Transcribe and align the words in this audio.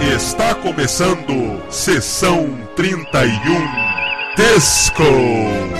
Está 0.00 0.54
começando 0.54 1.62
Sessão 1.70 2.50
31 2.76 3.30
Disco. 4.36 5.75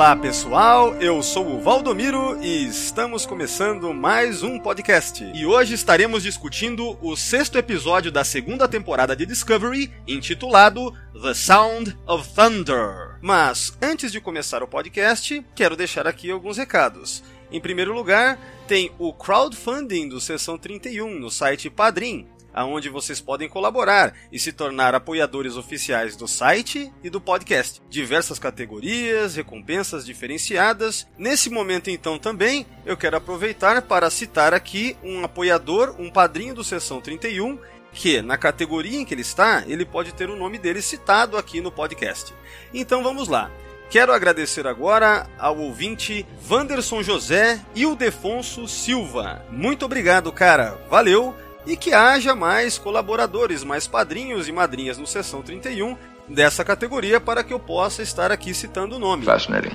Olá 0.00 0.16
pessoal, 0.16 0.94
eu 0.94 1.22
sou 1.22 1.46
o 1.46 1.60
Valdomiro 1.60 2.42
e 2.42 2.64
estamos 2.66 3.26
começando 3.26 3.92
mais 3.92 4.42
um 4.42 4.58
podcast. 4.58 5.22
E 5.34 5.44
hoje 5.44 5.74
estaremos 5.74 6.22
discutindo 6.22 6.96
o 7.02 7.14
sexto 7.14 7.58
episódio 7.58 8.10
da 8.10 8.24
segunda 8.24 8.66
temporada 8.66 9.14
de 9.14 9.26
Discovery, 9.26 9.92
intitulado 10.08 10.90
The 11.12 11.34
Sound 11.34 11.98
of 12.06 12.26
Thunder. 12.34 13.18
Mas 13.20 13.76
antes 13.82 14.10
de 14.10 14.22
começar 14.22 14.62
o 14.62 14.66
podcast, 14.66 15.44
quero 15.54 15.76
deixar 15.76 16.06
aqui 16.06 16.30
alguns 16.30 16.56
recados. 16.56 17.22
Em 17.52 17.60
primeiro 17.60 17.92
lugar, 17.92 18.38
tem 18.66 18.90
o 18.98 19.12
crowdfunding 19.12 20.08
do 20.08 20.18
Sessão 20.18 20.56
31 20.56 21.20
no 21.20 21.30
site 21.30 21.68
Padrim 21.68 22.26
aonde 22.52 22.88
vocês 22.88 23.20
podem 23.20 23.48
colaborar 23.48 24.14
e 24.30 24.38
se 24.38 24.52
tornar 24.52 24.94
apoiadores 24.94 25.56
oficiais 25.56 26.16
do 26.16 26.26
site 26.26 26.92
e 27.02 27.10
do 27.10 27.20
podcast. 27.20 27.80
Diversas 27.88 28.38
categorias, 28.38 29.36
recompensas 29.36 30.04
diferenciadas. 30.04 31.06
Nesse 31.18 31.50
momento, 31.50 31.90
então, 31.90 32.18
também 32.18 32.66
eu 32.84 32.96
quero 32.96 33.16
aproveitar 33.16 33.82
para 33.82 34.10
citar 34.10 34.54
aqui 34.54 34.96
um 35.02 35.24
apoiador, 35.24 35.94
um 35.98 36.10
padrinho 36.10 36.54
do 36.54 36.64
Sessão 36.64 37.00
31, 37.00 37.58
que 37.92 38.22
na 38.22 38.36
categoria 38.36 38.98
em 39.00 39.04
que 39.04 39.14
ele 39.14 39.22
está, 39.22 39.64
ele 39.66 39.84
pode 39.84 40.12
ter 40.12 40.30
o 40.30 40.36
nome 40.36 40.58
dele 40.58 40.82
citado 40.82 41.36
aqui 41.36 41.60
no 41.60 41.72
podcast. 41.72 42.34
Então 42.72 43.02
vamos 43.02 43.28
lá. 43.28 43.50
Quero 43.90 44.12
agradecer 44.12 44.68
agora 44.68 45.28
ao 45.36 45.58
ouvinte 45.58 46.24
Vanderson 46.40 47.02
José 47.02 47.60
e 47.74 47.86
o 47.86 47.96
Defonso 47.96 48.68
Silva. 48.68 49.44
Muito 49.50 49.84
obrigado, 49.84 50.30
cara. 50.30 50.78
Valeu! 50.88 51.49
E 51.66 51.76
que 51.76 51.92
haja 51.92 52.34
mais 52.34 52.78
colaboradores, 52.78 53.64
mais 53.64 53.86
padrinhos 53.86 54.48
e 54.48 54.52
madrinhas 54.52 54.98
no 54.98 55.06
Sessão 55.06 55.42
31 55.42 55.96
dessa 56.28 56.64
categoria 56.64 57.20
para 57.20 57.42
que 57.42 57.52
eu 57.52 57.58
possa 57.58 58.02
estar 58.02 58.30
aqui 58.30 58.54
citando 58.54 58.96
o 58.96 58.98
nome. 58.98 59.24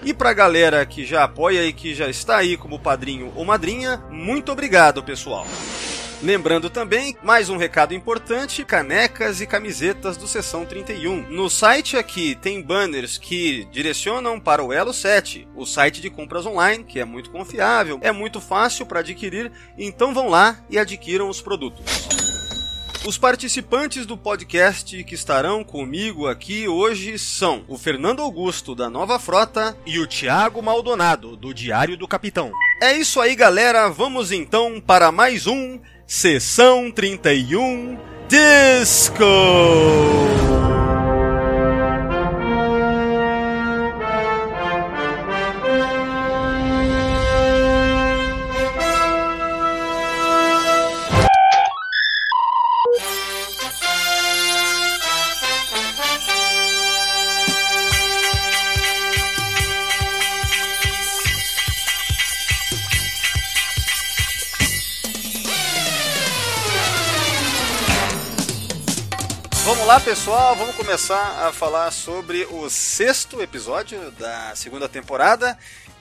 E 0.04 0.14
para 0.14 0.30
a 0.30 0.34
galera 0.34 0.86
que 0.86 1.06
já 1.06 1.24
apoia 1.24 1.66
e 1.66 1.74
que 1.74 1.94
já 1.94 2.08
está 2.08 2.38
aí 2.38 2.58
como 2.58 2.80
padrinho 2.80 3.32
ou 3.36 3.44
madrinha, 3.44 4.02
muito 4.10 4.52
obrigado, 4.52 5.04
pessoal. 5.04 5.46
Lembrando 6.24 6.70
também, 6.70 7.16
mais 7.22 7.50
um 7.50 7.58
recado 7.58 7.94
importante: 7.94 8.64
canecas 8.64 9.42
e 9.42 9.48
camisetas 9.48 10.16
do 10.16 10.28
Sessão 10.28 10.66
31. 10.66 11.30
No 11.30 11.50
site 11.50 11.98
aqui 11.98 12.36
tem 12.36 12.62
banners 12.62 13.18
que 13.18 13.66
direcionam 13.72 14.40
para 14.40 14.64
o 14.64 14.72
Elo 14.72 14.94
7, 14.94 15.48
o 15.56 15.66
site 15.66 16.02
de 16.02 16.10
compras 16.10 16.46
online, 16.46 16.84
que 16.84 17.00
é 17.00 17.06
muito 17.06 17.30
confiável, 17.30 18.00
é 18.02 18.12
muito 18.12 18.40
fácil 18.40 18.86
para 18.86 19.02
adquirir, 19.02 19.52
então 19.78 20.14
vão 20.14 20.30
lá 20.30 20.58
e 20.70 20.80
adquiram 20.80 21.30
os 21.30 21.42
produtos. 21.42 21.86
Os 23.06 23.20
participantes 23.20 24.04
do 24.04 24.18
podcast 24.18 25.04
que 25.04 25.14
estarão 25.14 25.64
comigo 25.64 26.28
aqui 26.28 26.68
hoje 26.68 27.20
são 27.20 27.64
o 27.68 27.78
Fernando 27.78 28.22
Augusto, 28.22 28.74
da 28.74 28.90
Nova 28.90 29.20
Frota, 29.20 29.78
e 29.86 30.00
o 30.00 30.08
Tiago 30.08 30.60
Maldonado, 30.60 31.38
do 31.38 31.54
Diário 31.54 31.96
do 31.96 32.08
Capitão. 32.08 32.52
É 32.82 32.98
isso 32.98 33.22
aí, 33.22 33.36
galera. 33.36 33.90
Vamos 33.90 34.32
então 34.32 34.82
para 34.82 35.12
mais 35.12 35.46
um 35.46 35.80
Sessão 36.08 36.92
31 36.92 37.98
Disco! 38.30 39.26
Pessoal, 70.06 70.56
vamos 70.56 70.76
começar 70.76 71.48
a 71.48 71.52
falar 71.52 71.90
sobre 71.90 72.46
o 72.52 72.70
sexto 72.70 73.42
episódio 73.42 74.12
da 74.12 74.56
segunda 74.56 74.88
temporada, 74.88 75.58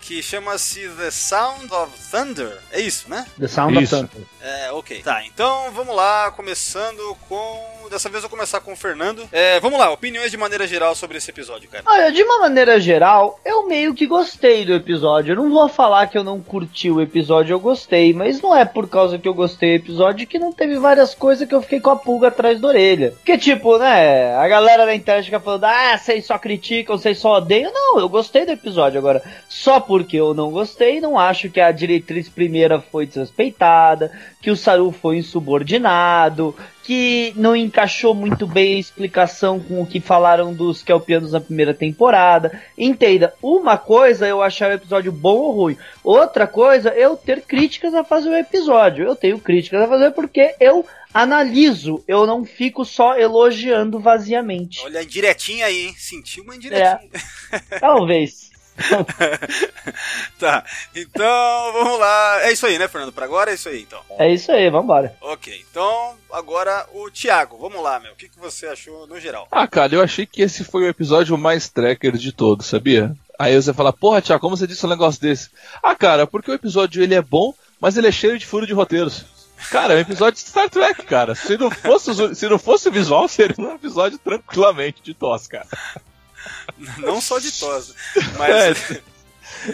que 0.06 0.22
chama-se 0.22 0.86
The 0.98 1.10
Sound 1.10 1.72
of 1.72 1.90
Thunder. 2.10 2.58
É 2.70 2.80
isso, 2.80 3.08
né? 3.08 3.26
The 3.40 3.48
Sound 3.48 3.82
Isso. 3.82 3.96
of 3.96 4.06
Thunder. 4.06 4.26
É, 4.42 4.70
ok. 4.72 5.02
Tá, 5.02 5.24
então 5.24 5.72
vamos 5.72 5.96
lá, 5.96 6.30
começando 6.30 7.16
com. 7.26 7.88
Dessa 7.90 8.08
vez 8.08 8.22
eu 8.22 8.28
vou 8.28 8.36
começar 8.36 8.60
com 8.60 8.72
o 8.72 8.76
Fernando. 8.76 9.26
É, 9.32 9.58
vamos 9.60 9.78
lá, 9.78 9.90
opiniões 9.90 10.30
de 10.30 10.36
maneira 10.36 10.66
geral 10.66 10.94
sobre 10.94 11.16
esse 11.16 11.30
episódio, 11.30 11.68
cara. 11.68 11.84
Olha, 11.86 12.12
de 12.12 12.22
uma 12.22 12.40
maneira 12.40 12.78
geral, 12.78 13.40
eu 13.44 13.66
meio 13.66 13.94
que 13.94 14.06
gostei 14.06 14.64
do 14.64 14.74
episódio. 14.74 15.32
Eu 15.32 15.36
não 15.36 15.50
vou 15.50 15.68
falar 15.68 16.06
que 16.08 16.18
eu 16.18 16.24
não 16.24 16.40
curti 16.40 16.90
o 16.90 17.00
episódio, 17.00 17.54
eu 17.54 17.60
gostei, 17.60 18.12
mas 18.12 18.40
não 18.42 18.54
é 18.54 18.64
por 18.64 18.88
causa 18.88 19.18
que 19.18 19.28
eu 19.28 19.34
gostei 19.34 19.78
do 19.78 19.84
episódio 19.84 20.26
que 20.26 20.38
não 20.38 20.52
teve 20.52 20.76
várias 20.76 21.14
coisas 21.14 21.48
que 21.48 21.54
eu 21.54 21.62
fiquei 21.62 21.80
com 21.80 21.90
a 21.90 21.96
pulga 21.96 22.28
atrás 22.28 22.60
da 22.60 22.68
orelha. 22.68 23.12
Porque, 23.12 23.38
tipo, 23.38 23.78
né, 23.78 24.34
a 24.36 24.46
galera 24.48 24.84
na 24.84 24.94
internet 24.94 25.26
fica 25.26 25.40
falando, 25.40 25.64
ah, 25.64 25.96
vocês 25.96 26.26
só 26.26 26.38
criticam, 26.38 26.98
vocês 26.98 27.18
só 27.18 27.36
odeiam. 27.36 27.72
Não, 27.72 28.00
eu 28.00 28.08
gostei 28.08 28.44
do 28.44 28.52
episódio. 28.52 28.98
Agora, 28.98 29.22
só 29.48 29.78
porque 29.94 30.16
eu 30.16 30.34
não 30.34 30.50
gostei, 30.50 31.00
não 31.00 31.16
acho 31.16 31.48
que 31.48 31.60
a 31.60 31.70
diretriz 31.70 32.28
primeira 32.28 32.80
foi 32.80 33.06
desrespeitada, 33.06 34.10
que 34.42 34.50
o 34.50 34.56
Saru 34.56 34.90
foi 34.90 35.18
insubordinado, 35.18 36.52
que 36.82 37.32
não 37.36 37.54
encaixou 37.54 38.12
muito 38.12 38.44
bem 38.44 38.74
a 38.74 38.80
explicação 38.80 39.60
com 39.60 39.80
o 39.80 39.86
que 39.86 40.00
falaram 40.00 40.52
dos 40.52 40.82
Kelpianos 40.82 41.30
na 41.30 41.40
primeira 41.40 41.72
temporada. 41.72 42.60
Entenda, 42.76 43.34
uma 43.40 43.78
coisa 43.78 44.26
é 44.26 44.32
eu 44.32 44.42
achar 44.42 44.68
o 44.68 44.74
episódio 44.74 45.12
bom 45.12 45.36
ou 45.36 45.52
ruim, 45.52 45.78
outra 46.02 46.44
coisa 46.44 46.90
é 46.90 47.04
eu 47.04 47.16
ter 47.16 47.42
críticas 47.42 47.94
a 47.94 48.02
fazer 48.02 48.30
o 48.30 48.36
episódio. 48.36 49.06
Eu 49.06 49.14
tenho 49.14 49.38
críticas 49.38 49.80
a 49.80 49.86
fazer 49.86 50.10
porque 50.10 50.56
eu 50.58 50.84
analiso, 51.12 52.02
eu 52.08 52.26
não 52.26 52.44
fico 52.44 52.84
só 52.84 53.16
elogiando 53.16 54.00
vaziamente. 54.00 54.80
Olha, 54.82 55.04
indiretinha 55.04 55.66
aí, 55.66 55.86
hein? 55.86 55.94
Senti 55.96 56.40
uma 56.40 56.56
indiretinha. 56.56 57.08
Talvez. 57.78 58.43
tá, 60.38 60.64
então 60.94 61.72
vamos 61.72 61.98
lá. 61.98 62.42
É 62.42 62.52
isso 62.52 62.66
aí, 62.66 62.78
né, 62.78 62.88
Fernando? 62.88 63.12
Pra 63.12 63.24
agora 63.24 63.50
é 63.50 63.54
isso 63.54 63.68
aí, 63.68 63.82
então. 63.82 64.00
É 64.18 64.32
isso 64.32 64.50
aí, 64.52 64.68
vambora. 64.70 65.14
Ok, 65.20 65.64
então 65.70 66.14
agora 66.32 66.86
o 66.92 67.10
Thiago. 67.10 67.56
Vamos 67.58 67.82
lá, 67.82 67.98
meu. 68.00 68.12
O 68.12 68.16
que, 68.16 68.28
que 68.28 68.38
você 68.38 68.66
achou 68.66 69.06
no 69.06 69.18
geral? 69.20 69.46
Ah, 69.50 69.66
cara, 69.66 69.94
eu 69.94 70.02
achei 70.02 70.26
que 70.26 70.42
esse 70.42 70.64
foi 70.64 70.82
o 70.84 70.88
episódio 70.88 71.36
mais 71.38 71.68
tracker 71.68 72.12
de 72.16 72.32
todos, 72.32 72.66
sabia? 72.66 73.14
Aí 73.38 73.54
você 73.60 73.72
fala, 73.72 73.92
porra, 73.92 74.20
Tiago, 74.20 74.40
como 74.40 74.56
você 74.56 74.66
disse 74.66 74.84
um 74.86 74.88
negócio 74.88 75.20
desse? 75.20 75.50
Ah, 75.82 75.94
cara, 75.94 76.26
porque 76.26 76.50
o 76.50 76.54
episódio 76.54 77.02
ele 77.02 77.14
é 77.14 77.22
bom, 77.22 77.52
mas 77.80 77.96
ele 77.96 78.06
é 78.08 78.12
cheio 78.12 78.38
de 78.38 78.46
furo 78.46 78.66
de 78.66 78.72
roteiros. 78.72 79.24
Cara, 79.70 79.94
é 79.94 79.96
um 79.96 80.00
episódio 80.00 80.34
de 80.42 80.48
Star 80.48 80.68
Trek, 80.68 81.04
cara. 81.04 81.34
Se 81.34 81.56
não 81.56 81.70
fosse, 81.70 82.10
o- 82.10 82.34
se 82.34 82.48
não 82.48 82.58
fosse 82.58 82.88
o 82.88 82.92
visual, 82.92 83.26
seria 83.28 83.56
um 83.58 83.74
episódio 83.74 84.18
tranquilamente 84.18 85.00
de 85.02 85.14
tos, 85.14 85.46
cara. 85.46 85.66
Não 86.98 87.20
só 87.20 87.38
de 87.38 87.52
tosa, 87.52 87.94
mas. 88.38 89.00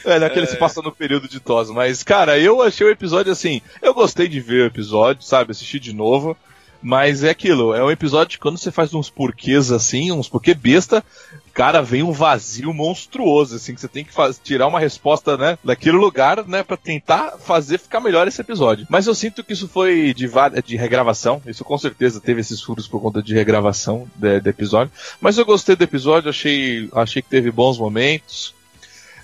É, 0.04 0.18
naquele 0.18 0.46
se 0.46 0.56
passa 0.56 0.80
no 0.80 0.92
período 0.92 1.28
de. 1.28 1.40
Mas, 1.72 2.02
cara, 2.02 2.38
eu 2.38 2.62
achei 2.62 2.86
o 2.86 2.90
episódio 2.90 3.32
assim. 3.32 3.60
Eu 3.82 3.92
gostei 3.92 4.28
de 4.28 4.40
ver 4.40 4.62
o 4.62 4.66
episódio, 4.66 5.22
sabe? 5.22 5.50
Assistir 5.50 5.80
de 5.80 5.92
novo. 5.92 6.36
Mas 6.82 7.22
é 7.22 7.28
aquilo, 7.30 7.74
é 7.74 7.84
um 7.84 7.90
episódio 7.90 8.38
que 8.38 8.42
quando 8.42 8.56
você 8.56 8.70
faz 8.70 8.94
uns 8.94 9.10
porquês 9.10 9.70
assim, 9.70 10.10
uns 10.12 10.30
porquê 10.30 10.54
besta, 10.54 11.04
cara, 11.52 11.82
vem 11.82 12.02
um 12.02 12.10
vazio 12.10 12.72
monstruoso, 12.72 13.56
assim, 13.56 13.74
que 13.74 13.80
você 13.82 13.88
tem 13.88 14.02
que 14.02 14.14
faz- 14.14 14.40
tirar 14.42 14.66
uma 14.66 14.80
resposta, 14.80 15.36
né, 15.36 15.58
daquele 15.62 15.98
lugar, 15.98 16.46
né, 16.48 16.62
pra 16.62 16.78
tentar 16.78 17.32
fazer 17.38 17.78
ficar 17.78 18.00
melhor 18.00 18.26
esse 18.26 18.40
episódio. 18.40 18.86
Mas 18.88 19.06
eu 19.06 19.14
sinto 19.14 19.44
que 19.44 19.52
isso 19.52 19.68
foi 19.68 20.14
de, 20.14 20.26
de 20.64 20.76
regravação, 20.76 21.42
isso 21.46 21.64
com 21.64 21.76
certeza 21.76 22.18
teve 22.18 22.40
esses 22.40 22.62
furos 22.62 22.88
por 22.88 23.00
conta 23.02 23.22
de 23.22 23.34
regravação 23.34 24.06
de- 24.16 24.40
do 24.40 24.48
episódio. 24.48 24.90
Mas 25.20 25.36
eu 25.36 25.44
gostei 25.44 25.76
do 25.76 25.84
episódio, 25.84 26.30
achei, 26.30 26.88
achei 26.94 27.20
que 27.20 27.28
teve 27.28 27.50
bons 27.50 27.76
momentos. 27.78 28.54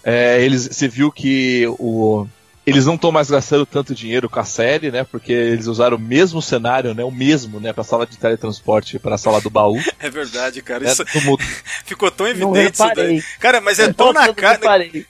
É, 0.05 0.41
eles, 0.45 0.69
você 0.71 0.87
viu 0.87 1.11
que 1.11 1.67
o, 1.79 2.27
eles 2.67 2.85
não 2.85 2.97
estão 2.97 3.13
mais 3.13 3.31
gastando 3.31 3.65
tanto 3.65 3.95
dinheiro 3.95 4.29
com 4.29 4.41
a 4.41 4.45
série, 4.45 4.91
né? 4.91 5.05
Porque 5.05 5.33
eles 5.33 5.69
usaram 5.69 5.97
o 5.97 6.01
mesmo 6.01 6.43
cenário, 6.43 6.95
né? 6.95 7.05
O 7.05 7.13
mesmo, 7.13 7.61
né? 7.61 7.73
Pra 7.73 7.85
sala 7.85 8.05
de 8.05 8.19
teletransporte 8.19 8.99
para 8.99 9.15
a 9.15 9.19
sala 9.19 9.41
do 9.41 9.49
baú. 9.49 9.77
É 9.99 10.11
verdade, 10.11 10.63
cara. 10.63 10.85
né, 10.85 10.93
Isso 10.93 11.05
Ficou 11.85 12.11
tão 12.11 12.29
evidente 12.29 12.75
isso 12.75 12.95
daí. 12.95 13.23
Cara, 13.41 13.61
mas 13.61 13.79
é 13.79 13.93
tão 13.93 14.13
na 14.13 14.33
cara. 14.33 14.59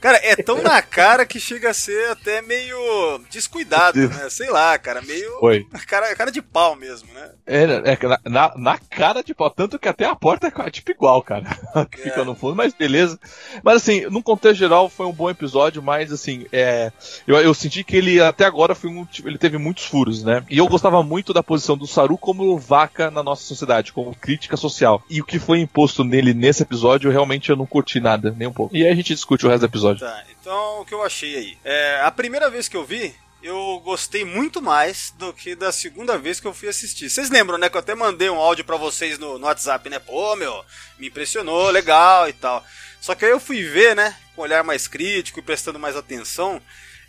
Cara, 0.00 0.20
é 0.22 0.36
tão 0.36 0.62
na 0.62 0.80
cara 0.80 1.26
que 1.26 1.40
chega 1.40 1.70
a 1.70 1.74
ser 1.74 2.10
até 2.10 2.40
meio 2.40 3.20
descuidado, 3.30 4.08
né? 4.08 4.28
Sei 4.30 4.48
lá, 4.48 4.78
cara, 4.78 5.02
meio. 5.02 5.38
Foi. 5.40 5.66
Cara, 5.86 6.14
cara 6.14 6.30
de 6.30 6.40
pau 6.40 6.76
mesmo, 6.76 7.12
né? 7.12 7.30
É, 7.46 7.62
é 7.64 8.28
na, 8.28 8.52
na 8.56 8.78
cara 8.78 9.22
de 9.22 9.34
pau. 9.34 9.50
Tanto 9.50 9.78
que 9.78 9.88
até 9.88 10.04
a 10.06 10.14
porta 10.14 10.52
é 10.56 10.70
tipo 10.70 10.90
igual, 10.90 11.22
cara. 11.22 11.44
que 11.90 12.00
é. 12.00 12.04
fica 12.04 12.24
no 12.24 12.34
fundo, 12.34 12.54
mas 12.54 12.72
beleza. 12.72 13.18
Mas 13.62 13.76
assim, 13.76 14.06
num 14.06 14.22
contexto 14.22 14.58
geral, 14.58 14.88
foi 14.88 15.06
um 15.06 15.12
bom 15.12 15.28
episódio, 15.28 15.82
mas 15.82 16.12
assim, 16.12 16.46
é, 16.52 16.92
eu, 17.26 17.45
eu 17.46 17.54
senti 17.54 17.82
que 17.84 17.96
ele 17.96 18.20
até 18.20 18.44
agora 18.44 18.74
foi 18.74 18.90
um, 18.90 19.06
ele 19.24 19.38
teve 19.38 19.58
muitos 19.58 19.84
furos, 19.84 20.22
né? 20.22 20.44
E 20.50 20.58
eu 20.58 20.68
gostava 20.68 21.02
muito 21.02 21.32
da 21.32 21.42
posição 21.42 21.76
do 21.76 21.86
Saru 21.86 22.18
como 22.18 22.58
vaca 22.58 23.10
na 23.10 23.22
nossa 23.22 23.44
sociedade, 23.44 23.92
como 23.92 24.14
crítica 24.14 24.56
social. 24.56 25.02
E 25.08 25.20
o 25.20 25.24
que 25.24 25.38
foi 25.38 25.60
imposto 25.60 26.04
nele 26.04 26.34
nesse 26.34 26.62
episódio, 26.62 27.10
realmente 27.10 27.50
eu 27.50 27.56
não 27.56 27.66
curti 27.66 28.00
nada, 28.00 28.34
nem 28.36 28.48
um 28.48 28.52
pouco. 28.52 28.76
E 28.76 28.84
aí 28.84 28.90
a 28.90 28.94
gente 28.94 29.14
discute 29.14 29.46
o 29.46 29.48
resto 29.48 29.60
do 29.60 29.66
episódio. 29.66 30.06
Tá, 30.06 30.24
então 30.40 30.80
o 30.80 30.84
que 30.84 30.94
eu 30.94 31.02
achei 31.02 31.36
aí? 31.36 31.58
É, 31.64 32.00
a 32.02 32.10
primeira 32.10 32.50
vez 32.50 32.68
que 32.68 32.76
eu 32.76 32.84
vi, 32.84 33.14
eu 33.42 33.80
gostei 33.84 34.24
muito 34.24 34.60
mais 34.60 35.14
do 35.16 35.32
que 35.32 35.54
da 35.54 35.70
segunda 35.70 36.18
vez 36.18 36.40
que 36.40 36.46
eu 36.46 36.54
fui 36.54 36.68
assistir. 36.68 37.08
Vocês 37.08 37.30
lembram, 37.30 37.58
né? 37.58 37.68
Que 37.68 37.76
eu 37.76 37.80
até 37.80 37.94
mandei 37.94 38.28
um 38.28 38.36
áudio 38.36 38.64
para 38.64 38.76
vocês 38.76 39.18
no, 39.18 39.38
no, 39.38 39.46
WhatsApp, 39.46 39.88
né? 39.88 39.98
Pô, 39.98 40.34
meu, 40.36 40.64
me 40.98 41.08
impressionou, 41.08 41.70
legal 41.70 42.28
e 42.28 42.32
tal. 42.32 42.64
Só 43.00 43.14
que 43.14 43.24
aí 43.24 43.30
eu 43.30 43.38
fui 43.38 43.62
ver, 43.62 43.94
né? 43.94 44.16
Com 44.34 44.42
um 44.42 44.44
olhar 44.44 44.64
mais 44.64 44.88
crítico 44.88 45.38
e 45.38 45.42
prestando 45.42 45.78
mais 45.78 45.96
atenção. 45.96 46.60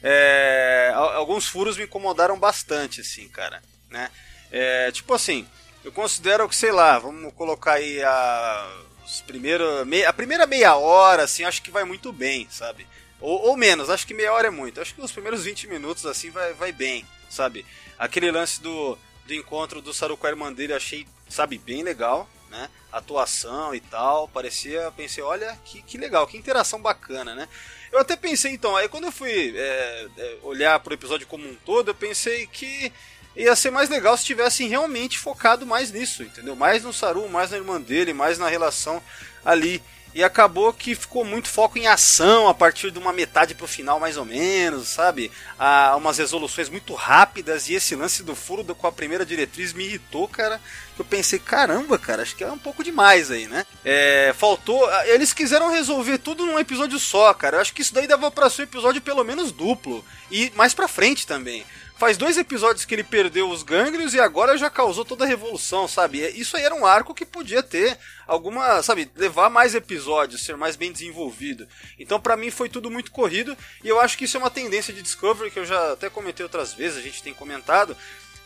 É, 0.01 0.91
alguns 0.93 1.47
furos 1.47 1.77
me 1.77 1.83
incomodaram 1.83 2.37
bastante, 2.37 3.01
assim, 3.01 3.27
cara. 3.27 3.61
Né? 3.89 4.09
É, 4.51 4.91
tipo 4.91 5.13
assim, 5.13 5.47
eu 5.83 5.91
considero 5.91 6.47
que, 6.47 6.55
sei 6.55 6.71
lá, 6.71 6.99
vamos 6.99 7.33
colocar 7.33 7.73
aí 7.73 8.03
a, 8.03 8.83
os 9.05 9.21
primeiro, 9.21 9.65
a 10.07 10.13
primeira 10.13 10.45
meia 10.45 10.75
hora, 10.75 11.23
assim, 11.23 11.43
acho 11.43 11.61
que 11.61 11.71
vai 11.71 11.83
muito 11.83 12.11
bem, 12.11 12.47
sabe? 12.51 12.85
Ou, 13.19 13.47
ou, 13.47 13.57
menos, 13.57 13.89
acho 13.89 14.05
que 14.05 14.13
meia 14.13 14.33
hora 14.33 14.47
é 14.47 14.51
muito. 14.51 14.79
Acho 14.79 14.93
que 14.93 15.01
os 15.01 15.11
primeiros 15.11 15.43
20 15.43 15.67
minutos, 15.67 16.05
assim, 16.05 16.29
vai, 16.29 16.53
vai 16.53 16.71
bem, 16.71 17.05
sabe? 17.29 17.65
Aquele 17.97 18.29
lance 18.31 18.61
do, 18.61 18.97
do 19.25 19.33
encontro 19.33 19.81
do 19.81 19.93
Saru 19.93 20.15
com 20.15 20.27
a 20.27 20.29
irmã 20.29 20.53
dele, 20.53 20.73
achei, 20.73 21.07
sabe, 21.27 21.57
bem 21.57 21.83
legal, 21.83 22.29
né? 22.49 22.69
Atuação 22.91 23.73
e 23.73 23.79
tal, 23.79 24.27
parecia, 24.27 24.91
pensei, 24.95 25.23
olha, 25.23 25.57
que, 25.65 25.81
que 25.81 25.97
legal, 25.97 26.27
que 26.27 26.37
interação 26.37 26.81
bacana, 26.81 27.33
né? 27.33 27.47
Eu 27.91 27.99
até 27.99 28.15
pensei, 28.15 28.51
então, 28.51 28.75
aí 28.75 28.87
quando 28.87 29.05
eu 29.05 29.11
fui 29.11 29.53
é, 29.55 30.07
é, 30.17 30.37
olhar 30.43 30.79
pro 30.79 30.93
episódio 30.93 31.27
como 31.27 31.47
um 31.47 31.55
todo, 31.65 31.89
eu 31.91 31.95
pensei 31.95 32.47
que 32.47 32.91
ia 33.35 33.55
ser 33.55 33.71
mais 33.71 33.89
legal 33.89 34.17
se 34.17 34.25
tivessem 34.25 34.67
realmente 34.67 35.17
focado 35.19 35.65
mais 35.65 35.91
nisso, 35.91 36.23
entendeu? 36.23 36.55
Mais 36.55 36.83
no 36.83 36.91
Saru, 36.91 37.29
mais 37.29 37.51
na 37.51 37.57
irmã 37.57 37.79
dele, 37.79 38.13
mais 38.13 38.37
na 38.37 38.47
relação 38.49 39.01
ali. 39.45 39.81
E 40.17 40.23
acabou 40.23 40.73
que 40.73 40.95
ficou 40.95 41.23
muito 41.23 41.47
foco 41.47 41.77
em 41.77 41.85
ação 41.85 42.47
a 42.47 42.53
partir 42.55 42.89
de 42.89 42.97
uma 42.97 43.13
metade 43.13 43.53
pro 43.53 43.67
final, 43.67 43.99
mais 43.99 44.17
ou 44.17 44.25
menos, 44.25 44.87
sabe? 44.87 45.31
Ah, 45.59 45.93
umas 45.95 46.17
resoluções 46.17 46.69
muito 46.69 46.95
rápidas 46.95 47.69
e 47.69 47.75
esse 47.75 47.95
lance 47.95 48.23
do 48.23 48.33
furo 48.33 48.65
com 48.73 48.87
a 48.87 48.91
primeira 48.91 49.23
diretriz 49.23 49.73
me 49.73 49.85
irritou, 49.85 50.27
cara. 50.27 50.59
Eu 50.97 51.05
pensei, 51.05 51.37
caramba, 51.37 51.99
cara, 51.99 52.23
acho 52.23 52.35
que 52.35 52.43
é 52.43 52.51
um 52.51 52.57
pouco 52.57 52.83
demais 52.83 53.29
aí, 53.29 53.45
né? 53.45 53.63
É, 53.85 54.33
faltou. 54.35 54.83
Ah, 54.89 55.07
eles 55.07 55.33
quiseram 55.33 55.69
resolver 55.69 56.17
tudo 56.17 56.47
num 56.47 56.57
episódio 56.57 56.97
só, 56.97 57.31
cara. 57.35 57.57
Eu 57.57 57.61
acho 57.61 57.71
que 57.71 57.83
isso 57.83 57.93
daí 57.93 58.07
dava 58.07 58.31
pra 58.31 58.49
ser 58.49 58.63
um 58.63 58.65
episódio 58.65 58.99
pelo 59.03 59.23
menos 59.23 59.51
duplo. 59.51 60.03
E 60.31 60.51
mais 60.55 60.73
pra 60.73 60.87
frente 60.87 61.27
também. 61.27 61.63
Faz 61.97 62.15
dois 62.15 62.37
episódios 62.37 62.85
que 62.85 62.93
ele 62.93 63.03
perdeu 63.03 63.49
os 63.49 63.63
gânglios 63.63 64.13
e 64.13 64.19
agora 64.19 64.55
já 64.55 64.69
causou 64.69 65.03
toda 65.03 65.25
a 65.25 65.27
revolução, 65.27 65.87
sabe? 65.87 66.19
Isso 66.39 66.55
aí 66.55 66.63
era 66.63 66.75
um 66.75 66.85
arco 66.85 67.11
que 67.11 67.25
podia 67.25 67.63
ter 67.63 67.97
alguma, 68.27 68.83
sabe, 68.83 69.09
levar 69.15 69.49
mais 69.49 69.73
episódios, 69.73 70.45
ser 70.45 70.55
mais 70.55 70.75
bem 70.75 70.91
desenvolvido. 70.91 71.67
Então, 71.97 72.19
para 72.19 72.37
mim, 72.37 72.51
foi 72.51 72.69
tudo 72.69 72.91
muito 72.91 73.09
corrido 73.09 73.57
e 73.83 73.87
eu 73.87 73.99
acho 73.99 74.15
que 74.15 74.25
isso 74.25 74.37
é 74.37 74.39
uma 74.39 74.51
tendência 74.51 74.93
de 74.93 75.01
Discovery 75.01 75.49
que 75.49 75.57
eu 75.57 75.65
já 75.65 75.93
até 75.93 76.07
comentei 76.07 76.43
outras 76.43 76.71
vezes, 76.71 76.99
a 76.99 77.01
gente 77.01 77.23
tem 77.23 77.33
comentado, 77.33 77.97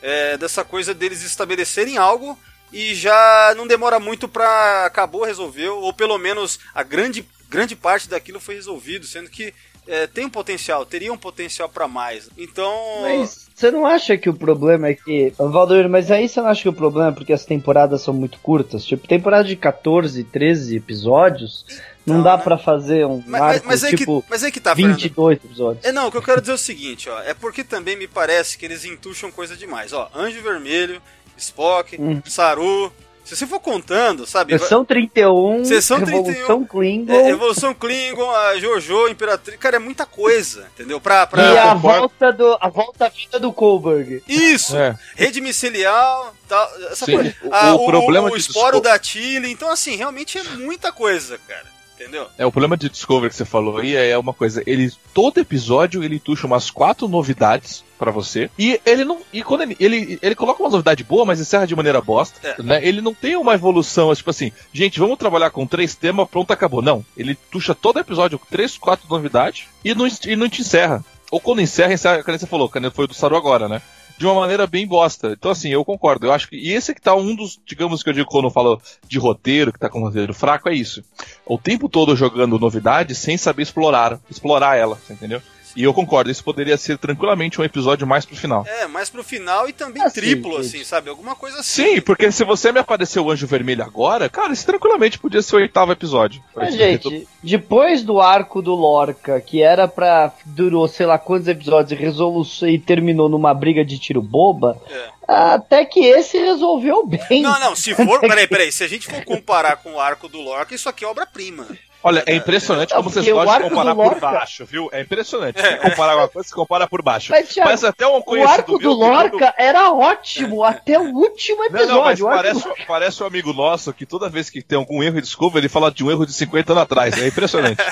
é, 0.02 0.38
dessa 0.38 0.64
coisa 0.64 0.94
deles 0.94 1.22
estabelecerem 1.22 1.98
algo 1.98 2.40
e 2.72 2.96
já 2.96 3.54
não 3.58 3.68
demora 3.68 4.00
muito 4.00 4.30
pra 4.30 4.86
acabou, 4.86 5.26
resolveu, 5.26 5.78
ou 5.78 5.92
pelo 5.92 6.18
menos 6.18 6.58
a 6.74 6.84
grande, 6.84 7.28
grande 7.50 7.76
parte 7.76 8.08
daquilo 8.08 8.40
foi 8.40 8.56
resolvido, 8.56 9.06
sendo 9.06 9.30
que 9.30 9.54
é, 9.92 10.08
tem 10.08 10.26
um 10.26 10.30
potencial, 10.30 10.86
teria 10.86 11.12
um 11.12 11.18
potencial 11.18 11.68
para 11.68 11.86
mais. 11.86 12.30
Então. 12.38 12.74
Mas 13.02 13.50
você 13.54 13.70
não 13.70 13.86
acha 13.86 14.18
que 14.18 14.30
o 14.30 14.34
problema 14.34 14.88
é 14.88 14.96
que. 14.96 15.34
Valdir, 15.38 15.90
mas 15.90 16.10
aí 16.10 16.30
você 16.30 16.40
não 16.40 16.48
acha 16.48 16.62
que 16.62 16.70
o 16.70 16.74
problema 16.74 17.10
é 17.10 17.12
porque 17.12 17.34
as 17.34 17.44
temporadas 17.44 18.02
são 18.02 18.14
muito 18.14 18.40
curtas? 18.40 18.86
Tipo, 18.86 19.06
temporada 19.06 19.44
de 19.44 19.58
14, 19.58 20.24
13 20.24 20.78
episódios. 20.78 21.66
Não, 22.06 22.16
não 22.16 22.24
dá 22.24 22.38
né? 22.38 22.44
para 22.44 22.58
fazer 22.58 23.06
um 23.06 23.22
mas, 23.28 23.42
arco, 23.42 23.68
mas, 23.68 23.84
é 23.84 23.90
tipo, 23.90 24.22
que, 24.24 24.28
mas 24.30 24.44
é 24.44 24.50
que 24.50 24.60
tá, 24.60 24.74
22 24.74 25.14
Fernando. 25.14 25.46
episódios. 25.46 25.86
É, 25.86 25.92
não, 25.92 26.08
o 26.08 26.12
que 26.12 26.18
eu 26.18 26.24
quero 26.24 26.42
dizer 26.42 26.54
é 26.54 26.56
o 26.56 26.58
seguinte, 26.58 27.10
ó. 27.10 27.22
É 27.22 27.34
porque 27.34 27.64
também 27.64 27.98
me 27.98 28.08
parece 28.08 28.58
que 28.58 28.66
eles 28.66 28.86
entucham 28.86 29.30
coisa 29.30 29.58
demais. 29.58 29.92
Ó, 29.92 30.10
Anjo 30.16 30.42
Vermelho, 30.42 31.02
Spock, 31.38 32.02
hum. 32.02 32.22
Saru, 32.26 32.92
se 33.32 33.38
você 33.38 33.48
for 33.48 33.62
contando, 33.62 34.28
sabe? 34.28 34.60
Sessão 34.60 34.84
31, 34.84 35.64
Sessão 35.64 36.00
Revolução 36.00 36.34
31, 36.34 36.66
Klingon. 36.66 37.14
É, 37.14 37.22
Revolução 37.24 37.74
Klingon, 37.74 38.30
a 38.30 38.60
Jojo, 38.60 39.08
Imperatriz. 39.08 39.58
Cara, 39.58 39.78
é 39.78 39.80
muita 39.80 40.06
coisa, 40.06 40.68
entendeu? 40.76 41.00
Pra, 41.00 41.26
pra... 41.26 41.42
E 41.42 41.58
a 41.58 41.74
volta, 41.74 42.34
do, 42.34 42.58
a 42.60 42.68
volta 42.68 43.08
vida 43.08 43.40
do 43.40 43.54
Kohlberg. 43.54 44.22
Isso! 44.28 44.76
É. 44.76 45.00
Rede 45.16 45.40
micelial, 45.40 46.36
tal, 46.46 46.70
essa 46.92 47.06
Sim, 47.06 47.14
coisa. 47.14 47.36
O, 47.42 47.50
ah, 47.54 47.74
o, 47.74 47.84
o, 47.84 47.86
problema 47.86 48.28
o, 48.28 48.34
o 48.34 48.38
esporo 48.38 48.82
da 48.82 49.00
Tilly. 49.00 49.50
Então, 49.50 49.72
assim, 49.72 49.96
realmente 49.96 50.38
é 50.38 50.44
muita 50.58 50.92
coisa, 50.92 51.40
cara 51.48 51.71
entendeu? 52.02 52.28
É, 52.38 52.46
o 52.46 52.52
problema 52.52 52.76
de 52.76 52.90
Discovery 52.90 53.30
que 53.30 53.36
você 53.36 53.46
falou 53.46 53.78
aí 53.78 53.96
é 53.96 54.18
uma 54.18 54.34
coisa, 54.34 54.64
ele 54.66 54.92
todo 55.14 55.40
episódio 55.40 56.04
ele 56.04 56.20
tuxa 56.20 56.48
umas 56.48 56.70
quatro 56.70 57.08
novidades 57.08 57.84
para 57.98 58.12
você. 58.12 58.50
E 58.58 58.80
ele 58.86 59.06
não. 59.06 59.20
E 59.32 59.44
quando 59.44 59.62
ele, 59.62 59.78
ele, 59.80 60.20
ele 60.22 60.36
coloca 60.36 60.62
uma 60.62 60.70
novidade 60.70 61.04
boa, 61.04 61.26
mas 61.26 61.40
encerra 61.40 61.68
de 61.68 61.76
maneira 61.76 62.02
bosta, 62.02 62.40
é. 62.48 62.64
né? 62.64 62.80
Ele 62.84 63.02
não 63.02 63.14
tem 63.14 63.36
uma 63.36 63.54
evolução, 63.54 64.14
tipo 64.16 64.30
assim, 64.30 64.52
gente, 64.74 65.00
vamos 65.00 65.20
trabalhar 65.20 65.52
com 65.52 65.68
três 65.68 65.96
temas, 65.96 66.28
pronto, 66.28 66.52
acabou. 66.52 66.82
Não. 66.82 67.06
Ele 67.16 67.36
tuxa 67.36 67.76
todo 67.76 68.00
episódio 68.00 68.40
com 68.40 68.46
três, 68.46 68.78
quatro 68.78 69.08
novidades 69.10 69.68
e 69.86 69.94
não, 69.94 70.08
e 70.26 70.36
não 70.36 70.50
te 70.50 70.62
encerra. 70.62 71.04
Ou 71.30 71.40
quando 71.40 71.62
encerra, 71.62 71.94
encerra, 71.94 72.24
como 72.24 72.38
você 72.38 72.48
falou, 72.48 72.68
quando 72.68 72.92
foi 72.92 73.08
do 73.08 73.14
Saru 73.14 73.38
agora, 73.38 73.70
né? 73.70 73.82
De 74.22 74.28
uma 74.28 74.36
maneira 74.36 74.68
bem 74.68 74.86
bosta. 74.86 75.32
Então, 75.32 75.50
assim, 75.50 75.70
eu 75.70 75.84
concordo. 75.84 76.28
Eu 76.28 76.32
acho 76.32 76.48
que. 76.48 76.56
E 76.56 76.72
esse 76.72 76.94
que 76.94 77.02
tá 77.02 77.16
um 77.16 77.36
dos, 77.36 77.60
digamos 77.66 78.04
que 78.04 78.10
eu 78.10 78.14
digo 78.14 78.30
quando 78.30 78.46
eu 78.46 78.52
falo 78.52 78.80
de 79.08 79.18
roteiro, 79.18 79.74
que 79.74 79.80
tá 79.80 79.90
com 79.90 80.00
roteiro 80.00 80.32
fraco, 80.32 80.70
é 80.70 80.76
isso. 80.76 81.04
O 81.44 81.58
tempo 81.58 81.90
todo 81.90 82.16
jogando 82.16 82.60
novidade 82.60 83.16
sem 83.16 83.36
saber 83.36 83.64
explorar, 83.64 84.20
explorar 84.30 84.78
ela, 84.78 85.00
entendeu? 85.10 85.42
E 85.76 85.84
eu 85.84 85.94
concordo, 85.94 86.30
isso 86.30 86.44
poderia 86.44 86.78
ser 86.78 86.98
tranquilamente 86.98 87.60
um 87.60 87.64
episódio 87.64 88.06
mais 88.06 88.26
pro 88.26 88.36
final. 88.36 88.66
É, 88.68 88.88
mais 88.88 89.10
pro 89.10 89.24
final 89.24 89.70
e 89.70 89.74
também 89.74 90.02
assim, 90.04 90.22
triplo, 90.22 90.58
assim, 90.58 90.84
sabe? 90.84 91.10
Alguma 91.10 91.36
coisa 91.36 91.60
assim. 91.60 91.96
Sim, 91.96 92.02
porque 92.02 92.32
se 92.32 92.44
você 92.44 92.72
me 92.72 92.80
apareceu 92.80 93.26
o 93.26 93.32
Anjo 93.32 93.48
Vermelho 93.48 93.84
agora, 93.84 94.30
cara, 94.30 94.54
isso 94.54 94.66
tranquilamente 94.66 95.20
podia 95.20 95.42
ser 95.42 95.56
o 95.56 95.60
oitavo 95.60 95.92
episódio. 95.92 96.42
Mas, 96.56 96.76
gente, 96.76 97.28
depois 97.44 98.04
do 98.04 98.20
arco 98.20 98.62
do 98.62 98.76
Lorca, 98.76 99.40
que 99.40 99.62
era 99.62 99.88
pra. 99.88 100.32
durou 100.46 100.88
sei 100.88 101.06
lá 101.06 101.18
quantos 101.18 101.48
episódios 101.48 101.92
e, 101.92 101.96
resolução, 101.96 102.68
e 102.68 102.80
terminou 102.80 103.30
numa 103.30 103.54
briga 103.54 103.84
de 103.84 103.98
tiro 103.98 104.22
boba. 104.22 104.80
É. 104.90 105.22
Até 105.28 105.86
que 105.86 106.02
esse 106.02 106.38
resolveu 106.38 107.06
bem. 107.06 107.42
Não, 107.42 107.60
não, 107.60 107.76
se 107.76 107.96
for. 107.96 108.20
Peraí, 108.20 108.48
peraí. 108.48 108.72
Se 108.72 108.84
a 108.84 108.88
gente 108.88 109.08
for 109.08 109.24
comparar 109.24 109.78
com 109.78 109.94
o 109.94 110.00
arco 110.00 110.28
do 110.28 110.42
Lorca, 110.42 110.76
isso 110.76 110.90
aqui 110.90 111.06
é 111.06 111.08
obra-prima. 111.08 111.66
Olha, 112.04 112.24
é 112.26 112.36
impressionante 112.36 112.94
como 112.94 113.10
vocês 113.10 113.28
gostam 113.28 113.62
de 113.62 113.70
comparar 113.70 113.96
por 113.96 114.20
baixo, 114.20 114.66
viu? 114.66 114.90
É 114.92 115.02
impressionante. 115.02 115.60
É. 115.60 115.78
comparar 115.78 116.14
alguma 116.14 116.28
coisa, 116.28 116.50
você 116.50 116.56
compara 116.56 116.88
por 116.88 117.02
baixo. 117.02 117.32
Mas, 117.32 117.50
Thiago, 117.50 117.70
mas 117.70 117.84
até 117.84 118.08
um 118.08 118.22
O 118.26 118.48
arco 118.48 118.80
do 118.80 118.92
Lorca 118.92 119.54
era 119.58 119.92
ótimo 119.92 120.64
até 120.64 120.98
o 120.98 121.14
último 121.14 121.64
episódio. 121.66 121.88
Não, 121.88 121.96
não, 121.96 122.04
mas 122.04 122.20
parece, 122.20 122.64
do... 122.64 122.76
parece 122.88 123.24
um 123.24 123.28
amigo 123.28 123.54
nosso 123.54 123.94
que 123.94 124.06
toda 124.06 124.30
vez 124.30 124.50
que 124.50 124.62
tem 124.62 124.78
algum 124.78 125.04
erro 125.04 125.20
e 125.20 125.22
desculpa, 125.22 125.60
ele 125.60 125.70
fala 125.70 125.92
de 125.92 126.04
um 126.04 126.10
erro 126.10 126.26
de 126.26 126.34
50 126.34 126.74
anos 126.74 126.84
atrás. 126.84 127.18
É 127.22 127.28
impressionante. 127.28 127.84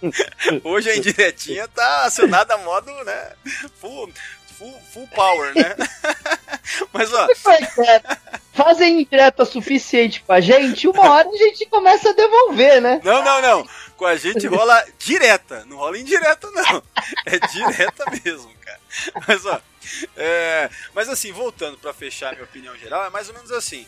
Hoje 0.64 0.90
a 0.90 0.96
indiretinha 0.96 1.68
tá 1.68 2.04
acionada 2.04 2.54
a 2.54 2.58
modo, 2.58 2.90
né? 3.04 3.32
Full, 3.80 4.10
full, 4.58 4.74
full 4.92 5.08
power, 5.08 5.54
né? 5.54 5.74
Mas 6.92 7.12
ó. 7.12 7.26
Fazem 8.54 9.00
indireta 9.00 9.44
suficiente 9.44 10.22
pra 10.24 10.40
gente, 10.40 10.86
uma 10.86 11.10
hora 11.10 11.28
a 11.28 11.36
gente 11.36 11.66
começa 11.66 12.10
a 12.10 12.12
devolver, 12.12 12.80
né? 12.80 13.00
Não, 13.02 13.22
não, 13.22 13.42
não. 13.42 13.68
Com 13.96 14.06
a 14.06 14.16
gente 14.16 14.46
rola 14.46 14.84
direta. 14.98 15.64
Não 15.66 15.76
rola 15.76 15.98
indireta, 15.98 16.48
não. 16.52 16.82
É 17.26 17.38
direta 17.48 18.04
mesmo, 18.24 18.52
cara. 18.64 18.80
Mas 19.26 19.44
ó. 19.44 19.60
É... 20.16 20.70
Mas 20.94 21.08
assim, 21.08 21.32
voltando 21.32 21.76
para 21.78 21.92
fechar 21.92 22.32
minha 22.32 22.44
opinião 22.44 22.76
geral, 22.76 23.04
é 23.04 23.10
mais 23.10 23.28
ou 23.28 23.34
menos 23.34 23.50
assim. 23.50 23.86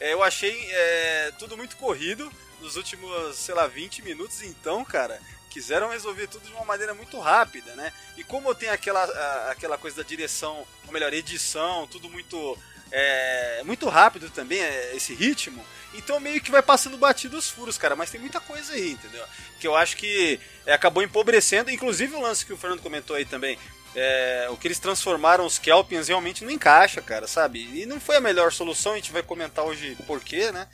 É, 0.00 0.12
eu 0.12 0.22
achei 0.22 0.66
é, 0.70 1.32
tudo 1.38 1.56
muito 1.56 1.76
corrido 1.76 2.30
nos 2.60 2.76
últimos, 2.76 3.36
sei 3.36 3.54
lá, 3.54 3.66
20 3.66 4.02
minutos, 4.02 4.42
então, 4.42 4.84
cara 4.84 5.20
quiseram 5.56 5.88
resolver 5.88 6.26
tudo 6.26 6.44
de 6.46 6.52
uma 6.52 6.66
maneira 6.66 6.92
muito 6.92 7.18
rápida, 7.18 7.74
né? 7.76 7.90
E 8.14 8.22
como 8.22 8.54
tem 8.54 8.68
aquela, 8.68 9.04
aquela 9.50 9.78
coisa 9.78 9.96
da 9.96 10.02
direção, 10.02 10.66
ou 10.86 10.92
melhor, 10.92 11.14
edição, 11.14 11.86
tudo 11.86 12.10
muito 12.10 12.58
é 12.90 13.62
muito 13.64 13.88
rápido 13.88 14.30
também 14.30 14.60
é, 14.60 14.96
esse 14.96 15.14
ritmo. 15.14 15.64
Então 15.94 16.20
meio 16.20 16.40
que 16.40 16.50
vai 16.50 16.62
passando 16.62 16.98
batido 16.98 17.36
os 17.36 17.48
furos, 17.48 17.78
cara. 17.78 17.96
Mas 17.96 18.10
tem 18.10 18.20
muita 18.20 18.40
coisa 18.40 18.72
aí, 18.72 18.92
entendeu? 18.92 19.24
Que 19.58 19.66
eu 19.66 19.74
acho 19.74 19.96
que 19.96 20.38
é, 20.64 20.72
acabou 20.72 21.02
empobrecendo. 21.02 21.70
Inclusive 21.70 22.14
o 22.14 22.20
lance 22.20 22.44
que 22.44 22.52
o 22.52 22.56
Fernando 22.56 22.82
comentou 22.82 23.16
aí 23.16 23.24
também. 23.24 23.58
É, 23.94 24.48
o 24.50 24.56
que 24.58 24.68
eles 24.68 24.78
transformaram 24.78 25.46
os 25.46 25.58
Kelpians 25.58 26.08
realmente 26.08 26.44
não 26.44 26.50
encaixa, 26.50 27.00
cara, 27.00 27.26
sabe? 27.26 27.66
E 27.72 27.86
não 27.86 27.98
foi 27.98 28.16
a 28.16 28.20
melhor 28.20 28.52
solução, 28.52 28.92
a 28.92 28.96
gente 28.96 29.10
vai 29.10 29.22
comentar 29.22 29.64
hoje 29.64 29.96
porquê, 30.06 30.52
né? 30.52 30.68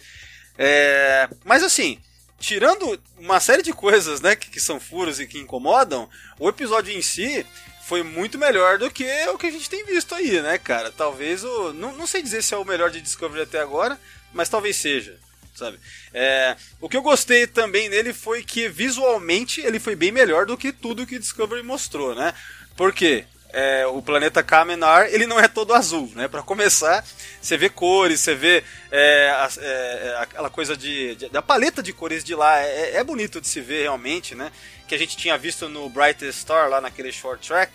É, 0.58 1.28
mas 1.44 1.62
assim, 1.62 2.00
tirando 2.40 3.00
uma 3.16 3.38
série 3.38 3.62
de 3.62 3.72
coisas, 3.72 4.20
né, 4.20 4.34
que, 4.34 4.50
que, 4.50 4.58
são 4.58 4.80
furos 4.80 5.20
e 5.20 5.26
que 5.28 5.38
incomodam, 5.38 6.10
o 6.38 6.48
episódio 6.48 6.92
em 6.92 7.00
si 7.00 7.46
foi 7.86 8.02
muito 8.02 8.38
melhor 8.38 8.78
do 8.78 8.90
que 8.90 9.04
o 9.28 9.38
que 9.38 9.46
a 9.46 9.50
gente 9.50 9.68
tem 9.68 9.84
visto 9.84 10.14
aí, 10.14 10.40
né, 10.40 10.56
cara? 10.58 10.90
Talvez 10.90 11.44
o. 11.44 11.72
Não, 11.72 11.92
não 11.92 12.06
sei 12.06 12.22
dizer 12.22 12.42
se 12.42 12.54
é 12.54 12.56
o 12.56 12.64
melhor 12.64 12.90
de 12.90 13.00
Discovery 13.00 13.42
até 13.42 13.60
agora, 13.60 13.98
mas 14.32 14.48
talvez 14.48 14.76
seja. 14.76 15.18
Sabe? 15.54 15.78
É, 16.14 16.56
o 16.80 16.88
que 16.88 16.96
eu 16.96 17.02
gostei 17.02 17.46
também 17.46 17.88
nele 17.88 18.14
foi 18.14 18.42
que 18.42 18.68
visualmente 18.68 19.60
ele 19.60 19.78
foi 19.78 19.94
bem 19.94 20.10
melhor 20.10 20.46
do 20.46 20.56
que 20.56 20.72
tudo 20.72 21.06
que 21.06 21.18
Discovery 21.18 21.62
mostrou, 21.62 22.14
né? 22.14 22.32
Por 22.76 22.92
quê? 22.92 23.26
É, 23.52 23.86
o 23.86 24.00
planeta 24.00 24.42
Kamenar 24.42 25.08
ele 25.10 25.26
não 25.26 25.38
é 25.38 25.46
todo 25.46 25.74
azul, 25.74 26.10
né? 26.14 26.26
Para 26.26 26.42
começar, 26.42 27.04
você 27.40 27.56
vê 27.56 27.68
cores, 27.68 28.20
você 28.20 28.34
vê 28.34 28.64
é, 28.90 29.30
a, 29.30 29.50
é, 29.60 30.16
aquela 30.20 30.48
coisa 30.48 30.74
de, 30.74 31.14
de, 31.16 31.28
da 31.28 31.42
paleta 31.42 31.82
de 31.82 31.92
cores 31.92 32.24
de 32.24 32.34
lá 32.34 32.60
é, 32.60 32.96
é, 32.96 33.04
bonito 33.04 33.40
de 33.40 33.48
se 33.48 33.60
ver 33.60 33.82
realmente, 33.82 34.34
né? 34.34 34.50
Que 34.88 34.94
a 34.94 34.98
gente 34.98 35.16
tinha 35.16 35.36
visto 35.36 35.68
no 35.68 35.88
Brightest 35.90 36.40
Star 36.40 36.70
lá 36.70 36.80
naquele 36.80 37.12
short 37.12 37.46
track. 37.46 37.72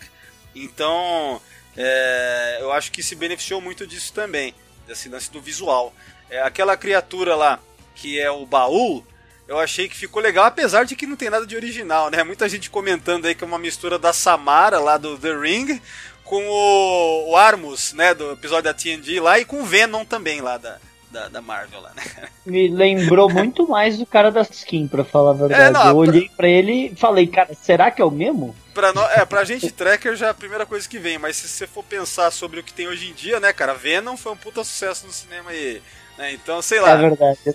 Então, 0.54 1.40
é, 1.76 2.58
eu 2.60 2.72
acho 2.72 2.90
que 2.90 3.02
se 3.02 3.14
beneficiou 3.14 3.60
muito 3.60 3.86
disso 3.86 4.12
também, 4.12 4.52
desse 4.86 5.08
lance 5.08 5.30
do 5.30 5.40
visual. 5.40 5.94
É, 6.28 6.42
aquela 6.42 6.76
criatura 6.76 7.36
lá 7.36 7.60
que 7.94 8.18
é 8.18 8.30
o 8.30 8.44
baú, 8.46 9.04
eu 9.48 9.58
achei 9.58 9.88
que 9.88 9.96
ficou 9.96 10.22
legal, 10.22 10.44
apesar 10.44 10.84
de 10.84 10.94
que 10.94 11.06
não 11.06 11.16
tem 11.16 11.30
nada 11.30 11.46
de 11.46 11.56
original, 11.56 12.10
né? 12.10 12.22
Muita 12.22 12.46
gente 12.46 12.68
comentando 12.68 13.24
aí 13.24 13.34
que 13.34 13.42
é 13.42 13.46
uma 13.46 13.58
mistura 13.58 13.98
da 13.98 14.12
Samara 14.12 14.78
lá 14.78 14.98
do 14.98 15.16
The 15.16 15.34
Ring 15.34 15.80
com 16.22 16.46
o, 16.46 17.30
o 17.30 17.36
Armus, 17.36 17.94
né, 17.94 18.12
do 18.12 18.32
episódio 18.32 18.64
da 18.64 18.74
TNG 18.74 19.18
lá 19.18 19.38
e 19.38 19.46
com 19.46 19.62
o 19.62 19.64
Venom 19.64 20.04
também 20.04 20.42
lá 20.42 20.58
da, 20.58 20.76
da, 21.10 21.28
da, 21.28 21.40
Marvel 21.40 21.80
lá, 21.80 21.90
né? 21.96 22.02
Me 22.44 22.68
lembrou 22.68 23.30
muito 23.30 23.66
mais 23.66 23.96
do 23.96 24.04
cara 24.04 24.30
da 24.30 24.42
skin, 24.42 24.86
pra 24.86 25.02
falar 25.02 25.30
a 25.30 25.32
verdade. 25.32 25.62
É, 25.62 25.70
não, 25.70 25.88
eu 25.88 25.96
olhei 25.96 26.26
pra... 26.26 26.36
pra 26.36 26.48
ele 26.48 26.90
e 26.92 26.96
falei, 26.96 27.26
cara, 27.26 27.54
será 27.54 27.90
que 27.90 28.02
é 28.02 28.04
o 28.04 28.10
mesmo? 28.10 28.54
Pra, 28.74 28.92
no... 28.92 29.00
é, 29.00 29.24
pra 29.24 29.44
gente, 29.44 29.70
tracker 29.70 30.14
já 30.14 30.26
é 30.26 30.30
a 30.30 30.34
primeira 30.34 30.66
coisa 30.66 30.86
que 30.86 30.98
vem, 30.98 31.16
mas 31.16 31.36
se 31.36 31.48
você 31.48 31.66
for 31.66 31.82
pensar 31.82 32.30
sobre 32.30 32.60
o 32.60 32.62
que 32.62 32.74
tem 32.74 32.86
hoje 32.86 33.08
em 33.08 33.14
dia, 33.14 33.40
né, 33.40 33.50
cara, 33.54 33.72
Venom 33.72 34.14
foi 34.14 34.32
um 34.32 34.36
puta 34.36 34.62
sucesso 34.62 35.06
no 35.06 35.12
cinema 35.12 35.50
aí. 35.50 35.80
Né? 36.18 36.32
Então, 36.34 36.60
sei 36.60 36.80
lá. 36.80 36.90
É 36.90 36.96
verdade, 36.98 37.38
né? 37.46 37.54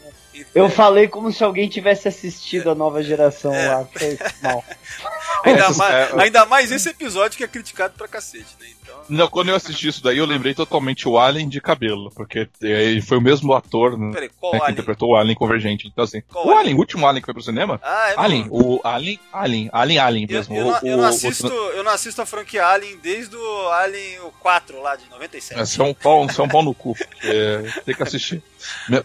Eu 0.53 0.69
falei 0.69 1.07
como 1.07 1.31
se 1.31 1.43
alguém 1.43 1.67
tivesse 1.67 2.07
assistido 2.07 2.71
a 2.71 2.75
nova 2.75 3.03
geração 3.03 3.53
é. 3.53 3.67
lá. 3.67 3.85
Foi 3.85 4.17
mal. 4.41 4.63
ainda, 5.43 5.69
mais, 5.71 5.93
é, 5.93 6.21
ainda 6.21 6.45
mais 6.45 6.71
esse 6.71 6.89
episódio 6.89 7.37
que 7.37 7.43
é 7.43 7.47
criticado 7.47 7.93
pra 7.97 8.07
cacete, 8.07 8.55
né? 8.59 8.67
Então... 8.81 8.95
Não, 9.09 9.27
quando 9.27 9.49
eu 9.49 9.55
assisti 9.55 9.87
isso 9.87 10.01
daí, 10.01 10.17
eu 10.17 10.25
lembrei 10.25 10.53
totalmente 10.53 11.07
o 11.07 11.17
Alien 11.17 11.49
de 11.49 11.59
cabelo, 11.59 12.11
porque 12.15 12.47
ele 12.61 13.01
foi 13.01 13.17
o 13.17 13.21
mesmo 13.21 13.53
ator 13.53 13.97
né, 13.97 14.11
Peraí, 14.13 14.29
né, 14.29 14.59
que 14.59 14.71
interpretou 14.71 15.09
o 15.11 15.15
Alien 15.15 15.35
Convergente. 15.35 15.87
Então, 15.87 16.03
assim, 16.03 16.21
qual 16.21 16.45
o 16.45 16.49
Alien? 16.49 16.59
Alien? 16.59 16.75
o 16.75 16.79
último 16.79 17.07
Alien 17.07 17.21
que 17.21 17.25
foi 17.25 17.33
pro 17.33 17.43
cinema? 17.43 17.79
Ah, 17.83 18.11
é 18.11 18.13
Alien, 18.17 18.47
o 18.49 18.79
Alien, 18.83 19.19
Alien, 19.31 19.69
Alien, 19.71 19.99
Alien 19.99 20.27
mesmo. 20.27 20.55
Eu, 20.55 20.59
eu, 20.59 20.71
não, 20.71 20.79
eu, 20.83 20.97
não, 20.97 21.05
assisto, 21.05 21.47
o... 21.47 21.69
eu 21.71 21.83
não 21.83 21.91
assisto 21.91 22.21
a 22.21 22.25
franquia 22.25 22.65
Alien 22.65 22.97
desde 22.97 23.35
o 23.35 23.67
Alien 23.69 24.19
4 24.39 24.81
lá 24.81 24.95
de 24.95 25.09
97. 25.09 25.59
É, 25.59 25.65
você 25.65 25.81
é 25.81 25.83
um 25.83 25.93
pau, 25.93 26.27
você 26.27 26.39
é 26.39 26.43
um 26.43 26.49
pau 26.49 26.63
no 26.63 26.73
cu. 26.73 26.95
É, 27.23 27.81
tem 27.85 27.95
que 27.95 28.03
assistir. 28.03 28.41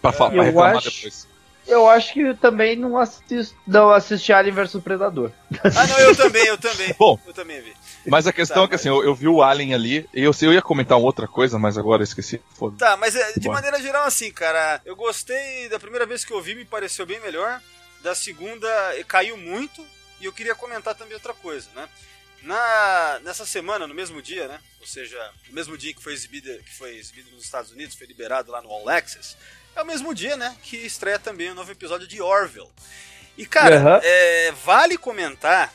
Pra, 0.01 0.13
pra 0.13 0.29
reclamar 0.29 0.77
acho... 0.77 0.89
depois. 0.89 1.18
Eu 1.69 1.87
acho 1.87 2.13
que 2.13 2.21
eu 2.21 2.35
também 2.35 2.75
não 2.75 2.97
assisto, 2.97 3.55
não 3.65 3.91
assisti 3.91 4.33
Alien 4.33 4.55
vs 4.55 4.81
Predador. 4.83 5.31
Ah, 5.63 5.87
não, 5.87 5.99
eu 5.99 6.15
também, 6.15 6.45
eu 6.45 6.57
também. 6.57 6.95
Bom, 6.97 7.19
eu 7.25 7.33
também 7.33 7.61
vi. 7.61 7.73
Mas 8.07 8.25
a 8.25 8.33
questão 8.33 8.57
tá, 8.57 8.63
é 8.63 8.67
que 8.69 8.75
assim, 8.75 8.89
eu, 8.89 9.03
eu, 9.03 9.13
vi 9.13 9.27
o 9.27 9.43
Alien 9.43 9.73
ali, 9.73 10.09
e 10.13 10.23
eu, 10.23 10.31
eu 10.41 10.53
ia 10.53 10.61
comentar 10.61 10.97
uma 10.97 11.05
outra 11.05 11.27
coisa, 11.27 11.59
mas 11.59 11.77
agora 11.77 12.01
eu 12.01 12.05
esqueci. 12.05 12.41
Foda. 12.55 12.77
Tá, 12.77 12.97
mas 12.97 13.15
é, 13.15 13.33
de 13.33 13.47
Bom. 13.47 13.53
maneira 13.53 13.79
geral, 13.81 14.05
assim, 14.05 14.31
cara, 14.31 14.81
eu 14.83 14.95
gostei 14.95 15.69
da 15.69 15.79
primeira 15.79 16.05
vez 16.05 16.25
que 16.25 16.33
eu 16.33 16.41
vi, 16.41 16.55
me 16.55 16.65
pareceu 16.65 17.05
bem 17.05 17.19
melhor. 17.19 17.61
Da 18.01 18.15
segunda, 18.15 18.67
caiu 19.07 19.37
muito. 19.37 19.85
E 20.19 20.25
eu 20.25 20.33
queria 20.33 20.55
comentar 20.55 20.95
também 20.95 21.13
outra 21.13 21.33
coisa, 21.33 21.69
né? 21.75 21.87
Na, 22.41 23.19
nessa 23.23 23.45
semana, 23.45 23.85
no 23.85 23.93
mesmo 23.93 24.21
dia, 24.21 24.47
né? 24.47 24.59
Ou 24.79 24.87
seja, 24.87 25.17
no 25.47 25.53
mesmo 25.53 25.77
dia 25.77 25.93
que 25.93 26.01
foi 26.01 26.13
exibido, 26.13 26.49
que 26.63 26.73
foi 26.73 26.95
exibido 26.95 27.31
nos 27.31 27.43
Estados 27.43 27.71
Unidos, 27.71 27.95
foi 27.95 28.07
liberado 28.07 28.51
lá 28.51 28.61
no 28.61 28.69
All 28.69 28.87
Access, 28.89 29.35
é 29.75 29.81
o 29.81 29.85
mesmo 29.85 30.13
dia, 30.13 30.35
né? 30.35 30.55
Que 30.61 30.77
estreia 30.77 31.19
também 31.19 31.49
o 31.49 31.51
um 31.51 31.55
novo 31.55 31.71
episódio 31.71 32.07
de 32.07 32.21
Orville. 32.21 32.69
E, 33.37 33.45
cara, 33.45 33.79
uhum. 33.79 33.99
é, 34.03 34.51
vale 34.63 34.97
comentar 34.97 35.73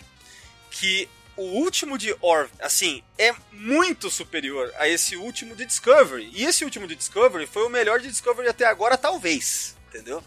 que 0.70 1.08
o 1.36 1.42
último 1.42 1.96
de 1.96 2.14
Orville, 2.20 2.58
assim, 2.60 3.02
é 3.18 3.34
muito 3.50 4.10
superior 4.10 4.72
a 4.78 4.88
esse 4.88 5.16
último 5.16 5.56
de 5.56 5.64
Discovery. 5.64 6.30
E 6.32 6.44
esse 6.44 6.64
último 6.64 6.86
de 6.86 6.94
Discovery 6.94 7.46
foi 7.46 7.64
o 7.66 7.70
melhor 7.70 8.00
de 8.00 8.08
Discovery 8.08 8.48
até 8.48 8.66
agora, 8.66 8.98
talvez. 8.98 9.76
Entendeu? 9.88 10.22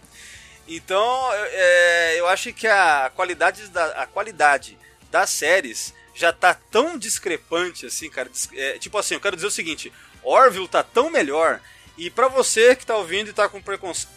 Então, 0.68 1.30
é, 1.34 2.16
eu 2.20 2.28
acho 2.28 2.52
que 2.52 2.68
a 2.68 3.12
qualidade, 3.16 3.68
da, 3.70 3.86
a 4.02 4.06
qualidade 4.06 4.78
das 5.10 5.30
séries 5.30 5.94
já 6.14 6.34
tá 6.34 6.54
tão 6.54 6.98
discrepante, 6.98 7.86
assim, 7.86 8.10
cara. 8.10 8.30
É, 8.54 8.78
tipo 8.78 8.98
assim, 8.98 9.14
eu 9.14 9.22
quero 9.22 9.36
dizer 9.36 9.48
o 9.48 9.52
seguinte: 9.52 9.94
Orville 10.24 10.68
tá 10.68 10.84
tão 10.84 11.10
melhor 11.10 11.62
e 11.98 12.12
para 12.12 12.28
você 12.28 12.76
que 12.76 12.86
tá 12.86 12.96
ouvindo 12.96 13.30
e 13.30 13.34
tá 13.34 13.50
com 13.50 13.60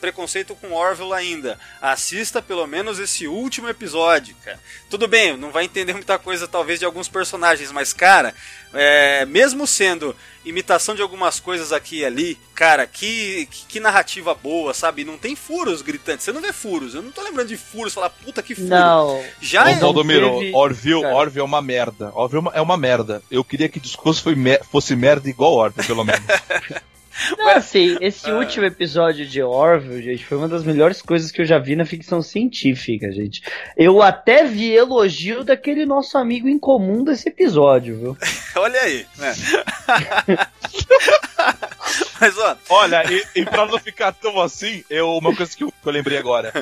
preconceito 0.01 0.55
com 0.55 0.73
Orville 0.73 1.15
ainda, 1.15 1.59
assista 1.81 2.43
pelo 2.43 2.67
menos 2.67 2.99
esse 2.99 3.27
último 3.27 3.69
episódio, 3.69 4.37
cara. 4.45 4.61
Tudo 4.91 5.09
bem, 5.09 5.37
não 5.37 5.51
vai 5.51 5.65
entender 5.65 5.95
muita 5.95 6.19
coisa 6.19 6.47
talvez 6.47 6.79
de 6.79 6.85
alguns 6.85 7.09
personagens, 7.09 7.73
mas 7.73 7.95
cara, 7.95 8.35
é, 8.75 9.25
mesmo 9.25 9.67
sendo 9.67 10.15
imitação 10.45 10.95
de 10.95 11.01
algumas 11.01 11.41
coisas 11.41 11.73
aqui 11.73 11.99
e 11.99 12.05
ali, 12.05 12.39
cara, 12.55 12.87
que, 12.87 13.49
que, 13.51 13.67
que, 13.67 13.81
narrativa 13.81 14.35
boa, 14.35 14.75
sabe? 14.75 15.05
Não 15.05 15.17
tem 15.17 15.35
furos 15.35 15.81
gritantes. 15.81 16.25
Você 16.25 16.33
não 16.33 16.41
vê 16.41 16.53
furos. 16.53 16.95
Eu 16.95 17.03
não 17.03 17.11
tô 17.11 17.23
lembrando 17.23 17.49
de 17.49 17.57
furos, 17.57 17.95
falar 17.95 18.11
puta 18.11 18.43
que 18.43 18.55
furo. 18.55 18.69
Não. 18.69 19.23
Já 19.41 19.71
é. 19.71 19.75
Valdomiro, 19.77 20.39
teve... 20.39 20.55
Orville, 20.55 21.05
Orville 21.05 21.41
é 21.41 21.45
uma 21.45 21.63
merda. 21.63 22.11
Orville 22.15 22.45
é 22.53 22.61
uma 22.61 22.77
merda. 22.77 23.23
Eu 23.31 23.43
queria 23.43 23.69
que 23.69 23.79
o 23.79 23.81
discurso 23.81 24.23
fosse 24.71 24.95
merda 24.95 25.29
igual 25.29 25.55
Orville, 25.55 25.87
pelo 25.87 26.05
menos. 26.05 26.25
Não, 27.37 27.49
assim, 27.51 27.97
esse 28.01 28.31
ah. 28.31 28.37
último 28.37 28.67
episódio 28.67 29.27
de 29.27 29.43
Orville, 29.43 30.03
gente, 30.03 30.25
foi 30.25 30.39
uma 30.39 30.49
das 30.49 30.65
melhores 30.65 31.03
coisas 31.03 31.31
que 31.31 31.41
eu 31.41 31.47
já 31.47 31.59
vi 31.59 31.77
na 31.77 31.85
ficção 31.85 32.23
científica, 32.23 33.11
gente. 33.11 33.43
Eu 33.77 34.03
até 34.03 34.45
vi 34.45 34.73
elogio 34.73 35.45
daquele 35.45 35.85
nosso 35.85 36.17
amigo 36.17 36.49
em 36.49 36.59
comum 36.59 37.05
desse 37.05 37.29
episódio, 37.29 37.99
viu? 37.99 38.17
Olha 38.57 38.81
aí, 38.81 39.07
né? 39.19 39.35
Mas, 42.21 42.37
ó. 42.39 42.57
Olha, 42.69 43.03
e, 43.11 43.41
e 43.41 43.45
pra 43.45 43.67
não 43.67 43.79
ficar 43.79 44.13
tão 44.13 44.41
assim, 44.41 44.85
eu, 44.91 45.17
uma 45.17 45.35
coisa 45.35 45.57
que 45.57 45.65
eu, 45.65 45.73
que 45.73 45.89
eu 45.89 45.93
lembrei 45.93 46.19
agora. 46.19 46.53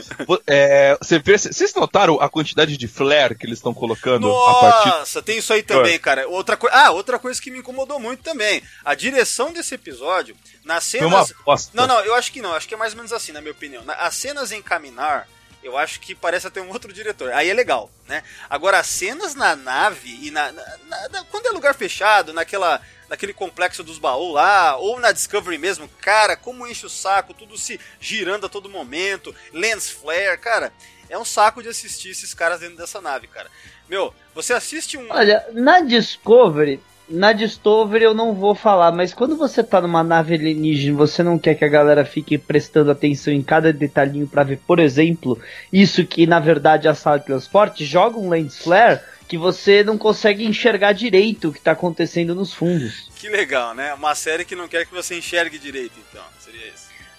É, 0.47 0.97
você 1.01 1.19
vê, 1.19 1.37
vocês 1.37 1.75
notaram 1.75 2.21
a 2.21 2.29
quantidade 2.29 2.77
de 2.77 2.89
flare 2.89 3.35
que 3.35 3.45
eles 3.45 3.59
estão 3.59 3.75
colocando 3.75 4.29
Nossa, 4.29 4.69
a 4.69 4.73
partir. 4.73 5.23
Tem 5.23 5.39
isso 5.39 5.53
aí 5.53 5.63
também, 5.63 5.95
é. 5.95 5.99
cara. 5.99 6.29
Outra 6.29 6.57
coisa. 6.57 6.77
Ah, 6.77 6.91
outra 6.91 7.19
coisa 7.19 7.41
que 7.41 7.51
me 7.51 7.59
incomodou 7.59 7.99
muito 7.99 8.23
também. 8.23 8.63
A 8.85 8.95
direção 8.95 9.53
desse 9.53 9.75
episódio, 9.75 10.37
nas 10.65 10.85
cenas. 10.85 11.35
Não, 11.75 11.87
não, 11.87 12.01
eu 12.01 12.15
acho 12.15 12.33
que 12.33 12.41
não. 12.41 12.55
Acho 12.55 12.69
que 12.69 12.75
é 12.75 12.79
mais 12.79 12.93
ou 12.93 12.99
menos 12.99 13.13
assim, 13.13 13.33
na 13.33 13.41
minha 13.41 13.53
opinião. 13.53 13.83
As 13.99 14.15
cenas 14.15 14.53
em 14.53 14.63
Caminar 14.63 15.27
eu 15.63 15.77
acho 15.77 16.01
que 16.01 16.15
parece 16.15 16.47
até 16.47 16.61
um 16.61 16.69
outro 16.69 16.93
diretor. 16.93 17.33
Aí 17.33 17.51
é 17.51 17.55
legal, 17.55 17.91
né? 18.07 18.23
Agora, 18.49 18.79
as 18.79 18.87
cenas 18.87 19.35
na 19.35 19.57
nave 19.57 20.19
e 20.23 20.31
na, 20.31 20.53
na, 20.53 20.79
na, 21.11 21.25
quando 21.25 21.47
é 21.47 21.51
lugar 21.51 21.75
fechado, 21.75 22.33
naquela 22.33 22.81
naquele 23.09 23.33
complexo 23.33 23.83
dos 23.83 23.99
baús 23.99 24.35
lá, 24.35 24.77
ou 24.77 25.01
na 25.01 25.13
Discovery 25.13 25.57
mesmo, 25.57 25.89
cara, 26.01 26.37
como 26.37 26.67
enche 26.67 26.85
o 26.85 26.91
saco, 26.91 27.33
tudo 27.33 27.57
se 27.57 27.81
girando 27.99 28.45
a 28.45 28.51
todo 28.51 28.69
momento, 28.69 29.35
lens 29.51 29.89
flare, 29.89 30.37
cara, 30.39 30.73
é 31.09 31.17
um 31.17 31.25
saco 31.25 31.63
de 31.63 31.71
assistir 31.71 32.11
esses 32.11 32.35
caras 32.35 32.61
dentro 32.61 32.77
dessa 32.77 33.01
nave, 33.01 33.27
cara. 33.27 33.51
Meu, 33.89 34.15
você 34.35 34.53
assiste 34.53 34.99
um. 34.99 35.07
Olha, 35.11 35.47
na 35.53 35.81
Discovery 35.81 36.81
na 37.09 37.33
Discovery 37.33 38.05
eu 38.05 38.15
não 38.15 38.35
vou 38.35 38.55
falar, 38.55 38.93
mas 38.93 39.15
quando 39.15 39.37
você 39.37 39.63
tá 39.63 39.81
numa 39.81 40.03
nave 40.03 40.35
alienígena, 40.35 40.97
você 40.97 41.23
não 41.23 41.39
quer 41.39 41.55
que 41.55 41.65
a 41.65 41.69
galera 41.69 42.05
fique 42.05 42.37
prestando 42.37 42.91
atenção 42.91 43.33
em 43.33 43.43
cada 43.43 43.73
detalhinho 43.73 44.27
para 44.27 44.43
ver, 44.43 44.59
por 44.67 44.79
exemplo, 44.79 45.41
isso 45.73 46.05
que 46.05 46.27
na 46.27 46.41
verdade 46.41 46.87
é 46.87 46.91
a 46.91 46.95
sala 46.95 47.19
de 47.19 47.27
transporte, 47.27 47.85
joga 47.85 48.19
um 48.19 48.29
lens 48.29 48.59
flare 48.59 49.01
que 49.27 49.37
você 49.37 49.85
não 49.85 49.99
consegue 49.99 50.45
enxergar 50.45 50.93
direito 50.93 51.49
o 51.49 51.53
que 51.53 51.61
tá 51.61 51.73
acontecendo 51.73 52.35
nos 52.35 52.55
fundos. 52.55 53.11
Que 53.17 53.29
legal, 53.29 53.75
né? 53.75 53.93
Uma 53.93 54.15
série 54.15 54.45
que 54.45 54.57
não 54.57 54.67
quer 54.67 54.87
que 54.87 54.95
você 54.95 55.19
enxergue 55.19 55.59
direito, 55.59 55.93
então. 56.11 56.25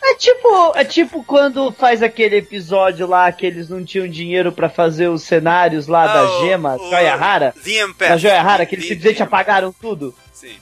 É 0.02 0.16
tipo, 0.16 0.74
é 0.76 0.86
tipo 0.86 1.24
quando 1.24 1.72
faz 1.72 2.02
aquele 2.02 2.38
episódio 2.38 3.06
lá 3.06 3.32
que 3.32 3.46
eles 3.46 3.70
não 3.70 3.84
tinham 3.84 4.08
dinheiro 4.08 4.52
para 4.52 4.70
fazer 4.70 5.10
os 5.10 5.24
cenários 5.24 5.88
lá 5.88 6.04
ah, 6.04 6.14
da 6.14 6.40
gema, 6.40 6.76
o, 6.76 6.90
Joia 6.90 7.16
Rara. 7.16 7.54
Da 7.98 8.18
Joia 8.18 8.42
Rara, 8.42 8.66
que 8.66 8.76
eles 8.76 8.88
simplesmente 8.88 9.24
apagaram 9.24 9.74
tudo. 9.74 10.16
Sim. 10.34 10.58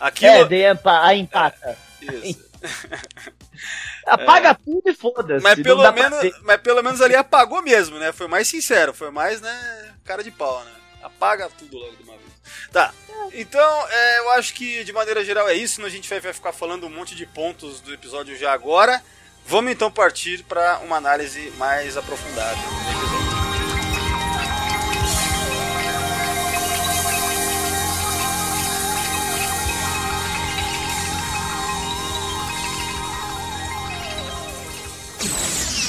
Aquilo... 0.00 0.32
É, 0.32 0.44
The 0.44 0.72
Empa, 0.72 1.00
a 1.04 1.14
empata. 1.14 1.78
Isso. 2.00 2.48
Apaga 4.06 4.50
é. 4.50 4.54
tudo 4.54 4.82
e 4.86 4.94
foda-se. 4.94 5.42
Mas, 5.42 5.60
pelo 5.60 5.92
menos, 5.92 6.18
mas 6.42 6.60
pelo 6.60 6.82
menos 6.82 7.00
ali 7.00 7.14
apagou 7.14 7.62
mesmo, 7.62 7.98
né? 7.98 8.12
Foi 8.12 8.26
mais 8.26 8.48
sincero, 8.48 8.94
foi 8.94 9.10
mais, 9.10 9.40
né, 9.40 9.94
cara 10.04 10.22
de 10.22 10.30
pau, 10.30 10.64
né? 10.64 10.72
Apaga 11.02 11.48
tudo 11.58 11.76
logo 11.76 11.96
de 11.96 12.02
uma 12.02 12.16
vez. 12.16 12.27
Tá, 12.72 12.92
então 13.32 13.88
é, 13.88 14.18
eu 14.18 14.30
acho 14.30 14.54
que 14.54 14.84
de 14.84 14.92
maneira 14.92 15.24
geral 15.24 15.48
é 15.48 15.54
isso. 15.54 15.84
A 15.84 15.88
gente 15.88 16.08
vai, 16.08 16.20
vai 16.20 16.32
ficar 16.32 16.52
falando 16.52 16.86
um 16.86 16.90
monte 16.90 17.14
de 17.14 17.26
pontos 17.26 17.80
do 17.80 17.92
episódio 17.92 18.36
já 18.36 18.52
agora. 18.52 19.02
Vamos 19.46 19.72
então 19.72 19.90
partir 19.90 20.42
para 20.44 20.78
uma 20.80 20.96
análise 20.96 21.50
mais 21.56 21.96
aprofundada 21.96 22.54
do 22.54 22.90
episódio. 22.90 23.28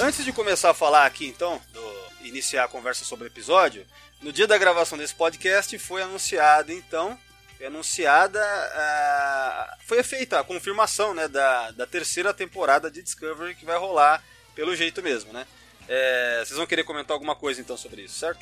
Antes 0.01 0.23
de 0.23 0.31
começar 0.31 0.69
a 0.69 0.73
falar 0.73 1.05
aqui, 1.05 1.27
então, 1.27 1.61
do, 1.73 1.81
iniciar 2.23 2.63
a 2.63 2.67
conversa 2.69 3.03
sobre 3.03 3.25
o 3.25 3.27
episódio, 3.27 3.85
no 4.21 4.31
dia 4.31 4.47
da 4.47 4.57
gravação 4.57 4.97
desse 4.97 5.15
podcast 5.15 5.77
foi 5.79 6.01
anunciado, 6.01 6.71
então, 6.71 7.17
foi 7.57 7.67
anunciada, 7.67 8.41
a, 8.41 9.77
foi 9.85 10.03
feita 10.03 10.39
a 10.39 10.43
confirmação, 10.43 11.13
né, 11.13 11.27
da, 11.27 11.71
da 11.71 11.85
terceira 11.85 12.33
temporada 12.33 12.91
de 12.91 13.01
Discovery 13.01 13.55
que 13.55 13.65
vai 13.65 13.77
rolar 13.77 14.23
pelo 14.55 14.75
jeito 14.75 15.01
mesmo, 15.01 15.31
né? 15.31 15.45
É, 15.87 16.43
vocês 16.45 16.57
vão 16.57 16.67
querer 16.67 16.83
comentar 16.83 17.13
alguma 17.13 17.35
coisa 17.35 17.61
então 17.61 17.75
sobre 17.75 18.03
isso, 18.03 18.19
certo? 18.19 18.39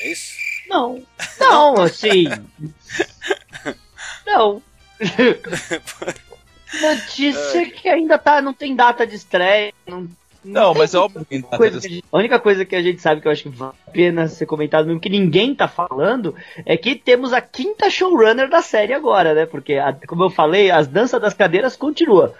É 0.00 0.10
isso? 0.10 0.34
Não. 0.68 1.06
Não, 1.38 1.82
assim. 1.82 2.24
não. 4.24 4.62
Notícia 6.80 7.62
é. 7.62 7.70
que 7.70 7.88
ainda 7.88 8.16
tá, 8.16 8.40
não 8.40 8.54
tem 8.54 8.76
data 8.76 9.04
de 9.04 9.16
estreia, 9.16 9.74
não 9.86 10.08
não, 10.44 10.74
mas 10.74 10.94
é 10.94 10.98
óbvio 10.98 11.26
coisa 11.56 11.80
a, 12.12 12.16
única 12.16 12.38
coisa 12.38 12.64
que 12.64 12.74
a 12.74 12.82
gente 12.82 13.00
sabe 13.00 13.20
que 13.20 13.28
eu 13.28 13.32
acho 13.32 13.42
que 13.44 13.48
vale 13.50 13.74
a 13.86 13.90
pena 13.90 14.28
ser 14.28 14.46
comentado, 14.46 14.86
mesmo 14.86 15.00
que 15.00 15.08
ninguém 15.08 15.54
tá 15.54 15.68
falando, 15.68 16.34
é 16.64 16.76
que 16.76 16.94
temos 16.94 17.32
a 17.32 17.40
quinta 17.40 17.90
showrunner 17.90 18.48
da 18.48 18.62
série 18.62 18.92
agora, 18.92 19.34
né? 19.34 19.46
Porque, 19.46 19.74
a, 19.74 19.92
como 20.06 20.24
eu 20.24 20.30
falei, 20.30 20.70
as 20.70 20.86
danças 20.86 21.20
das 21.20 21.34
cadeiras 21.34 21.76
continua. 21.76 22.34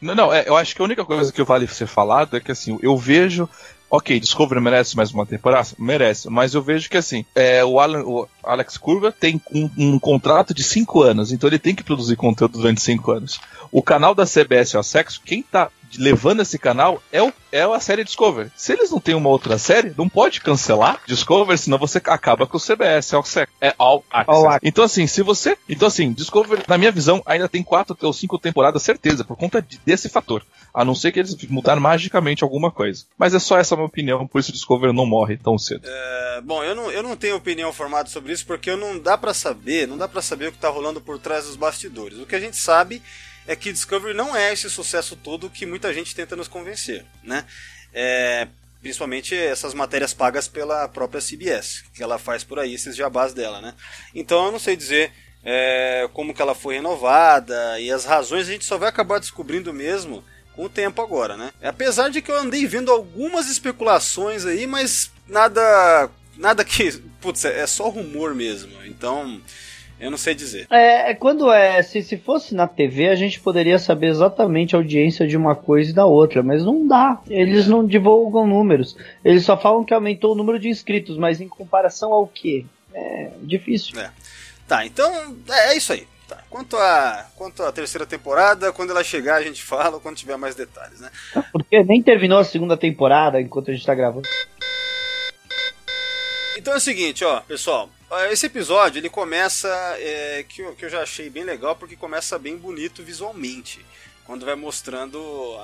Não, 0.00 0.14
não, 0.14 0.32
é, 0.32 0.46
eu 0.46 0.56
acho 0.56 0.74
que 0.74 0.82
a 0.82 0.84
única 0.84 1.04
coisa 1.04 1.32
que 1.32 1.42
vale 1.42 1.66
ser 1.66 1.86
falado 1.86 2.36
é 2.36 2.40
que 2.40 2.52
assim, 2.52 2.78
eu 2.82 2.96
vejo 2.96 3.48
Ok, 3.96 4.18
Discovery 4.18 4.60
merece 4.60 4.96
mais 4.96 5.12
uma 5.12 5.24
temporada? 5.24 5.68
Merece, 5.78 6.28
mas 6.28 6.52
eu 6.52 6.60
vejo 6.60 6.90
que 6.90 6.96
assim, 6.96 7.24
é, 7.32 7.64
o, 7.64 7.78
Alan, 7.78 8.02
o 8.02 8.26
Alex 8.42 8.76
Curva 8.76 9.12
tem 9.12 9.40
um, 9.52 9.70
um, 9.78 9.98
contrato 10.00 10.52
de 10.52 10.64
5 10.64 11.00
anos, 11.00 11.30
então 11.30 11.48
ele 11.48 11.60
tem 11.60 11.76
que 11.76 11.84
produzir 11.84 12.16
conteúdo 12.16 12.58
durante 12.58 12.80
5 12.80 13.12
anos. 13.12 13.40
O 13.70 13.80
canal 13.80 14.12
da 14.12 14.24
CBS, 14.26 14.74
o 14.74 14.82
Sexo, 14.82 15.20
quem 15.24 15.42
tá 15.42 15.70
levando 15.96 16.42
esse 16.42 16.58
canal 16.58 17.02
é, 17.12 17.22
o, 17.22 17.32
é 17.52 17.62
a 17.62 17.80
série 17.80 18.04
Discovery. 18.04 18.50
Se 18.56 18.72
eles 18.72 18.90
não 18.90 19.00
têm 19.00 19.14
uma 19.14 19.28
outra 19.28 19.58
série, 19.58 19.94
não 19.96 20.08
pode 20.08 20.40
cancelar 20.40 21.00
Discovery, 21.06 21.58
senão 21.58 21.78
você 21.78 21.98
acaba 21.98 22.46
com 22.46 22.56
o 22.56 22.60
CBS, 22.60 23.12
é, 23.12 23.18
o 23.18 23.24
é 23.60 23.74
All 23.78 24.04
Access. 24.10 24.46
All 24.46 24.58
Então 24.62 24.84
assim, 24.84 25.06
se 25.06 25.22
você... 25.22 25.56
Então 25.68 25.88
assim, 25.88 26.12
Discovery, 26.12 26.62
na 26.68 26.78
minha 26.78 26.92
visão, 26.92 27.22
ainda 27.26 27.48
tem 27.48 27.62
quatro 27.62 27.96
ou 28.02 28.12
cinco 28.12 28.38
temporadas, 28.38 28.82
certeza, 28.82 29.24
por 29.24 29.36
conta 29.36 29.60
de, 29.62 29.80
desse 29.84 30.08
fator. 30.08 30.44
A 30.72 30.84
não 30.84 30.94
ser 30.94 31.12
que 31.12 31.20
eles 31.20 31.36
mudaram 31.48 31.80
magicamente 31.80 32.42
alguma 32.42 32.70
coisa. 32.70 33.04
Mas 33.16 33.32
é 33.34 33.38
só 33.38 33.58
essa 33.58 33.74
a 33.74 33.76
minha 33.76 33.86
opinião, 33.86 34.26
por 34.26 34.40
isso 34.40 34.52
Discovery 34.52 34.92
não 34.92 35.06
morre 35.06 35.36
tão 35.36 35.56
cedo. 35.56 35.82
É, 35.86 36.40
bom, 36.42 36.62
eu 36.64 36.74
não, 36.74 36.90
eu 36.90 37.02
não 37.02 37.16
tenho 37.16 37.36
opinião 37.36 37.72
formada 37.72 38.08
sobre 38.08 38.32
isso, 38.32 38.44
porque 38.44 38.70
eu 38.70 38.76
não 38.76 38.98
dá 38.98 39.16
para 39.16 39.32
saber, 39.32 39.86
não 39.86 39.96
dá 39.96 40.08
para 40.08 40.22
saber 40.22 40.48
o 40.48 40.52
que 40.52 40.58
tá 40.58 40.68
rolando 40.68 41.00
por 41.00 41.18
trás 41.18 41.44
dos 41.44 41.56
bastidores. 41.56 42.18
O 42.18 42.26
que 42.26 42.34
a 42.34 42.40
gente 42.40 42.56
sabe 42.56 43.00
é 43.46 43.54
que 43.54 43.72
Discovery 43.72 44.14
não 44.14 44.34
é 44.34 44.52
esse 44.52 44.68
sucesso 44.70 45.16
todo 45.16 45.50
que 45.50 45.66
muita 45.66 45.92
gente 45.92 46.14
tenta 46.14 46.36
nos 46.36 46.48
convencer, 46.48 47.04
né? 47.22 47.44
É, 47.92 48.48
principalmente 48.80 49.34
essas 49.34 49.72
matérias 49.72 50.12
pagas 50.12 50.48
pela 50.48 50.88
própria 50.88 51.20
CBS, 51.20 51.84
que 51.94 52.02
ela 52.02 52.18
faz 52.18 52.44
por 52.44 52.58
aí, 52.58 52.74
esses 52.74 52.96
jabás 52.96 53.32
dela, 53.32 53.60
né? 53.60 53.74
Então 54.14 54.46
eu 54.46 54.52
não 54.52 54.58
sei 54.58 54.76
dizer 54.76 55.12
é, 55.44 56.08
como 56.12 56.34
que 56.34 56.42
ela 56.42 56.54
foi 56.54 56.74
renovada 56.74 57.78
e 57.80 57.90
as 57.90 58.04
razões 58.04 58.48
a 58.48 58.52
gente 58.52 58.64
só 58.64 58.78
vai 58.78 58.88
acabar 58.88 59.18
descobrindo 59.18 59.72
mesmo 59.72 60.24
com 60.54 60.64
o 60.64 60.68
tempo 60.68 61.02
agora, 61.02 61.36
né? 61.36 61.52
Apesar 61.62 62.08
de 62.08 62.22
que 62.22 62.30
eu 62.30 62.38
andei 62.38 62.66
vendo 62.66 62.90
algumas 62.90 63.48
especulações 63.48 64.46
aí, 64.46 64.66
mas 64.66 65.10
nada 65.26 66.10
nada 66.36 66.64
que, 66.64 66.92
putz, 67.20 67.44
é 67.44 67.66
só 67.66 67.88
rumor 67.88 68.34
mesmo. 68.34 68.84
Então, 68.84 69.40
eu 70.04 70.10
não 70.10 70.18
sei 70.18 70.34
dizer. 70.34 70.66
É, 70.70 71.10
é, 71.10 71.14
quando 71.14 71.50
é. 71.50 71.82
Se, 71.82 72.02
se 72.02 72.18
fosse 72.18 72.54
na 72.54 72.68
TV, 72.68 73.08
a 73.08 73.14
gente 73.14 73.40
poderia 73.40 73.78
saber 73.78 74.08
exatamente 74.08 74.76
a 74.76 74.78
audiência 74.78 75.26
de 75.26 75.34
uma 75.34 75.56
coisa 75.56 75.90
e 75.90 75.94
da 75.94 76.04
outra, 76.04 76.42
mas 76.42 76.62
não 76.62 76.86
dá. 76.86 77.22
Eles 77.26 77.66
não 77.66 77.86
divulgam 77.86 78.46
números. 78.46 78.94
Eles 79.24 79.46
só 79.46 79.56
falam 79.56 79.82
que 79.82 79.94
aumentou 79.94 80.32
o 80.32 80.34
número 80.34 80.58
de 80.58 80.68
inscritos, 80.68 81.16
mas 81.16 81.40
em 81.40 81.48
comparação 81.48 82.12
ao 82.12 82.26
quê? 82.26 82.66
É 82.92 83.30
difícil. 83.42 83.98
É. 83.98 84.10
Tá, 84.68 84.84
então 84.84 85.10
é, 85.48 85.72
é 85.72 85.76
isso 85.76 85.92
aí. 85.92 86.06
Tá. 86.28 86.38
Quanto 86.50 86.76
a 86.76 87.26
quanto 87.34 87.62
à 87.62 87.72
terceira 87.72 88.04
temporada, 88.04 88.72
quando 88.72 88.90
ela 88.90 89.02
chegar 89.02 89.36
a 89.36 89.42
gente 89.42 89.62
fala, 89.62 89.98
quando 90.00 90.16
tiver 90.16 90.36
mais 90.36 90.54
detalhes, 90.54 91.00
né? 91.00 91.10
Porque 91.50 91.82
nem 91.82 92.02
terminou 92.02 92.38
a 92.38 92.44
segunda 92.44 92.76
temporada 92.76 93.40
enquanto 93.40 93.70
a 93.70 93.74
gente 93.74 93.86
tá 93.86 93.94
gravando. 93.94 94.28
Então 96.58 96.74
é 96.74 96.76
o 96.76 96.80
seguinte, 96.80 97.24
ó, 97.24 97.40
pessoal. 97.40 97.88
Esse 98.30 98.46
episódio 98.46 98.98
ele 98.98 99.08
começa 99.08 99.68
é, 99.98 100.44
que, 100.48 100.62
eu, 100.62 100.74
que 100.74 100.84
eu 100.84 100.90
já 100.90 101.02
achei 101.02 101.30
bem 101.30 101.44
legal 101.44 101.74
porque 101.76 101.96
começa 101.96 102.38
bem 102.38 102.56
bonito 102.56 103.02
visualmente 103.02 103.84
quando 104.26 104.46
vai 104.46 104.54
mostrando 104.54 105.20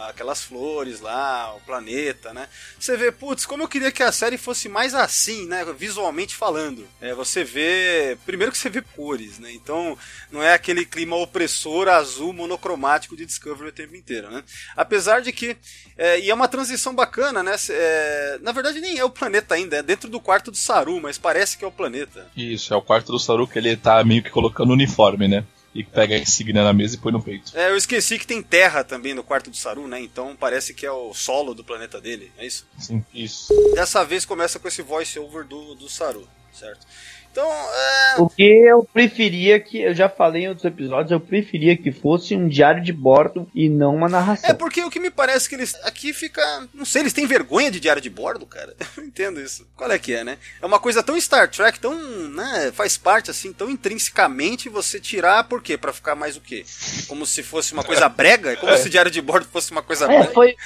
aquelas 0.08 0.42
flores 0.42 1.00
lá, 1.00 1.54
o 1.54 1.60
planeta, 1.60 2.32
né? 2.32 2.48
Você 2.78 2.96
vê, 2.96 3.10
putz, 3.10 3.46
como 3.46 3.62
eu 3.62 3.68
queria 3.68 3.90
que 3.90 4.02
a 4.02 4.12
série 4.12 4.36
fosse 4.36 4.68
mais 4.68 4.94
assim, 4.94 5.46
né? 5.46 5.64
Visualmente 5.76 6.36
falando. 6.36 6.86
É, 7.00 7.14
você 7.14 7.42
vê. 7.42 8.18
Primeiro 8.26 8.52
que 8.52 8.58
você 8.58 8.68
vê 8.68 8.82
cores, 8.82 9.38
né? 9.38 9.50
Então 9.52 9.96
não 10.30 10.42
é 10.42 10.52
aquele 10.52 10.84
clima 10.84 11.16
opressor 11.16 11.88
azul 11.88 12.32
monocromático 12.32 13.16
de 13.16 13.24
Discovery 13.24 13.70
o 13.70 13.72
tempo 13.72 13.96
inteiro, 13.96 14.30
né? 14.30 14.44
Apesar 14.76 15.20
de 15.20 15.32
que. 15.32 15.56
É, 15.96 16.20
e 16.20 16.30
é 16.30 16.34
uma 16.34 16.48
transição 16.48 16.94
bacana, 16.94 17.42
né? 17.42 17.56
É, 17.70 18.38
na 18.42 18.52
verdade, 18.52 18.80
nem 18.80 18.98
é 18.98 19.04
o 19.04 19.10
planeta 19.10 19.54
ainda, 19.54 19.76
é 19.76 19.82
dentro 19.82 20.08
do 20.08 20.20
quarto 20.20 20.50
do 20.50 20.56
Saru, 20.56 21.00
mas 21.00 21.18
parece 21.18 21.56
que 21.56 21.64
é 21.64 21.68
o 21.68 21.72
planeta. 21.72 22.30
Isso, 22.36 22.72
é 22.74 22.76
o 22.76 22.82
quarto 22.82 23.12
do 23.12 23.18
Saru 23.18 23.46
que 23.46 23.58
ele 23.58 23.76
tá 23.76 24.02
meio 24.04 24.22
que 24.22 24.30
colocando 24.30 24.72
uniforme, 24.72 25.28
né? 25.28 25.44
E 25.74 25.84
pega 25.84 26.14
a 26.14 26.18
insígnia 26.18 26.64
na 26.64 26.72
mesa 26.72 26.96
e 26.96 26.98
põe 26.98 27.12
no 27.12 27.22
peito. 27.22 27.56
É, 27.56 27.70
eu 27.70 27.76
esqueci 27.76 28.18
que 28.18 28.26
tem 28.26 28.42
terra 28.42 28.82
também 28.82 29.14
no 29.14 29.22
quarto 29.22 29.50
do 29.50 29.56
Saru, 29.56 29.86
né? 29.86 30.00
Então 30.00 30.36
parece 30.38 30.74
que 30.74 30.84
é 30.84 30.90
o 30.90 31.14
solo 31.14 31.54
do 31.54 31.62
planeta 31.64 32.00
dele, 32.00 32.32
é 32.36 32.46
isso? 32.46 32.66
Sim, 32.78 33.04
isso. 33.14 33.52
Dessa 33.74 34.04
vez 34.04 34.24
começa 34.24 34.58
com 34.58 34.68
esse 34.68 34.82
voice-over 34.82 35.44
do, 35.44 35.74
do 35.74 35.88
Saru, 35.88 36.28
certo? 36.52 36.86
Então, 37.30 37.48
é... 37.48 38.20
O 38.20 38.28
que 38.28 38.42
eu 38.42 38.82
preferia 38.92 39.60
que, 39.60 39.80
eu 39.80 39.94
já 39.94 40.08
falei 40.08 40.44
em 40.44 40.48
outros 40.48 40.64
episódios, 40.64 41.12
eu 41.12 41.20
preferia 41.20 41.76
que 41.76 41.92
fosse 41.92 42.34
um 42.34 42.48
diário 42.48 42.82
de 42.82 42.92
bordo 42.92 43.48
e 43.54 43.68
não 43.68 43.94
uma 43.94 44.08
narração. 44.08 44.50
É 44.50 44.52
porque 44.52 44.82
o 44.82 44.90
que 44.90 44.98
me 44.98 45.10
parece 45.10 45.48
que 45.48 45.54
eles. 45.54 45.74
Aqui 45.84 46.12
fica. 46.12 46.42
Não 46.74 46.84
sei, 46.84 47.02
eles 47.02 47.12
têm 47.12 47.26
vergonha 47.26 47.70
de 47.70 47.78
diário 47.78 48.02
de 48.02 48.10
bordo, 48.10 48.44
cara? 48.46 48.74
Eu 48.80 49.02
não 49.02 49.04
entendo 49.04 49.40
isso. 49.40 49.66
Qual 49.76 49.90
é 49.90 49.98
que 49.98 50.12
é, 50.12 50.24
né? 50.24 50.38
É 50.60 50.66
uma 50.66 50.80
coisa 50.80 51.02
tão 51.02 51.18
Star 51.20 51.48
Trek, 51.48 51.78
tão. 51.78 51.94
né? 52.30 52.72
Faz 52.72 52.96
parte, 52.96 53.30
assim, 53.30 53.52
tão 53.52 53.70
intrinsecamente 53.70 54.68
você 54.68 54.98
tirar, 54.98 55.44
por 55.44 55.62
quê? 55.62 55.78
Pra 55.78 55.92
ficar 55.92 56.14
mais 56.14 56.36
o 56.36 56.40
quê? 56.40 56.64
Como 57.06 57.24
se 57.24 57.42
fosse 57.42 57.72
uma 57.72 57.84
coisa 57.84 58.08
brega? 58.08 58.56
Como 58.56 58.72
é. 58.72 58.76
se 58.76 58.90
diário 58.90 59.10
de 59.10 59.20
bordo 59.20 59.46
fosse 59.46 59.70
uma 59.70 59.82
coisa 59.82 60.06
é, 60.06 60.08
brega? 60.08 60.32
Foi, 60.32 60.56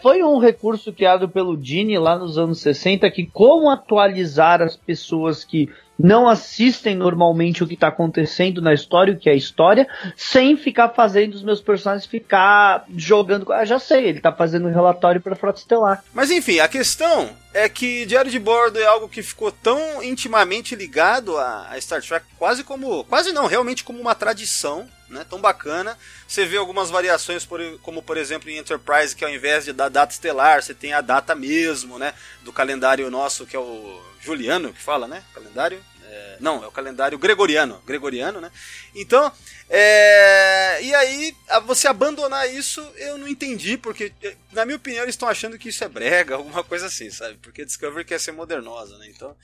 foi 0.00 0.22
um 0.22 0.38
recurso 0.38 0.92
criado 0.92 1.28
pelo 1.28 1.60
Gene 1.60 1.98
lá 1.98 2.16
nos 2.16 2.38
anos 2.38 2.60
60 2.60 3.10
que 3.10 3.26
como 3.26 3.68
atualizar 3.68 4.62
as 4.62 4.76
pessoas 4.76 5.44
que 5.44 5.68
não 5.98 6.28
assistem 6.28 6.96
normalmente 6.96 7.62
o 7.62 7.66
que 7.66 7.74
está 7.74 7.88
acontecendo 7.88 8.60
na 8.60 8.74
história, 8.74 9.14
o 9.14 9.18
que 9.18 9.30
é 9.30 9.34
história, 9.34 9.86
sem 10.16 10.56
ficar 10.56 10.90
fazendo 10.90 11.34
os 11.34 11.42
meus 11.42 11.60
personagens 11.60 12.06
ficar 12.06 12.84
jogando. 12.96 13.52
Ah, 13.52 13.64
já 13.64 13.78
sei, 13.78 14.06
ele 14.06 14.18
está 14.18 14.32
fazendo 14.32 14.68
um 14.68 14.72
relatório 14.72 15.20
para 15.20 15.36
Frota 15.36 15.58
Estelar. 15.58 16.02
Mas 16.12 16.30
enfim, 16.30 16.58
a 16.58 16.68
questão 16.68 17.30
é 17.52 17.68
que 17.68 18.04
Diário 18.06 18.30
de 18.30 18.38
Bordo 18.38 18.78
é 18.78 18.84
algo 18.84 19.08
que 19.08 19.22
ficou 19.22 19.52
tão 19.52 20.02
intimamente 20.02 20.74
ligado 20.74 21.36
a, 21.36 21.68
a 21.70 21.80
Star 21.80 22.02
Trek, 22.02 22.26
quase 22.36 22.64
como. 22.64 23.04
quase 23.04 23.32
não, 23.32 23.46
realmente 23.46 23.84
como 23.84 24.00
uma 24.00 24.14
tradição. 24.14 24.86
Né, 25.08 25.24
tão 25.28 25.38
bacana. 25.38 25.98
Você 26.26 26.46
vê 26.46 26.56
algumas 26.56 26.88
variações, 26.88 27.44
por, 27.44 27.60
como 27.80 28.02
por 28.02 28.16
exemplo 28.16 28.48
em 28.48 28.56
Enterprise, 28.56 29.14
que 29.14 29.24
ao 29.24 29.30
invés 29.30 29.66
de 29.66 29.72
dar 29.72 29.90
data 29.90 30.12
estelar, 30.12 30.62
você 30.62 30.72
tem 30.72 30.94
a 30.94 31.02
data 31.02 31.34
mesmo, 31.34 31.98
né? 31.98 32.14
Do 32.42 32.52
calendário 32.52 33.10
nosso, 33.10 33.44
que 33.44 33.54
é 33.54 33.58
o 33.58 34.02
Juliano 34.20 34.72
que 34.72 34.82
fala, 34.82 35.06
né? 35.06 35.22
Calendário. 35.34 35.84
É, 36.06 36.36
não, 36.40 36.64
é 36.64 36.66
o 36.66 36.72
calendário 36.72 37.18
gregoriano. 37.18 37.82
Gregoriano, 37.84 38.40
né? 38.40 38.50
Então, 38.94 39.30
é, 39.68 40.82
e 40.82 40.94
aí, 40.94 41.36
você 41.66 41.88
abandonar 41.88 42.48
isso, 42.48 42.80
eu 42.96 43.18
não 43.18 43.26
entendi, 43.26 43.76
porque, 43.76 44.12
na 44.52 44.64
minha 44.64 44.76
opinião, 44.76 45.02
eles 45.02 45.14
estão 45.14 45.28
achando 45.28 45.58
que 45.58 45.68
isso 45.68 45.82
é 45.82 45.88
brega, 45.88 46.36
alguma 46.36 46.62
coisa 46.62 46.86
assim, 46.86 47.10
sabe? 47.10 47.36
Porque 47.38 47.64
Discovery 47.64 48.04
quer 48.04 48.20
ser 48.20 48.32
modernosa, 48.32 48.96
né? 48.98 49.08
Então, 49.08 49.36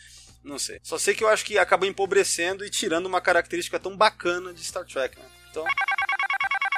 não 0.45 0.59
sei. 0.59 0.81
Só 0.83 0.99
sei 0.99 1.15
que 1.15 1.25
eu 1.25 1.29
acho 1.29 1.45
que 1.45 1.59
acaba 1.59 1.87
empobrecendo 1.87 2.65
e 2.65 2.71
tirando 2.71 3.07
uma 3.07 3.21
característica 3.21 3.79
tão 3.79 3.97
bacana 3.97 4.55
de 4.55 4.65
Star 4.65 4.85
Trek, 4.85 5.19
né? 5.19 5.25
Então. 5.51 5.65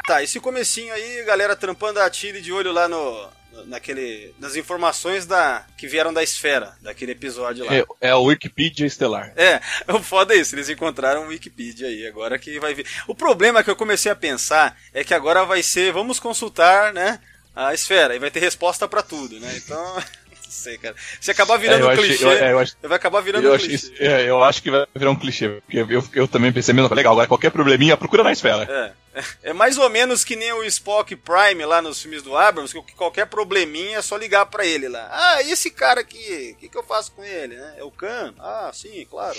Tá, 0.05 0.23
esse 0.23 0.41
comecinho 0.41 0.93
aí, 0.93 1.25
galera 1.25 1.55
trampando 1.55 2.01
a 2.01 2.11
Tilly 2.11 2.43
de 2.43 2.53
olho 2.53 2.73
lá 2.73 2.89
no, 2.89 3.31
naquele 3.67 4.35
nas 4.39 4.57
informações 4.57 5.27
da 5.27 5.65
que 5.77 5.87
vieram 5.87 6.13
da 6.13 6.23
esfera 6.23 6.75
daquele 6.81 7.13
episódio 7.13 7.65
lá. 7.65 7.75
É, 7.75 7.85
é 8.01 8.15
o 8.15 8.25
Wikipedia 8.25 8.87
estelar. 8.87 9.33
É, 9.37 9.61
o 9.93 10.03
foda 10.03 10.35
é 10.35 10.39
isso, 10.39 10.55
eles 10.55 10.69
encontraram 10.69 11.25
o 11.25 11.29
Wikipedia 11.29 11.87
aí, 11.87 12.07
agora 12.07 12.39
que 12.39 12.59
vai 12.59 12.75
vir. 12.75 12.87
O 13.07 13.15
problema 13.15 13.63
que 13.63 13.71
eu 13.71 13.77
comecei 13.77 14.11
a 14.11 14.17
pensar 14.17 14.77
é 14.93 15.05
que 15.05 15.15
agora 15.15 15.45
vai 15.45 15.63
ser, 15.63 15.93
vamos 15.93 16.19
consultar, 16.19 16.93
né, 16.93 17.21
a 17.55 17.75
esfera 17.75 18.17
e 18.17 18.19
vai 18.19 18.31
ter 18.31 18.41
resposta 18.41 18.89
para 18.89 19.03
tudo, 19.03 19.39
né? 19.39 19.55
Então, 19.57 20.03
sei, 20.53 20.79
cara. 20.79 20.95
Se 21.21 21.31
acabar 21.31 21.57
virando 21.57 21.85
É, 21.85 21.89
um 21.89 21.91
achei- 21.91 22.05
clichê, 22.09 22.25
eu- 22.25 22.31
é, 22.33 22.53
eu 22.53 22.59
acho- 22.59 22.77
vai 22.83 22.97
acabar 22.97 23.21
virando 23.21 23.47
Eu, 23.49 23.55
um 23.55 23.59
clichê. 23.59 23.75
isso- 23.75 23.93
é, 23.99 24.29
eu 24.29 24.43
acho 24.45 24.63
que 24.63 24.71
vai 24.71 24.87
virar 24.95 25.11
um 25.11 25.17
clichê. 25.17 25.49
Porque 25.67 25.79
eu, 25.79 26.05
eu 26.15 26.29
também 26.29 26.53
pensei 26.53 26.73
mesmo, 26.75 26.95
legal, 26.95 27.13
agora 27.13 27.27
qualquer 27.27 27.51
probleminha, 27.51 27.97
procura 27.97 28.23
na 28.23 28.33
esfera. 28.33 28.65
É. 28.71 29.03
É 29.43 29.53
mais 29.53 29.77
ou 29.77 29.91
menos 29.91 30.25
que 30.25 30.35
nem 30.37 30.53
o 30.55 30.65
Spock 30.65 31.15
Prime 31.17 31.67
lá 31.67 31.83
nos 31.83 32.01
filmes 32.01 32.23
do 32.23 32.35
Abrams, 32.35 32.73
que 32.73 32.95
qualquer 32.95 33.27
probleminha 33.27 33.99
é 33.99 34.03
só 34.03 34.17
ligar 34.17 34.47
pra 34.47 34.65
ele 34.65 34.89
lá. 34.89 35.07
Ah, 35.13 35.43
e 35.43 35.53
esse 35.53 35.71
cara 35.71 36.01
aqui? 36.01 36.55
O 36.57 36.61
que, 36.61 36.69
que 36.71 36.79
eu 36.79 36.83
faço 36.83 37.13
com 37.13 37.23
ele? 37.23 37.55
né? 37.57 37.75
É 37.77 37.85
o 37.85 37.91
Khan? 37.91 38.33
Ah, 38.39 38.71
sim, 38.73 39.07
claro. 39.11 39.37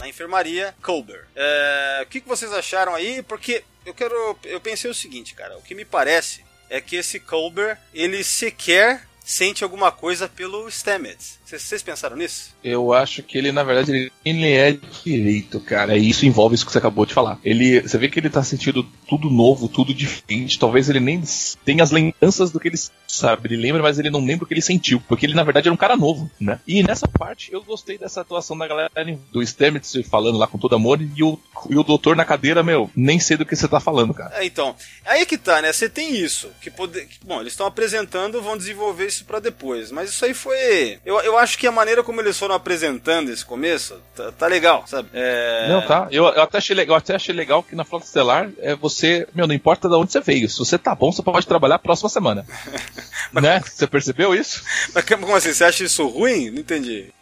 Na 0.00 0.08
enfermaria, 0.08 0.74
Colbert. 0.82 1.24
É, 1.34 2.00
o 2.02 2.06
que, 2.06 2.20
que 2.20 2.28
vocês 2.28 2.52
acharam 2.52 2.94
aí? 2.94 3.22
Porque 3.22 3.64
eu 3.86 3.94
quero. 3.94 4.38
Eu 4.44 4.60
pensei 4.60 4.90
o 4.90 4.94
seguinte, 4.94 5.32
cara. 5.34 5.56
O 5.56 5.62
que 5.62 5.74
me 5.74 5.86
parece 5.86 6.44
é 6.68 6.78
que 6.80 6.96
esse 6.96 7.18
Colbert, 7.18 7.78
ele 7.94 8.22
sequer 8.22 9.06
sente 9.32 9.64
alguma 9.64 9.90
coisa 9.90 10.28
pelo 10.28 10.70
Stamets. 10.70 11.38
Vocês- 11.58 11.82
pensaram 11.82 12.16
nisso? 12.16 12.54
Eu 12.62 12.92
acho 12.92 13.22
que 13.22 13.36
ele, 13.36 13.50
na 13.52 13.62
verdade, 13.64 13.90
ele, 13.90 14.12
ele 14.24 14.52
é 14.52 14.72
direito, 15.04 15.58
cara. 15.60 15.96
E 15.96 16.08
isso 16.08 16.24
envolve 16.24 16.54
isso 16.54 16.64
que 16.64 16.72
você 16.72 16.78
acabou 16.78 17.04
de 17.04 17.12
falar. 17.14 17.38
Ele, 17.44 17.80
você 17.80 17.98
vê 17.98 18.08
que 18.08 18.18
ele 18.18 18.30
tá 18.30 18.42
sentindo 18.42 18.86
tudo 19.08 19.28
novo, 19.28 19.68
tudo 19.68 19.92
diferente. 19.92 20.58
Talvez 20.58 20.88
ele 20.88 21.00
nem 21.00 21.22
tenha 21.64 21.82
as 21.82 21.90
lembranças 21.90 22.50
do 22.50 22.60
que 22.60 22.68
ele 22.68 22.78
sabe. 23.06 23.48
Ele 23.48 23.56
lembra, 23.56 23.82
mas 23.82 23.98
ele 23.98 24.10
não 24.10 24.24
lembra 24.24 24.44
o 24.44 24.46
que 24.46 24.54
ele 24.54 24.62
sentiu. 24.62 25.00
Porque 25.08 25.26
ele, 25.26 25.34
na 25.34 25.42
verdade, 25.44 25.68
era 25.68 25.74
um 25.74 25.76
cara 25.78 25.96
novo, 25.96 26.30
né? 26.40 26.60
E 26.66 26.82
nessa 26.82 27.06
parte, 27.08 27.52
eu 27.52 27.62
gostei 27.62 27.98
dessa 27.98 28.20
atuação 28.20 28.56
da 28.56 28.66
galera 28.66 28.90
do 29.32 29.42
Stamets 29.42 29.92
falando 30.08 30.38
lá 30.38 30.46
com 30.46 30.58
todo 30.58 30.74
amor. 30.74 31.00
E 31.02 31.22
o, 31.22 31.38
e 31.68 31.76
o 31.76 31.82
doutor 31.82 32.16
na 32.16 32.24
cadeira, 32.24 32.62
meu, 32.62 32.90
nem 32.94 33.18
sei 33.18 33.36
do 33.36 33.44
que 33.44 33.56
você 33.56 33.68
tá 33.68 33.80
falando, 33.80 34.14
cara. 34.14 34.40
É, 34.40 34.44
então, 34.44 34.74
aí 35.04 35.26
que 35.26 35.36
tá, 35.36 35.60
né? 35.60 35.72
Você 35.72 35.88
tem 35.88 36.14
isso. 36.16 36.48
Que 36.60 36.70
pode... 36.70 37.06
Bom, 37.24 37.40
eles 37.40 37.52
estão 37.52 37.66
apresentando, 37.66 38.40
vão 38.40 38.56
desenvolver 38.56 39.06
isso 39.06 39.24
pra 39.24 39.40
depois. 39.40 39.90
Mas 39.90 40.10
isso 40.10 40.24
aí 40.24 40.32
foi. 40.34 40.98
Eu, 41.04 41.20
eu 41.20 41.36
acho 41.42 41.58
que 41.58 41.66
a 41.66 41.72
maneira 41.72 42.02
como 42.02 42.20
eles 42.20 42.38
foram 42.38 42.54
apresentando 42.54 43.30
esse 43.30 43.44
começo 43.44 44.00
tá, 44.16 44.32
tá 44.32 44.46
legal, 44.46 44.84
sabe? 44.86 45.08
É... 45.12 45.68
Não, 45.68 45.82
tá. 45.86 46.08
Eu, 46.10 46.24
eu 46.24 46.42
até 46.42 46.58
achei 46.58 46.74
legal, 46.74 46.96
até 46.96 47.14
achei 47.14 47.34
legal 47.34 47.62
que 47.62 47.74
na 47.74 47.84
Frota 47.84 48.06
Estelar 48.06 48.50
é 48.58 48.74
você, 48.74 49.26
meu, 49.34 49.46
não 49.46 49.54
importa 49.54 49.88
de 49.88 49.94
onde 49.94 50.12
você 50.12 50.20
veio. 50.20 50.48
Se 50.48 50.58
você 50.58 50.78
tá 50.78 50.94
bom, 50.94 51.12
você 51.12 51.22
pode 51.22 51.46
trabalhar 51.46 51.76
a 51.76 51.80
próxima 51.80 52.08
semana. 52.08 52.46
né? 53.32 53.60
Você 53.60 53.86
percebeu 53.86 54.34
isso? 54.34 54.62
Mas 54.94 55.04
como 55.04 55.34
assim? 55.34 55.52
Você 55.52 55.64
acha 55.64 55.84
isso 55.84 56.06
ruim? 56.06 56.50
Não 56.50 56.60
entendi. 56.60 57.12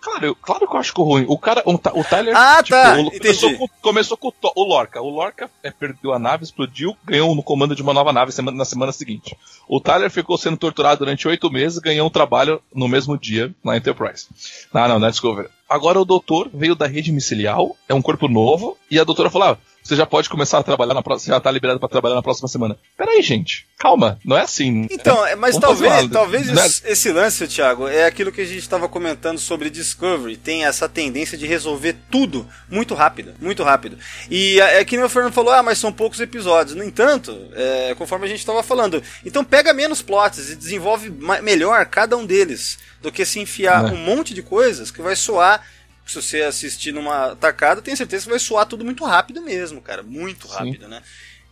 Claro, 0.00 0.26
eu- 0.26 0.34
claro 0.34 0.68
que 0.68 0.74
eu 0.74 0.80
acho 0.80 0.92
que 0.94 1.00
é 1.00 1.04
ruim. 1.04 1.24
O 1.28 1.38
cara, 1.38 1.62
o, 1.64 1.72
o 1.74 2.04
Tyler, 2.04 2.34
Ah, 2.36 2.62
tá, 2.62 2.96
o- 3.00 3.10
começou, 3.10 3.54
com, 3.56 3.68
começou 3.82 4.16
com 4.16 4.28
o, 4.28 4.32
o 4.56 4.64
Lorca. 4.64 5.00
O 5.02 5.08
Lorca 5.10 5.50
é, 5.62 5.70
perdeu 5.70 6.12
a 6.12 6.18
nave, 6.18 6.44
explodiu, 6.44 6.96
ganhou 7.04 7.34
no 7.34 7.42
comando 7.42 7.74
de 7.74 7.82
uma 7.82 7.92
nova 7.94 8.12
nave 8.12 8.32
semana- 8.32 8.56
na 8.56 8.64
semana 8.64 8.92
seguinte. 8.92 9.36
O 9.68 9.80
Tyler 9.80 10.10
ficou 10.10 10.36
sendo 10.38 10.56
torturado 10.56 10.98
durante 11.00 11.26
oito 11.28 11.50
meses, 11.50 11.78
ganhou 11.78 12.06
um 12.06 12.10
trabalho 12.10 12.60
no 12.74 12.88
mesmo 12.88 13.16
dia 13.18 13.54
na 13.64 13.76
Enterprise. 13.76 14.26
Ah, 14.72 14.88
não, 14.88 14.98
na 14.98 15.10
Discovery. 15.10 15.48
Agora 15.68 16.00
o 16.00 16.04
doutor 16.04 16.48
veio 16.52 16.74
da 16.74 16.86
rede 16.86 17.12
micelial, 17.12 17.76
é 17.88 17.92
um 17.92 18.00
corpo 18.00 18.26
novo, 18.26 18.76
e 18.90 18.98
a 18.98 19.04
doutora 19.04 19.28
falou: 19.28 19.48
ah, 19.48 19.58
você 19.88 19.96
já 19.96 20.06
pode 20.06 20.28
começar 20.28 20.58
a 20.58 20.62
trabalhar 20.62 20.94
na 20.94 21.02
próxima, 21.02 21.24
você 21.24 21.30
já 21.36 21.40
tá 21.40 21.50
liberado 21.50 21.80
pra 21.80 21.88
trabalhar 21.88 22.14
na 22.14 22.22
próxima 22.22 22.46
semana. 22.46 22.76
Peraí, 22.96 23.22
gente, 23.22 23.66
calma, 23.78 24.18
não 24.24 24.36
é 24.36 24.42
assim. 24.42 24.86
Então, 24.90 25.24
é, 25.26 25.34
mas 25.34 25.54
Vamos 25.56 25.80
talvez, 25.80 26.10
talvez 26.10 26.46
né? 26.46 26.66
esse, 26.84 27.10
lance, 27.10 27.46
Thiago, 27.48 27.88
é 27.88 28.04
aquilo 28.04 28.30
que 28.30 28.40
a 28.40 28.44
gente 28.44 28.58
estava 28.58 28.88
comentando 28.88 29.38
sobre 29.38 29.70
Discovery. 29.70 30.36
Tem 30.36 30.64
essa 30.66 30.88
tendência 30.88 31.38
de 31.38 31.46
resolver 31.46 31.96
tudo 32.10 32.46
muito 32.70 32.94
rápido, 32.94 33.34
muito 33.40 33.62
rápido. 33.62 33.98
E 34.30 34.60
é 34.60 34.78
é 34.78 34.84
que 34.84 34.96
nem 34.96 35.04
o 35.04 35.08
Fernando 35.08 35.32
falou, 35.32 35.52
ah, 35.52 35.62
mas 35.62 35.78
são 35.78 35.92
poucos 35.92 36.20
episódios. 36.20 36.76
No 36.76 36.84
entanto, 36.84 37.36
é, 37.54 37.94
conforme 37.96 38.26
a 38.26 38.28
gente 38.28 38.40
estava 38.40 38.62
falando, 38.62 39.02
então 39.24 39.42
pega 39.42 39.72
menos 39.72 40.02
plots 40.02 40.50
e 40.50 40.54
desenvolve 40.54 41.10
melhor 41.42 41.84
cada 41.86 42.16
um 42.16 42.24
deles 42.26 42.78
do 43.00 43.10
que 43.10 43.24
se 43.24 43.40
enfiar 43.40 43.84
Né. 43.84 43.92
um 43.92 43.96
monte 43.96 44.34
de 44.34 44.42
coisas 44.42 44.90
que 44.90 45.00
vai 45.00 45.16
soar. 45.16 45.64
Se 46.08 46.14
você 46.14 46.42
assistir 46.42 46.90
numa 46.90 47.36
tacada, 47.36 47.82
tenho 47.82 47.96
certeza 47.96 48.24
que 48.24 48.30
vai 48.30 48.38
soar 48.38 48.66
tudo 48.66 48.84
muito 48.84 49.04
rápido 49.04 49.42
mesmo, 49.42 49.80
cara. 49.80 50.02
Muito 50.02 50.48
Sim. 50.48 50.54
rápido, 50.54 50.88
né? 50.88 51.02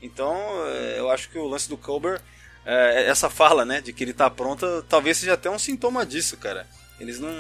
Então, 0.00 0.36
é, 0.66 0.98
eu 0.98 1.10
acho 1.10 1.28
que 1.28 1.38
o 1.38 1.46
lance 1.46 1.68
do 1.68 1.76
Colbert 1.76 2.20
é, 2.66 3.08
essa 3.08 3.30
fala, 3.30 3.64
né, 3.64 3.80
de 3.80 3.92
que 3.92 4.02
ele 4.02 4.12
tá 4.12 4.28
pronto, 4.28 4.84
talvez 4.88 5.18
seja 5.18 5.34
até 5.34 5.48
um 5.48 5.58
sintoma 5.58 6.04
disso, 6.04 6.36
cara. 6.36 6.66
Eles 6.98 7.20
não. 7.20 7.30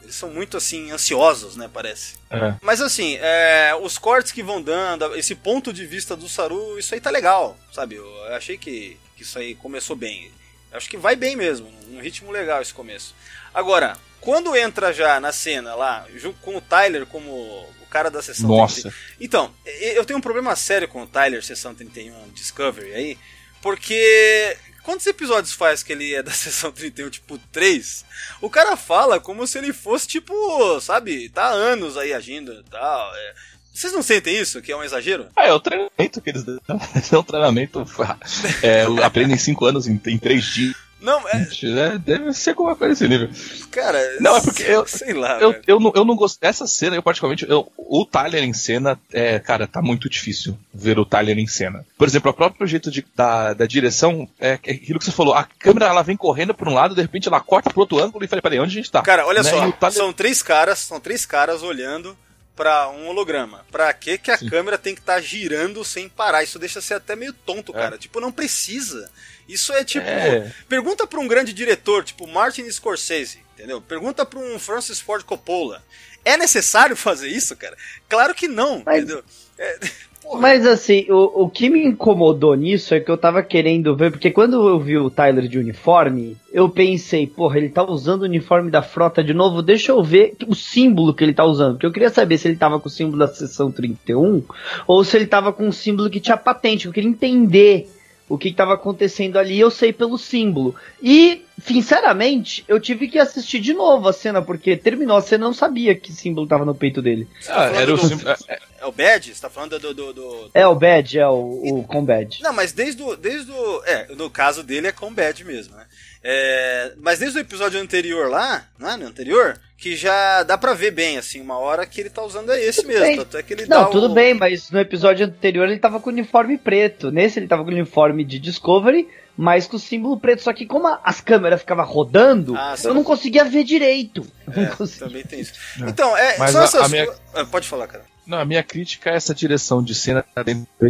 Eles 0.00 0.16
são 0.16 0.30
muito 0.30 0.56
assim, 0.56 0.90
ansiosos, 0.90 1.56
né, 1.56 1.70
parece. 1.72 2.14
É. 2.30 2.54
Mas 2.60 2.80
assim, 2.80 3.18
é, 3.20 3.72
os 3.80 3.98
cortes 3.98 4.32
que 4.32 4.42
vão 4.42 4.60
dando, 4.60 5.14
esse 5.14 5.34
ponto 5.34 5.72
de 5.72 5.86
vista 5.86 6.16
do 6.16 6.28
Saru, 6.28 6.76
isso 6.78 6.92
aí 6.92 7.00
tá 7.00 7.10
legal, 7.10 7.56
sabe? 7.70 7.96
Eu 7.96 8.24
achei 8.34 8.58
que, 8.58 8.98
que 9.14 9.22
isso 9.22 9.38
aí 9.38 9.54
começou 9.54 9.94
bem. 9.94 10.32
Eu 10.72 10.78
acho 10.78 10.90
que 10.90 10.96
vai 10.96 11.14
bem 11.14 11.36
mesmo, 11.36 11.70
um 11.90 12.00
ritmo 12.00 12.32
legal 12.32 12.60
esse 12.60 12.74
começo. 12.74 13.14
Agora, 13.54 13.96
quando 14.22 14.56
entra 14.56 14.92
já 14.92 15.20
na 15.20 15.32
cena 15.32 15.74
lá, 15.74 16.06
junto 16.16 16.38
com 16.40 16.56
o 16.56 16.60
Tyler 16.60 17.04
como 17.04 17.30
o 17.30 17.86
cara 17.90 18.10
da 18.10 18.22
sessão 18.22 18.48
30, 18.48 18.62
Nossa. 18.62 18.94
então, 19.20 19.52
e- 19.66 19.96
eu 19.98 20.04
tenho 20.06 20.18
um 20.18 20.22
problema 20.22 20.56
sério 20.56 20.88
com 20.88 21.02
o 21.02 21.06
Tyler, 21.06 21.44
sessão 21.44 21.74
31 21.74 22.30
Discovery 22.30 22.94
aí, 22.94 23.18
porque 23.60 24.56
quantos 24.82 25.06
episódios 25.06 25.52
faz 25.52 25.82
que 25.82 25.92
ele 25.92 26.14
é 26.14 26.22
da 26.22 26.30
sessão 26.32 26.72
31, 26.72 27.10
tipo 27.10 27.38
3? 27.52 28.04
O 28.40 28.48
cara 28.50 28.76
fala 28.76 29.20
como 29.20 29.46
se 29.46 29.58
ele 29.58 29.72
fosse, 29.72 30.06
tipo, 30.08 30.80
sabe, 30.80 31.28
tá 31.28 31.44
há 31.44 31.50
anos 31.52 31.96
aí 31.96 32.12
agindo 32.12 32.52
e 32.52 32.62
tal. 32.70 33.14
é. 33.14 33.34
Vocês 33.74 33.90
não 33.94 34.02
sentem 34.02 34.36
isso, 34.38 34.60
que 34.60 34.70
é 34.70 34.76
um 34.76 34.84
exagero? 34.84 35.28
Ah, 35.34 35.46
é 35.46 35.52
o 35.52 35.58
treinamento 35.58 36.20
que 36.20 36.28
eles 36.28 36.44
dão. 36.44 36.58
É 37.10 37.16
um 37.18 37.22
treinamento. 37.22 37.86
É, 38.62 38.82
aprendem 39.02 39.38
cinco 39.38 39.64
anos 39.64 39.86
em, 39.86 39.98
em 40.06 40.18
três 40.18 40.44
dias. 40.44 40.76
Não, 41.02 41.28
é, 41.28 41.46
É, 41.62 41.98
deve 41.98 42.32
ser 42.32 42.50
alguma 42.50 42.76
coisa 42.76 42.94
desse 42.94 43.08
nível. 43.08 43.28
cara. 43.70 43.98
Não, 44.20 44.36
é 44.36 44.40
porque 44.40 44.62
eu- 44.62 44.86
Sei 44.86 45.12
lá, 45.12 45.40
Eu, 45.40 45.54
eu, 45.66 45.80
não, 45.80 45.92
eu 45.94 46.04
não 46.04 46.14
gosto. 46.16 46.38
Essa 46.40 46.66
cena, 46.66 46.96
eu 46.96 47.02
particularmente. 47.02 47.44
Eu, 47.48 47.70
o 47.76 48.06
Tyler 48.06 48.44
em 48.44 48.52
cena, 48.52 48.98
é, 49.12 49.38
cara, 49.38 49.66
tá 49.66 49.82
muito 49.82 50.08
difícil 50.08 50.56
ver 50.72 50.98
o 50.98 51.04
Tyler 51.04 51.38
em 51.38 51.46
cena. 51.46 51.84
Por 51.98 52.06
exemplo, 52.06 52.30
o 52.30 52.34
próprio 52.34 52.66
jeito 52.66 52.90
de, 52.90 53.04
da, 53.16 53.52
da 53.52 53.66
direção 53.66 54.28
é 54.38 54.52
aquilo 54.52 54.98
que 54.98 55.04
você 55.04 55.10
falou. 55.12 55.34
A 55.34 55.44
câmera 55.44 55.86
ela 55.86 56.02
vem 56.02 56.16
correndo 56.16 56.54
por 56.54 56.68
um 56.68 56.74
lado, 56.74 56.94
de 56.94 57.02
repente 57.02 57.26
ela 57.28 57.40
corta 57.40 57.68
pro 57.70 57.80
outro 57.80 57.98
ângulo 57.98 58.24
e 58.24 58.28
fala, 58.28 58.40
peraí, 58.42 58.60
onde 58.60 58.70
a 58.70 58.74
gente 58.80 58.90
tá? 58.90 59.02
Cara, 59.02 59.26
olha 59.26 59.42
Né? 59.42 59.50
só, 59.50 59.70
Tyler- 59.72 59.92
são 59.96 60.12
três 60.12 60.42
caras, 60.42 60.78
são 60.78 61.00
três 61.00 61.26
caras 61.26 61.62
olhando 61.62 62.16
pra 62.54 62.88
um 62.90 63.08
holograma. 63.08 63.64
Pra 63.70 63.92
que 63.92 64.18
que 64.18 64.30
a 64.30 64.38
Sim. 64.38 64.48
câmera 64.48 64.76
tem 64.78 64.94
que 64.94 65.00
estar 65.00 65.20
girando 65.20 65.84
sem 65.84 66.08
parar? 66.08 66.42
Isso 66.42 66.58
deixa 66.58 66.80
ser 66.80 66.94
até 66.94 67.16
meio 67.16 67.32
tonto, 67.32 67.72
É. 67.72 67.74
cara. 67.74 67.98
Tipo, 67.98 68.20
não 68.20 68.30
precisa. 68.32 69.10
Isso 69.48 69.72
é 69.72 69.84
tipo, 69.84 70.06
É. 70.06 70.52
pergunta 70.68 71.06
pra 71.06 71.18
um 71.20 71.26
grande 71.28 71.52
diretor, 71.52 72.04
tipo 72.04 72.26
Martin 72.26 72.70
Scorsese, 72.70 73.40
entendeu? 73.54 73.80
Pergunta 73.80 74.24
pra 74.24 74.38
um 74.38 74.58
Francis 74.58 75.00
Ford 75.00 75.24
Coppola. 75.24 75.82
É 76.24 76.36
necessário 76.36 76.94
fazer 76.96 77.28
isso, 77.28 77.56
cara? 77.56 77.76
Claro 78.08 78.34
que 78.34 78.46
não, 78.48 78.82
Mas- 78.84 78.98
entendeu? 78.98 79.24
É, 79.58 79.78
porra. 80.22 80.40
Mas 80.40 80.66
assim, 80.66 81.06
o, 81.10 81.44
o 81.44 81.50
que 81.50 81.68
me 81.68 81.84
incomodou 81.84 82.54
nisso 82.54 82.94
é 82.94 83.00
que 83.00 83.10
eu 83.10 83.18
tava 83.18 83.42
querendo 83.42 83.96
ver, 83.96 84.10
porque 84.10 84.30
quando 84.30 84.68
eu 84.68 84.78
vi 84.78 84.96
o 84.96 85.10
Tyler 85.10 85.48
de 85.48 85.58
uniforme, 85.58 86.36
eu 86.52 86.68
pensei, 86.68 87.26
porra, 87.26 87.58
ele 87.58 87.68
tá 87.68 87.82
usando 87.82 88.22
o 88.22 88.26
uniforme 88.26 88.70
da 88.70 88.82
frota 88.82 89.22
de 89.22 89.34
novo, 89.34 89.62
deixa 89.62 89.92
eu 89.92 90.02
ver 90.02 90.34
o 90.46 90.54
símbolo 90.54 91.14
que 91.14 91.24
ele 91.24 91.34
tá 91.34 91.44
usando. 91.44 91.72
Porque 91.72 91.86
eu 91.86 91.92
queria 91.92 92.10
saber 92.10 92.38
se 92.38 92.48
ele 92.48 92.56
tava 92.56 92.78
com 92.78 92.88
o 92.88 92.90
símbolo 92.90 93.18
da 93.18 93.28
seção 93.28 93.70
31 93.70 94.42
ou 94.86 95.04
se 95.04 95.16
ele 95.16 95.26
tava 95.26 95.52
com 95.52 95.66
um 95.66 95.72
símbolo 95.72 96.10
que 96.10 96.20
tinha 96.20 96.36
patente. 96.36 96.86
Eu 96.86 96.92
queria 96.92 97.10
entender 97.10 97.88
o 98.34 98.38
que 98.38 98.48
estava 98.48 98.72
acontecendo 98.74 99.38
ali, 99.38 99.60
eu 99.60 99.70
sei 99.70 99.92
pelo 99.92 100.16
símbolo. 100.16 100.74
E, 101.02 101.42
sinceramente, 101.62 102.64
eu 102.66 102.80
tive 102.80 103.08
que 103.08 103.18
assistir 103.18 103.60
de 103.60 103.74
novo 103.74 104.08
a 104.08 104.12
cena, 104.12 104.40
porque 104.40 104.76
terminou 104.76 105.16
a 105.16 105.20
cena 105.20 105.42
e 105.42 105.44
eu 105.44 105.48
não 105.48 105.54
sabia 105.54 105.94
que 105.94 106.12
símbolo 106.12 106.46
tava 106.46 106.64
no 106.64 106.74
peito 106.74 107.02
dele. 107.02 107.28
Ah, 107.48 107.66
era 107.66 107.92
o 107.92 107.96
do- 107.96 108.06
sim- 108.08 108.18
é- 108.48 108.54
é- 108.54 108.58
É 108.82 108.86
o 108.86 108.90
Badge? 108.90 109.32
Você 109.34 109.40
tá 109.42 109.48
falando 109.50 109.78
do. 109.78 109.94
do, 109.94 110.12
do- 110.12 110.50
É 110.54 110.66
o 110.66 110.74
badge, 110.74 111.16
é 111.18 111.28
o, 111.28 111.34
o 111.78 111.84
com 111.84 112.04
badge. 112.04 112.42
Não, 112.42 112.52
mas 112.52 112.72
desde 112.72 113.00
o. 113.02 113.14
Desde 113.14 113.52
o 113.52 113.82
é, 113.84 114.08
no 114.16 114.28
caso 114.28 114.62
dele 114.64 114.88
é 114.88 114.92
com 114.92 115.12
Badge 115.14 115.44
mesmo, 115.44 115.76
né? 115.76 115.84
É, 116.24 116.92
mas 117.00 117.18
desde 117.18 117.38
o 117.38 117.40
episódio 117.40 117.80
anterior 117.80 118.28
lá, 118.30 118.64
não 118.78 118.90
é? 118.90 118.96
No 118.96 119.06
anterior, 119.06 119.58
que 119.76 119.96
já 119.96 120.42
dá 120.44 120.56
pra 120.56 120.72
ver 120.74 120.92
bem, 120.92 121.18
assim, 121.18 121.40
uma 121.40 121.58
hora 121.58 121.84
que 121.84 122.00
ele 122.00 122.10
tá 122.10 122.22
usando 122.22 122.52
é 122.52 122.62
esse 122.62 122.86
mesmo. 122.86 123.02
bem. 123.04 123.16
Tanto 123.16 123.36
é 123.36 123.42
que 123.42 123.52
ele 123.54 123.66
dá 123.66 123.80
Não, 123.80 123.90
tudo 123.90 124.06
o- 124.06 124.14
bem, 124.14 124.32
mas 124.34 124.70
no 124.70 124.78
episódio 124.78 125.26
anterior 125.26 125.68
ele 125.68 125.80
tava 125.80 125.98
com 125.98 126.10
o 126.10 126.12
uniforme 126.12 126.56
preto. 126.56 127.10
Nesse 127.10 127.40
ele 127.40 127.48
tava 127.48 127.64
com 127.64 127.70
o 127.70 127.72
uniforme 127.72 128.24
de 128.24 128.38
Discovery, 128.38 129.08
mas 129.36 129.66
com 129.66 129.76
o 129.76 129.80
símbolo 129.80 130.18
preto. 130.20 130.42
Só 130.42 130.52
que 130.52 130.64
como 130.64 130.86
a- 130.86 131.00
as 131.02 131.20
câmeras 131.20 131.60
ficavam 131.60 131.84
rodando, 131.84 132.54
Ah, 132.56 132.76
eu 132.84 132.94
não 132.94 133.02
conseguia 133.02 133.44
ver 133.44 133.64
direito. 133.64 134.24
É, 134.54 134.60
não 134.60 134.76
conseguia. 134.76 135.06
também 135.08 135.22
tem 135.24 135.40
isso. 135.40 135.54
Então, 135.88 136.16
é, 136.16 136.38
Mas 136.38 136.52
são 136.52 136.60
a- 136.60 136.64
essas 136.64 136.82
a 136.84 136.88
minha- 136.88 137.08
ah, 137.34 137.44
Pode 137.46 137.66
falar, 137.66 137.88
cara. 137.88 138.04
Não, 138.26 138.38
a 138.38 138.44
minha 138.44 138.62
crítica 138.62 139.10
é 139.10 139.16
essa 139.16 139.34
direção 139.34 139.82
de 139.82 139.94
cena 139.94 140.24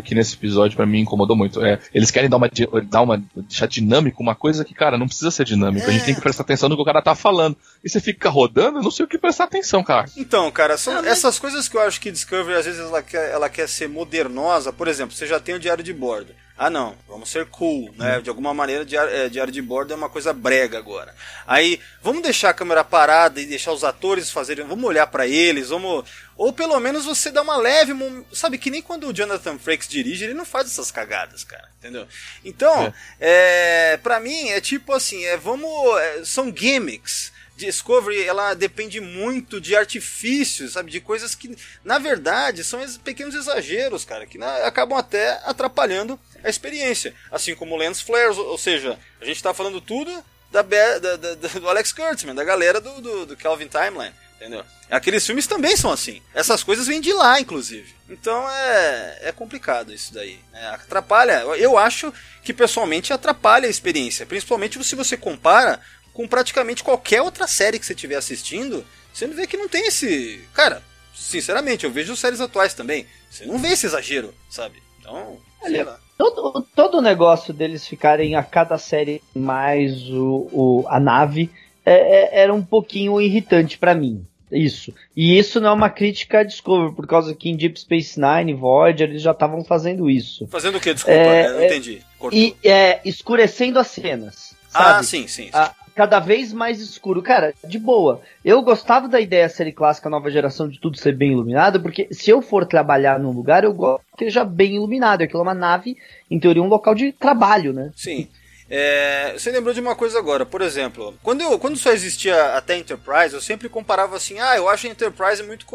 que 0.04 0.14
nesse 0.14 0.34
episódio 0.34 0.76
para 0.76 0.86
mim 0.86 1.00
incomodou 1.00 1.36
muito. 1.36 1.64
É, 1.64 1.78
eles 1.94 2.10
querem 2.10 2.28
dar 2.28 2.36
uma, 2.36 2.50
dar 2.88 3.02
uma 3.02 3.22
deixar 3.34 3.66
dinâmico 3.66 4.22
uma 4.22 4.34
coisa 4.34 4.64
que, 4.64 4.74
cara, 4.74 4.98
não 4.98 5.06
precisa 5.06 5.30
ser 5.30 5.44
dinâmico. 5.44 5.86
É. 5.86 5.90
A 5.90 5.92
gente 5.92 6.04
tem 6.04 6.14
que 6.14 6.20
prestar 6.20 6.42
atenção 6.42 6.68
no 6.68 6.76
que 6.76 6.82
o 6.82 6.84
cara 6.84 7.00
tá 7.00 7.14
falando. 7.14 7.56
E 7.82 7.88
você 7.88 8.00
fica 8.00 8.28
rodando, 8.28 8.78
eu 8.78 8.82
não 8.82 8.90
sei 8.90 9.04
o 9.04 9.08
que 9.08 9.18
prestar 9.18 9.44
atenção, 9.44 9.82
cara. 9.82 10.06
Então, 10.16 10.50
cara, 10.50 10.76
são 10.76 11.04
é, 11.04 11.08
essas 11.08 11.38
coisas 11.38 11.68
que 11.68 11.76
eu 11.76 11.80
acho 11.80 12.00
que 12.00 12.10
Discovery 12.10 12.58
às 12.58 12.66
vezes 12.66 12.80
ela 12.80 13.02
quer, 13.02 13.30
ela 13.30 13.48
quer 13.48 13.68
ser 13.68 13.88
modernosa. 13.88 14.72
Por 14.72 14.88
exemplo, 14.88 15.14
você 15.14 15.26
já 15.26 15.40
tem 15.40 15.54
o 15.54 15.60
diário 15.60 15.82
de 15.82 15.92
bordo. 15.92 16.34
Ah, 16.64 16.70
não, 16.70 16.96
vamos 17.08 17.28
ser 17.28 17.46
cool, 17.46 17.92
né? 17.96 18.16
Uhum. 18.16 18.22
De 18.22 18.28
alguma 18.28 18.54
maneira, 18.54 18.84
diário, 18.84 19.12
é, 19.12 19.28
diário 19.28 19.52
de 19.52 19.60
bordo 19.60 19.92
é 19.92 19.96
uma 19.96 20.08
coisa 20.08 20.32
brega 20.32 20.78
agora. 20.78 21.12
Aí, 21.44 21.80
vamos 22.00 22.22
deixar 22.22 22.50
a 22.50 22.54
câmera 22.54 22.84
parada 22.84 23.40
e 23.40 23.46
deixar 23.46 23.72
os 23.72 23.82
atores 23.82 24.30
fazerem. 24.30 24.64
Vamos 24.64 24.84
olhar 24.84 25.08
para 25.08 25.26
eles, 25.26 25.70
vamos. 25.70 26.08
Ou 26.36 26.52
pelo 26.52 26.78
menos 26.78 27.04
você 27.04 27.32
dá 27.32 27.42
uma 27.42 27.56
leve. 27.56 27.92
Sabe, 28.32 28.58
que 28.58 28.70
nem 28.70 28.80
quando 28.80 29.08
o 29.08 29.12
Jonathan 29.12 29.58
Frakes 29.58 29.88
dirige, 29.88 30.22
ele 30.24 30.34
não 30.34 30.44
faz 30.44 30.68
essas 30.68 30.92
cagadas, 30.92 31.42
cara. 31.42 31.68
Entendeu? 31.80 32.06
Então, 32.44 32.94
é. 33.18 33.94
é 33.94 33.96
pra 33.96 34.20
mim, 34.20 34.50
é 34.50 34.60
tipo 34.60 34.92
assim: 34.92 35.24
é, 35.24 35.36
vamos. 35.36 35.68
É, 35.98 36.24
são 36.24 36.54
gimmicks. 36.56 37.32
Discovery 37.56 38.24
ela 38.24 38.54
depende 38.54 39.00
muito 39.00 39.60
de 39.60 39.76
artifícios, 39.76 40.72
sabe, 40.72 40.90
de 40.90 41.00
coisas 41.00 41.34
que 41.34 41.56
na 41.84 41.98
verdade 41.98 42.64
são 42.64 42.80
pequenos 43.04 43.34
exageros, 43.34 44.04
cara, 44.04 44.26
que 44.26 44.38
na, 44.38 44.66
acabam 44.66 44.98
até 44.98 45.40
atrapalhando 45.44 46.18
a 46.42 46.48
experiência, 46.48 47.14
assim 47.30 47.54
como 47.54 47.76
lens 47.76 48.00
flares, 48.00 48.36
ou, 48.36 48.46
ou 48.46 48.58
seja, 48.58 48.98
a 49.20 49.24
gente 49.24 49.36
está 49.36 49.54
falando 49.54 49.80
tudo 49.80 50.12
da, 50.50 50.62
da, 50.62 51.16
da, 51.16 51.34
do 51.34 51.68
Alex 51.68 51.92
Kurtzman, 51.92 52.34
da 52.34 52.44
galera 52.44 52.80
do, 52.80 53.00
do, 53.00 53.26
do 53.26 53.36
Calvin 53.36 53.68
Timeline, 53.68 54.14
entendeu? 54.36 54.64
Aqueles 54.90 55.24
filmes 55.24 55.46
também 55.46 55.74
são 55.74 55.90
assim. 55.90 56.20
Essas 56.34 56.62
coisas 56.62 56.86
vêm 56.86 57.00
de 57.00 57.12
lá, 57.14 57.40
inclusive. 57.40 57.94
Então 58.10 58.46
é, 58.50 59.18
é 59.22 59.32
complicado 59.32 59.90
isso 59.90 60.12
daí. 60.12 60.38
É, 60.52 60.66
atrapalha. 60.66 61.40
Eu 61.56 61.78
acho 61.78 62.12
que 62.44 62.52
pessoalmente 62.52 63.10
atrapalha 63.10 63.66
a 63.66 63.70
experiência. 63.70 64.26
Principalmente 64.26 64.82
se 64.84 64.94
você 64.94 65.16
compara 65.16 65.80
com 66.12 66.26
praticamente 66.28 66.84
qualquer 66.84 67.22
outra 67.22 67.46
série 67.46 67.78
que 67.78 67.86
você 67.86 67.94
estiver 67.94 68.16
assistindo, 68.16 68.84
você 69.12 69.26
não 69.26 69.34
vê 69.34 69.46
que 69.46 69.56
não 69.56 69.68
tem 69.68 69.86
esse. 69.86 70.40
Cara, 70.54 70.82
sinceramente, 71.14 71.84
eu 71.84 71.90
vejo 71.90 72.16
séries 72.16 72.40
atuais 72.40 72.74
também. 72.74 73.06
Você 73.30 73.46
não 73.46 73.58
vê 73.58 73.68
esse 73.68 73.86
exagero, 73.86 74.34
sabe? 74.48 74.82
Então, 75.00 75.38
sei 75.62 75.82
lá. 75.82 75.98
Todo, 76.16 76.66
todo 76.74 76.98
o 76.98 77.02
negócio 77.02 77.52
deles 77.52 77.86
ficarem 77.86 78.36
a 78.36 78.42
cada 78.42 78.78
série 78.78 79.22
mais 79.34 80.08
o, 80.10 80.48
o 80.52 80.84
a 80.88 81.00
nave 81.00 81.50
é, 81.84 82.38
é, 82.38 82.42
era 82.42 82.54
um 82.54 82.62
pouquinho 82.62 83.20
irritante 83.20 83.78
para 83.78 83.94
mim. 83.94 84.24
Isso. 84.50 84.92
E 85.16 85.38
isso 85.38 85.60
não 85.60 85.70
é 85.70 85.72
uma 85.72 85.88
crítica 85.88 86.40
a 86.40 86.44
Discovery, 86.44 86.94
por 86.94 87.06
causa 87.06 87.34
que 87.34 87.48
em 87.48 87.56
Deep 87.56 87.80
Space 87.80 88.20
Nine, 88.20 88.52
Voyager, 88.52 89.08
eles 89.08 89.22
já 89.22 89.30
estavam 89.30 89.64
fazendo 89.64 90.10
isso. 90.10 90.46
Fazendo 90.48 90.76
o 90.76 90.80
quê? 90.80 90.92
Desculpa, 90.92 91.18
é, 91.18 91.48
não 91.50 91.64
entendi. 91.64 92.02
Cortou. 92.18 92.38
E 92.38 92.54
é, 92.62 93.00
escurecendo 93.04 93.78
as 93.78 93.86
cenas. 93.86 94.54
Ah, 94.72 94.82
sabe? 94.82 94.98
Ah, 94.98 95.02
sim, 95.02 95.26
sim. 95.26 95.44
sim. 95.44 95.50
A, 95.54 95.74
cada 95.94 96.18
vez 96.18 96.52
mais 96.52 96.80
escuro. 96.80 97.22
Cara, 97.22 97.54
de 97.64 97.78
boa. 97.78 98.20
Eu 98.44 98.62
gostava 98.62 99.08
da 99.08 99.20
ideia 99.20 99.48
série 99.48 99.72
clássica 99.72 100.10
nova 100.10 100.30
geração 100.30 100.68
de 100.68 100.78
tudo 100.78 100.98
ser 100.98 101.14
bem 101.14 101.32
iluminado, 101.32 101.80
porque 101.80 102.08
se 102.10 102.30
eu 102.30 102.42
for 102.42 102.66
trabalhar 102.66 103.18
num 103.18 103.32
lugar, 103.32 103.64
eu 103.64 103.72
gosto 103.72 104.04
que 104.16 104.24
seja 104.24 104.44
bem 104.44 104.76
iluminado. 104.76 105.22
Aquilo 105.22 105.40
é 105.40 105.42
uma 105.42 105.54
nave, 105.54 105.96
em 106.30 106.38
teoria, 106.38 106.62
um 106.62 106.68
local 106.68 106.94
de 106.94 107.12
trabalho, 107.12 107.72
né? 107.72 107.90
Sim. 107.94 108.28
É, 108.74 109.34
você 109.34 109.50
lembrou 109.50 109.74
de 109.74 109.80
uma 109.82 109.94
coisa 109.94 110.18
agora, 110.18 110.46
por 110.46 110.62
exemplo, 110.62 111.14
quando, 111.22 111.42
eu, 111.42 111.58
quando 111.58 111.76
só 111.76 111.92
existia 111.92 112.56
até 112.56 112.74
Enterprise, 112.74 113.34
eu 113.34 113.40
sempre 113.42 113.68
comparava 113.68 114.16
assim, 114.16 114.40
ah, 114.40 114.56
eu 114.56 114.66
acho 114.66 114.86
a 114.86 114.90
Enterprise 114.90 115.42
muito, 115.42 115.66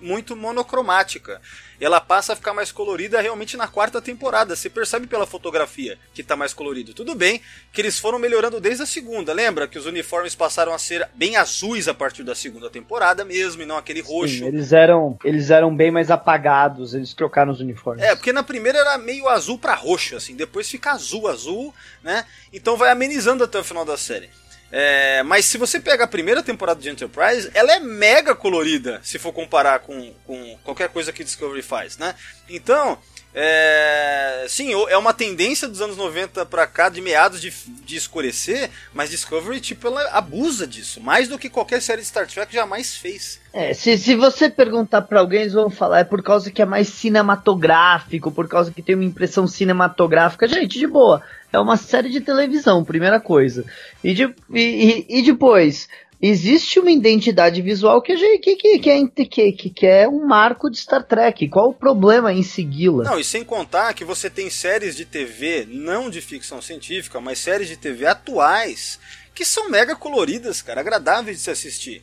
muito 0.00 0.36
monocromática 0.36 1.40
ela 1.80 2.00
passa 2.00 2.32
a 2.32 2.36
ficar 2.36 2.54
mais 2.54 2.70
colorida 2.70 3.20
realmente 3.20 3.56
na 3.56 3.66
quarta 3.66 4.00
temporada. 4.00 4.54
Você 4.54 4.70
percebe 4.70 5.06
pela 5.06 5.26
fotografia 5.26 5.98
que 6.12 6.22
tá 6.22 6.36
mais 6.36 6.52
colorido. 6.52 6.94
Tudo 6.94 7.14
bem 7.14 7.40
que 7.72 7.80
eles 7.80 7.98
foram 7.98 8.18
melhorando 8.18 8.60
desde 8.60 8.82
a 8.82 8.86
segunda. 8.86 9.32
Lembra 9.32 9.66
que 9.66 9.78
os 9.78 9.86
uniformes 9.86 10.34
passaram 10.34 10.72
a 10.72 10.78
ser 10.78 11.08
bem 11.14 11.36
azuis 11.36 11.88
a 11.88 11.94
partir 11.94 12.22
da 12.22 12.34
segunda 12.34 12.70
temporada 12.70 13.24
mesmo, 13.24 13.62
e 13.62 13.66
não 13.66 13.76
aquele 13.76 14.00
roxo. 14.00 14.38
Sim, 14.38 14.46
eles 14.46 14.72
eram, 14.72 15.18
eles 15.24 15.50
eram 15.50 15.74
bem 15.74 15.90
mais 15.90 16.10
apagados, 16.10 16.94
eles 16.94 17.12
trocaram 17.12 17.52
os 17.52 17.60
uniformes. 17.60 18.04
É, 18.04 18.14
porque 18.14 18.32
na 18.32 18.42
primeira 18.42 18.78
era 18.78 18.98
meio 18.98 19.28
azul 19.28 19.58
para 19.58 19.74
roxo, 19.74 20.16
assim, 20.16 20.36
depois 20.36 20.68
fica 20.68 20.92
azul, 20.92 21.28
azul, 21.28 21.74
né? 22.02 22.24
Então 22.52 22.76
vai 22.76 22.90
amenizando 22.90 23.44
até 23.44 23.58
o 23.58 23.64
final 23.64 23.84
da 23.84 23.96
série. 23.96 24.30
É, 24.76 25.22
mas 25.22 25.44
se 25.44 25.56
você 25.56 25.78
pega 25.78 26.02
a 26.02 26.08
primeira 26.08 26.42
temporada 26.42 26.80
de 26.80 26.88
Enterprise, 26.88 27.48
ela 27.54 27.72
é 27.72 27.78
mega 27.78 28.34
colorida, 28.34 29.00
se 29.04 29.20
for 29.20 29.32
comparar 29.32 29.78
com, 29.78 30.12
com 30.26 30.58
qualquer 30.64 30.88
coisa 30.88 31.12
que 31.12 31.22
Discovery 31.22 31.62
faz, 31.62 31.96
né? 31.96 32.14
Então, 32.48 32.98
é, 33.34 34.46
sim, 34.48 34.72
é 34.72 34.96
uma 34.96 35.12
tendência 35.12 35.66
dos 35.66 35.80
anos 35.80 35.96
90 35.96 36.46
para 36.46 36.66
cá, 36.68 36.88
de 36.88 37.00
meados 37.00 37.40
de, 37.40 37.52
de 37.84 37.96
escurecer, 37.96 38.70
mas 38.92 39.10
Discovery, 39.10 39.60
tipo, 39.60 39.88
ela 39.88 40.08
abusa 40.10 40.66
disso, 40.66 41.00
mais 41.00 41.26
do 41.26 41.36
que 41.36 41.50
qualquer 41.50 41.82
série 41.82 42.00
de 42.00 42.06
Star 42.06 42.28
Trek 42.28 42.54
jamais 42.54 42.96
fez. 42.96 43.40
É, 43.52 43.74
se, 43.74 43.98
se 43.98 44.14
você 44.14 44.48
perguntar 44.48 45.02
para 45.02 45.18
alguém, 45.18 45.42
eles 45.42 45.52
vão 45.52 45.68
falar, 45.68 46.00
é 46.00 46.04
por 46.04 46.22
causa 46.22 46.50
que 46.50 46.62
é 46.62 46.64
mais 46.64 46.88
cinematográfico, 46.88 48.30
por 48.30 48.46
causa 48.48 48.70
que 48.70 48.82
tem 48.82 48.94
uma 48.94 49.04
impressão 49.04 49.46
cinematográfica. 49.46 50.46
Gente, 50.46 50.78
de 50.78 50.86
boa, 50.86 51.20
é 51.52 51.58
uma 51.58 51.76
série 51.76 52.10
de 52.10 52.20
televisão, 52.20 52.84
primeira 52.84 53.20
coisa. 53.20 53.64
E, 54.02 54.12
de, 54.12 54.34
e, 54.52 55.06
e, 55.08 55.18
e 55.18 55.22
depois, 55.22 55.88
existe 56.26 56.80
uma 56.80 56.90
identidade 56.90 57.60
visual 57.60 58.00
que, 58.00 58.16
que, 58.38 58.56
que, 58.56 58.78
que, 58.78 58.90
é, 58.90 59.52
que, 59.52 59.70
que 59.70 59.86
é 59.86 60.08
um 60.08 60.26
marco 60.26 60.70
de 60.70 60.78
Star 60.78 61.04
Trek. 61.04 61.48
Qual 61.48 61.68
o 61.68 61.74
problema 61.74 62.32
em 62.32 62.42
segui-la? 62.42 63.04
Não, 63.04 63.20
e 63.20 63.24
sem 63.24 63.44
contar 63.44 63.92
que 63.92 64.06
você 64.06 64.30
tem 64.30 64.48
séries 64.48 64.96
de 64.96 65.04
TV, 65.04 65.66
não 65.68 66.08
de 66.08 66.22
ficção 66.22 66.62
científica, 66.62 67.20
mas 67.20 67.38
séries 67.38 67.68
de 67.68 67.76
TV 67.76 68.06
atuais, 68.06 68.98
que 69.34 69.44
são 69.44 69.68
mega 69.68 69.94
coloridas, 69.94 70.62
cara, 70.62 70.80
agradáveis 70.80 71.36
de 71.36 71.42
se 71.42 71.50
assistir. 71.50 72.02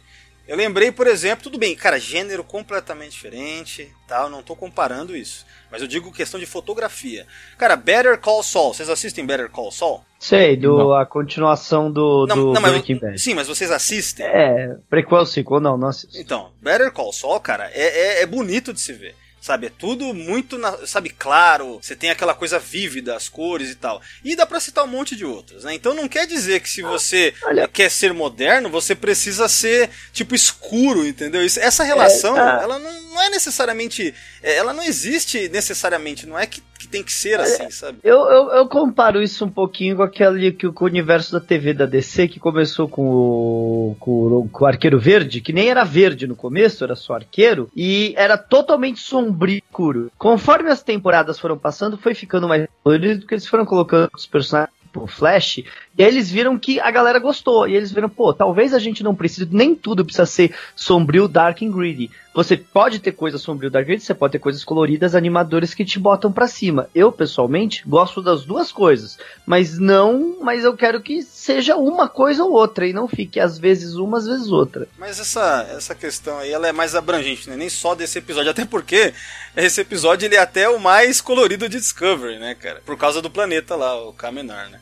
Eu 0.52 0.58
lembrei, 0.58 0.92
por 0.92 1.08
exemplo, 1.08 1.46
tudo 1.46 1.58
bem, 1.58 1.74
cara, 1.78 1.98
gênero 1.98 2.44
completamente 2.44 3.14
diferente, 3.14 3.90
tal, 4.06 4.30
não 4.30 4.44
tô 4.44 4.54
comparando 4.54 5.16
isso. 5.16 5.46
Mas 5.72 5.82
eu 5.82 5.88
digo 5.88 6.12
questão 6.12 6.38
de 6.38 6.46
fotografia. 6.46 7.26
Cara, 7.58 7.78
Better 7.78 8.20
Call 8.20 8.44
Saul, 8.44 8.74
vocês 8.74 8.90
assistem 8.90 9.26
Better 9.26 9.50
Call 9.50 9.72
Saul? 9.72 10.02
Sei, 10.20 10.58
do, 10.58 10.94
a 10.94 11.06
continuação 11.06 11.90
do, 11.90 12.26
não, 12.28 12.36
do 12.36 12.52
não, 12.52 12.60
mas, 12.60 12.72
Breaking 12.74 13.00
Bad. 13.00 13.18
Sim, 13.18 13.34
mas 13.34 13.48
vocês 13.48 13.72
assistem? 13.72 14.26
É, 14.26 14.76
prequel, 14.90 15.26
sequel, 15.26 15.62
não, 15.62 15.78
não 15.78 15.88
assisto. 15.88 16.18
Então, 16.20 16.52
Better 16.62 16.92
Call 16.92 17.14
Saul, 17.14 17.40
cara, 17.40 17.72
é, 17.72 18.20
é, 18.20 18.22
é 18.22 18.26
bonito 18.26 18.74
de 18.74 18.82
se 18.82 18.92
ver. 18.92 19.16
Sabe, 19.42 19.66
é 19.66 19.72
tudo 19.76 20.14
muito, 20.14 20.56
na, 20.60 20.86
sabe, 20.86 21.10
claro. 21.10 21.80
Você 21.82 21.96
tem 21.96 22.12
aquela 22.12 22.36
coisa 22.36 22.60
vívida, 22.60 23.16
as 23.16 23.28
cores 23.28 23.72
e 23.72 23.76
tal. 23.76 24.00
E 24.24 24.36
dá 24.36 24.46
pra 24.46 24.60
citar 24.60 24.84
um 24.84 24.88
monte 24.88 25.16
de 25.16 25.26
outras, 25.26 25.64
né? 25.64 25.74
Então 25.74 25.96
não 25.96 26.08
quer 26.08 26.28
dizer 26.28 26.60
que 26.60 26.70
se 26.70 26.84
você 26.84 27.34
Olha. 27.44 27.68
quer 27.68 27.90
ser 27.90 28.14
moderno, 28.14 28.70
você 28.70 28.94
precisa 28.94 29.50
ser, 29.50 29.90
tipo, 30.14 30.36
escuro, 30.36 31.04
entendeu? 31.08 31.42
essa 31.42 31.84
relação, 31.84 32.38
é, 32.38 32.40
tá. 32.40 32.60
ela 32.62 32.78
não, 32.78 33.02
não, 33.02 33.22
é 33.24 33.32
necessariamente. 33.32 34.14
É, 34.44 34.58
ela 34.58 34.74
não 34.74 34.84
existe 34.84 35.50
necessariamente, 35.50 36.28
não 36.28 36.38
é 36.38 36.46
que, 36.46 36.62
que 36.78 36.88
tem 36.88 37.02
que 37.04 37.12
ser 37.12 37.40
assim, 37.40 37.70
sabe? 37.72 37.98
Eu, 38.04 38.20
eu, 38.30 38.52
eu, 38.52 38.68
comparo 38.68 39.24
isso 39.24 39.44
um 39.44 39.50
pouquinho 39.50 39.96
com 39.96 40.04
aquele 40.04 40.52
que 40.52 40.72
com 40.72 40.86
o 40.86 40.88
universo 40.88 41.32
da 41.32 41.40
TV 41.40 41.74
da 41.74 41.88
DC 41.88 42.28
que 42.28 42.40
começou 42.40 42.88
com 42.88 43.08
o, 43.08 43.96
com, 44.00 44.48
com 44.50 44.64
o 44.64 44.68
Arqueiro 44.68 45.00
Verde, 45.00 45.42
que 45.42 45.54
nem 45.54 45.70
era 45.70 45.84
verde 45.84 46.28
no 46.28 46.36
começo, 46.36 46.84
era 46.84 46.96
só 46.96 47.16
arqueiro, 47.16 47.72
e 47.76 48.14
era 48.16 48.38
totalmente 48.38 49.00
sombrio 49.00 49.31
sombrio 49.32 49.58
escuro. 49.58 50.12
Conforme 50.18 50.70
as 50.70 50.84
temporadas 50.84 51.40
foram 51.40 51.58
passando, 51.58 51.98
foi 51.98 52.14
ficando 52.14 52.48
mais 52.48 52.68
colorido, 52.84 53.22
porque 53.22 53.36
eles 53.36 53.48
foram 53.48 53.66
colocando 53.66 54.10
os 54.14 54.26
personagens 54.26 54.76
tipo 54.92 55.08
Flash, 55.08 55.64
e 55.98 56.04
aí 56.04 56.10
eles 56.10 56.32
viram 56.32 56.58
que 56.58 56.80
a 56.80 56.90
galera 56.90 57.20
gostou, 57.20 57.68
e 57.68 57.76
eles 57.76 57.92
viram, 57.92 58.08
pô, 58.08 58.34
talvez 58.34 58.74
a 58.74 58.80
gente 58.80 59.04
não 59.04 59.14
precise, 59.14 59.48
nem 59.52 59.76
tudo 59.76 60.06
precisa 60.06 60.26
ser 60.26 60.56
sombrio, 60.74 61.28
dark 61.28 61.62
and 61.62 61.72
greedy. 61.72 62.10
Você 62.34 62.56
pode 62.56 63.00
ter 63.00 63.12
coisas 63.12 63.42
sombrio, 63.42 63.70
dark 63.70 63.84
and 63.84 63.88
greedy, 63.88 64.04
você 64.04 64.14
pode 64.14 64.32
ter 64.32 64.40
coisas 64.40 64.64
coloridas, 64.64 65.16
animadoras 65.16 65.74
que 65.74 65.84
te 65.84 66.00
botam 66.00 66.32
para 66.32 66.48
cima. 66.48 66.90
Eu, 66.96 67.12
pessoalmente, 67.12 67.84
gosto 67.86 68.22
das 68.22 68.46
duas 68.46 68.72
coisas, 68.72 69.20
mas 69.46 69.78
não, 69.78 70.38
mas 70.42 70.64
eu 70.64 70.78
quero 70.78 71.02
que 71.02 71.22
seja 71.22 71.76
uma 71.76 72.08
coisa 72.08 72.46
ou 72.46 72.54
outra, 72.54 72.88
e 72.88 72.94
não 72.94 73.08
fique 73.08 73.38
às 73.38 73.60
vezes 73.60 73.96
uma, 73.96 74.18
às 74.18 74.26
vezes 74.26 74.48
outra. 74.48 74.88
Mas 74.98 75.20
essa, 75.20 75.68
essa 75.76 75.94
questão 75.94 76.38
aí, 76.40 76.52
ela 76.52 76.70
é 76.70 76.72
mais 76.72 76.96
abrangente, 76.96 77.50
né? 77.50 77.58
nem 77.58 77.70
só 77.70 77.94
desse 77.96 78.18
episódio, 78.18 78.52
até 78.52 78.64
porque 78.64 79.14
esse 79.58 79.82
episódio 79.82 80.26
ele 80.26 80.36
é 80.36 80.40
até 80.40 80.70
o 80.70 80.80
mais 80.80 81.20
colorido 81.20 81.68
de 81.68 81.78
Discovery, 81.78 82.40
né, 82.40 82.56
cara? 82.56 82.82
Por 82.86 82.98
causa 82.98 83.22
do 83.22 83.30
planeta 83.30 83.76
lá, 83.76 84.02
o 84.08 84.14
Kamenar, 84.14 84.70
né? 84.70 84.80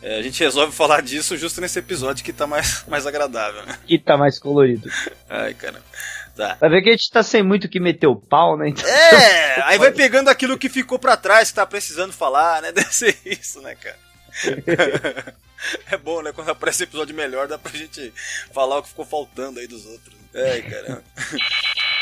É, 0.00 0.18
a 0.18 0.22
gente 0.22 0.42
resolve 0.42 0.72
falar 0.72 1.02
disso 1.02 1.36
justo 1.36 1.60
nesse 1.60 1.78
episódio 1.78 2.24
que 2.24 2.32
tá 2.32 2.46
mais, 2.46 2.84
mais 2.88 3.06
agradável, 3.06 3.64
né? 3.66 3.78
Que 3.86 3.98
tá 3.98 4.16
mais 4.16 4.38
colorido. 4.38 4.88
Ai, 5.28 5.54
cara. 5.54 5.82
Tá. 6.36 6.56
Vai 6.60 6.70
ver 6.70 6.82
que 6.82 6.88
a 6.90 6.92
gente 6.92 7.10
tá 7.10 7.20
sem 7.20 7.42
muito 7.42 7.68
que 7.68 7.80
meter 7.80 8.06
o 8.06 8.14
pau, 8.14 8.56
né? 8.56 8.68
Então, 8.68 8.88
é, 8.88 9.60
aí 9.64 9.76
vai 9.76 9.90
pegando 9.90 10.28
aquilo 10.28 10.56
que 10.56 10.68
ficou 10.68 10.96
para 10.96 11.16
trás, 11.16 11.48
que 11.48 11.56
tá 11.56 11.66
precisando 11.66 12.12
falar, 12.12 12.62
né? 12.62 12.70
Deve 12.72 12.94
ser 12.94 13.18
isso, 13.24 13.60
né, 13.60 13.74
cara? 13.74 13.98
é 15.90 15.96
bom, 15.96 16.22
né? 16.22 16.30
Quando 16.32 16.50
aparece 16.50 16.84
episódio 16.84 17.14
melhor, 17.14 17.48
dá 17.48 17.58
pra 17.58 17.72
gente 17.72 18.12
falar 18.52 18.78
o 18.78 18.82
que 18.84 18.90
ficou 18.90 19.04
faltando 19.04 19.58
aí 19.58 19.66
dos 19.66 19.84
outros. 19.84 20.16
Ai, 20.32 20.62
caramba. 20.62 21.02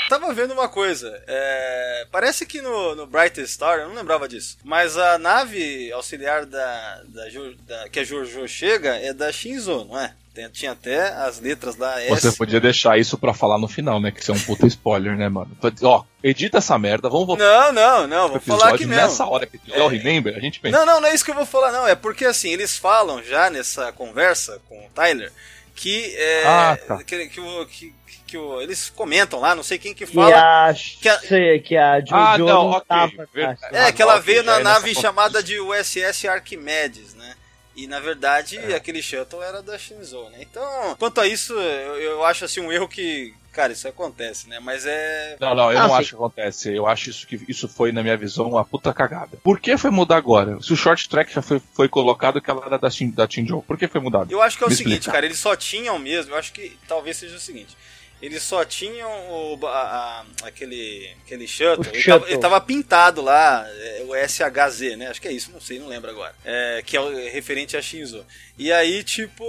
Tava 0.09 0.33
vendo 0.33 0.53
uma 0.53 0.69
coisa. 0.69 1.23
É, 1.27 2.07
parece 2.11 2.47
que 2.47 2.61
no, 2.61 2.95
no 2.95 3.07
Bright 3.07 3.45
Star, 3.47 3.81
eu 3.81 3.89
não 3.89 3.97
lembrava 3.97 4.29
disso. 4.29 4.57
Mas 4.65 4.97
a 4.97 5.19
nave 5.19 5.91
auxiliar 5.93 6.47
da, 6.47 7.03
da, 7.09 7.25
da 7.67 7.89
que 7.89 8.01
a 8.01 8.05
Jojo 8.05 8.47
chega 8.47 8.95
é 8.97 9.13
da 9.13 9.33
Shinzo, 9.33 9.85
não 9.85 9.99
é? 9.99 10.15
Tinha 10.53 10.73
até 10.73 11.09
as 11.15 11.41
letras 11.41 11.77
lá. 11.77 11.99
S. 12.03 12.11
Você 12.11 12.33
podia 12.33 12.61
deixar 12.61 12.99
isso 12.99 13.17
pra 13.17 13.33
falar 13.33 13.59
no 13.59 13.67
final, 13.67 13.99
né? 13.99 14.11
Que 14.11 14.21
isso 14.21 14.31
é 14.31 14.35
um 14.35 14.39
puta 14.39 14.67
spoiler, 14.67 15.17
né, 15.17 15.31
mano? 15.31 15.57
Ó, 15.83 16.05
edita 16.23 16.59
essa 16.59 16.79
merda, 16.79 17.09
vamos 17.09 17.27
voltar. 17.27 17.45
Não, 17.45 17.73
não, 17.73 18.07
não, 18.07 18.29
vou 18.29 18.41
falar 18.41 18.75
aqui 18.75 18.85
mesmo. 18.85 19.03
Nessa 19.03 19.25
hora 19.25 19.47
que 19.47 19.59
é... 19.73 19.81
o 19.81 19.89
Remember, 19.89 20.37
a 20.37 20.41
gente 20.41 20.61
pensa. 20.61 20.77
Não, 20.77 20.85
não, 20.85 21.01
não 21.01 21.09
é 21.09 21.15
isso 21.15 21.25
que 21.25 21.31
eu 21.31 21.35
vou 21.35 21.47
falar, 21.47 21.73
não. 21.73 21.89
É 21.89 21.95
porque 21.95 22.27
assim, 22.27 22.51
eles 22.51 22.77
falam 22.77 23.23
já 23.23 23.49
nessa 23.49 23.91
conversa 23.93 24.61
com 24.69 24.79
o 24.85 24.91
Tyler 24.91 25.33
que 25.77 26.17
é. 26.17 26.43
Ah, 26.47 26.79
tá. 26.89 26.97
que, 27.05 27.29
que, 27.29 27.41
que, 27.67 27.95
que 28.37 28.39
o, 28.39 28.61
eles 28.61 28.91
comentam 28.91 29.41
lá, 29.41 29.55
não 29.55 29.63
sei 29.63 29.79
quem 29.79 29.95
que 29.95 30.05
fala. 30.05 30.75
Que 31.01 31.09
a, 31.09 31.19
que 31.19 31.37
a, 31.37 31.61
que 31.61 31.77
a 31.77 32.01
Jojo 32.01 32.15
ah, 32.15 32.39
não, 32.39 32.47
não 32.47 32.71
okay. 32.73 32.87
tava, 32.87 33.29
É, 33.73 33.91
que 33.91 34.03
ela 34.03 34.21
veio 34.21 34.43
na 34.43 34.61
nave 34.61 34.95
chamada 34.95 35.43
de 35.43 35.59
USS 35.59 36.27
Arquimedes, 36.27 37.15
né? 37.15 37.35
E 37.75 37.87
na 37.87 38.01
verdade, 38.01 38.59
é. 38.59 38.75
aquele 38.75 39.03
shuttle 39.03 39.43
era 39.43 39.63
da 39.63 39.77
Shinzo, 39.77 40.31
né? 40.31 40.39
Então, 40.41 40.97
quanto 40.99 41.21
a 41.21 41.27
isso, 41.27 41.53
eu, 41.53 41.97
eu 41.97 42.25
acho 42.25 42.45
assim 42.45 42.61
um 42.61 42.73
erro 42.73 42.89
que 42.89 43.35
Cara, 43.53 43.73
isso 43.73 43.89
acontece, 43.89 44.51
né? 44.51 44.61
Mas 44.61 44.85
é. 44.85 45.35
Não, 45.41 45.55
não, 45.55 45.73
eu 45.73 45.79
ah, 45.79 45.83
não 45.85 45.89
sim. 45.89 45.95
acho 45.95 46.09
que 46.11 46.15
acontece. 46.15 46.75
Eu 46.75 46.87
acho 46.87 47.09
isso 47.09 47.27
que 47.27 47.41
isso 47.49 47.67
foi, 47.67 47.91
na 47.91 48.03
minha 48.03 48.15
visão, 48.15 48.51
uma 48.51 48.67
puta 48.67 48.93
cagada. 48.93 49.39
Por 49.43 49.59
que 49.59 49.79
foi 49.79 49.91
mudar 49.91 50.19
agora? 50.19 50.61
Se 50.61 50.75
o 50.75 50.77
short 50.77 51.09
track 51.09 51.33
já 51.33 51.41
foi, 51.41 51.59
foi 51.73 51.89
colocado 51.89 52.39
que 52.39 52.51
ela 52.51 52.61
era 52.67 52.79
da, 52.79 52.89
da 52.89 53.63
por 53.67 53.79
que 53.79 53.89
foi 53.89 53.99
mudado? 53.99 54.31
Eu 54.31 54.43
acho 54.43 54.59
que 54.59 54.65
é 54.65 54.67
o 54.67 54.69
Me 54.69 54.77
seguinte, 54.77 54.99
explica. 54.99 55.13
cara, 55.13 55.25
eles 55.25 55.39
só 55.39 55.57
tinham 55.57 55.99
mesmo, 55.99 56.35
eu 56.35 56.39
acho 56.39 56.53
que 56.53 56.77
talvez 56.87 57.17
seja 57.17 57.35
o 57.35 57.41
seguinte 57.41 57.75
eles 58.21 58.43
só 58.43 58.65
tinham 58.65 59.11
o, 59.31 59.67
a, 59.67 59.69
a, 59.69 60.47
aquele, 60.47 61.11
aquele 61.25 61.47
shuttle. 61.47 61.87
Ele. 61.93 62.03
Tava, 62.03 62.31
ele 62.31 62.39
tava 62.39 62.61
pintado 62.61 63.21
lá, 63.21 63.67
é, 63.69 64.05
o 64.05 64.29
SHZ, 64.29 64.97
né? 64.97 65.09
Acho 65.09 65.21
que 65.21 65.29
é 65.29 65.33
isso, 65.33 65.53
não 65.53 65.61
sei, 65.61 65.79
não 65.79 65.89
lembro 65.89 66.11
agora. 66.11 66.35
É, 66.45 66.83
que 66.85 66.97
é 66.97 67.31
referente 67.31 67.77
a 67.77 67.83
Shinzo. 67.83 68.25
E 68.59 68.73
aí, 68.73 69.03
tipo, 69.03 69.45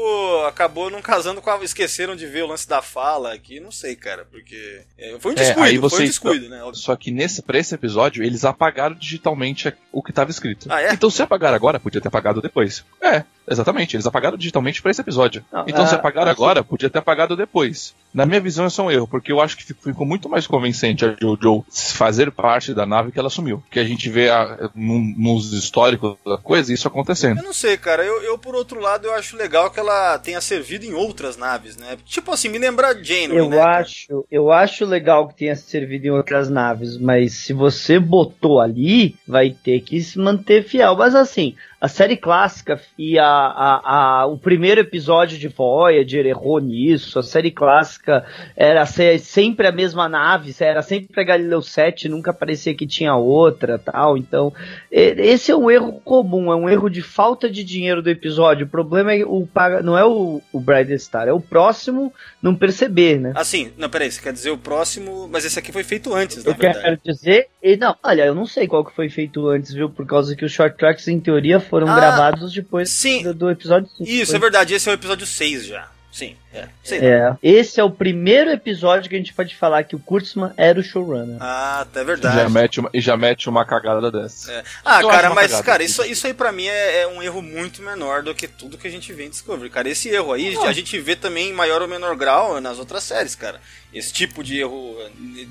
acabou 0.48 0.90
não 0.90 1.02
casando 1.02 1.42
com 1.42 1.50
a. 1.50 1.58
Esqueceram 1.64 2.16
de 2.16 2.26
ver 2.26 2.44
o 2.44 2.48
lance 2.48 2.68
da 2.68 2.82
fala 2.82 3.34
aqui, 3.34 3.60
não 3.60 3.72
sei, 3.72 3.96
cara, 3.96 4.26
porque. 4.26 4.82
É, 4.98 5.18
foi 5.20 5.32
um 5.32 5.36
é, 5.36 5.38
descuido, 5.38 5.76
é, 5.76 5.80
você, 5.80 5.96
foi 5.96 6.06
um 6.06 6.08
descuido, 6.08 6.50
né? 6.50 6.62
Só 6.74 6.96
que 6.96 7.12
nesse, 7.12 7.42
pra 7.42 7.58
esse 7.58 7.74
episódio, 7.74 8.24
eles 8.24 8.46
apagaram 8.46 8.96
digitalmente 8.96 9.74
o 9.92 10.04
que 10.04 10.14
tava 10.14 10.30
escrito. 10.30 10.68
Ah, 10.70 10.82
é? 10.82 10.94
Então 10.94 11.10
se 11.10 11.22
apagar 11.22 11.54
agora, 11.54 11.80
podia 11.80 12.02
ter 12.02 12.08
apagado 12.08 12.42
depois. 12.42 12.84
É, 13.02 13.24
exatamente, 13.50 13.96
eles 13.96 14.06
apagaram 14.06 14.38
digitalmente 14.38 14.82
pra 14.82 14.92
esse 14.92 15.02
episódio. 15.02 15.44
Não, 15.52 15.66
então 15.68 15.84
é, 15.84 15.88
se 15.88 15.96
apagar 15.96 16.28
agora, 16.28 16.64
podia 16.64 16.90
ter 16.90 17.00
apagado 17.00 17.36
depois. 17.36 17.96
Na 18.18 18.26
minha 18.26 18.42
visão, 18.42 18.66
isso 18.66 18.82
é 18.82 18.84
um 18.84 18.92
erro, 18.92 19.08
porque 19.08 19.32
eu 19.32 19.40
acho 19.40 19.56
que 19.56 19.64
ficou 19.64 20.06
muito 20.06 20.28
mais 20.28 20.48
convincente 20.48 21.06
a 21.06 21.16
Jojo 21.22 21.64
fazer 21.70 22.32
parte 22.32 22.74
da 22.74 22.84
nave 22.84 23.12
que 23.12 23.20
ela 23.20 23.28
assumiu. 23.28 23.64
Que 23.70 23.80
a 23.80 23.84
gente 23.84 24.10
vê 24.10 24.30
a, 24.30 24.72
nos 24.74 25.54
históricos 25.54 26.18
da 26.26 26.38
coisa 26.38 26.74
isso 26.74 26.88
acontecendo. 26.88 27.38
Eu 27.38 27.44
não 27.44 27.54
sei, 27.54 27.78
cara. 27.78 28.04
Eu, 28.04 28.24
eu, 28.24 28.38
por 28.38 28.56
outro 28.56 28.80
lado, 28.80 28.97
eu 29.06 29.14
acho 29.14 29.38
legal 29.38 29.70
que 29.70 29.80
ela 29.80 30.18
tenha 30.18 30.42
servido 30.42 30.86
em 30.86 30.94
outras 30.94 31.38
naves, 31.38 31.78
né? 31.78 31.98
Tipo 32.06 32.32
assim, 32.32 32.50
me 32.50 32.58
lembra 32.58 32.94
Jane. 33.04 33.36
Eu 33.36 33.50
né, 33.50 33.60
acho, 33.60 34.26
eu 34.32 34.52
acho 34.52 34.86
legal 34.86 35.28
que 35.28 35.36
tenha 35.36 35.56
servido 35.56 36.08
em 36.08 36.12
outras 36.12 36.50
naves, 36.50 36.98
mas 36.98 37.34
se 37.34 37.54
você 37.54 38.00
botou 38.00 38.60
ali, 38.60 39.16
vai 39.28 39.52
ter 39.52 39.82
que 39.82 40.02
se 40.02 40.18
manter 40.18 40.64
fiel. 40.64 40.96
Mas 40.96 41.16
assim, 41.16 41.56
a 41.80 41.88
série 41.88 42.18
clássica 42.18 42.82
e 42.98 43.20
a, 43.20 43.26
a, 43.26 44.22
a, 44.22 44.26
o 44.26 44.38
primeiro 44.38 44.82
episódio 44.82 45.38
de 45.38 45.48
Voyager 45.48 46.26
errou 46.26 46.60
nisso. 46.60 47.20
A 47.20 47.24
série 47.24 47.52
clássica 47.52 48.26
era 48.56 48.84
sempre 48.86 49.68
a 49.68 49.72
mesma 49.72 50.10
nave, 50.10 50.56
era 50.60 50.82
sempre 50.82 51.22
a 51.22 51.24
Galileu 51.24 51.62
7, 51.62 52.10
nunca 52.10 52.34
parecia 52.34 52.74
que 52.74 52.88
tinha 52.88 53.16
outra 53.16 53.78
tal. 53.78 54.18
Então, 54.18 54.52
esse 54.92 55.52
é 55.52 55.56
um 55.56 55.70
erro 55.70 56.02
comum, 56.04 56.52
é 56.52 56.56
um 56.56 56.68
erro 56.68 56.90
de 56.90 57.04
falta 57.04 57.48
de 57.48 57.64
dinheiro 57.64 58.02
do 58.02 58.10
episódio. 58.10 58.66
O 58.66 58.70
problema 58.70 59.14
é 59.14 59.24
o 59.24 59.48
não 59.84 59.96
é 59.96 60.04
o, 60.04 60.42
o 60.52 60.60
Bright 60.60 60.98
Star, 60.98 61.28
é 61.28 61.34
o 61.34 61.40
próximo 61.40 62.12
não 62.42 62.56
perceber, 62.56 63.20
né? 63.20 63.34
Assim, 63.36 63.72
não, 63.78 63.90
peraí, 63.90 64.12
você 64.12 64.22
quer 64.22 64.34
dizer 64.34 64.50
o 64.50 64.58
próximo, 64.58 65.28
mas 65.32 65.46
esse 65.46 65.60
aqui 65.60 65.72
foi 65.72 65.84
feito 65.84 66.14
antes, 66.14 66.44
na 66.44 66.52
eu 66.52 66.56
verdade. 66.56 66.84
quero 66.84 67.00
dizer, 67.04 67.48
não, 67.80 67.96
olha, 68.04 68.26
eu 68.26 68.34
não 68.34 68.46
sei 68.46 68.68
qual 68.68 68.84
que 68.84 68.96
foi 68.96 69.10
feito 69.10 69.48
antes, 69.48 69.74
viu? 69.74 69.90
Por 69.90 70.08
causa 70.08 70.36
que 70.36 70.46
os 70.46 70.52
short 70.52 70.76
tracks, 70.78 71.08
em 71.08 71.20
teoria, 71.20 71.60
foram 71.70 71.88
ah, 71.88 71.96
gravados 71.96 72.54
depois 72.54 72.90
sim. 72.90 73.24
Do, 73.24 73.34
do, 73.34 73.52
episódio 73.52 73.90
5. 73.98 74.10
Isso, 74.10 74.32
foi. 74.32 74.36
é 74.36 74.40
verdade, 74.40 74.74
esse 74.74 74.90
é 74.90 74.92
o 74.92 74.96
episódio 74.96 75.26
6 75.26 75.66
já. 75.66 75.88
Sim, 76.18 76.36
é. 76.52 76.68
é. 76.94 77.38
Esse 77.44 77.80
é 77.80 77.84
o 77.84 77.92
primeiro 77.92 78.50
episódio 78.50 79.08
que 79.08 79.16
a 79.16 79.20
gente 79.20 79.36
pode 79.36 79.56
falar 79.56 79.84
que 79.84 79.96
o 79.96 80.00
Kurtzman 80.00 80.52
era 80.58 80.80
o 80.80 80.84
showrunner. 80.84 81.38
Ah, 81.40 81.86
tá, 81.94 82.00
é 82.00 82.04
verdade. 82.04 82.36
Já 82.36 82.50
mete 82.50 82.80
uma, 82.80 82.90
e 82.92 83.00
já 83.00 83.16
mete 83.16 83.48
uma 83.48 83.64
cagada 83.64 84.12
dessa. 84.12 84.52
É. 84.52 84.64
Ah, 84.84 85.02
Eu 85.04 85.10
cara, 85.10 85.30
mas, 85.30 85.62
cara, 85.62 85.84
isso, 85.84 86.04
isso 86.04 86.26
aí 86.26 86.34
pra 86.34 86.52
mim 86.52 86.66
é, 86.66 87.02
é, 87.02 87.08
um 87.08 87.22
erro 87.22 87.44
muito 87.44 87.84
menor 87.84 88.24
do 88.24 88.34
que 88.34 88.48
tudo 88.48 88.80
que 88.80 88.88
a 88.88 88.90
gente 88.90 89.14
vê 89.14 89.26
em 89.26 89.30
Discovery. 89.30 89.70
Cara, 89.70 89.90
esse 89.90 90.10
erro 90.10 90.34
aí 90.34 90.58
a 90.66 90.74
gente 90.74 91.00
vê 91.00 91.16
também 91.16 91.50
em 91.50 91.54
maior 91.54 91.84
ou 91.84 91.88
menor 91.88 92.16
grau 92.16 92.60
nas 92.60 92.80
outras 92.80 93.04
séries, 93.04 93.36
cara. 93.36 93.62
Esse 93.94 94.12
tipo 94.12 94.44
de 94.44 94.58
erro 94.58 94.96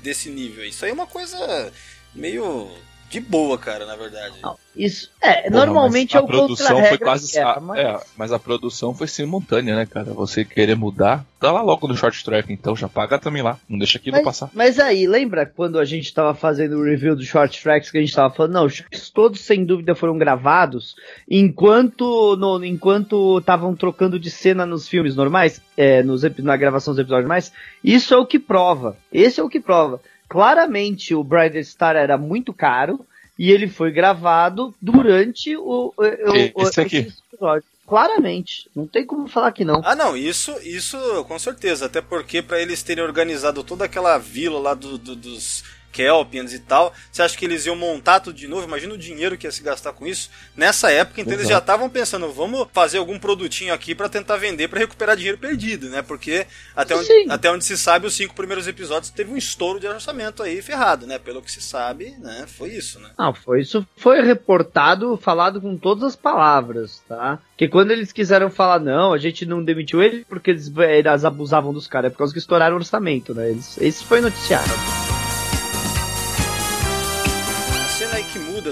desse 0.03 0.29
nível. 0.29 0.65
Isso 0.65 0.83
aí 0.83 0.91
é 0.91 0.93
uma 0.93 1.07
coisa 1.07 1.71
meio 2.13 2.69
de 3.09 3.19
boa, 3.21 3.57
cara, 3.57 3.85
na 3.85 3.95
verdade. 3.95 4.35
Não, 4.41 4.57
isso 4.75 5.09
é, 5.21 5.43
Porra, 5.43 5.65
normalmente 5.65 6.17
é 6.17 6.19
o 6.19 6.27
produção 6.27 6.83
foi 6.83 6.97
quase 6.97 7.39
mas... 7.61 7.79
É, 7.79 7.99
mas 8.17 8.31
a 8.33 8.39
produção 8.39 8.93
foi 8.93 9.07
simultânea, 9.07 9.75
né, 9.75 9.85
cara? 9.85 10.13
Você 10.13 10.43
querer 10.43 10.75
mudar, 10.75 11.25
tá 11.39 11.51
lá 11.51 11.61
logo 11.61 11.87
no 11.87 11.95
short 11.95 12.23
track, 12.23 12.51
então 12.51 12.75
já 12.75 12.89
paga 12.89 13.17
também 13.17 13.41
lá, 13.41 13.57
não 13.67 13.77
deixa 13.77 13.97
aquilo 13.97 14.17
mas, 14.17 14.25
passar. 14.25 14.49
Mas 14.53 14.77
aí, 14.77 15.07
lembra 15.07 15.45
quando 15.45 15.79
a 15.79 15.85
gente 15.85 16.13
tava 16.13 16.33
fazendo 16.33 16.77
o 16.77 16.83
review 16.83 17.15
do 17.15 17.23
short 17.23 17.61
tracks 17.63 17.89
que 17.89 17.97
a 17.97 18.01
gente 18.01 18.13
tava 18.13 18.33
falando, 18.33 18.53
não, 18.53 18.65
os 18.65 18.83
todos 19.13 19.39
sem 19.39 19.63
dúvida 19.63 19.95
foram 19.95 20.17
gravados 20.17 20.95
enquanto 21.29 22.35
no, 22.35 22.63
enquanto 22.63 23.39
estavam 23.39 23.73
trocando 23.73 24.19
de 24.19 24.29
cena 24.29 24.65
nos 24.65 24.87
filmes 24.87 25.15
normais, 25.15 25.61
é, 25.77 26.03
nos 26.03 26.23
na 26.39 26.57
gravação 26.57 26.93
dos 26.93 26.99
episódios 26.99 27.23
normais. 27.23 27.53
Isso 27.83 28.13
é 28.13 28.17
o 28.17 28.25
que 28.25 28.37
prova. 28.37 28.97
Esse 29.13 29.39
é 29.39 29.43
o 29.43 29.49
que 29.49 29.61
prova 29.61 30.01
claramente 30.27 31.15
o 31.15 31.23
Bright 31.23 31.63
Star 31.63 31.95
era 31.95 32.17
muito 32.17 32.53
caro 32.53 33.05
e 33.37 33.51
ele 33.51 33.67
foi 33.67 33.91
gravado 33.91 34.73
durante 34.81 35.55
o, 35.55 35.93
o, 35.95 36.63
esse, 36.63 36.81
aqui. 36.81 37.13
episódio. 37.31 37.63
Claramente, 37.85 38.69
não 38.75 38.85
tem 38.85 39.05
como 39.05 39.29
falar 39.29 39.51
que 39.53 39.63
não. 39.63 39.81
Ah, 39.85 39.95
não, 39.95 40.17
isso, 40.17 40.51
isso 40.61 40.97
com 41.25 41.39
certeza. 41.39 41.85
Até 41.85 42.01
porque 42.01 42.41
para 42.41 42.61
eles 42.61 42.83
terem 42.83 43.03
organizado 43.03 43.63
toda 43.63 43.85
aquela 43.85 44.17
vila 44.17 44.59
lá 44.59 44.73
do, 44.73 44.97
do, 44.97 45.15
dos 45.15 45.63
Kelpians 45.91 46.53
e 46.53 46.59
tal. 46.59 46.93
Você 47.11 47.21
acha 47.21 47.37
que 47.37 47.45
eles 47.45 47.65
iam 47.65 47.75
montar 47.75 48.19
tudo 48.19 48.35
de 48.35 48.47
novo? 48.47 48.67
Imagina 48.67 48.93
o 48.93 48.97
dinheiro 48.97 49.37
que 49.37 49.47
ia 49.47 49.51
se 49.51 49.63
gastar 49.63 49.93
com 49.93 50.05
isso. 50.05 50.29
Nessa 50.55 50.91
época, 50.91 51.21
então 51.21 51.33
Exato. 51.33 51.41
eles 51.41 51.49
já 51.49 51.57
estavam 51.59 51.89
pensando, 51.89 52.31
vamos 52.31 52.67
fazer 52.73 52.97
algum 52.97 53.17
produtinho 53.17 53.73
aqui 53.73 53.95
para 53.95 54.09
tentar 54.09 54.37
vender 54.37 54.67
para 54.67 54.79
recuperar 54.79 55.15
dinheiro 55.15 55.37
perdido, 55.37 55.89
né? 55.89 56.01
Porque 56.01 56.45
até 56.75 56.95
onde, 56.95 57.11
até 57.29 57.51
onde 57.51 57.65
se 57.65 57.77
sabe, 57.77 58.07
os 58.07 58.15
cinco 58.15 58.35
primeiros 58.35 58.67
episódios 58.67 59.11
teve 59.11 59.31
um 59.31 59.37
estouro 59.37 59.79
de 59.79 59.87
orçamento 59.87 60.43
aí 60.43 60.61
ferrado, 60.61 61.07
né? 61.07 61.17
Pelo 61.17 61.41
que 61.41 61.51
se 61.51 61.61
sabe, 61.61 62.15
né? 62.19 62.45
Foi 62.47 62.69
isso, 62.69 62.99
né? 62.99 63.09
Não, 63.17 63.33
foi 63.33 63.61
isso. 63.61 63.85
Foi 63.95 64.21
reportado, 64.21 65.17
falado 65.17 65.61
com 65.61 65.77
todas 65.77 66.03
as 66.03 66.15
palavras, 66.15 67.01
tá? 67.07 67.39
Que 67.57 67.67
quando 67.67 67.91
eles 67.91 68.11
quiseram 68.11 68.49
falar, 68.49 68.79
não, 68.79 69.13
a 69.13 69.17
gente 69.17 69.45
não 69.45 69.63
demitiu 69.63 70.01
ele 70.01 70.25
porque 70.29 70.51
eles, 70.51 70.71
eles 70.77 71.25
abusavam 71.25 71.73
dos 71.73 71.87
caras, 71.87 72.09
é 72.09 72.11
por 72.11 72.19
causa 72.19 72.33
que 72.33 72.39
estouraram 72.39 72.75
o 72.75 72.79
orçamento, 72.79 73.33
né? 73.33 73.49
Eles, 73.49 73.77
isso 73.77 74.05
foi 74.05 74.21
noticiado. 74.21 74.69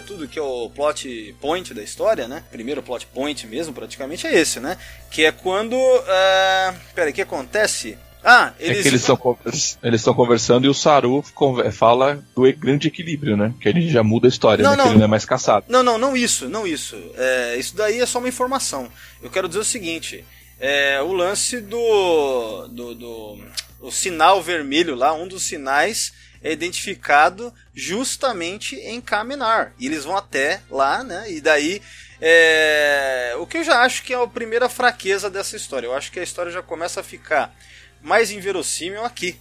Tudo, 0.02 0.28
que 0.28 0.40
é 0.40 0.42
o 0.42 0.70
plot 0.70 1.36
point 1.40 1.74
da 1.74 1.84
história, 1.84 2.28
né? 2.28 2.44
Primeiro 2.52 2.84
plot 2.84 3.08
point 3.08 3.46
mesmo, 3.48 3.74
praticamente, 3.74 4.28
é 4.28 4.34
esse, 4.38 4.60
né? 4.60 4.78
Que 5.12 5.26
é 5.26 5.32
quando. 5.32 5.76
Uh... 5.76 6.76
Peraí, 6.94 7.12
o 7.12 7.14
que 7.14 7.22
acontece? 7.22 7.98
Ah, 8.24 8.54
eles. 8.60 8.80
É 8.80 8.82
que 8.82 8.88
eles 8.88 9.02
estão 9.02 9.38
eles 9.84 10.02
estão 10.02 10.14
conversando 10.14 10.66
e 10.66 10.70
o 10.70 10.74
Saru 10.74 11.24
fala 11.72 12.24
do 12.36 12.52
grande 12.54 12.88
equilíbrio, 12.88 13.38
né? 13.38 13.54
Que 13.62 13.70
ele 13.70 13.88
já 13.88 14.02
muda 14.02 14.28
a 14.28 14.30
história, 14.30 14.64
não, 14.64 14.72
né? 14.72 14.78
não, 14.78 14.84
que 14.86 14.90
ele 14.90 14.98
não 14.98 15.06
é 15.06 15.08
mais 15.08 15.26
caçado. 15.26 15.66
Não, 15.70 15.84
não, 15.84 16.00
não 16.00 16.18
isso, 16.18 16.50
não 16.50 16.66
isso. 16.66 16.98
É, 17.16 17.56
isso 17.58 17.76
daí 17.76 18.00
é 18.00 18.06
só 18.06 18.18
uma 18.18 18.28
informação. 18.28 18.90
Eu 19.22 19.30
quero 19.30 19.48
dizer 19.48 19.60
o 19.60 19.64
seguinte: 19.64 20.26
é, 20.60 21.00
o 21.02 21.14
lance 21.14 21.62
do, 21.62 22.68
do, 22.70 22.96
do 22.96 23.40
o 23.80 23.92
sinal 23.92 24.42
vermelho 24.42 24.96
lá, 24.96 25.14
um 25.14 25.28
dos 25.28 25.44
sinais 25.44 26.12
é 26.46 26.52
identificado 26.52 27.52
justamente 27.74 28.76
em 28.76 29.02
Kamenar. 29.02 29.74
E 29.80 29.88
eles 29.88 30.04
vão 30.04 30.16
até 30.16 30.62
lá, 30.70 31.04
né? 31.04 31.26
E 31.32 31.42
daí. 31.42 31.82
É... 32.22 33.34
O 33.40 33.48
que 33.48 33.58
eu 33.58 33.64
já 33.64 33.82
acho 33.82 34.04
que 34.04 34.14
é 34.14 34.24
a 34.24 34.28
primeira 34.28 34.70
fraqueza 34.70 35.28
dessa 35.28 35.58
história. 35.58 35.88
Eu 35.88 35.96
acho 35.96 36.12
que 36.12 36.20
a 36.20 36.24
história 36.24 36.52
já 36.52 36.62
começa 36.62 37.00
a 37.00 37.04
ficar 37.04 37.52
mais 38.00 38.30
inverossímil 38.30 39.04
aqui. 39.04 39.36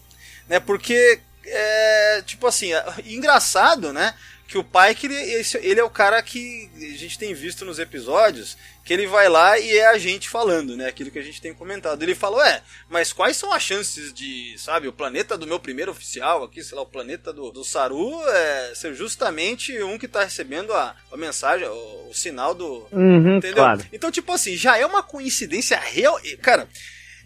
Né? 0.48 0.58
Porque, 0.58 1.20
é... 1.44 2.22
tipo 2.24 2.46
assim, 2.46 2.70
engraçado, 3.04 3.92
né? 3.92 4.14
Que 4.46 4.58
o 4.58 4.64
Pike, 4.64 5.06
ele, 5.06 5.42
ele 5.62 5.80
é 5.80 5.84
o 5.84 5.90
cara 5.90 6.22
que 6.22 6.70
a 6.76 6.96
gente 6.96 7.18
tem 7.18 7.32
visto 7.32 7.64
nos 7.64 7.78
episódios, 7.78 8.56
que 8.84 8.92
ele 8.92 9.06
vai 9.06 9.28
lá 9.28 9.58
e 9.58 9.78
é 9.78 9.86
a 9.86 9.96
gente 9.96 10.28
falando, 10.28 10.76
né? 10.76 10.86
Aquilo 10.86 11.10
que 11.10 11.18
a 11.18 11.22
gente 11.22 11.40
tem 11.40 11.54
comentado. 11.54 12.02
Ele 12.02 12.14
falou, 12.14 12.42
é, 12.42 12.62
mas 12.88 13.12
quais 13.12 13.36
são 13.36 13.52
as 13.52 13.62
chances 13.62 14.12
de, 14.12 14.54
sabe, 14.58 14.86
o 14.86 14.92
planeta 14.92 15.38
do 15.38 15.46
meu 15.46 15.58
primeiro 15.58 15.90
oficial 15.90 16.44
aqui, 16.44 16.62
sei 16.62 16.76
lá, 16.76 16.82
o 16.82 16.86
planeta 16.86 17.32
do, 17.32 17.50
do 17.50 17.64
Saru 17.64 18.12
é 18.28 18.74
ser 18.74 18.94
justamente 18.94 19.82
um 19.82 19.98
que 19.98 20.06
tá 20.06 20.22
recebendo 20.22 20.72
a, 20.74 20.94
a 21.10 21.16
mensagem, 21.16 21.66
o, 21.66 22.10
o 22.10 22.14
sinal 22.14 22.54
do. 22.54 22.86
Uhum, 22.92 23.38
entendeu? 23.38 23.64
Claro. 23.64 23.86
Então, 23.92 24.10
tipo 24.10 24.30
assim, 24.32 24.56
já 24.56 24.76
é 24.76 24.84
uma 24.84 25.02
coincidência 25.02 25.78
real. 25.78 26.20
Cara, 26.42 26.68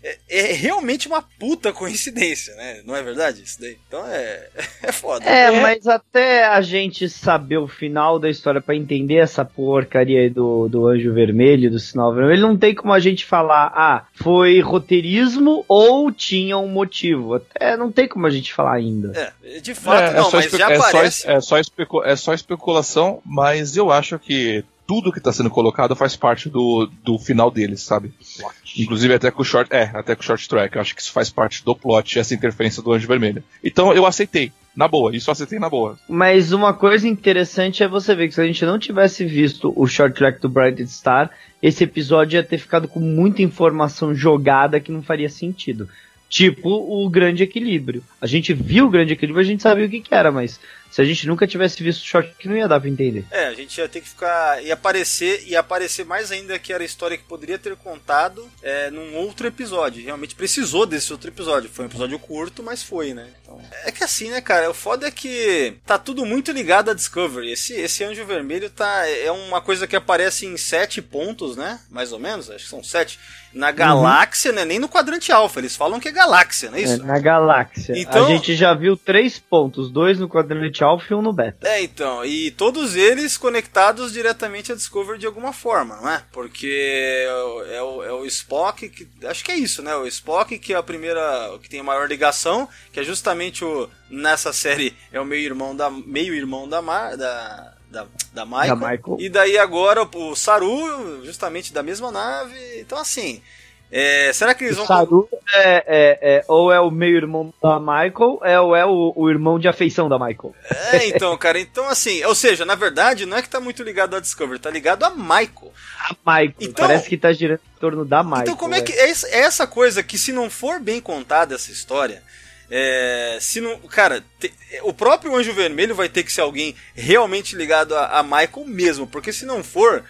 é, 0.02 0.18
é, 0.28 0.52
realmente 0.52 1.08
uma 1.08 1.22
puta 1.22 1.72
coincidência, 1.72 2.54
né? 2.54 2.82
Não 2.84 2.94
é 2.94 3.02
verdade 3.02 3.42
isso 3.42 3.60
daí? 3.60 3.76
Então 3.86 4.06
é, 4.06 4.48
é 4.82 4.92
foda. 4.92 5.24
É, 5.24 5.44
é, 5.44 5.60
mas 5.60 5.86
até 5.86 6.46
a 6.46 6.60
gente 6.60 7.08
saber 7.08 7.58
o 7.58 7.66
final 7.66 8.18
da 8.18 8.30
história 8.30 8.60
para 8.60 8.76
entender 8.76 9.16
essa 9.16 9.44
porcaria 9.44 10.20
aí 10.20 10.30
do, 10.30 10.68
do 10.68 10.86
Anjo 10.86 11.12
Vermelho, 11.12 11.70
do 11.70 11.78
Sinal 11.78 12.14
Vermelho, 12.14 12.42
não 12.42 12.56
tem 12.56 12.74
como 12.74 12.92
a 12.92 13.00
gente 13.00 13.24
falar, 13.24 13.72
ah, 13.74 14.06
foi 14.14 14.60
roteirismo 14.60 15.64
ou 15.66 16.12
tinha 16.12 16.56
um 16.56 16.68
motivo. 16.68 17.34
Até 17.34 17.76
não 17.76 17.90
tem 17.90 18.06
como 18.06 18.26
a 18.26 18.30
gente 18.30 18.52
falar 18.52 18.74
ainda. 18.74 19.32
É, 19.42 19.60
de 19.60 19.74
fato, 19.74 20.02
é, 20.02 20.14
não, 20.14 20.30
mas 20.30 20.50
já 20.50 20.70
é 20.70 20.76
aparece... 20.76 21.22
Só, 21.22 21.30
é, 21.30 21.40
só 21.40 21.56
é 22.04 22.16
só 22.16 22.34
especulação, 22.34 23.20
mas 23.24 23.76
eu 23.76 23.90
acho 23.90 24.18
que 24.18 24.64
tudo 24.88 25.12
que 25.12 25.18
está 25.18 25.30
sendo 25.30 25.50
colocado 25.50 25.94
faz 25.94 26.16
parte 26.16 26.48
do, 26.48 26.90
do 27.04 27.18
final 27.18 27.50
deles, 27.50 27.82
sabe? 27.82 28.10
Plot. 28.38 28.82
Inclusive 28.82 29.12
até 29.12 29.30
com 29.30 29.42
o 29.42 29.44
short, 29.44 29.70
é, 29.70 29.90
até 29.92 30.16
com 30.16 30.22
o 30.22 30.24
short 30.24 30.48
track, 30.48 30.74
eu 30.74 30.80
acho 30.80 30.96
que 30.96 31.02
isso 31.02 31.12
faz 31.12 31.28
parte 31.28 31.62
do 31.62 31.76
plot, 31.76 32.18
essa 32.18 32.34
interferência 32.34 32.82
do 32.82 32.90
Anjo 32.90 33.06
Vermelho. 33.06 33.44
Então 33.62 33.92
eu 33.92 34.06
aceitei. 34.06 34.50
Na 34.74 34.88
boa, 34.88 35.14
isso 35.14 35.28
eu 35.28 35.32
aceitei 35.32 35.58
na 35.58 35.68
boa. 35.68 35.98
Mas 36.08 36.52
uma 36.52 36.72
coisa 36.72 37.06
interessante 37.06 37.82
é 37.82 37.88
você 37.88 38.14
ver 38.14 38.28
que 38.28 38.34
se 38.34 38.40
a 38.40 38.46
gente 38.46 38.64
não 38.64 38.78
tivesse 38.78 39.26
visto 39.26 39.72
o 39.76 39.86
short 39.86 40.16
track 40.16 40.40
do 40.40 40.48
Bright 40.48 40.86
Star, 40.86 41.30
esse 41.60 41.84
episódio 41.84 42.38
ia 42.38 42.44
ter 42.44 42.58
ficado 42.58 42.88
com 42.88 43.00
muita 43.00 43.42
informação 43.42 44.14
jogada 44.14 44.80
que 44.80 44.92
não 44.92 45.02
faria 45.02 45.28
sentido. 45.28 45.88
Tipo 46.30 46.70
o 46.70 47.08
grande 47.10 47.42
equilíbrio. 47.42 48.02
A 48.20 48.26
gente 48.26 48.54
viu 48.54 48.86
o 48.86 48.90
grande 48.90 49.12
equilíbrio, 49.12 49.42
a 49.42 49.46
gente 49.46 49.62
sabia 49.62 49.86
o 49.86 49.90
que, 49.90 50.00
que 50.00 50.14
era, 50.14 50.30
mas 50.30 50.60
se 50.90 51.00
a 51.00 51.04
gente 51.04 51.26
nunca 51.26 51.46
tivesse 51.46 51.82
visto 51.82 52.02
o 52.02 52.06
short, 52.06 52.34
que 52.38 52.48
não 52.48 52.56
ia 52.56 52.68
dar 52.68 52.80
pra 52.80 52.88
entender. 52.88 53.24
É, 53.30 53.46
a 53.46 53.54
gente 53.54 53.78
ia 53.78 53.88
ter 53.88 54.00
que 54.00 54.08
ficar. 54.08 54.62
ia 54.62 54.74
aparecer, 54.74 55.44
e 55.46 55.56
aparecer 55.56 56.04
mais 56.04 56.30
ainda 56.30 56.58
que 56.58 56.72
era 56.72 56.82
a 56.82 56.86
história 56.86 57.16
que 57.16 57.24
poderia 57.24 57.58
ter 57.58 57.76
contado 57.76 58.48
é, 58.62 58.90
num 58.90 59.16
outro 59.16 59.46
episódio. 59.46 60.02
Realmente 60.02 60.34
precisou 60.34 60.86
desse 60.86 61.12
outro 61.12 61.28
episódio. 61.30 61.70
Foi 61.70 61.84
um 61.84 61.88
episódio 61.88 62.18
curto, 62.18 62.62
mas 62.62 62.82
foi, 62.82 63.14
né? 63.14 63.28
Então, 63.42 63.60
é 63.84 63.92
que 63.92 64.04
assim, 64.04 64.30
né, 64.30 64.40
cara? 64.40 64.70
O 64.70 64.74
foda 64.74 65.08
é 65.08 65.10
que 65.10 65.74
tá 65.86 65.98
tudo 65.98 66.24
muito 66.24 66.52
ligado 66.52 66.90
à 66.90 66.94
Discovery. 66.94 67.52
Esse, 67.52 67.74
esse 67.74 68.04
anjo 68.04 68.24
vermelho 68.24 68.70
tá. 68.70 69.08
É 69.08 69.30
uma 69.30 69.60
coisa 69.60 69.86
que 69.86 69.96
aparece 69.96 70.46
em 70.46 70.56
sete 70.56 71.00
pontos, 71.00 71.56
né? 71.56 71.80
Mais 71.90 72.12
ou 72.12 72.18
menos, 72.18 72.50
acho 72.50 72.64
que 72.64 72.70
são 72.70 72.82
sete. 72.82 73.18
Na 73.50 73.70
galáxia, 73.70 74.50
uhum. 74.50 74.56
né? 74.56 74.64
Nem 74.66 74.78
no 74.78 74.90
quadrante 74.90 75.32
alfa. 75.32 75.58
Eles 75.58 75.74
falam 75.74 75.98
que 75.98 76.08
é 76.08 76.12
galáxia, 76.12 76.70
não 76.70 76.76
é 76.76 76.82
isso? 76.82 77.02
É, 77.02 77.04
na 77.04 77.18
galáxia. 77.18 77.94
Então, 77.96 78.26
a 78.26 78.28
gente 78.28 78.54
já 78.54 78.74
viu 78.74 78.94
três 78.94 79.38
pontos: 79.38 79.90
dois 79.90 80.18
no 80.18 80.28
quadrante 80.28 80.77
alfa 80.84 81.12
e 81.12 81.16
um 81.16 81.22
no 81.22 81.32
beta. 81.32 81.68
É, 81.68 81.82
então. 81.82 82.24
E 82.24 82.50
todos 82.50 82.96
eles 82.96 83.36
conectados 83.36 84.12
diretamente 84.12 84.72
à 84.72 84.74
Discovery 84.74 85.18
de 85.18 85.26
alguma 85.26 85.52
forma, 85.52 85.96
não 85.96 86.08
é? 86.08 86.22
Porque 86.32 86.66
é, 86.70 87.76
é 87.76 87.82
o, 87.82 88.02
é 88.02 88.12
o 88.12 88.24
Spock, 88.26 88.88
que, 88.88 89.08
acho 89.26 89.44
que 89.44 89.52
é 89.52 89.56
isso, 89.56 89.82
né? 89.82 89.94
O 89.96 90.06
Spock, 90.06 90.58
que 90.58 90.72
é 90.72 90.76
a 90.76 90.82
primeira. 90.82 91.58
que 91.62 91.68
tem 91.68 91.80
a 91.80 91.84
maior 91.84 92.08
ligação, 92.08 92.68
que 92.92 93.00
é 93.00 93.04
justamente 93.04 93.64
o. 93.64 93.88
Nessa 94.10 94.54
série 94.54 94.96
é 95.12 95.20
o 95.20 95.24
meio-irmão 95.24 95.76
da. 95.76 95.90
meio-irmão 95.90 96.68
da, 96.68 96.80
Mar, 96.80 97.16
da 97.16 97.74
da, 97.90 98.06
da, 98.32 98.44
Michael, 98.44 98.76
da 98.76 98.90
Michael. 98.90 99.16
E 99.18 99.28
daí 99.28 99.58
agora 99.58 100.02
o 100.02 100.36
Saru, 100.36 101.24
justamente 101.24 101.72
da 101.72 101.82
mesma 101.82 102.10
nave. 102.10 102.54
Então, 102.80 102.98
assim. 102.98 103.42
É, 103.90 104.30
será 104.34 104.54
que 104.54 104.64
eles 104.64 104.76
vão. 104.76 104.84
O 104.84 104.88
Saru 104.88 105.28
é, 105.54 105.84
é, 105.86 106.18
é, 106.20 106.44
ou 106.46 106.70
é 106.70 106.78
o 106.78 106.90
meio-irmão 106.90 107.52
da 107.62 107.80
Michael, 107.80 108.40
é, 108.42 108.60
ou 108.60 108.76
é 108.76 108.84
o, 108.84 109.14
o, 109.16 109.30
irmão 109.30 109.58
de 109.58 109.66
afeição 109.66 110.08
da 110.08 110.18
Michael. 110.18 110.54
É, 110.92 111.06
então, 111.06 111.36
cara, 111.38 111.58
então 111.58 111.88
assim, 111.88 112.22
ou 112.24 112.34
seja, 112.34 112.66
na 112.66 112.74
verdade, 112.74 113.24
não 113.24 113.36
é 113.36 113.42
que 113.42 113.48
tá 113.48 113.58
muito 113.58 113.82
ligado 113.82 114.14
à 114.14 114.20
Discovery, 114.20 114.58
tá 114.58 114.70
ligado 114.70 115.04
a 115.04 115.10
Michael. 115.10 115.72
A 116.00 116.14
Michael, 116.26 116.54
então, 116.60 116.86
parece 116.86 117.08
que 117.08 117.16
tá 117.16 117.32
girando 117.32 117.60
em 117.76 117.80
torno 117.80 118.04
da 118.04 118.22
Michael. 118.22 118.42
Então, 118.42 118.56
como 118.56 118.74
é 118.74 118.82
que. 118.82 118.92
É, 118.92 119.10
é 119.10 119.38
essa 119.38 119.66
coisa 119.66 120.02
que, 120.02 120.18
se 120.18 120.32
não 120.32 120.50
for 120.50 120.80
bem 120.80 121.00
contada 121.00 121.54
essa 121.54 121.72
história, 121.72 122.22
é, 122.70 123.38
se 123.40 123.62
não, 123.62 123.78
cara, 123.78 124.22
te, 124.38 124.52
o 124.82 124.92
próprio 124.92 125.34
Anjo 125.34 125.54
Vermelho 125.54 125.94
vai 125.94 126.10
ter 126.10 126.22
que 126.22 126.32
ser 126.32 126.42
alguém 126.42 126.76
realmente 126.94 127.56
ligado 127.56 127.96
a, 127.96 128.18
a 128.18 128.22
Michael 128.22 128.66
mesmo, 128.66 129.06
porque 129.06 129.32
se 129.32 129.46
não 129.46 129.64
for, 129.64 130.04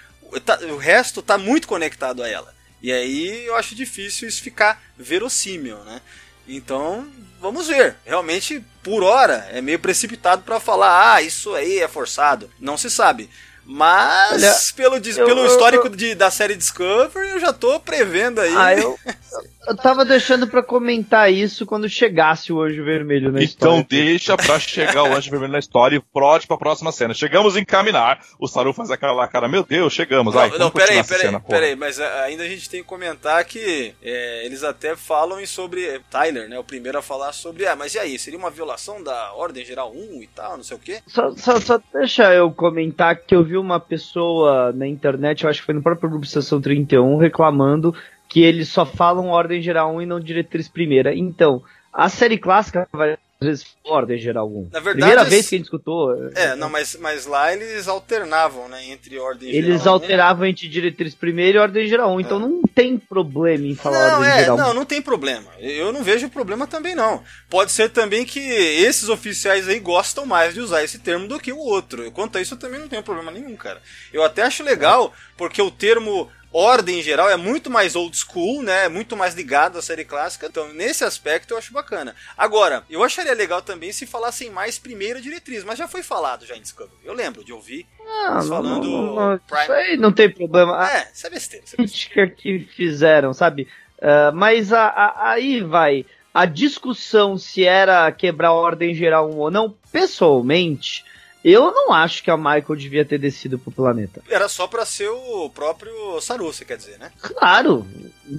tá, 0.45 0.59
o 0.63 0.77
resto 0.77 1.23
tá 1.23 1.39
muito 1.39 1.69
conectado 1.69 2.25
a 2.25 2.29
ela. 2.29 2.58
E 2.83 2.93
aí 2.93 3.47
eu 3.47 3.57
acho 3.57 3.75
difícil 3.75 4.29
isso 4.29 4.43
ficar 4.43 4.83
verossímil, 4.97 5.79
né? 5.85 6.01
Então, 6.47 7.07
vamos 7.41 7.69
ver. 7.69 7.97
Realmente, 8.07 8.65
por 8.83 9.03
hora, 9.03 9.49
é 9.53 9.61
meio 9.61 9.79
precipitado 9.79 10.43
para 10.43 10.59
falar, 10.59 11.15
ah, 11.15 11.23
isso 11.23 11.55
aí 11.55 11.79
é 11.79 11.89
forçado. 11.89 12.51
Não 12.59 12.77
se 12.77 12.91
sabe. 12.91 13.29
Mas, 13.71 14.43
Olha, 14.43 14.55
pelo, 14.77 14.97
eu, 14.97 15.27
pelo 15.27 15.47
histórico 15.47 15.89
eu, 15.89 15.91
De, 15.91 16.15
da 16.15 16.31
série 16.31 16.57
Discovery, 16.57 17.29
eu 17.29 17.39
já 17.39 17.53
tô 17.53 17.79
prevendo 17.79 18.41
aí. 18.41 18.55
Ah, 18.57 18.75
eu, 18.75 18.99
eu 19.69 19.77
tava 19.77 20.05
deixando 20.05 20.47
para 20.47 20.63
comentar 20.63 21.33
isso 21.33 21.67
quando 21.67 21.89
chegasse 21.89 22.53
o 22.53 22.61
Anjo 22.61 22.85
Vermelho 22.85 23.31
na 23.31 23.43
então 23.43 23.45
história. 23.45 23.79
Então 23.81 23.87
deixa 23.89 24.37
pra 24.37 24.59
chegar 24.59 25.05
o 25.05 25.15
Anjo 25.15 25.31
Vermelho 25.31 25.53
na 25.53 25.59
história 25.59 25.97
e 25.97 26.01
prote 26.01 26.47
pra 26.47 26.57
próxima 26.57 26.91
cena. 26.91 27.13
Chegamos 27.13 27.57
em 27.57 27.65
caminar. 27.65 28.21
O 28.39 28.49
Saru 28.49 28.73
faz 28.73 28.91
aquela 28.91 29.29
cara, 29.29 29.47
meu 29.47 29.63
Deus, 29.63 29.93
chegamos. 29.93 30.35
Não, 30.35 30.41
Ai, 30.41 30.51
não 30.59 30.71
peraí, 30.71 31.05
peraí, 31.05 31.21
cena, 31.21 31.41
peraí, 31.41 31.77
mas 31.77 32.01
ainda 32.01 32.45
a 32.45 32.49
gente 32.49 32.69
tem 32.71 32.83
que 32.83 32.89
comentar 32.89 33.45
que 33.45 33.95
é, 34.03 34.47
eles 34.47 34.65
até 34.65 34.97
falam 34.97 35.45
sobre 35.47 35.85
eh, 35.85 36.01
Tyler, 36.11 36.49
né? 36.49 36.59
O 36.59 36.65
primeiro 36.65 36.99
a 36.99 37.03
falar 37.03 37.33
sobre, 37.33 37.67
ah, 37.67 37.77
mas 37.77 37.95
e 37.95 37.99
aí, 37.99 38.19
seria 38.19 38.39
uma 38.39 38.51
violação 38.51 39.03
da 39.03 39.33
Ordem 39.35 39.65
Geral 39.65 39.93
1 39.95 40.23
e 40.23 40.27
tal, 40.29 40.57
não 40.57 40.65
sei 40.65 40.77
o 40.77 40.81
quê? 40.81 41.01
Só, 41.07 41.31
só, 41.33 41.61
só 41.61 41.81
deixa 41.93 42.33
eu 42.35 42.51
comentar 42.51 43.17
que 43.17 43.35
eu 43.35 43.45
vi 43.45 43.57
uma 43.57 43.79
pessoa 43.79 44.73
na 44.73 44.87
internet, 44.87 45.45
eu 45.45 45.51
acho 45.51 45.61
que 45.61 45.67
foi 45.67 45.75
no 45.75 45.83
próprio 45.83 46.11
grupo 46.11 46.27
Sessão 46.27 46.61
31, 46.61 47.19
reclamando 47.19 47.95
que 48.29 48.43
eles 48.43 48.69
só 48.69 48.85
falam 48.85 49.29
ordem 49.29 49.63
geral 49.63 49.95
1 49.95 50.03
e 50.03 50.07
não 50.07 50.21
diretriz 50.21 50.69
primeira. 50.69 51.15
Então, 51.15 51.63
a 51.93 52.09
série 52.09 52.39
clássica 52.39 52.87
várias 52.93 53.19
vezes 53.41 53.67
ordem 53.85 54.19
geral 54.19 54.49
1. 54.49 54.69
Na 54.73 54.81
verdade, 54.81 54.99
Primeira 54.99 55.25
vez 55.25 55.49
que 55.49 55.55
a 55.55 55.59
gente 55.59 55.67
escutou. 55.67 56.31
É, 56.35 56.57
não, 56.57 56.69
mas, 56.69 56.97
mas 57.01 57.25
lá 57.25 57.53
eles 57.53 57.87
alternavam, 57.89 58.69
né, 58.69 58.91
entre 58.91 59.19
ordem 59.19 59.49
eles 59.49 59.55
geral 59.55 59.71
1. 59.71 59.73
Eles 59.73 59.87
alteravam 59.87 60.47
entre 60.47 60.69
diretriz 60.69 61.15
primeira 61.15 61.59
e 61.59 61.61
ordem 61.61 61.87
geral 61.87 62.15
1, 62.15 62.21
então 62.21 62.37
é. 62.37 62.41
não 62.41 62.63
tem 62.63 62.99
problema 62.99 63.65
em 63.65 63.75
falar 63.75 64.09
não, 64.09 64.19
ordem 64.19 64.31
é, 64.31 64.39
geral 64.41 64.57
1. 64.57 64.59
Não, 64.59 64.75
não 64.75 64.85
tem 64.85 65.01
problema. 65.01 65.51
Eu 65.61 65.93
não 65.93 66.03
vejo 66.03 66.29
problema 66.29 66.67
também 66.67 66.95
não. 66.95 67.23
Pode 67.49 67.71
ser 67.71 67.89
também 67.91 68.25
que 68.25 68.41
esses 68.41 69.09
oficiais 69.09 69.69
aí 69.69 69.79
gostam 69.79 70.27
mais 70.27 70.55
de 70.55 70.61
usar 70.61 70.83
esse 70.83 70.99
termo 70.99 71.29
do 71.29 71.39
que 71.39 71.53
o 71.53 71.59
outro. 71.59 72.11
Quanto 72.11 72.37
a 72.39 72.41
isso 72.41 72.55
eu 72.55 72.59
também 72.59 72.81
não 72.81 72.89
tenho 72.89 73.03
problema 73.03 73.31
nenhum, 73.31 73.57
cara. 73.57 73.81
Eu 74.13 74.25
até 74.25 74.43
acho 74.43 74.63
legal, 74.63 75.13
porque 75.37 75.63
o 75.63 75.71
termo 75.71 76.29
ordem 76.53 77.01
em 77.01 77.03
geral 77.03 77.29
é 77.29 77.37
muito 77.37 77.71
mais 77.71 77.95
old 77.95 78.17
school, 78.17 78.63
né? 78.63 78.87
É 78.87 78.89
muito 78.89 79.17
mais 79.17 79.35
ligado 79.35 79.79
à 79.79 79.83
série 79.83 80.05
clássica. 80.05 80.47
Então, 80.47 80.73
nesse 80.73 81.05
aspecto, 81.05 81.53
eu 81.53 81.59
acho 81.59 81.73
bacana. 81.73 82.15
Agora, 82.37 82.85
eu 82.89 83.03
acharia 83.03 83.35
legal 83.35 83.63
também 83.63 83.93
se 83.93 84.07
falassem 84.07 84.51
mais 84.51 84.79
primeira 84.79 85.21
diretriz, 85.21 85.65
mas 85.65 85.79
já 85.79 85.87
foi 85.87 86.03
falado 86.03 86.47
já 86.47 86.57
em 86.57 86.63
Discovery. 86.63 86.97
Eu 87.05 87.15
lembro 87.15 87.45
de 87.45 87.53
ouvir 87.53 87.87
ah, 88.27 88.41
falando. 88.47 88.89
Não, 88.89 89.15
não, 89.15 89.39
Prime... 89.39 89.63
Isso 89.63 89.73
aí 89.73 89.97
não 89.97 90.13
tem 90.13 90.31
problema. 90.31 90.91
É, 90.91 91.11
isso 91.13 91.27
é 91.27 91.31
besteira. 91.31 91.65
Isso 91.65 91.75
é 91.79 91.83
besteira. 91.83 92.31
que 92.31 92.61
fizeram, 92.75 93.33
sabe? 93.35 93.69
Uh, 93.99 94.35
mas 94.35 94.73
a, 94.73 94.87
a, 94.87 95.31
aí 95.33 95.61
vai. 95.61 96.07
A 96.33 96.45
discussão 96.45 97.37
se 97.37 97.65
era 97.65 98.11
quebrar 98.13 98.49
a 98.49 98.53
ordem 98.53 98.95
geral 98.95 99.31
ou 99.31 99.51
não, 99.51 99.75
pessoalmente, 99.91 101.05
eu 101.53 101.73
não 101.73 101.93
acho 101.93 102.23
que 102.23 102.31
a 102.31 102.37
Michael 102.37 102.77
devia 102.77 103.05
ter 103.05 103.19
descido 103.19 103.59
pro 103.59 103.71
planeta. 103.71 104.23
Era 104.29 104.49
só 104.49 104.67
pra 104.67 104.85
ser 104.85 105.09
o 105.09 105.51
próprio 105.51 106.21
Saru, 106.21 106.53
você 106.53 106.65
quer 106.65 106.77
dizer, 106.77 106.99
né? 106.99 107.11
Claro! 107.21 107.87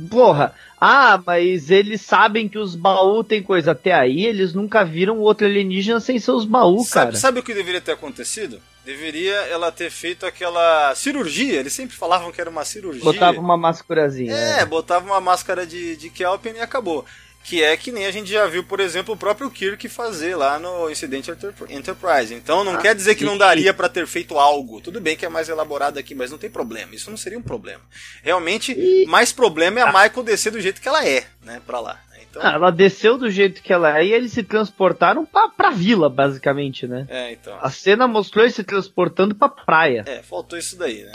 Porra! 0.09 0.53
Ah, 0.79 1.21
mas 1.25 1.69
eles 1.69 2.01
sabem 2.01 2.47
que 2.47 2.57
os 2.57 2.75
baús 2.75 3.27
tem 3.27 3.43
coisa. 3.43 3.71
Até 3.71 3.93
aí, 3.93 4.25
eles 4.25 4.53
nunca 4.53 4.83
viram 4.83 5.19
outro 5.19 5.45
alienígena 5.45 5.99
sem 5.99 6.19
seus 6.19 6.45
baús, 6.45 6.87
sabe, 6.87 7.05
cara. 7.07 7.17
Sabe 7.17 7.39
o 7.39 7.43
que 7.43 7.53
deveria 7.53 7.81
ter 7.81 7.91
acontecido? 7.91 8.61
Deveria 8.85 9.35
ela 9.47 9.71
ter 9.71 9.91
feito 9.91 10.25
aquela 10.25 10.95
cirurgia. 10.95 11.59
Eles 11.59 11.73
sempre 11.73 11.95
falavam 11.95 12.31
que 12.31 12.39
era 12.39 12.49
uma 12.49 12.63
cirurgia. 12.63 13.03
Botava 13.03 13.39
uma 13.39 13.57
máscarazinha. 13.57 14.33
É, 14.33 14.61
é. 14.61 14.65
botava 14.65 15.05
uma 15.05 15.19
máscara 15.19 15.67
de, 15.67 15.95
de 15.97 16.09
Kelpin 16.09 16.53
e 16.55 16.61
acabou 16.61 17.05
que 17.43 17.63
é 17.63 17.75
que 17.75 17.91
nem 17.91 18.05
a 18.05 18.11
gente 18.11 18.29
já 18.29 18.45
viu, 18.45 18.63
por 18.63 18.79
exemplo, 18.79 19.13
o 19.13 19.17
próprio 19.17 19.49
Kirk 19.49 19.89
fazer 19.89 20.35
lá 20.35 20.59
no 20.59 20.89
Incidente 20.89 21.31
Enterprise. 21.31 22.33
Então 22.33 22.63
não 22.63 22.75
ah, 22.75 22.77
quer 22.77 22.93
dizer 22.93 23.15
que 23.15 23.23
não 23.23 23.37
daria 23.37 23.73
para 23.73 23.89
ter 23.89 24.05
feito 24.05 24.37
algo. 24.37 24.79
Tudo 24.81 25.01
bem 25.01 25.15
que 25.15 25.25
é 25.25 25.29
mais 25.29 25.49
elaborado 25.49 25.97
aqui, 25.97 26.13
mas 26.13 26.31
não 26.31 26.37
tem 26.37 26.49
problema. 26.49 26.93
Isso 26.93 27.09
não 27.09 27.17
seria 27.17 27.39
um 27.39 27.43
problema. 27.43 27.81
Realmente, 28.21 29.05
mais 29.07 29.31
problema 29.31 29.79
é 29.79 29.83
a 29.83 29.89
ah. 29.89 30.03
Michael 30.03 30.23
descer 30.23 30.51
do 30.51 30.61
jeito 30.61 30.81
que 30.81 30.87
ela 30.87 31.05
é, 31.07 31.25
né, 31.43 31.61
para 31.65 31.79
lá. 31.79 31.99
então. 32.21 32.41
Ah, 32.43 32.53
ela 32.53 32.71
desceu 32.71 33.17
do 33.17 33.29
jeito 33.29 33.63
que 33.63 33.73
ela 33.73 33.97
é 33.97 34.05
e 34.05 34.13
eles 34.13 34.31
se 34.31 34.43
transportaram 34.43 35.25
pra, 35.25 35.49
pra 35.49 35.71
vila, 35.71 36.09
basicamente, 36.09 36.87
né? 36.87 37.07
É, 37.09 37.31
então. 37.31 37.57
A 37.61 37.71
cena 37.71 38.07
mostrou 38.07 38.43
eles 38.43 38.55
se 38.55 38.63
transportando 38.63 39.33
pra 39.33 39.49
praia. 39.49 40.03
É, 40.05 40.21
faltou 40.21 40.59
isso 40.59 40.77
daí, 40.77 41.03
né? 41.03 41.11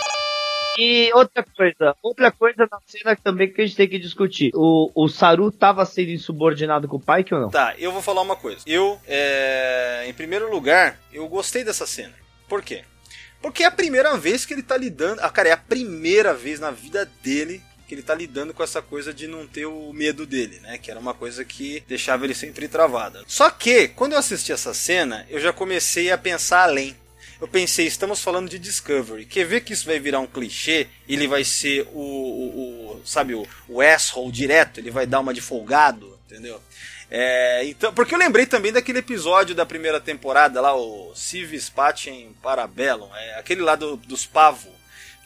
E 0.79 1.11
outra 1.15 1.45
coisa, 1.45 1.97
outra 2.03 2.31
coisa 2.31 2.69
na 2.71 2.79
cena 2.87 3.17
também 3.17 3.53
que 3.53 3.61
a 3.61 3.67
gente 3.67 3.77
tem 3.77 3.89
que 3.89 3.99
discutir. 3.99 4.51
O, 4.55 4.91
o 4.95 5.09
Saru 5.09 5.51
tava 5.51 5.85
sendo 5.87 6.11
insubordinado 6.11 6.89
com 6.89 6.97
o 6.97 7.01
Pike 7.01 7.35
ou 7.35 7.41
não? 7.41 7.51
Tá, 7.51 7.75
eu 7.79 7.93
vou 7.93 8.03
falar 8.03 8.23
uma 8.23 8.37
coisa. 8.37 8.61
Eu, 8.67 9.01
é, 9.07 10.05
em 10.07 10.15
primeiro 10.15 10.51
lugar, 10.51 10.99
eu 11.13 11.29
gostei 11.29 11.65
dessa 11.65 11.87
cena. 11.87 12.15
Por 12.49 12.63
quê? 12.63 12.85
Porque 13.41 13.63
é 13.63 13.67
a 13.67 13.71
primeira 13.71 14.17
vez 14.17 14.47
que 14.47 14.55
ele 14.55 14.63
tá 14.63 14.77
lidando. 14.77 15.21
Ah, 15.21 15.31
cara, 15.31 15.51
é 15.51 15.53
a 15.53 15.57
primeira 15.57 16.33
vez 16.33 16.59
na 16.59 16.71
vida 16.71 17.09
dele 17.23 17.63
que 17.87 17.95
ele 17.95 18.03
tá 18.03 18.15
lidando 18.15 18.55
com 18.55 18.63
essa 18.63 18.81
coisa 18.81 19.13
de 19.13 19.27
não 19.27 19.47
ter 19.47 19.67
o 19.67 19.93
medo 19.93 20.25
dele, 20.25 20.59
né? 20.61 20.79
Que 20.79 20.91
era 20.91 20.99
uma 20.99 21.13
coisa 21.13 21.45
que 21.45 21.85
deixava 21.87 22.25
ele 22.25 22.35
sempre 22.35 22.67
travado. 22.69 23.23
Só 23.27 23.51
que, 23.51 23.89
quando 23.89 24.13
eu 24.13 24.19
assisti 24.19 24.53
essa 24.53 24.73
cena, 24.73 25.27
eu 25.29 25.39
já 25.39 25.53
comecei 25.53 26.11
a 26.11 26.19
pensar 26.19 26.63
além. 26.63 26.97
Eu 27.41 27.49
pensei, 27.49 27.87
estamos 27.87 28.21
falando 28.21 28.49
de 28.49 28.59
Discovery. 28.59 29.25
Quer 29.25 29.45
ver 29.45 29.61
que 29.63 29.73
isso 29.73 29.87
vai 29.87 29.99
virar 29.99 30.21
um 30.21 30.27
clichê? 30.27 30.87
Ele 31.09 31.27
vai 31.27 31.45
ser 31.45 31.87
o, 31.93 32.01
o, 32.01 32.97
o 32.97 33.03
sabe, 33.05 33.35
o, 33.35 33.47
o 33.69 33.81
asshole 33.81 34.33
direto, 34.33 34.79
ele 34.79 34.91
vai 34.91 35.07
dar 35.07 35.21
uma 35.21 35.35
de 35.35 35.41
folgado, 35.41 36.19
entendeu? 36.27 36.61
É, 37.11 37.65
então, 37.67 37.93
porque 37.93 38.15
eu 38.15 38.19
lembrei 38.19 38.47
também 38.47 38.73
daquele 38.73 38.99
episódio 38.99 39.55
da 39.55 39.67
primeira 39.67 40.01
temporada 40.01 40.61
lá, 40.61 40.75
o 40.75 41.13
Civis 41.15 41.69
Pacem 41.69 42.35
Parabellum, 42.43 43.09
é, 43.15 43.39
aquele 43.39 43.61
lá 43.61 43.77
do, 43.77 43.97
dos 43.97 44.25
pavos, 44.27 44.73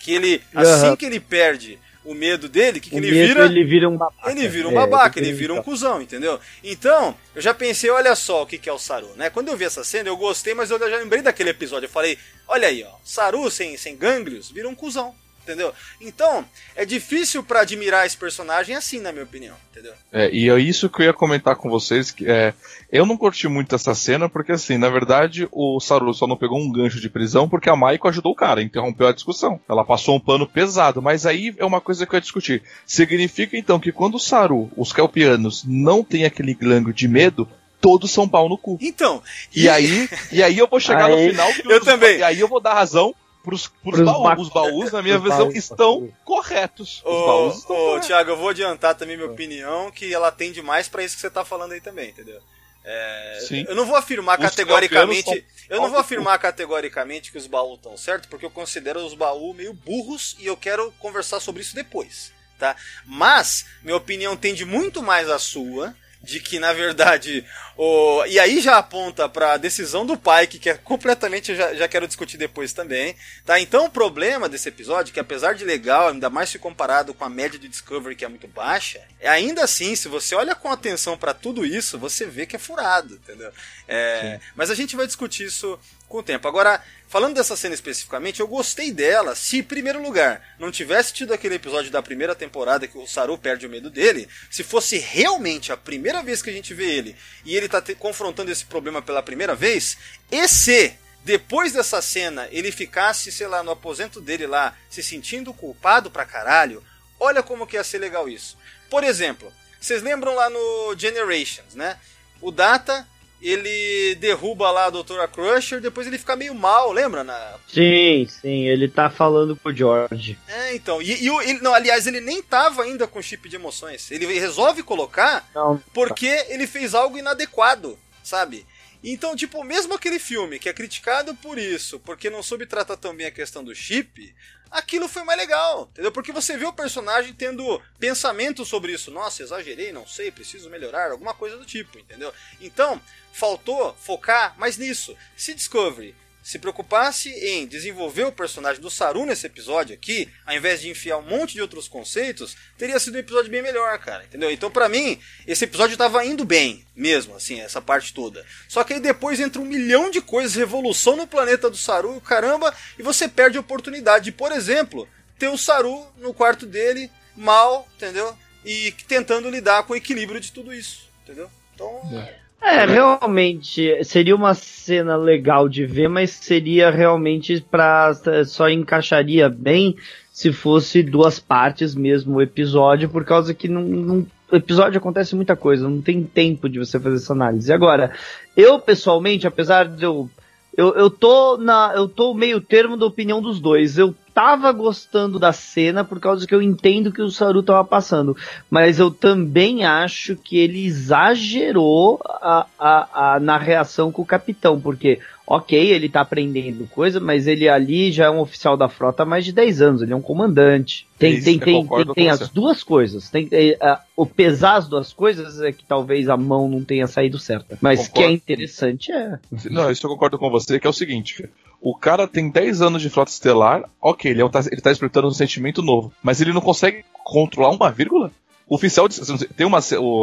que 0.01 0.13
ele, 0.13 0.43
assim 0.55 0.95
que 0.97 1.07
ele 1.07 1.21
perde 1.21 1.79
o 2.05 2.15
medo 2.15 2.49
dele, 2.49 2.81
que, 2.81 2.91
que 2.91 2.97
ele 2.97 3.11
vira? 3.11 3.47
Ele 3.47 3.65
vira 3.65 3.89
um 3.89 3.97
babaca. 3.97 4.31
Ele 4.31 4.49
vira 4.49 4.69
um 4.69 4.75
babaca, 4.75 5.19
é, 5.19 5.23
ele 5.23 5.33
vira 5.33 5.55
um 5.55 5.63
cuzão, 5.63 6.01
entendeu? 6.01 6.41
Então, 6.63 7.17
eu 7.35 7.43
já 7.43 7.53
pensei, 7.53 7.91
olha 7.91 8.15
só 8.15 8.43
o 8.43 8.47
que, 8.47 8.59
que 8.59 8.69
é 8.69 8.73
o 8.73 8.79
Saru, 8.79 9.11
né? 9.17 9.31
Quando 9.31 9.49
eu 9.49 9.57
vi 9.57 9.65
essa 9.65 9.85
cena, 9.85 10.09
eu 10.09 10.17
gostei, 10.17 10.55
mas 10.55 10.71
eu 10.71 10.79
já 10.79 10.97
lembrei 10.97 11.23
daquele 11.23 11.51
episódio. 11.51 11.87
Eu 11.87 11.91
falei, 11.91 12.19
olha 12.47 12.69
aí, 12.69 12.85
ó, 12.85 12.95
Saru 13.05 13.51
sem, 13.51 13.77
sem 13.77 13.97
gânglios 13.97 14.51
vira 14.51 14.69
um 14.69 14.75
cuzão 14.75 15.15
entendeu? 15.49 15.73
Então, 16.01 16.45
é 16.77 16.85
difícil 16.85 17.43
para 17.43 17.61
admirar 17.61 18.07
esse 18.07 18.17
personagem 18.17 18.77
assim, 18.77 19.01
na 19.01 19.11
minha 19.11 19.25
opinião, 19.25 19.57
entendeu? 19.71 19.95
É, 20.13 20.31
e 20.31 20.51
é 20.51 20.59
isso 20.59 20.91
que 20.91 21.03
eu 21.03 21.07
ia 21.07 21.13
comentar 21.13 21.57
com 21.57 21.71
vocês, 21.71 22.11
que 22.11 22.29
é, 22.29 22.53
eu 22.93 23.07
não 23.07 23.17
curti 23.17 23.49
muito 23.49 23.75
essa 23.75 23.95
cena, 23.95 24.29
porque 24.29 24.53
assim, 24.53 24.77
na 24.77 24.91
verdade, 24.91 25.49
o 25.51 25.81
Saru 25.81 26.13
só 26.13 26.27
não 26.27 26.37
pegou 26.37 26.59
um 26.59 26.71
gancho 26.71 27.01
de 27.01 27.09
prisão 27.09 27.49
porque 27.49 27.71
a 27.71 27.77
Maiko 27.77 28.09
ajudou 28.09 28.33
o 28.33 28.37
cara, 28.37 28.63
interrompeu 28.63 29.07
a 29.07 29.13
discussão. 29.13 29.59
Ela 29.69 29.85
passou 29.85 30.17
um 30.17 30.21
pano 30.21 30.47
pesado, 30.47 31.01
mas 31.01 31.25
aí 31.25 31.55
é 31.57 31.65
uma 31.65 31.81
coisa 31.81 32.07
que 32.07 32.15
eu 32.15 32.19
ia 32.19 32.23
discutir. 32.23 32.63
Significa 32.85 33.57
então 33.57 33.81
que 33.81 33.93
quando 33.93 34.17
o 34.17 34.21
Saru, 34.21 34.71
os 34.77 34.93
Kelpianos, 34.93 35.65
não 35.67 36.05
tem 36.05 36.25
aquele 36.25 36.53
glango 36.53 36.93
de 36.93 37.09
medo, 37.09 37.49
todos 37.81 38.11
são 38.11 38.29
pau 38.29 38.49
no 38.49 38.59
cu. 38.59 38.79
Então. 38.81 39.23
E, 39.55 39.63
e 39.63 39.69
aí, 39.69 40.09
e 40.33 40.43
aí 40.43 40.59
eu 40.59 40.67
vou 40.67 40.81
chegar 40.81 41.07
aí, 41.07 41.27
no 41.27 41.31
final. 41.31 41.51
eu 41.65 41.81
também. 41.81 42.19
E 42.19 42.23
aí 42.23 42.41
eu 42.41 42.49
vou 42.49 42.61
dar 42.61 42.75
razão 42.75 43.15
pros, 43.49 43.67
pros, 43.67 43.95
pros 43.95 44.05
baús. 44.05 44.47
Os 44.47 44.53
baús, 44.53 44.93
na 44.93 45.01
minha 45.01 45.19
visão, 45.19 45.39
baús, 45.39 45.57
estão 45.57 46.13
corretos. 46.23 46.99
Os 46.99 47.13
ô, 47.13 47.27
baús 47.27 47.57
estão 47.57 47.77
ô, 47.77 47.79
corretos. 47.79 48.07
Thiago, 48.07 48.31
eu 48.31 48.37
vou 48.37 48.51
adiantar 48.51 48.95
também 48.95 49.17
minha 49.17 49.31
opinião, 49.31 49.91
que 49.91 50.13
ela 50.13 50.31
tende 50.31 50.61
mais 50.61 50.87
para 50.87 51.03
isso 51.03 51.15
que 51.15 51.23
você 51.23 51.31
tá 51.31 51.47
falando 51.47 51.73
aí 51.73 51.81
também, 51.81 52.11
entendeu? 52.11 52.41
É, 52.85 53.39
Sim. 53.49 53.65
Eu 53.67 53.75
não 53.75 53.87
vou 53.87 53.97
afirmar 53.97 54.39
os 54.39 54.45
categoricamente. 54.45 55.47
Eu 55.69 55.81
não 55.81 55.91
vou 55.91 55.99
afirmar 55.99 56.39
categoricamente 56.39 57.33
que 57.33 57.39
os 57.39 57.47
baús 57.47 57.77
estão 57.77 57.97
certos, 57.97 58.29
porque 58.29 58.45
eu 58.45 58.51
considero 58.51 59.05
os 59.05 59.15
baús 59.15 59.57
meio 59.57 59.73
burros 59.73 60.37
e 60.39 60.47
eu 60.47 60.57
quero 60.57 60.93
conversar 60.99 61.41
sobre 61.41 61.63
isso 61.63 61.75
depois. 61.75 62.33
Tá? 62.59 62.77
Mas, 63.07 63.65
minha 63.83 63.97
opinião 63.97 64.37
tende 64.37 64.65
muito 64.65 65.03
mais 65.03 65.31
à 65.31 65.39
sua 65.39 65.95
de 66.23 66.41
que 66.41 66.59
na 66.59 66.73
verdade 66.73 67.45
o 67.77 68.25
e 68.27 68.39
aí 68.39 68.61
já 68.61 68.77
aponta 68.77 69.29
para 69.29 69.53
a 69.53 69.57
decisão 69.57 70.05
do 70.05 70.17
Pike 70.17 70.59
que 70.59 70.71
é 70.71 70.75
completamente 70.75 71.55
já, 71.55 71.75
já 71.75 71.87
quero 71.87 72.09
discutir 72.09 72.37
depois 72.37 72.73
também 72.73 73.15
tá? 73.45 73.61
Então 73.61 73.87
o 73.87 73.91
problema 73.91 74.49
desse 74.49 74.69
episódio 74.69 75.13
que 75.15 75.21
apesar 75.21 75.55
de 75.55 75.65
legal 75.65 76.09
ainda 76.09 76.29
mais 76.29 76.51
se 76.51 76.59
comparado 76.59 77.15
com 77.15 77.25
a 77.25 77.29
média 77.29 77.59
de 77.59 77.69
Discovery 77.69 78.17
que 78.17 78.25
é 78.25 78.29
muito 78.29 78.49
baixa 78.49 79.01
é 79.21 79.29
ainda 79.29 79.63
assim 79.63 79.95
se 79.95 80.09
você 80.09 80.35
olha 80.35 80.55
com 80.55 80.71
atenção 80.71 81.17
para 81.17 81.33
tudo 81.33 81.65
isso 81.65 81.99
você 81.99 82.27
vê 82.27 82.47
que 82.47 82.57
é 82.57 82.59
furado 82.59 83.15
entendeu? 83.15 83.53
É, 83.87 84.41
mas 84.57 84.71
a 84.71 84.75
gente 84.75 84.97
vai 84.97 85.07
discutir 85.07 85.45
isso 85.45 85.79
com 86.09 86.19
o 86.19 86.23
tempo. 86.23 86.49
Agora, 86.49 86.83
falando 87.07 87.35
dessa 87.35 87.57
cena 87.57 87.75
especificamente, 87.75 88.41
eu 88.41 88.49
gostei 88.49 88.91
dela 88.91 89.37
se, 89.37 89.59
em 89.59 89.63
primeiro 89.63 90.03
lugar, 90.03 90.43
não 90.59 90.71
tivesse 90.71 91.13
tido 91.13 91.35
aquele 91.35 91.57
episódio 91.57 91.91
da 91.91 92.03
primeira 92.03 92.35
temporada 92.35 92.89
que 92.89 92.97
o 92.97 93.07
Saru 93.07 93.37
perde 93.37 93.67
o 93.67 93.71
medo 93.71 93.91
dele, 93.91 94.29
se 94.51 94.65
fosse 94.65 94.99
realmente 94.99 95.71
a 95.71 95.77
primeira 95.77 96.23
vez 96.23 96.41
que 96.41 96.51
a 96.51 96.53
gente 96.53 96.73
vê 96.73 96.87
ele 96.87 97.17
e 97.45 97.57
ele 97.57 97.69
tá 97.69 97.83
confrontando 97.99 98.51
esse 98.51 98.65
problema 98.65 99.03
pela 99.03 99.23
primeira 99.23 99.55
vez, 99.55 99.99
e 100.31 100.49
se 100.49 100.97
depois 101.25 101.73
dessa 101.73 102.01
cena 102.01 102.49
ele 102.51 102.73
ficasse, 102.73 103.31
sei 103.31 103.47
lá, 103.47 103.63
no 103.63 103.71
aposento 103.71 104.21
dele 104.21 104.47
lá, 104.47 104.75
se 104.89 105.03
sentindo 105.03 105.53
culpado 105.53 106.11
pra 106.11 106.25
caralho, 106.25 106.83
olha 107.21 107.43
como 107.43 107.67
que 107.67 107.77
ia 107.77 107.85
ser 107.85 107.99
legal 107.99 108.29
isso. 108.29 108.57
Por 108.89 109.05
exemplo, 109.05 109.53
vocês 109.79 110.03
lembram 110.03 110.35
lá 110.35 110.49
no 110.49 110.97
Generations, 110.97 111.75
né? 111.75 111.99
O 112.41 112.51
Data 112.51 113.07
ele 113.41 114.17
derruba 114.17 114.71
lá 114.71 114.87
a 114.87 114.91
Doutora 114.91 115.29
Crusher, 115.29 115.81
depois 115.81 116.07
ele 116.07 116.19
fica 116.19 116.35
meio 116.35 116.55
mal, 116.55 116.93
lembra? 116.93 117.23
Na... 117.23 117.55
Sim, 117.69 118.27
sim, 118.29 118.67
ele 118.67 118.89
tá 118.89 119.09
falando 119.09 119.55
com 119.57 119.69
o 119.69 119.75
George. 119.75 120.37
É, 120.49 120.75
então. 120.75 121.01
E, 121.01 121.25
e 121.25 121.29
ele, 121.29 121.61
não, 121.61 121.73
aliás, 121.73 122.07
ele 122.07 122.21
nem 122.21 122.43
tava 122.43 122.83
ainda 122.83 123.07
com 123.07 123.23
chip 123.23 123.49
de 123.49 123.57
emoções. 123.57 124.11
Ele 124.11 124.27
resolve 124.27 124.83
colocar 124.83 125.49
não, 125.55 125.81
porque 125.95 126.47
ele 126.49 126.67
fez 126.67 126.95
algo 126.95 127.17
inadequado, 127.17 127.99
sabe? 128.23 128.67
Então, 129.03 129.37
tipo, 129.37 129.63
mesmo 129.63 129.95
aquele 129.95 130.19
filme 130.19 130.59
que 130.59 130.69
é 130.69 130.73
criticado 130.73 131.35
por 131.37 131.57
isso, 131.57 132.01
porque 132.01 132.29
não 132.29 132.43
soube 132.43 132.67
tratar 132.67 132.97
tão 132.97 133.15
bem 133.15 133.27
a 133.27 133.31
questão 133.31 133.63
do 133.63 133.75
chip, 133.75 134.35
aquilo 134.71 135.09
foi 135.09 135.25
mais 135.25 135.39
legal, 135.39 135.89
entendeu? 135.91 136.13
Porque 136.13 136.33
você 136.33 136.57
vê 136.57 136.65
o 136.65 136.73
personagem 136.73 137.33
tendo 137.33 137.81
pensamento 137.99 138.65
sobre 138.65 138.93
isso. 138.93 139.11
Nossa, 139.11 139.43
exagerei, 139.43 139.93
não 139.93 140.07
sei, 140.07 140.31
preciso 140.31 140.71
melhorar, 140.71 141.11
alguma 141.11 141.35
coisa 141.35 141.57
do 141.57 141.65
tipo, 141.65 141.99
entendeu? 141.99 142.33
Então, 142.61 143.01
faltou 143.33 143.95
focar 143.95 144.59
mais 144.59 144.77
nisso. 144.77 145.17
Se 145.37 145.55
Discovery 145.55 146.15
se 146.49 146.59
preocupasse 146.59 147.29
em 147.29 147.67
desenvolver 147.67 148.25
o 148.25 148.33
personagem 148.33 148.81
do 148.81 148.89
Saru 148.89 149.27
nesse 149.27 149.45
episódio 149.45 149.95
aqui, 149.95 150.31
ao 150.47 150.57
invés 150.57 150.81
de 150.81 150.89
enfiar 150.89 151.19
um 151.19 151.23
monte 151.23 151.53
de 151.53 151.61
outros 151.61 151.87
conceitos, 151.87 152.57
teria 152.79 152.99
sido 152.99 153.17
um 153.17 153.19
episódio 153.19 153.51
bem 153.51 153.61
melhor, 153.61 153.99
cara, 153.99 154.25
entendeu? 154.25 154.51
Então, 154.51 154.71
para 154.71 154.89
mim, 154.89 155.21
esse 155.47 155.67
episódio 155.67 155.95
tava 155.99 156.25
indo 156.25 156.47
bem, 156.47 156.87
mesmo, 156.97 157.37
assim, 157.37 157.61
essa 157.61 157.83
parte 157.83 158.15
toda. 158.15 158.47
Só 158.67 158.83
que 158.83 158.95
aí 158.95 159.01
depois 159.01 159.39
entra 159.39 159.61
um 159.61 159.67
milhão 159.67 160.11
de 160.11 160.23
coisas, 160.23 160.55
revolução 160.55 161.17
no 161.17 161.27
planeta 161.27 161.69
do 161.69 161.77
Saru, 161.77 162.19
caramba, 162.23 162.75
e 162.99 163.03
você 163.03 163.29
perde 163.29 163.59
a 163.59 163.61
oportunidade 163.61 164.25
de, 164.25 164.33
por 164.33 164.51
exemplo, 164.51 165.07
ter 165.39 165.49
o 165.49 165.59
Saru 165.59 166.07
no 166.17 166.33
quarto 166.33 166.65
dele, 166.65 167.11
mal, 167.37 167.87
entendeu? 167.95 168.35
E 168.65 168.93
tentando 169.07 169.51
lidar 169.51 169.83
com 169.83 169.93
o 169.93 169.97
equilíbrio 169.97 170.41
de 170.41 170.51
tudo 170.51 170.73
isso, 170.73 171.11
entendeu? 171.23 171.51
Então. 171.75 172.01
É. 172.27 172.48
É, 172.61 172.85
realmente 172.85 174.05
seria 174.05 174.35
uma 174.35 174.53
cena 174.53 175.17
legal 175.17 175.69
de 175.69 175.87
ver, 175.87 176.09
mas 176.09 176.31
seria 176.31 176.91
realmente 176.91 177.61
para 177.61 178.13
só 178.47 178.69
encaixaria 178.69 179.49
bem 179.49 179.97
se 180.33 180.53
fosse 180.53 181.03
duas 181.03 181.39
partes 181.39 181.95
mesmo 181.95 182.37
o 182.37 182.43
episódio, 182.43 183.09
por 183.09 183.25
causa 183.25 183.55
que 183.55 183.69
não, 183.69 183.83
não 183.83 184.27
o 184.51 184.57
episódio 184.57 184.99
acontece 184.99 185.37
muita 185.37 185.55
coisa, 185.55 185.89
não 185.89 186.01
tem 186.01 186.23
tempo 186.23 186.69
de 186.69 186.79
você 186.79 186.99
fazer 186.99 187.17
essa 187.17 187.33
análise. 187.33 187.73
Agora, 187.73 188.13
eu 188.57 188.79
pessoalmente, 188.79 189.47
apesar 189.47 189.87
de 189.89 190.05
eu 190.05 190.29
eu, 190.77 190.95
eu 190.95 191.11
tô 191.11 191.57
na 191.57 191.93
eu 191.97 192.09
tô 192.09 192.33
meio 192.35 192.61
termo 192.61 192.97
da 192.97 193.05
opinião 193.05 193.43
dos 193.43 193.59
dois. 193.59 193.99
Eu 193.99 194.15
tava 194.39 194.71
gostando 194.71 195.37
da 195.37 195.53
cena 195.53 196.05
por 196.05 196.21
causa 196.21 196.47
que 196.47 196.55
eu 196.55 196.63
entendo 196.63 197.11
que 197.11 197.21
o 197.21 197.29
Saru 197.29 197.61
tava 197.61 197.85
passando. 197.85 198.37
Mas 198.71 199.01
eu 199.01 199.11
também 199.11 199.85
acho 199.85 200.37
que 200.37 200.57
ele 200.57 200.87
exagerou 200.87 202.21
a, 202.25 202.65
a, 202.79 203.35
a, 203.35 203.41
na 203.41 203.59
reação 203.59 204.13
com 204.13 204.23
o 204.23 204.25
capitão, 204.25 204.81
porque 204.81 205.19
ok, 205.45 205.91
ele 205.91 206.09
tá 206.09 206.21
aprendendo 206.21 206.87
coisa, 206.87 207.19
mas 207.19 207.49
ele 207.49 207.69
ali 207.69 208.13
já 208.13 208.27
é 208.27 208.31
um 208.31 208.39
oficial 208.39 208.77
da 208.77 208.89
frota 208.89 209.25
há 209.25 209.27
mais 209.27 209.45
de 209.45 209.51
10 209.51 209.83
anos, 209.83 210.03
ele 210.03 210.13
é 210.13 210.17
um 210.17 210.23
comandante. 210.23 211.09
Tem, 211.19 211.35
Isso, 211.35 211.45
tem, 211.45 211.59
tem, 211.59 211.89
tem, 211.89 212.15
tem 212.15 212.31
as 212.31 212.49
duas 212.49 212.85
coisas. 212.85 213.29
Tem, 213.31 213.49
é, 213.51 213.99
o 214.17 214.25
pesar 214.25 214.77
as 214.77 214.89
duas 214.89 215.13
coisas 215.13 215.61
é 215.61 215.73
que 215.73 215.85
talvez 215.85 216.29
a 216.29 216.37
mão 216.37 216.69
não 216.69 216.85
tenha 216.85 217.09
saído 217.09 217.41
certa. 217.41 217.77
Mas 217.81 218.07
concordo. 218.07 218.15
que 218.15 218.23
é 218.23 218.31
interessante 218.31 219.11
é. 219.11 219.39
Não, 219.69 219.91
isso 219.91 220.07
eu 220.07 220.11
concordo 220.11 220.39
com 220.39 220.49
você, 220.49 220.79
que 220.79 220.87
é 220.87 220.91
o 220.91 220.93
seguinte. 220.93 221.49
O 221.81 221.95
cara 221.95 222.27
tem 222.27 222.51
10 222.51 222.83
anos 222.83 223.03
de 223.03 223.11
frota 223.11 223.31
estelar, 223.31 223.89
ok, 224.01 224.31
ele, 224.31 224.41
é 224.41 224.45
um, 224.45 224.51
ele 224.71 224.81
tá 224.81 224.91
explorando 224.91 225.29
um 225.29 225.35
sentimento 225.35 225.83
novo, 225.83 226.13
mas 226.23 226.41
ele 226.41 226.53
não 226.53 226.61
consegue 226.61 227.05
controlar 227.25 227.71
uma 227.71 227.91
vírgula? 227.91 228.33
O 228.69 228.75
oficial 228.75 229.09
de, 229.09 229.19
tem 229.57 229.67
uma 229.67 229.79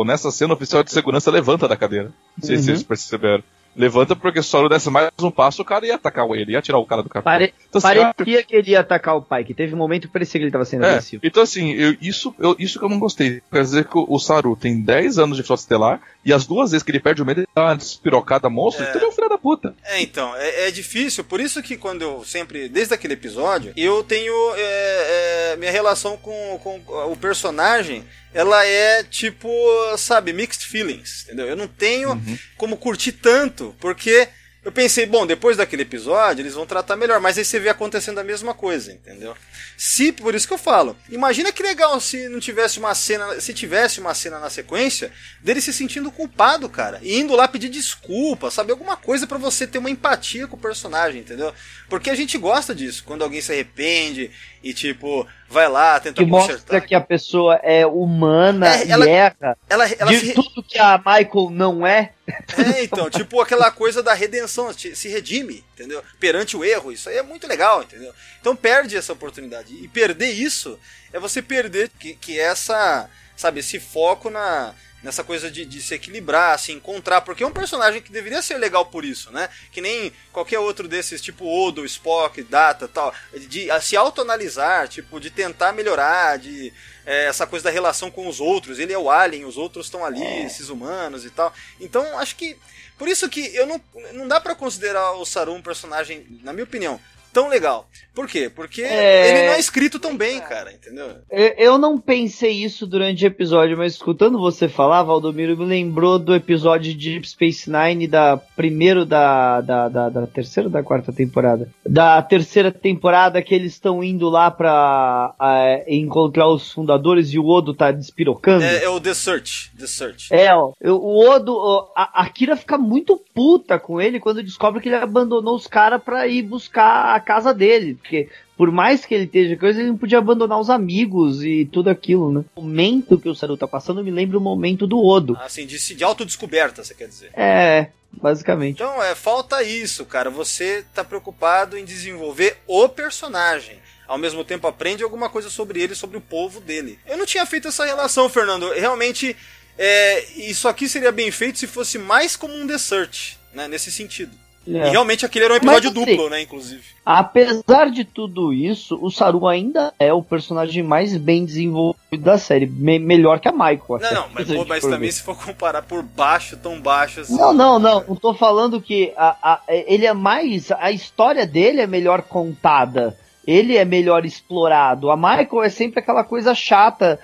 nessa 0.05 0.29
cena 0.31 0.53
o 0.53 0.55
oficial 0.55 0.83
de 0.83 0.91
segurança 0.91 1.31
levanta 1.31 1.67
da 1.67 1.75
cadeira. 1.75 2.13
Não 2.37 2.45
sei 2.45 2.57
uhum. 2.57 2.61
se 2.61 2.67
vocês 2.67 2.83
perceberam. 2.83 3.43
Levanta 3.75 4.15
porque 4.15 4.41
se 4.41 4.47
o 4.47 4.51
Saru 4.51 4.69
desse 4.69 4.89
mais 4.89 5.11
um 5.19 5.29
passo, 5.29 5.61
o 5.61 5.65
cara 5.65 5.85
ia 5.85 5.95
atacar 5.95 6.25
ele, 6.31 6.53
ia 6.53 6.61
tirar 6.61 6.77
o 6.77 6.85
cara 6.85 7.03
do 7.03 7.09
capitão. 7.09 7.31
Pare... 7.31 7.53
Então, 7.69 7.79
assim, 7.79 8.13
parecia 8.13 8.43
que 8.43 8.55
ele 8.55 8.71
ia 8.71 8.79
atacar 8.79 9.17
o 9.17 9.21
pai, 9.21 9.43
que 9.43 9.53
teve 9.53 9.73
um 9.73 9.77
momento 9.77 10.07
que 10.07 10.13
parecia 10.13 10.39
que 10.39 10.43
ele 10.43 10.49
estava 10.49 10.65
sendo 10.65 10.85
é, 10.85 10.89
agressivo. 10.89 11.21
Então, 11.25 11.43
assim, 11.43 11.73
eu, 11.73 11.95
isso, 12.01 12.33
eu, 12.39 12.55
isso 12.57 12.79
que 12.79 12.85
eu 12.85 12.89
não 12.89 12.99
gostei. 12.99 13.41
Quer 13.51 13.61
dizer 13.61 13.85
que 13.85 13.97
o, 13.97 14.05
o 14.07 14.19
Saru 14.19 14.55
tem 14.55 14.81
10 14.81 15.19
anos 15.19 15.37
de 15.37 15.43
frota 15.43 15.61
estelar 15.61 16.01
e 16.23 16.31
as 16.31 16.45
duas 16.45 16.71
vezes 16.71 16.83
que 16.83 16.91
ele 16.91 16.99
perde 16.99 17.21
o 17.21 17.25
medo, 17.25 17.41
ele 17.41 17.47
dá 17.53 17.63
uma 17.63 17.75
despirocada 17.75 18.49
monstro, 18.49 18.83
é. 18.83 18.89
então 18.89 18.99
ele 18.99 19.05
é 19.05 19.09
um 19.09 19.11
filho 19.11 19.29
da 19.29 19.37
puta. 19.37 19.75
É, 19.83 20.01
então, 20.01 20.35
é, 20.35 20.67
é, 20.67 20.71
difícil, 20.71 21.23
por 21.23 21.39
isso 21.39 21.61
que 21.61 21.75
quando 21.77 22.01
eu 22.01 22.23
sempre, 22.23 22.69
desde 22.69 22.93
aquele 22.93 23.13
episódio, 23.13 23.73
eu 23.75 24.03
tenho 24.03 24.33
é, 24.55 25.51
é 25.53 25.57
minha 25.57 25.71
relação 25.71 26.17
com, 26.17 26.59
com 26.63 26.81
o 27.11 27.15
personagem 27.15 28.03
ela 28.35 28.65
é 28.65 29.01
tipo, 29.01 29.49
sabe, 29.97 30.33
mixed 30.33 30.65
feelings, 30.65 31.23
entendeu? 31.23 31.47
Eu 31.47 31.55
não 31.55 31.69
tenho 31.69 32.09
uhum. 32.09 32.37
como 32.57 32.75
curtir 32.75 33.13
tanto, 33.13 33.64
porque 33.79 34.27
eu 34.65 34.71
pensei, 34.71 35.05
bom, 35.05 35.27
depois 35.27 35.55
daquele 35.55 35.83
episódio 35.83 36.41
eles 36.41 36.55
vão 36.55 36.65
tratar 36.65 36.95
melhor, 36.95 37.19
mas 37.19 37.37
aí 37.37 37.45
você 37.45 37.59
vê 37.59 37.69
acontecendo 37.69 38.17
a 38.17 38.23
mesma 38.23 38.51
coisa, 38.51 38.91
entendeu? 38.91 39.35
Se, 39.77 40.11
por 40.11 40.33
isso 40.33 40.47
que 40.47 40.55
eu 40.55 40.57
falo, 40.57 40.97
imagina 41.07 41.51
que 41.51 41.61
legal 41.61 42.01
se 42.01 42.27
não 42.29 42.39
tivesse 42.39 42.79
uma 42.79 42.95
cena, 42.95 43.39
se 43.39 43.53
tivesse 43.53 43.99
uma 43.99 44.15
cena 44.15 44.39
na 44.39 44.49
sequência 44.49 45.11
dele 45.39 45.61
se 45.61 45.71
sentindo 45.71 46.11
culpado, 46.11 46.67
cara, 46.67 46.99
e 47.03 47.19
indo 47.19 47.35
lá 47.35 47.47
pedir 47.47 47.69
desculpa, 47.69 48.49
sabe? 48.49 48.71
Alguma 48.71 48.97
coisa 48.97 49.27
para 49.27 49.37
você 49.37 49.67
ter 49.67 49.77
uma 49.77 49.89
empatia 49.89 50.47
com 50.47 50.55
o 50.55 50.59
personagem, 50.59 51.21
entendeu? 51.21 51.53
Porque 51.87 52.09
a 52.09 52.15
gente 52.15 52.35
gosta 52.35 52.73
disso, 52.73 53.03
quando 53.05 53.23
alguém 53.23 53.41
se 53.41 53.51
arrepende 53.51 54.31
e, 54.63 54.73
tipo, 54.73 55.27
vai 55.47 55.69
lá, 55.69 55.99
tenta 55.99 56.23
que 56.23 56.29
consertar. 56.29 56.55
mostra 56.55 56.81
que 56.81 56.95
a 56.95 57.01
pessoa 57.01 57.59
é 57.61 57.85
humana 57.85 58.67
é, 58.77 58.89
ela, 58.89 59.05
e 59.05 59.09
erra 59.09 59.55
ela, 59.69 59.87
ela 59.99 60.11
de 60.11 60.19
se... 60.21 60.33
tudo 60.33 60.63
que 60.67 60.79
a 60.79 60.97
Michael 60.97 61.51
não 61.51 61.85
é. 61.85 62.14
É, 62.57 62.83
então, 62.83 63.09
tipo 63.09 63.39
aquela 63.39 63.69
coisa 63.69 64.01
da 64.01 64.13
redenção, 64.13 64.73
se 64.73 65.07
redime, 65.07 65.63
entendeu? 65.73 66.03
Perante 66.19 66.57
o 66.57 66.63
erro, 66.63 66.91
isso 66.91 67.07
aí 67.07 67.17
é 67.17 67.23
muito 67.23 67.47
legal, 67.47 67.83
entendeu? 67.83 68.13
Então 68.41 68.55
perde 68.55 68.97
essa 68.97 69.13
oportunidade. 69.13 69.73
E 69.75 69.87
perder 69.87 70.31
isso 70.31 70.79
é 71.13 71.19
você 71.19 71.41
perder 71.41 71.89
que, 71.99 72.15
que 72.15 72.39
essa, 72.39 73.09
sabe, 73.35 73.59
esse 73.59 73.79
foco 73.79 74.29
na, 74.29 74.73
nessa 75.05 75.23
coisa 75.23 75.51
de, 75.51 75.65
de, 75.65 75.81
se 75.81 75.93
equilibrar, 75.93 76.57
se 76.57 76.71
encontrar, 76.71 77.21
porque 77.21 77.43
é 77.43 77.47
um 77.47 77.51
personagem 77.51 78.01
que 78.01 78.11
deveria 78.11 78.41
ser 78.41 78.57
legal 78.57 78.87
por 78.87 79.05
isso, 79.05 79.31
né? 79.31 79.49
Que 79.71 79.79
nem 79.79 80.11
qualquer 80.33 80.57
outro 80.57 80.87
desses, 80.87 81.21
tipo 81.21 81.45
Odo, 81.45 81.85
Spock, 81.85 82.41
Data 82.41 82.87
tal, 82.87 83.13
de, 83.47 83.67
se 83.81 83.95
autoanalisar, 83.95 84.87
tipo, 84.87 85.19
de 85.19 85.29
tentar 85.29 85.73
melhorar, 85.73 86.39
de 86.39 86.73
é, 87.05 87.25
essa 87.27 87.45
coisa 87.45 87.65
da 87.65 87.69
relação 87.69 88.09
com 88.09 88.27
os 88.27 88.39
outros. 88.39 88.79
Ele 88.79 88.93
é 88.93 88.97
o 88.97 89.11
alien, 89.11 89.45
os 89.45 89.57
outros 89.57 89.85
estão 89.85 90.03
ali, 90.03 90.23
é. 90.23 90.45
esses 90.45 90.69
humanos 90.69 91.23
e 91.23 91.29
tal. 91.29 91.53
Então, 91.79 92.17
acho 92.17 92.35
que. 92.35 92.57
Por 92.97 93.09
isso 93.09 93.27
que 93.29 93.53
eu 93.53 93.67
não, 93.67 93.81
não 94.13 94.27
dá 94.27 94.39
para 94.39 94.55
considerar 94.55 95.11
o 95.11 95.25
Saru 95.25 95.53
um 95.53 95.61
personagem, 95.61 96.25
na 96.41 96.53
minha 96.53 96.63
opinião, 96.63 96.99
tão 97.35 97.49
legal. 97.49 97.89
Por 98.13 98.27
quê? 98.29 98.49
Porque 98.49 98.81
é... 98.81 99.29
ele 99.29 99.47
não 99.47 99.53
é 99.55 99.59
escrito 99.59 99.99
tão 99.99 100.15
bem, 100.15 100.39
cara, 100.39 100.71
entendeu? 100.71 101.17
Eu 101.29 101.77
não 101.77 101.99
pensei 101.99 102.63
isso 102.63 102.87
durante 102.87 103.25
o 103.25 103.27
episódio, 103.27 103.77
mas 103.77 103.91
escutando 103.91 104.39
você 104.39 104.69
falar, 104.69 105.03
Valdomiro, 105.03 105.57
me 105.57 105.65
lembrou 105.65 106.17
do 106.17 106.33
episódio 106.33 106.93
de 106.93 107.11
Deep 107.11 107.27
Space 107.27 107.69
Nine 107.69 108.07
da 108.07 108.37
primeiro 108.37 109.05
da, 109.05 109.59
da, 109.59 109.89
da, 109.89 110.09
da 110.09 110.27
terceira 110.27 110.69
ou 110.69 110.71
da 110.71 110.81
quarta 110.81 111.11
temporada? 111.11 111.67
Da 111.85 112.21
terceira 112.21 112.71
temporada 112.71 113.41
que 113.41 113.53
eles 113.53 113.73
estão 113.73 114.01
indo 114.01 114.29
lá 114.29 114.49
pra 114.49 115.35
é, 115.41 115.93
encontrar 115.93 116.47
os 116.47 116.71
fundadores 116.71 117.33
e 117.33 117.37
o 117.37 117.45
Odo 117.45 117.73
tá 117.73 117.91
despirocando. 117.91 118.63
É, 118.63 118.85
é 118.85 118.89
o 118.89 119.01
The 119.01 119.13
Search. 119.13 119.71
The 119.77 119.87
Search. 119.87 120.33
É, 120.33 120.55
ó, 120.55 120.71
o 120.81 121.29
Odo, 121.29 121.59
a, 121.93 122.21
a 122.23 122.29
Kira 122.29 122.55
fica 122.55 122.77
muito 122.77 123.21
puta 123.33 123.77
com 123.77 123.99
ele 123.99 124.21
quando 124.21 124.41
descobre 124.41 124.79
que 124.79 124.87
ele 124.87 124.95
abandonou 124.95 125.55
os 125.55 125.67
caras 125.67 126.01
pra 126.01 126.25
ir 126.27 126.43
buscar 126.43 127.13
a 127.13 127.24
casa 127.25 127.53
dele. 127.53 127.95
Porque 127.95 128.29
por 128.57 128.71
mais 128.71 129.05
que 129.05 129.13
ele 129.13 129.25
esteja 129.25 129.57
coisa, 129.57 129.79
ele 129.79 129.89
não 129.89 129.97
podia 129.97 130.17
abandonar 130.17 130.59
os 130.59 130.69
amigos 130.69 131.43
e 131.43 131.65
tudo 131.65 131.89
aquilo, 131.89 132.31
né? 132.31 132.45
O 132.55 132.61
momento 132.61 133.19
que 133.19 133.27
o 133.27 133.35
Saru 133.35 133.57
tá 133.57 133.67
passando 133.67 134.03
me 134.03 134.11
lembra 134.11 134.37
o 134.37 134.41
momento 134.41 134.87
do 134.87 135.03
Odo. 135.03 135.37
Assim, 135.41 135.65
de, 135.65 135.77
de 135.77 136.03
autodescoberta, 136.03 136.83
você 136.83 136.93
quer 136.93 137.07
dizer? 137.07 137.31
É, 137.33 137.87
basicamente. 138.13 138.75
Então, 138.75 139.03
é, 139.03 139.13
falta 139.13 139.61
isso, 139.61 140.05
cara. 140.05 140.29
Você 140.29 140.85
tá 140.93 141.03
preocupado 141.03 141.77
em 141.77 141.83
desenvolver 141.83 142.57
o 142.65 142.87
personagem. 142.87 143.77
Ao 144.07 144.17
mesmo 144.17 144.43
tempo, 144.45 144.67
aprende 144.67 145.03
alguma 145.03 145.29
coisa 145.29 145.49
sobre 145.49 145.81
ele, 145.81 145.95
sobre 145.95 146.15
o 146.17 146.21
povo 146.21 146.61
dele. 146.61 146.99
Eu 147.05 147.17
não 147.17 147.25
tinha 147.25 147.45
feito 147.45 147.67
essa 147.67 147.83
relação, 147.83 148.29
Fernando. 148.29 148.71
Realmente, 148.71 149.35
é, 149.77 150.23
isso 150.37 150.67
aqui 150.67 150.87
seria 150.87 151.11
bem 151.11 151.29
feito 151.31 151.59
se 151.59 151.67
fosse 151.67 151.97
mais 151.97 152.35
como 152.35 152.53
um 152.53 152.67
The 152.67 152.77
Search, 152.77 153.37
né? 153.53 153.67
Nesse 153.67 153.91
sentido. 153.91 154.44
É. 154.67 154.87
E 154.87 154.89
realmente 154.89 155.25
aquele 155.25 155.45
era 155.45 155.53
um 155.53 155.57
episódio 155.57 155.91
Mas, 155.91 156.03
assim, 156.03 156.15
duplo, 156.15 156.29
né, 156.29 156.41
inclusive. 156.41 156.81
Apesar 157.05 157.91
de 157.91 158.03
tudo 158.03 158.51
isso, 158.51 158.97
o 159.01 159.11
Saru 159.11 159.47
ainda 159.47 159.93
é 159.99 160.11
o 160.11 160.23
personagem 160.23 160.81
mais 160.81 161.15
bem 161.17 161.45
desenvolvido 161.45 162.23
da 162.23 162.37
série. 162.37 162.65
Me 162.65 162.97
melhor 162.97 163.39
que 163.39 163.47
a 163.47 163.51
Michael. 163.51 163.99
Não, 164.01 164.13
não, 164.13 164.29
mas, 164.33 164.51
pô, 164.51 164.65
mas 164.65 164.83
também 164.83 165.11
se 165.11 165.21
for 165.21 165.37
comparar 165.37 165.83
por 165.83 166.01
baixo, 166.01 166.57
tão 166.57 166.81
baixo 166.81 167.19
assim. 167.19 167.37
Não, 167.37 167.53
não, 167.53 167.77
não. 167.77 168.03
Não 168.07 168.15
tô 168.15 168.33
falando 168.33 168.81
que 168.81 169.13
a, 169.15 169.37
a, 169.41 169.61
ele 169.67 170.05
é 170.05 170.13
mais. 170.13 170.71
A 170.71 170.91
história 170.91 171.45
dele 171.45 171.81
é 171.81 171.87
melhor 171.87 172.23
contada 172.23 173.15
ele 173.47 173.77
é 173.77 173.85
melhor 173.85 174.25
explorado. 174.25 175.11
A 175.11 175.15
Michael 175.15 175.63
é 175.63 175.69
sempre 175.69 175.99
aquela 175.99 176.23
coisa 176.23 176.55
chata. 176.55 177.19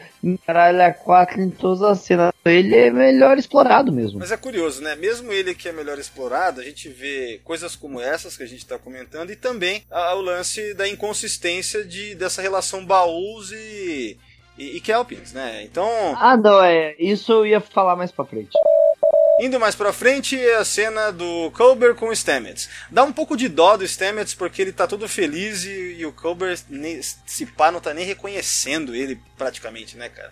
Caralho, 0.46 0.80
é 0.80 0.92
quatro 0.92 1.42
em 1.42 1.50
todas 1.50 1.82
as 1.82 2.00
cenas. 2.02 2.32
Ele 2.46 2.76
é 2.76 2.92
melhor 2.92 3.38
explorado 3.38 3.92
mesmo. 3.92 4.20
Mas 4.20 4.32
é 4.32 4.38
curioso, 4.38 4.82
né? 4.82 4.96
Mesmo 4.96 5.32
ele 5.32 5.56
que 5.56 5.68
é 5.68 5.72
melhor 5.72 5.98
explorado, 5.98 6.62
a 6.62 6.64
gente 6.64 6.90
vê 6.90 7.42
coisas 7.44 7.76
como 7.76 8.00
essas 8.00 8.38
que 8.38 8.44
a 8.44 8.48
gente 8.48 8.60
está 8.60 8.78
comentando 8.78 9.32
e 9.32 9.36
também 9.36 9.84
o 9.90 10.22
lance 10.22 10.74
da 10.76 10.88
inconsistência 10.88 11.84
de, 11.84 12.14
dessa 12.16 12.42
relação 12.42 12.86
baús 12.86 13.52
e, 13.52 14.18
e, 14.58 14.78
e 14.78 14.82
Kelpins, 14.82 15.34
né? 15.34 15.64
Então. 15.64 15.90
Ah, 16.18 16.38
não, 16.38 16.64
é. 16.64 16.96
Isso 17.00 17.32
eu 17.32 17.46
ia 17.46 17.60
falar 17.60 17.96
mais 17.96 18.12
pra 18.12 18.26
frente. 18.26 18.52
Indo 19.40 19.60
mais 19.60 19.76
pra 19.76 19.94
frente 19.94 20.38
é 20.38 20.58
a 20.58 20.66
cena 20.66 21.12
do 21.12 21.52
Colbert 21.52 21.96
com 21.96 22.10
o 22.10 22.16
Stamets. 22.16 22.70
Dá 22.92 23.04
um 23.04 23.14
pouco 23.14 23.36
de 23.36 23.48
dó 23.48 23.78
do 23.78 23.88
Stamets 23.88 24.34
porque 24.34 24.62
ele 24.62 24.72
tá 24.72 24.86
todo 24.86 25.08
feliz 25.08 25.64
e, 25.64 25.96
e 25.98 26.06
o 26.06 26.12
Colbert, 26.12 26.60
nem, 26.70 27.02
se 27.02 27.46
pá, 27.46 27.72
não 27.72 27.80
tá 27.80 27.94
nem 27.94 28.06
reconhecendo 28.06 28.94
ele 28.94 29.20
praticamente, 29.38 29.98
né, 29.98 30.10
cara? 30.10 30.32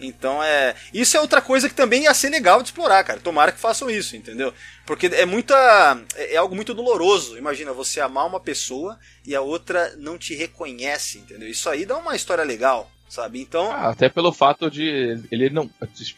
Então 0.00 0.42
é. 0.42 0.74
Isso 0.92 1.16
é 1.16 1.20
outra 1.20 1.42
coisa 1.42 1.68
que 1.68 1.74
também 1.74 2.04
ia 2.04 2.14
ser 2.14 2.30
legal 2.30 2.62
de 2.62 2.68
explorar, 2.68 3.02
cara. 3.04 3.20
Tomara 3.20 3.52
que 3.52 3.60
façam 3.60 3.90
isso, 3.90 4.16
entendeu? 4.16 4.52
Porque 4.86 5.06
é 5.06 5.26
muita. 5.26 6.00
É, 6.14 6.34
é 6.34 6.36
algo 6.36 6.54
muito 6.54 6.74
doloroso. 6.74 7.36
Imagina 7.36 7.72
você 7.72 8.00
amar 8.00 8.26
uma 8.26 8.40
pessoa 8.40 8.98
e 9.26 9.34
a 9.34 9.40
outra 9.40 9.94
não 9.96 10.16
te 10.16 10.34
reconhece, 10.34 11.18
entendeu? 11.18 11.48
Isso 11.48 11.68
aí 11.68 11.84
dá 11.84 11.96
uma 11.96 12.16
história 12.16 12.44
legal 12.44 12.90
sabe? 13.08 13.40
Então. 13.40 13.70
Ah, 13.70 13.88
até 13.88 14.08
pelo 14.08 14.32
fato 14.32 14.70
de 14.70 15.20
ele 15.30 15.50
não. 15.50 15.68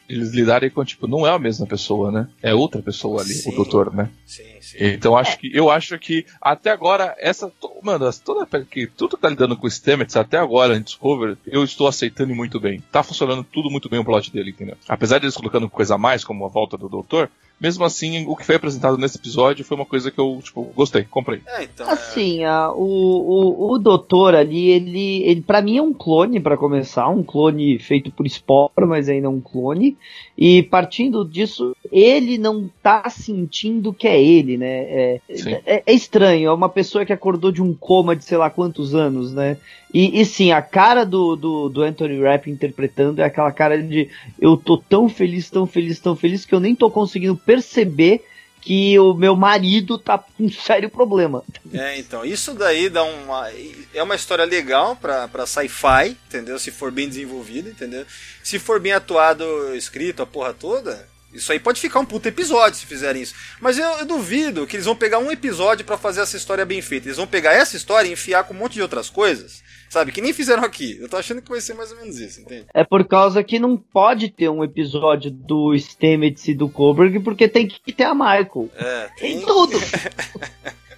Eles 0.09 0.33
lidarem 0.33 0.71
com, 0.71 0.85
tipo, 0.85 1.07
não 1.07 1.27
é 1.27 1.31
a 1.31 1.39
mesma 1.39 1.67
pessoa, 1.67 2.11
né? 2.11 2.29
É 2.43 2.55
outra 2.55 2.83
pessoa 2.83 3.23
ali, 3.23 3.35
sim, 3.35 3.51
o 3.51 3.55
doutor, 3.55 3.95
né? 3.95 4.11
Sim, 4.27 4.43
sim. 4.61 4.77
Então 4.79 5.17
acho 5.17 5.39
que. 5.39 5.51
Eu 5.55 5.71
acho 5.71 5.99
que 5.99 6.27
até 6.41 6.71
agora, 6.71 7.15
essa. 7.19 7.51
Mano, 7.83 8.11
toda, 8.25 8.47
que 8.65 8.87
tudo 8.87 9.17
que 9.17 9.23
tá 9.23 9.29
lidando 9.29 9.57
com 9.57 9.67
o 9.67 9.71
Stamets 9.71 10.17
até 10.17 10.39
agora 10.39 10.77
em 10.77 10.83
Discovery, 10.83 11.39
eu 11.47 11.63
estou 11.63 11.87
aceitando 11.87 12.35
muito 12.35 12.59
bem. 12.59 12.83
Tá 12.91 13.03
funcionando 13.03 13.45
tudo 13.45 13.71
muito 13.71 13.89
bem 13.89 14.01
o 14.01 14.05
plot 14.05 14.33
dele, 14.33 14.51
entendeu? 14.51 14.77
Apesar 14.89 15.19
de 15.19 15.27
eles 15.27 15.37
colocando 15.37 15.69
coisa 15.71 15.95
a 15.95 15.99
mais, 15.99 16.25
como 16.25 16.45
a 16.45 16.49
volta 16.49 16.77
do 16.77 16.89
doutor, 16.89 17.31
mesmo 17.61 17.85
assim, 17.85 18.25
o 18.27 18.35
que 18.35 18.47
foi 18.47 18.57
apresentado 18.57 18.97
nesse 18.97 19.19
episódio 19.19 19.65
foi 19.65 19.77
uma 19.77 19.85
coisa 19.85 20.11
que 20.11 20.19
eu, 20.19 20.41
tipo, 20.43 20.63
gostei, 20.75 21.05
comprei. 21.05 21.43
É, 21.47 21.65
então, 21.65 21.87
é. 21.89 21.93
assim, 21.93 22.43
a, 22.45 22.73
o, 22.73 22.83
o, 22.83 23.73
o 23.73 23.79
doutor 23.79 24.35
ali, 24.35 24.71
ele, 24.71 25.23
ele 25.25 25.43
para 25.43 25.61
mim 25.61 25.77
é 25.77 25.83
um 25.83 25.93
clone, 25.93 26.41
para 26.41 26.57
começar, 26.57 27.09
um 27.09 27.23
clone 27.23 27.79
feito 27.79 28.11
por 28.11 28.27
Spore, 28.27 28.87
mas 28.87 29.09
ainda 29.09 29.27
é 29.27 29.31
um 29.31 29.41
clone. 29.41 29.97
E 30.39 30.63
partindo 30.63 31.23
disso, 31.23 31.77
ele 31.93 32.39
não 32.39 32.71
tá 32.83 33.11
sentindo 33.11 33.93
que 33.93 34.09
é 34.09 34.23
ele, 34.23 34.57
né? 34.57 34.69
É, 34.69 35.21
é, 35.29 35.83
é, 35.87 35.93
estranho, 35.93 36.49
é 36.49 36.53
uma 36.53 36.69
pessoa 36.69 37.05
que 37.05 37.13
acordou 37.13 37.53
de 37.53 37.61
um 37.61 37.75
coma 37.75 38.17
de 38.17 38.25
sei 38.25 38.39
lá 38.39 38.49
quantos 38.49 38.95
anos, 38.95 39.35
né? 39.35 39.59
E, 39.93 40.21
e 40.21 40.25
sim, 40.25 40.53
a 40.53 40.63
cara 40.63 41.05
do, 41.05 41.35
do, 41.35 41.69
do 41.69 41.83
Anthony 41.83 42.23
Rapp 42.23 42.49
interpretando 42.49 43.21
é 43.21 43.25
aquela 43.25 43.51
cara 43.51 43.83
de 43.83 44.09
eu 44.41 44.57
tô 44.57 44.79
tão 44.79 45.09
feliz, 45.09 45.51
tão 45.51 45.67
feliz, 45.67 45.99
tão 45.99 46.15
feliz 46.15 46.47
que 46.47 46.55
eu 46.55 46.61
nem 46.61 46.75
tô 46.75 46.89
conseguindo 46.91 47.37
perceber 47.51 48.25
que 48.61 48.97
o 48.99 49.15
meu 49.15 49.35
marido 49.35 49.99
tá 49.99 50.19
com 50.19 50.45
um 50.45 50.53
sério 50.53 50.89
problema. 50.89 51.43
É, 51.73 51.99
então, 51.99 52.25
isso 52.25 52.55
daí 52.55 52.89
dá 52.89 53.03
uma. 53.03 53.51
É 53.93 54.03
uma 54.03 54.15
história 54.15 54.45
legal 54.45 54.95
pra, 54.95 55.27
pra 55.27 55.47
sci-fi, 55.47 56.17
entendeu? 56.29 56.59
Se 56.59 56.71
for 56.71 56.93
bem 56.93 57.09
desenvolvido, 57.09 57.69
entendeu? 57.69 58.07
Se 58.45 58.59
for 58.61 58.79
bem 58.79 58.93
atuado, 58.93 59.45
escrito, 59.75 60.23
a 60.23 60.27
porra 60.27 60.53
toda, 60.53 61.09
Isso 61.33 61.51
aí 61.51 61.59
pode 61.59 61.81
ficar 61.81 62.01
um 62.01 62.05
puto 62.05 62.29
episódio 62.29 62.79
se 62.79 62.87
fizerem 62.87 63.23
isso. 63.23 63.35
Mas 63.61 63.79
eu, 63.79 63.89
eu 63.99 64.05
duvido 64.05 64.67
que 64.67 64.77
eles 64.77 64.87
vão 64.87 64.97
pegar 64.97 65.19
um 65.19 65.31
episódio 65.33 65.85
para 65.85 65.97
fazer 65.97 66.21
essa 66.21 66.37
história 66.37 66.65
bem 66.65 66.83
feita. 66.83 67.09
Eles 67.09 67.17
vão 67.17 67.27
pegar 67.27 67.53
essa 67.53 67.77
história 67.77 68.09
e 68.09 68.13
enfiar 68.13 68.45
com 68.45 68.55
um 68.55 68.59
monte 68.59 68.75
de 68.75 68.83
outras 68.83 69.09
coisas. 69.09 69.63
Sabe, 69.91 70.13
que 70.13 70.21
nem 70.21 70.33
fizeram 70.33 70.63
aqui. 70.63 70.97
Eu 71.01 71.09
tô 71.09 71.17
achando 71.17 71.43
que 71.43 71.51
vai 71.51 71.61
ser 71.61 71.75
mais 71.75 71.91
ou 71.91 71.99
menos 71.99 72.17
isso, 72.21 72.41
entende? 72.41 72.67
É 72.73 72.85
por 72.85 73.05
causa 73.05 73.43
que 73.43 73.59
não 73.59 73.77
pode 73.77 74.31
ter 74.31 74.49
um 74.49 74.63
episódio 74.63 75.33
do 75.33 75.75
Stamets 75.75 76.47
e 76.47 76.55
do 76.55 76.69
Koberg, 76.69 77.19
porque 77.19 77.49
tem 77.49 77.67
que 77.67 77.93
ter 77.93 78.05
a 78.05 78.15
Michael. 78.15 78.71
É, 78.77 79.11
tem... 79.19 79.35
Em 79.35 79.41
tudo! 79.45 79.77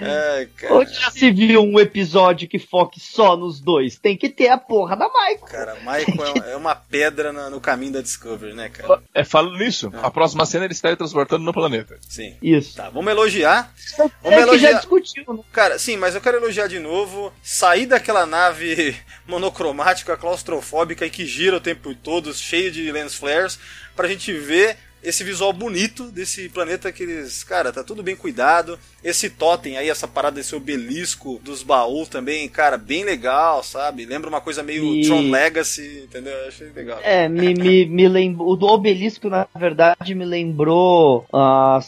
É, 0.00 0.48
cara. 0.56 0.74
Onde 0.74 0.94
já 0.94 1.10
se 1.10 1.30
viu 1.30 1.62
um 1.62 1.78
episódio 1.78 2.48
que 2.48 2.58
foque 2.58 2.98
só 3.00 3.36
nos 3.36 3.60
dois? 3.60 3.98
Tem 3.98 4.16
que 4.16 4.28
ter 4.28 4.48
a 4.48 4.58
porra 4.58 4.96
da 4.96 5.08
Michael. 5.08 5.38
Cara, 5.50 5.74
Michael 5.76 6.44
é, 6.46 6.52
é 6.52 6.56
uma 6.56 6.74
pedra 6.74 7.32
na- 7.32 7.50
no 7.50 7.60
caminho 7.60 7.92
da 7.92 8.00
Discovery, 8.02 8.54
né, 8.54 8.68
cara? 8.68 9.00
É, 9.14 9.24
falando 9.24 9.58
nisso, 9.58 9.90
a 10.02 10.10
próxima 10.10 10.46
cena 10.46 10.64
ele 10.64 10.72
está 10.72 10.94
transportando 10.96 11.44
no 11.44 11.52
planeta. 11.52 11.98
Sim. 12.08 12.36
Isso. 12.42 12.76
Tá, 12.76 12.88
vamos 12.90 13.10
elogiar. 13.10 13.72
É 13.98 14.02
Vamos 14.02 14.12
que 14.22 14.30
já 14.30 14.40
elogiar. 14.40 14.72
discutiu, 14.74 15.24
né? 15.34 15.42
Cara, 15.52 15.78
sim, 15.78 15.96
mas 15.96 16.14
eu 16.14 16.20
quero 16.20 16.36
elogiar 16.38 16.66
de 16.68 16.78
novo. 16.78 17.32
Sair 17.42 17.86
daquela 17.86 18.24
nave 18.26 18.96
monocromática, 19.26 20.16
claustrofóbica 20.16 21.04
e 21.06 21.10
que 21.10 21.26
gira 21.26 21.56
o 21.56 21.60
tempo 21.60 21.94
todo, 21.94 22.32
cheio 22.34 22.70
de 22.70 22.90
lens 22.92 23.14
flares, 23.14 23.58
pra 23.94 24.08
gente 24.08 24.32
ver 24.32 24.76
esse 25.02 25.24
visual 25.24 25.52
bonito 25.52 26.04
desse 26.10 26.48
planeta 26.48 26.92
que 26.92 27.02
eles. 27.02 27.42
Cara, 27.42 27.72
tá 27.72 27.82
tudo 27.82 28.02
bem 28.02 28.14
cuidado. 28.14 28.78
Esse 29.02 29.28
totem 29.28 29.76
aí, 29.76 29.88
essa 29.88 30.06
parada 30.06 30.36
desse 30.36 30.54
obelisco 30.54 31.40
dos 31.42 31.62
baús 31.62 32.08
também, 32.08 32.48
cara, 32.48 32.78
bem 32.78 33.04
legal, 33.04 33.62
sabe? 33.62 34.04
Lembra 34.06 34.28
uma 34.28 34.40
coisa 34.40 34.62
meio 34.62 34.94
E- 34.94 35.04
Tron 35.04 35.30
Legacy, 35.30 36.04
entendeu? 36.04 36.32
Eu 36.32 36.48
achei 36.48 36.68
legal. 36.70 37.00
É, 37.02 37.28
me, 37.28 37.52
me, 37.54 37.86
me 37.86 38.08
lembrou. 38.08 38.50
O 38.50 38.56
do 38.56 38.66
obelisco, 38.66 39.28
na 39.28 39.46
verdade, 39.58 40.14
me 40.14 40.24
lembrou 40.24 41.26
a 41.32 41.80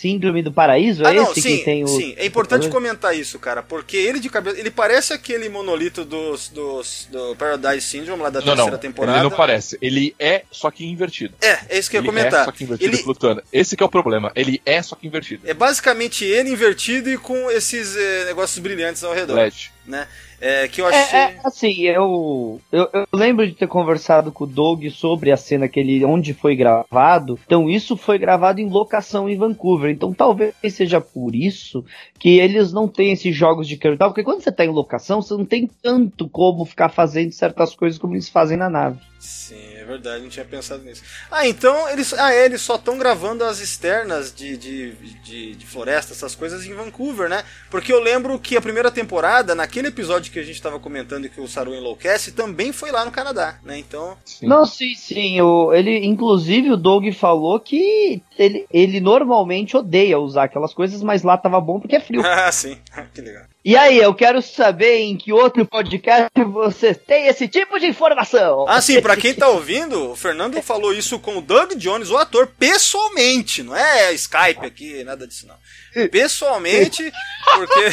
Síndrome 0.00 0.42
do 0.42 0.52
Paraíso, 0.52 1.04
é 1.04 1.08
Ah, 1.08 1.12
não, 1.12 1.30
esse 1.32 1.40
sim, 1.40 1.58
que 1.58 1.64
tem 1.64 1.82
o. 1.84 1.88
sim. 1.88 2.14
É 2.18 2.26
importante 2.26 2.68
comentar 2.68 3.16
isso, 3.16 3.38
cara, 3.38 3.62
porque 3.62 3.96
ele 3.96 4.20
de 4.20 4.28
cabeça. 4.28 4.58
Ele 4.58 4.70
parece 4.70 5.12
aquele 5.12 5.48
monolito 5.48 6.04
dos, 6.04 6.48
dos, 6.48 7.08
do 7.10 7.34
Paradise 7.36 7.86
Syndrome 7.86 8.22
lá 8.22 8.30
da 8.30 8.40
Não, 8.40 8.46
terceira 8.46 8.70
não, 8.72 8.78
temporada. 8.78 9.18
ele 9.18 9.28
não 9.28 9.36
parece. 9.36 9.78
Ele 9.80 10.14
é 10.18 10.42
só 10.50 10.70
que 10.70 10.84
invertido. 10.84 11.34
É, 11.40 11.58
é 11.70 11.78
isso 11.78 11.90
que 11.90 11.96
eu 11.96 12.00
ia 12.00 12.02
ele 12.02 12.08
comentar. 12.08 12.42
é 12.42 12.44
só 12.44 12.52
que 12.52 12.64
invertido 12.64 12.94
Ele, 12.94 13.02
flutuando. 13.02 13.42
Esse 13.52 13.76
que 13.76 13.82
é 13.82 13.86
o 13.86 13.88
problema. 13.88 14.30
Ele 14.34 14.60
é 14.66 14.82
só 14.82 14.94
que 14.96 15.06
invertido. 15.06 15.42
É 15.48 15.54
basicamente 15.54 16.24
ele 16.24 16.50
invertido 16.50 17.08
e 17.10 17.16
com 17.16 17.50
esses 17.50 17.96
eh, 17.96 18.24
negócios 18.26 18.58
brilhantes 18.58 19.02
ao 19.02 19.14
redor. 19.14 19.34
LED. 19.36 19.72
Né? 19.86 20.06
É, 20.40 20.68
que 20.68 20.80
eu 20.80 20.86
achei. 20.86 21.18
É, 21.18 21.22
é, 21.22 21.40
assim, 21.44 21.82
eu, 21.82 22.60
eu, 22.70 22.88
eu 22.92 23.06
lembro 23.12 23.46
de 23.46 23.54
ter 23.54 23.66
conversado 23.66 24.30
com 24.30 24.44
o 24.44 24.46
Doug 24.46 24.84
sobre 24.90 25.32
a 25.32 25.36
cena 25.36 25.68
que 25.68 25.80
ele, 25.80 26.04
onde 26.04 26.34
foi 26.34 26.54
gravado. 26.54 27.38
Então, 27.46 27.68
isso 27.68 27.96
foi 27.96 28.18
gravado 28.18 28.60
em 28.60 28.68
locação 28.68 29.28
em 29.28 29.36
Vancouver. 29.36 29.90
Então, 29.90 30.12
talvez 30.12 30.54
seja 30.70 31.00
por 31.00 31.34
isso 31.34 31.84
que 32.18 32.38
eles 32.38 32.72
não 32.72 32.88
têm 32.88 33.12
esses 33.12 33.34
jogos 33.34 33.66
de 33.66 33.76
tal. 33.76 34.10
Porque 34.10 34.24
quando 34.24 34.42
você 34.42 34.52
tá 34.52 34.64
em 34.64 34.70
locação, 34.70 35.22
você 35.22 35.34
não 35.34 35.44
tem 35.44 35.70
tanto 35.82 36.28
como 36.28 36.64
ficar 36.64 36.88
fazendo 36.88 37.32
certas 37.32 37.74
coisas 37.74 37.98
como 37.98 38.14
eles 38.14 38.28
fazem 38.28 38.56
na 38.56 38.68
nave. 38.68 38.98
Sim, 39.18 39.74
é 39.74 39.84
verdade, 39.84 40.22
não 40.22 40.28
tinha 40.28 40.44
pensado 40.44 40.82
nisso. 40.84 41.02
Ah, 41.30 41.46
então 41.46 41.88
eles, 41.88 42.12
ah, 42.14 42.32
é, 42.32 42.44
eles 42.44 42.60
só 42.60 42.76
estão 42.76 42.98
gravando 42.98 43.44
as 43.44 43.60
externas 43.60 44.34
de, 44.34 44.56
de, 44.56 44.92
de, 45.24 45.54
de 45.54 45.66
floresta, 45.66 46.12
essas 46.12 46.34
coisas 46.34 46.64
em 46.66 46.74
Vancouver, 46.74 47.28
né? 47.28 47.44
Porque 47.70 47.92
eu 47.92 48.00
lembro 48.00 48.38
que 48.38 48.56
a 48.56 48.60
primeira 48.60 48.90
temporada, 48.90 49.54
naquele 49.54 49.88
episódio 49.88 50.32
que 50.32 50.38
a 50.38 50.42
gente 50.42 50.56
estava 50.56 50.78
comentando 50.78 51.28
que 51.28 51.40
o 51.40 51.48
Saru 51.48 51.74
enlouquece, 51.74 52.32
também 52.32 52.72
foi 52.72 52.90
lá 52.90 53.04
no 53.04 53.10
Canadá, 53.10 53.58
né? 53.64 53.78
Então. 53.78 54.16
Sim. 54.24 54.46
Não, 54.46 54.66
sim, 54.66 54.94
sim. 54.94 55.40
O, 55.40 55.72
ele, 55.72 56.04
inclusive, 56.04 56.70
o 56.70 56.76
Doug 56.76 57.10
falou 57.12 57.58
que 57.58 58.22
ele, 58.38 58.66
ele 58.70 59.00
normalmente 59.00 59.76
odeia 59.76 60.18
usar 60.18 60.44
aquelas 60.44 60.74
coisas, 60.74 61.02
mas 61.02 61.22
lá 61.22 61.36
tava 61.36 61.60
bom 61.60 61.80
porque 61.80 61.96
é 61.96 62.00
frio. 62.00 62.22
Ah, 62.36 62.52
sim, 62.52 62.78
que 63.14 63.20
legal. 63.22 63.44
E 63.68 63.76
aí, 63.76 63.98
eu 63.98 64.14
quero 64.14 64.40
saber 64.40 64.98
em 64.98 65.16
que 65.16 65.32
outro 65.32 65.66
podcast 65.66 66.30
você 66.52 66.94
tem 66.94 67.26
esse 67.26 67.48
tipo 67.48 67.80
de 67.80 67.86
informação. 67.86 68.64
Ah, 68.68 68.80
sim, 68.80 69.02
pra 69.02 69.16
quem 69.16 69.34
tá 69.34 69.48
ouvindo, 69.48 70.12
o 70.12 70.14
Fernando 70.14 70.62
falou 70.62 70.94
isso 70.94 71.18
com 71.18 71.38
o 71.38 71.42
Doug 71.42 71.72
Jones, 71.72 72.08
o 72.08 72.16
ator, 72.16 72.46
pessoalmente, 72.46 73.64
não 73.64 73.74
é 73.74 74.12
Skype 74.12 74.64
aqui, 74.64 75.02
nada 75.02 75.26
disso 75.26 75.48
não. 75.48 75.56
Pessoalmente, 76.10 77.12
porque. 77.56 77.90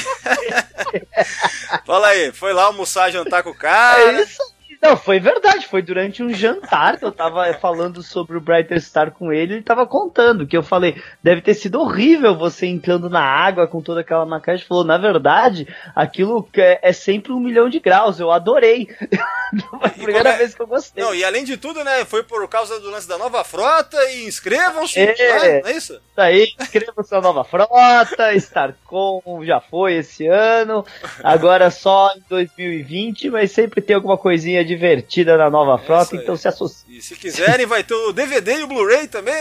Fala 1.87 2.09
aí, 2.09 2.31
foi 2.31 2.53
lá 2.53 2.65
almoçar, 2.65 3.11
jantar 3.11 3.41
com 3.41 3.49
o 3.49 3.53
É 3.53 3.57
cara. 3.57 4.21
isso 4.21 4.43
aí. 4.43 4.52
Não, 4.83 4.97
foi 4.97 5.17
verdade. 5.19 5.65
Foi 5.65 5.81
durante 5.81 6.21
um 6.21 6.33
jantar 6.33 6.97
que 6.97 7.05
eu 7.05 7.11
tava 7.11 7.53
falando 7.53 8.03
sobre 8.03 8.37
o 8.37 8.41
Brighter 8.41 8.81
Star 8.81 9.11
com 9.11 9.31
ele. 9.31 9.53
Ele 9.55 9.63
tava 9.63 9.87
contando 9.87 10.45
que 10.45 10.57
eu 10.57 10.61
falei: 10.61 11.01
deve 11.23 11.41
ter 11.41 11.53
sido 11.53 11.79
horrível 11.79 12.35
você 12.37 12.67
entrando 12.67 13.09
na 13.09 13.21
água 13.21 13.65
com 13.65 13.81
toda 13.81 14.01
aquela 14.01 14.25
maquiagem. 14.25 14.61
Ele 14.61 14.67
Falou: 14.67 14.83
na 14.83 14.97
verdade, 14.97 15.67
aquilo 15.95 16.47
é, 16.57 16.79
é 16.89 16.91
sempre 16.91 17.31
um 17.31 17.39
milhão 17.39 17.69
de 17.69 17.79
graus. 17.79 18.19
Eu 18.19 18.29
adorei. 18.29 18.87
Foi 19.69 19.79
a 19.87 19.89
primeira 19.89 20.29
é- 20.29 20.37
vez 20.37 20.53
que 20.55 20.61
eu 20.61 20.67
gostei. 20.67 21.03
Não, 21.03 21.13
e 21.13 21.23
além 21.23 21.43
de 21.43 21.57
tudo, 21.57 21.83
né, 21.83 22.03
foi 22.05 22.23
por 22.23 22.47
causa 22.47 22.79
do 22.79 22.89
lance 22.89 23.07
da 23.07 23.19
nova 23.19 23.43
frota 23.43 23.97
e 24.11 24.25
inscrevam-se, 24.25 24.99
É. 24.99 25.05
né, 25.05 25.61
não 25.61 25.69
é 25.69 25.77
isso? 25.77 25.93
Isso 25.93 26.01
aí, 26.21 26.47
inscreva 26.59 27.03
sua 27.03 27.21
nova 27.21 27.43
frota, 27.43 28.33
Starcom 28.33 29.43
já 29.45 29.59
foi 29.59 29.93
esse 29.95 30.25
ano, 30.25 30.83
agora 31.23 31.69
só 31.69 32.11
em 32.15 32.23
2020, 32.27 33.29
mas 33.29 33.51
sempre 33.51 33.79
tem 33.81 33.95
alguma 33.95 34.17
coisinha 34.17 34.65
divertida 34.75 35.37
na 35.37 35.49
nova 35.49 35.77
frota, 35.83 36.03
isso 36.05 36.15
aí. 36.15 36.21
então 36.23 36.35
se 36.35 36.47
associe. 36.47 36.97
E 36.97 37.01
se 37.01 37.15
quiserem, 37.15 37.65
vai 37.65 37.83
ter 37.83 37.93
o 37.93 38.11
DVD 38.11 38.59
e 38.59 38.63
o 38.63 38.67
Blu-ray 38.67 39.07
também 39.07 39.33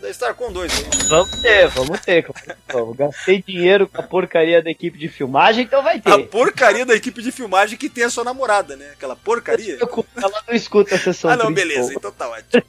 da, 0.00 0.10
Starcom 0.10 0.52
2. 0.52 0.72
aí. 0.72 0.84
Vamos 1.08 1.40
ter, 1.40 1.68
vamos 1.68 2.00
ter. 2.00 2.26
Vamos. 2.72 2.96
Gastei 2.96 3.42
dinheiro 3.46 3.86
com 3.86 4.00
a 4.00 4.02
porcaria 4.02 4.62
da 4.62 4.70
equipe 4.70 4.98
de 4.98 5.08
filmagem, 5.08 5.64
então 5.64 5.82
vai 5.82 5.98
A 5.98 6.00
ter. 6.00 6.26
porcaria 6.28 6.84
da 6.84 6.94
equipe 6.94 7.22
de 7.22 7.30
filmagem 7.30 7.78
que 7.78 7.88
tem 7.88 8.04
a 8.04 8.10
sua 8.10 8.24
namorada, 8.24 8.76
né? 8.76 8.90
Aquela 8.92 9.16
porcaria. 9.16 9.78
Ela 10.16 10.42
não 10.46 10.54
escuta 10.54 10.94
a 10.94 10.98
sessão 10.98 11.30
Ah, 11.30 11.36
não, 11.36 11.46
30. 11.46 11.60
beleza, 11.60 11.92
então 11.94 12.12
tá 12.12 12.28
ótimo. 12.28 12.62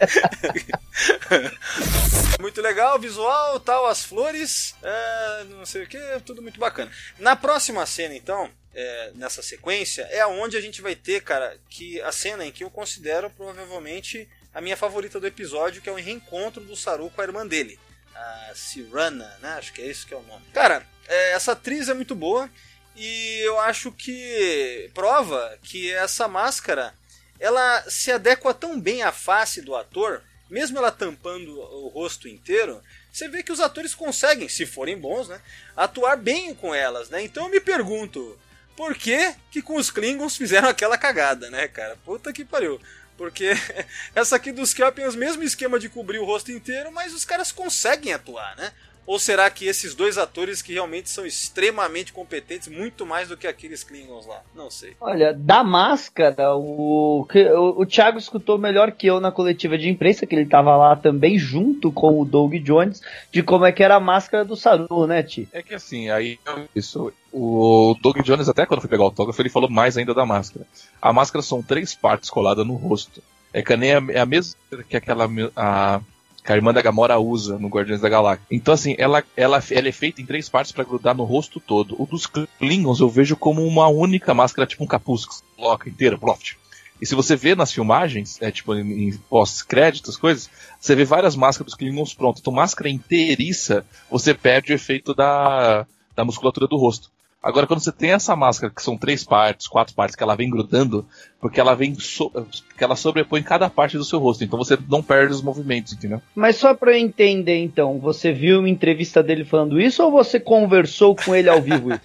muito 2.40 2.60
legal, 2.62 2.98
visual, 2.98 3.60
tal, 3.60 3.86
as 3.86 4.04
flores, 4.04 4.74
é, 4.82 5.44
não 5.50 5.66
sei 5.66 5.82
o 5.82 5.86
que, 5.86 5.98
tudo 6.24 6.40
muito 6.42 6.58
bacana. 6.58 6.90
Na 7.18 7.36
próxima 7.36 7.84
cena, 7.86 8.14
então, 8.14 8.48
é, 8.74 9.12
nessa 9.14 9.42
sequência, 9.42 10.02
é 10.10 10.24
onde 10.26 10.56
a 10.56 10.60
gente 10.60 10.80
vai 10.80 10.94
ter, 10.94 11.22
cara, 11.22 11.58
que 11.68 12.00
a 12.02 12.12
cena 12.12 12.44
em 12.44 12.52
que 12.52 12.64
eu 12.64 12.70
considero 12.70 13.30
provavelmente 13.30 14.28
a 14.54 14.60
minha 14.60 14.76
favorita 14.76 15.20
do 15.20 15.26
episódio, 15.26 15.82
que 15.82 15.88
é 15.88 15.92
o 15.92 15.96
reencontro 15.96 16.62
do 16.62 16.76
Saru 16.76 17.10
com 17.10 17.20
a 17.20 17.24
irmã 17.24 17.46
dele, 17.46 17.78
a 18.14 18.52
Sirana, 18.54 19.36
né? 19.40 19.50
Acho 19.50 19.72
que 19.72 19.82
é 19.82 19.86
esse 19.86 20.06
que 20.06 20.14
é 20.14 20.16
o 20.16 20.22
nome. 20.22 20.44
Cara, 20.52 20.86
é, 21.08 21.32
essa 21.32 21.52
atriz 21.52 21.88
é 21.88 21.94
muito 21.94 22.14
boa 22.14 22.50
e 22.96 23.40
eu 23.44 23.58
acho 23.60 23.92
que 23.92 24.90
prova 24.94 25.58
que 25.62 25.92
essa 25.92 26.28
máscara 26.28 26.94
ela 27.38 27.82
se 27.88 28.12
adequa 28.12 28.52
tão 28.52 28.78
bem 28.78 29.02
à 29.02 29.10
face 29.10 29.62
do 29.62 29.74
ator, 29.74 30.22
mesmo 30.48 30.76
ela 30.76 30.92
tampando 30.92 31.58
o 31.58 31.88
rosto 31.88 32.28
inteiro, 32.28 32.82
você 33.10 33.28
vê 33.28 33.42
que 33.42 33.52
os 33.52 33.60
atores 33.60 33.94
conseguem, 33.94 34.48
se 34.48 34.66
forem 34.66 34.98
bons, 34.98 35.28
né, 35.28 35.40
atuar 35.76 36.16
bem 36.16 36.54
com 36.54 36.74
elas, 36.74 37.08
né? 37.08 37.22
Então 37.22 37.44
eu 37.44 37.50
me 37.50 37.60
pergunto, 37.60 38.38
por 38.80 38.94
que 38.94 39.34
que 39.50 39.60
com 39.60 39.76
os 39.76 39.90
Klingons 39.90 40.38
fizeram 40.38 40.66
aquela 40.70 40.96
cagada, 40.96 41.50
né, 41.50 41.68
cara? 41.68 41.98
Puta 42.02 42.32
que 42.32 42.46
pariu. 42.46 42.80
Porque 43.14 43.50
essa 44.16 44.36
aqui 44.36 44.50
dos 44.50 44.72
Kelpians, 44.72 45.14
mesmo 45.14 45.42
esquema 45.42 45.78
de 45.78 45.90
cobrir 45.90 46.18
o 46.18 46.24
rosto 46.24 46.50
inteiro, 46.50 46.90
mas 46.90 47.12
os 47.12 47.22
caras 47.26 47.52
conseguem 47.52 48.14
atuar, 48.14 48.56
né? 48.56 48.72
Ou 49.06 49.18
será 49.18 49.50
que 49.50 49.66
esses 49.66 49.94
dois 49.94 50.16
atores 50.16 50.62
que 50.62 50.72
realmente 50.72 51.10
são 51.10 51.26
extremamente 51.26 52.10
competentes, 52.10 52.68
muito 52.68 53.04
mais 53.04 53.28
do 53.28 53.36
que 53.36 53.46
aqueles 53.46 53.84
Klingons 53.84 54.24
lá? 54.26 54.40
Não 54.54 54.70
sei. 54.70 54.94
Olha, 54.98 55.34
da 55.34 55.62
máscara, 55.62 56.54
o, 56.54 57.26
que- 57.30 57.50
o, 57.50 57.80
o 57.80 57.86
Thiago 57.86 58.18
escutou 58.18 58.56
melhor 58.56 58.92
que 58.92 59.06
eu 59.08 59.20
na 59.20 59.30
coletiva 59.30 59.76
de 59.76 59.90
imprensa, 59.90 60.26
que 60.26 60.34
ele 60.34 60.46
tava 60.46 60.74
lá 60.76 60.96
também 60.96 61.38
junto 61.38 61.92
com 61.92 62.18
o 62.18 62.24
Doug 62.24 62.54
Jones, 62.62 63.02
de 63.30 63.42
como 63.42 63.66
é 63.66 63.72
que 63.72 63.82
era 63.82 63.96
a 63.96 64.00
máscara 64.00 64.42
do 64.44 64.56
Saru, 64.56 65.06
né, 65.06 65.22
Ti? 65.22 65.46
É 65.52 65.62
que 65.62 65.74
assim, 65.74 66.08
aí 66.08 66.38
isso. 66.74 67.12
O 67.32 67.96
Doug 68.00 68.18
Jones, 68.22 68.48
até 68.48 68.66
quando 68.66 68.80
foi 68.80 68.90
pegar 68.90 69.02
o 69.02 69.06
autógrafo, 69.06 69.40
ele 69.40 69.48
falou 69.48 69.70
mais 69.70 69.96
ainda 69.96 70.12
da 70.12 70.26
máscara. 70.26 70.66
A 71.00 71.12
máscara 71.12 71.42
são 71.42 71.62
três 71.62 71.94
partes 71.94 72.28
coladas 72.28 72.66
no 72.66 72.74
rosto. 72.74 73.22
É 73.52 73.62
que 73.62 73.76
nem 73.76 73.94
a, 73.94 74.02
é 74.10 74.20
a 74.20 74.26
mesma 74.26 74.56
que 74.88 74.96
aquela 74.96 75.28
a, 75.56 76.00
que 76.44 76.52
a 76.52 76.56
irmã 76.56 76.72
da 76.72 76.82
Gamora 76.82 77.18
usa 77.18 77.58
no 77.58 77.68
Guardiões 77.68 78.00
da 78.00 78.08
Galáxia. 78.08 78.46
Então, 78.50 78.72
assim, 78.74 78.94
ela, 78.98 79.22
ela, 79.36 79.62
ela 79.70 79.88
é 79.88 79.92
feita 79.92 80.20
em 80.20 80.26
três 80.26 80.48
partes 80.48 80.72
pra 80.72 80.84
grudar 80.84 81.14
no 81.14 81.24
rosto 81.24 81.60
todo. 81.60 82.00
O 82.00 82.06
dos 82.06 82.26
Klingons 82.26 83.00
eu 83.00 83.08
vejo 83.08 83.36
como 83.36 83.64
uma 83.66 83.88
única 83.88 84.32
máscara, 84.34 84.66
tipo 84.66 84.82
um 84.82 84.86
capuz 84.86 85.26
que 85.26 85.34
se 85.34 85.42
coloca 85.56 85.88
inteira, 85.88 86.18
ploft. 86.18 86.56
E 87.00 87.06
se 87.06 87.14
você 87.14 87.34
vê 87.34 87.54
nas 87.54 87.72
filmagens, 87.72 88.40
é 88.42 88.50
tipo 88.50 88.74
em, 88.74 89.08
em 89.08 89.16
pós-créditos, 89.28 90.16
coisas, 90.16 90.50
você 90.78 90.94
vê 90.94 91.04
várias 91.04 91.34
máscaras 91.34 91.72
dos 91.72 91.78
Klingons 91.78 92.14
prontas. 92.14 92.40
Então, 92.40 92.52
máscara 92.52 92.90
inteiriça, 92.90 93.86
você 94.10 94.34
perde 94.34 94.72
o 94.72 94.74
efeito 94.74 95.14
da, 95.14 95.86
da 96.14 96.24
musculatura 96.24 96.66
do 96.66 96.76
rosto. 96.76 97.10
Agora, 97.42 97.66
quando 97.66 97.80
você 97.80 97.90
tem 97.90 98.12
essa 98.12 98.36
máscara, 98.36 98.70
que 98.70 98.82
são 98.82 98.98
três 98.98 99.24
partes, 99.24 99.66
quatro 99.66 99.94
partes, 99.94 100.14
que 100.14 100.22
ela 100.22 100.36
vem 100.36 100.50
grudando, 100.50 101.06
porque 101.40 101.58
ela 101.58 101.74
vem. 101.74 101.94
So 101.94 102.30
que 102.76 102.84
ela 102.84 102.94
sobrepõe 102.94 103.42
cada 103.42 103.70
parte 103.70 103.96
do 103.96 104.04
seu 104.04 104.18
rosto, 104.18 104.44
então 104.44 104.58
você 104.58 104.78
não 104.88 105.02
perde 105.02 105.32
os 105.32 105.42
movimentos, 105.42 105.94
entendeu? 105.94 106.20
Mas 106.34 106.56
só 106.56 106.74
pra 106.74 106.92
eu 106.92 106.98
entender, 106.98 107.56
então, 107.62 107.98
você 107.98 108.30
viu 108.30 108.58
uma 108.58 108.68
entrevista 108.68 109.22
dele 109.22 109.44
falando 109.44 109.80
isso 109.80 110.04
ou 110.04 110.10
você 110.10 110.38
conversou 110.38 111.16
com 111.16 111.34
ele 111.34 111.48
ao 111.48 111.62
vivo 111.62 111.94
isso? 111.94 112.00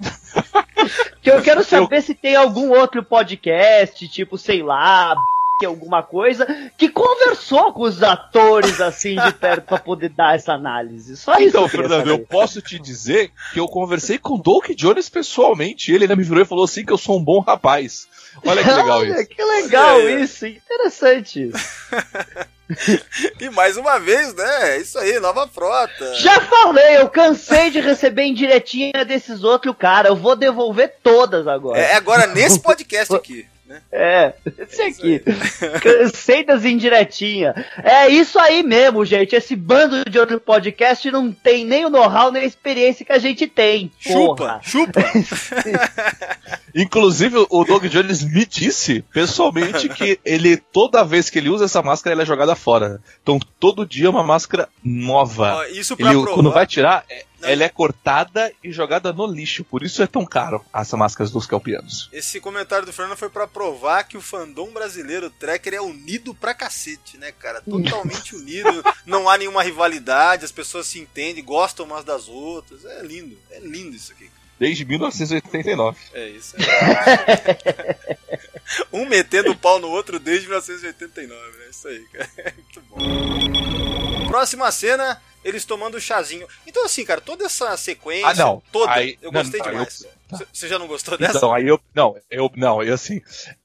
que 1.22 1.30
eu 1.30 1.40
quero 1.40 1.62
saber 1.62 1.98
eu... 1.98 2.02
se 2.02 2.14
tem 2.14 2.34
algum 2.34 2.70
outro 2.70 3.04
podcast, 3.04 4.08
tipo, 4.08 4.36
sei 4.36 4.60
lá, 4.60 5.14
alguma 5.66 6.02
coisa, 6.02 6.46
que 6.76 6.88
conversou 6.88 7.72
com 7.72 7.82
os 7.82 8.02
atores 8.02 8.80
assim 8.80 9.16
de 9.16 9.32
perto 9.34 9.66
para 9.66 9.78
poder 9.78 10.10
dar 10.10 10.34
essa 10.34 10.52
análise. 10.52 11.16
Só 11.16 11.36
isso. 11.38 11.48
Então, 11.48 11.68
Fernando, 11.68 12.08
eu 12.08 12.18
posso 12.18 12.60
te 12.60 12.78
dizer 12.78 13.30
que 13.52 13.60
eu 13.60 13.66
conversei 13.66 14.18
com 14.18 14.34
o 14.34 14.42
Doug 14.42 14.70
Jones 14.76 15.08
pessoalmente. 15.08 15.92
Ele 15.92 16.04
ainda 16.04 16.16
me 16.16 16.24
virou 16.24 16.42
e 16.42 16.46
falou 16.46 16.64
assim 16.64 16.84
que 16.84 16.92
eu 16.92 16.98
sou 16.98 17.18
um 17.18 17.24
bom 17.24 17.40
rapaz. 17.40 18.08
Olha 18.44 18.62
que 18.62 18.70
legal 18.70 18.98
Olha, 18.98 19.20
isso. 19.20 19.28
Que 19.28 19.44
legal 19.44 20.00
é. 20.00 20.20
isso, 20.22 20.46
interessante. 20.46 21.50
e 23.40 23.50
mais 23.50 23.76
uma 23.76 23.98
vez, 23.98 24.34
né? 24.34 24.78
Isso 24.78 24.98
aí, 24.98 25.18
nova 25.18 25.48
frota. 25.48 26.14
Já 26.14 26.40
falei, 26.42 26.98
eu 26.98 27.08
cansei 27.08 27.70
de 27.70 27.80
receber 27.80 28.24
indiretinha 28.24 29.04
desses 29.04 29.42
outros 29.42 29.74
cara. 29.76 30.08
Eu 30.08 30.16
vou 30.16 30.36
devolver 30.36 30.94
todas 31.02 31.46
agora. 31.46 31.78
É 31.78 31.94
agora 31.94 32.26
nesse 32.28 32.60
podcast 32.60 33.14
aqui 33.14 33.46
né? 33.70 33.82
É, 33.92 34.34
esse 34.58 34.82
é 34.82 34.86
aqui. 34.88 35.22
Cansei 35.80 36.42
das 36.44 36.64
indiretinhas. 36.64 37.54
É 37.84 38.08
isso 38.08 38.36
aí 38.36 38.64
mesmo, 38.64 39.04
gente. 39.04 39.36
Esse 39.36 39.54
bando 39.54 40.04
de 40.10 40.18
outro 40.18 40.40
podcast 40.40 41.08
não 41.12 41.30
tem 41.30 41.64
nem 41.64 41.86
o 41.86 41.90
know-how 41.90 42.32
nem 42.32 42.42
a 42.42 42.46
experiência 42.46 43.06
que 43.06 43.12
a 43.12 43.18
gente 43.18 43.46
tem. 43.46 43.92
Porra. 44.04 44.60
Chupa, 44.60 45.00
chupa. 45.22 45.80
Inclusive, 46.74 47.46
o 47.48 47.64
Doug 47.64 47.84
Jones 47.84 48.24
me 48.24 48.44
disse 48.44 49.04
pessoalmente 49.12 49.88
que 49.88 50.18
ele, 50.24 50.56
toda 50.56 51.04
vez 51.04 51.30
que 51.30 51.38
ele 51.38 51.48
usa 51.48 51.66
essa 51.66 51.80
máscara, 51.80 52.14
ela 52.14 52.22
é 52.22 52.26
jogada 52.26 52.56
fora. 52.56 53.00
Então, 53.22 53.38
todo 53.60 53.86
dia 53.86 54.06
é 54.06 54.10
uma 54.10 54.24
máscara 54.24 54.68
nova. 54.82 55.64
isso 55.68 55.96
pra 55.96 56.12
ele, 56.12 56.26
quando 56.26 56.50
vai 56.50 56.66
tirar, 56.66 57.04
é, 57.08 57.24
ela 57.42 57.64
é 57.64 57.68
cortada 57.68 58.52
e 58.62 58.72
jogada 58.72 59.12
no 59.12 59.26
lixo. 59.26 59.64
Por 59.64 59.82
isso 59.82 60.02
é 60.02 60.06
tão 60.06 60.24
caro 60.24 60.64
essa 60.74 60.96
máscara 60.96 61.28
dos 61.30 61.46
calpianos. 61.46 62.08
Esse 62.12 62.40
comentário 62.40 62.86
do 62.86 62.92
Fernando 62.92 63.16
foi 63.16 63.30
para 63.30 63.46
provar 63.46 64.04
que 64.04 64.16
o 64.16 64.20
fandom 64.20 64.70
brasileiro 64.70 65.26
o 65.26 65.30
Trekker 65.30 65.74
é 65.74 65.80
unido 65.80 66.34
pra 66.34 66.54
cacete, 66.54 67.18
né, 67.18 67.32
cara? 67.32 67.60
Totalmente 67.60 68.34
unido. 68.36 68.82
Não 69.06 69.28
há 69.28 69.38
nenhuma 69.38 69.62
rivalidade, 69.62 70.44
as 70.44 70.52
pessoas 70.52 70.86
se 70.86 70.98
entendem, 70.98 71.44
gostam 71.44 71.86
umas 71.86 72.04
das 72.04 72.28
outras. 72.28 72.84
É 72.84 73.02
lindo, 73.02 73.38
é 73.50 73.60
lindo 73.60 73.94
isso 73.96 74.12
aqui. 74.12 74.30
Desde 74.58 74.84
1989. 74.84 75.98
É 76.12 76.28
isso. 76.28 76.54
É. 76.56 77.96
um 78.92 79.06
metendo 79.06 79.50
o 79.52 79.56
pau 79.56 79.78
no 79.78 79.88
outro 79.88 80.18
desde 80.18 80.46
1989. 80.48 81.64
É 81.64 81.70
isso 81.70 81.88
aí, 81.88 82.04
cara. 82.12 82.30
Muito 82.54 82.80
bom. 82.82 84.28
Próxima 84.28 84.70
cena 84.70 85.20
eles 85.44 85.64
tomando 85.64 86.00
chazinho. 86.00 86.46
Então, 86.66 86.84
assim, 86.84 87.04
cara, 87.04 87.20
toda 87.20 87.44
essa 87.44 87.76
sequência, 87.76 88.28
ah, 88.28 88.34
não. 88.34 88.62
toda, 88.72 88.92
aí, 88.92 89.18
eu 89.22 89.32
gostei 89.32 89.60
não, 89.60 89.70
demais. 89.70 90.06
Você 90.52 90.68
já 90.68 90.78
não 90.78 90.86
gostou 90.86 91.14
então, 91.14 91.26
dessa? 91.26 91.38
Então, 91.38 91.52
aí 91.52 91.66
eu. 91.66 91.80
Não, 91.94 92.16
eu. 92.30 92.50
Não, 92.54 92.82
eu 92.82 92.94
assim 92.94 93.20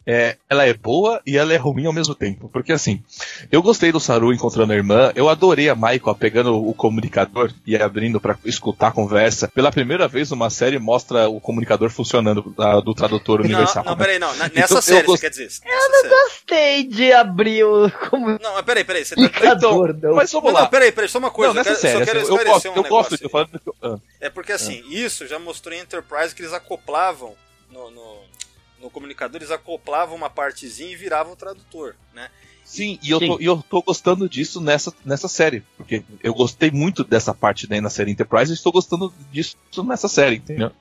é, 0.06 0.38
ela 0.50 0.66
é 0.66 0.74
boa 0.74 1.22
e 1.26 1.38
ela 1.38 1.54
é 1.54 1.58
ruim 1.58 1.86
ao 1.86 1.94
mesmo 1.94 2.14
tempo. 2.14 2.50
Porque 2.50 2.72
assim, 2.72 3.04
eu 3.52 3.62
gostei 3.62 3.92
do 3.92 4.00
Saru 4.00 4.34
encontrando 4.34 4.72
a 4.72 4.76
irmã, 4.76 5.12
eu 5.16 5.28
adorei 5.28 5.70
a 5.70 5.76
Maiko 5.76 6.14
pegando 6.16 6.56
o 6.56 6.74
comunicador 6.74 7.52
e 7.66 7.76
abrindo 7.76 8.20
para 8.20 8.38
escutar 8.46 8.88
a 8.88 8.92
conversa. 8.92 9.48
Pela 9.48 9.72
primeira 9.72 10.08
vez 10.08 10.32
uma 10.32 10.50
série 10.50 10.78
mostra 10.78 11.28
o 11.28 11.42
comunicador 11.42 11.90
funcionando 11.90 12.54
a, 12.58 12.80
do 12.80 12.94
tradutor 12.94 13.42
universal. 13.42 13.84
Não, 13.84 13.92
não, 13.92 13.98
peraí, 13.98 14.20
não. 14.20 14.34
Nessa 14.36 14.50
então, 14.52 14.82
série, 14.82 15.08
gost... 15.08 15.22
quer 15.22 15.30
dizer? 15.30 15.50
Eu 15.66 15.90
não 15.90 16.02
série. 16.02 16.10
gostei 16.10 16.84
de 16.84 17.12
abrir 17.12 17.64
o 17.64 17.90
comunicador. 18.10 18.40
Não, 18.44 18.54
mas 18.54 18.66
peraí, 18.66 18.84
peraí. 18.84 19.06
Você 19.06 19.16
tá... 19.16 19.54
então, 19.54 19.88
não. 19.88 20.16
Mas 20.16 20.32
vamos 20.32 20.48
não, 20.48 20.54
lá. 20.54 20.62
Não, 20.62 20.70
peraí, 20.70 20.92
peraí, 20.92 21.10
só 21.10 21.18
uma 21.18 21.32
coisa. 21.32 21.54
Não, 21.54 21.64
nessa 21.64 21.76
série, 21.76 22.02
eu, 22.02 22.06
quero, 22.06 22.20
assim, 22.20 22.30
eu 22.30 22.44
gosto, 22.46 22.70
um 22.70 22.76
eu 22.76 22.84
gosto 22.84 23.18
de 23.18 23.24
eu 23.24 23.30
falando 23.30 23.60
que 23.60 23.70
eu... 23.70 23.76
ah. 23.82 23.98
É 24.22 24.30
porque 24.30 24.52
assim, 24.52 24.84
ah. 24.86 24.94
isso 24.94 25.28
já 25.28 25.40
mostrou 25.40 25.76
em 25.76 25.80
Enterprise 25.80 26.36
que 26.36 26.42
eles 26.42 26.54
acoplavam 26.54 27.34
no, 27.72 27.92
no 27.92 28.35
no 28.86 28.92
comunicador, 28.92 29.38
eles 29.38 29.52
acoplavam 29.52 30.16
uma 30.16 30.30
partezinha 30.30 30.92
e 30.92 30.96
viravam 30.96 31.34
o 31.34 31.36
tradutor, 31.36 31.96
né? 32.14 32.30
Sim, 32.64 32.98
e 33.02 33.12
eu, 33.12 33.20
Sim. 33.20 33.28
Tô, 33.28 33.40
eu 33.40 33.64
tô 33.70 33.82
gostando 33.82 34.30
disso 34.30 34.60
nessa, 34.62 34.94
nessa 35.04 35.28
série. 35.28 35.64
Porque 35.78 36.04
eu 36.24 36.34
gostei 36.34 36.72
muito 36.72 37.04
dessa 37.04 37.34
parte 37.34 37.68
daí 37.68 37.82
na 37.82 37.90
série 37.90 38.12
Enterprise 38.12 38.52
e 38.52 38.56
estou 38.56 38.72
gostando 38.72 39.14
disso 39.32 39.58
nessa 39.84 40.08
série, 40.08 40.38
entendeu? 40.38 40.72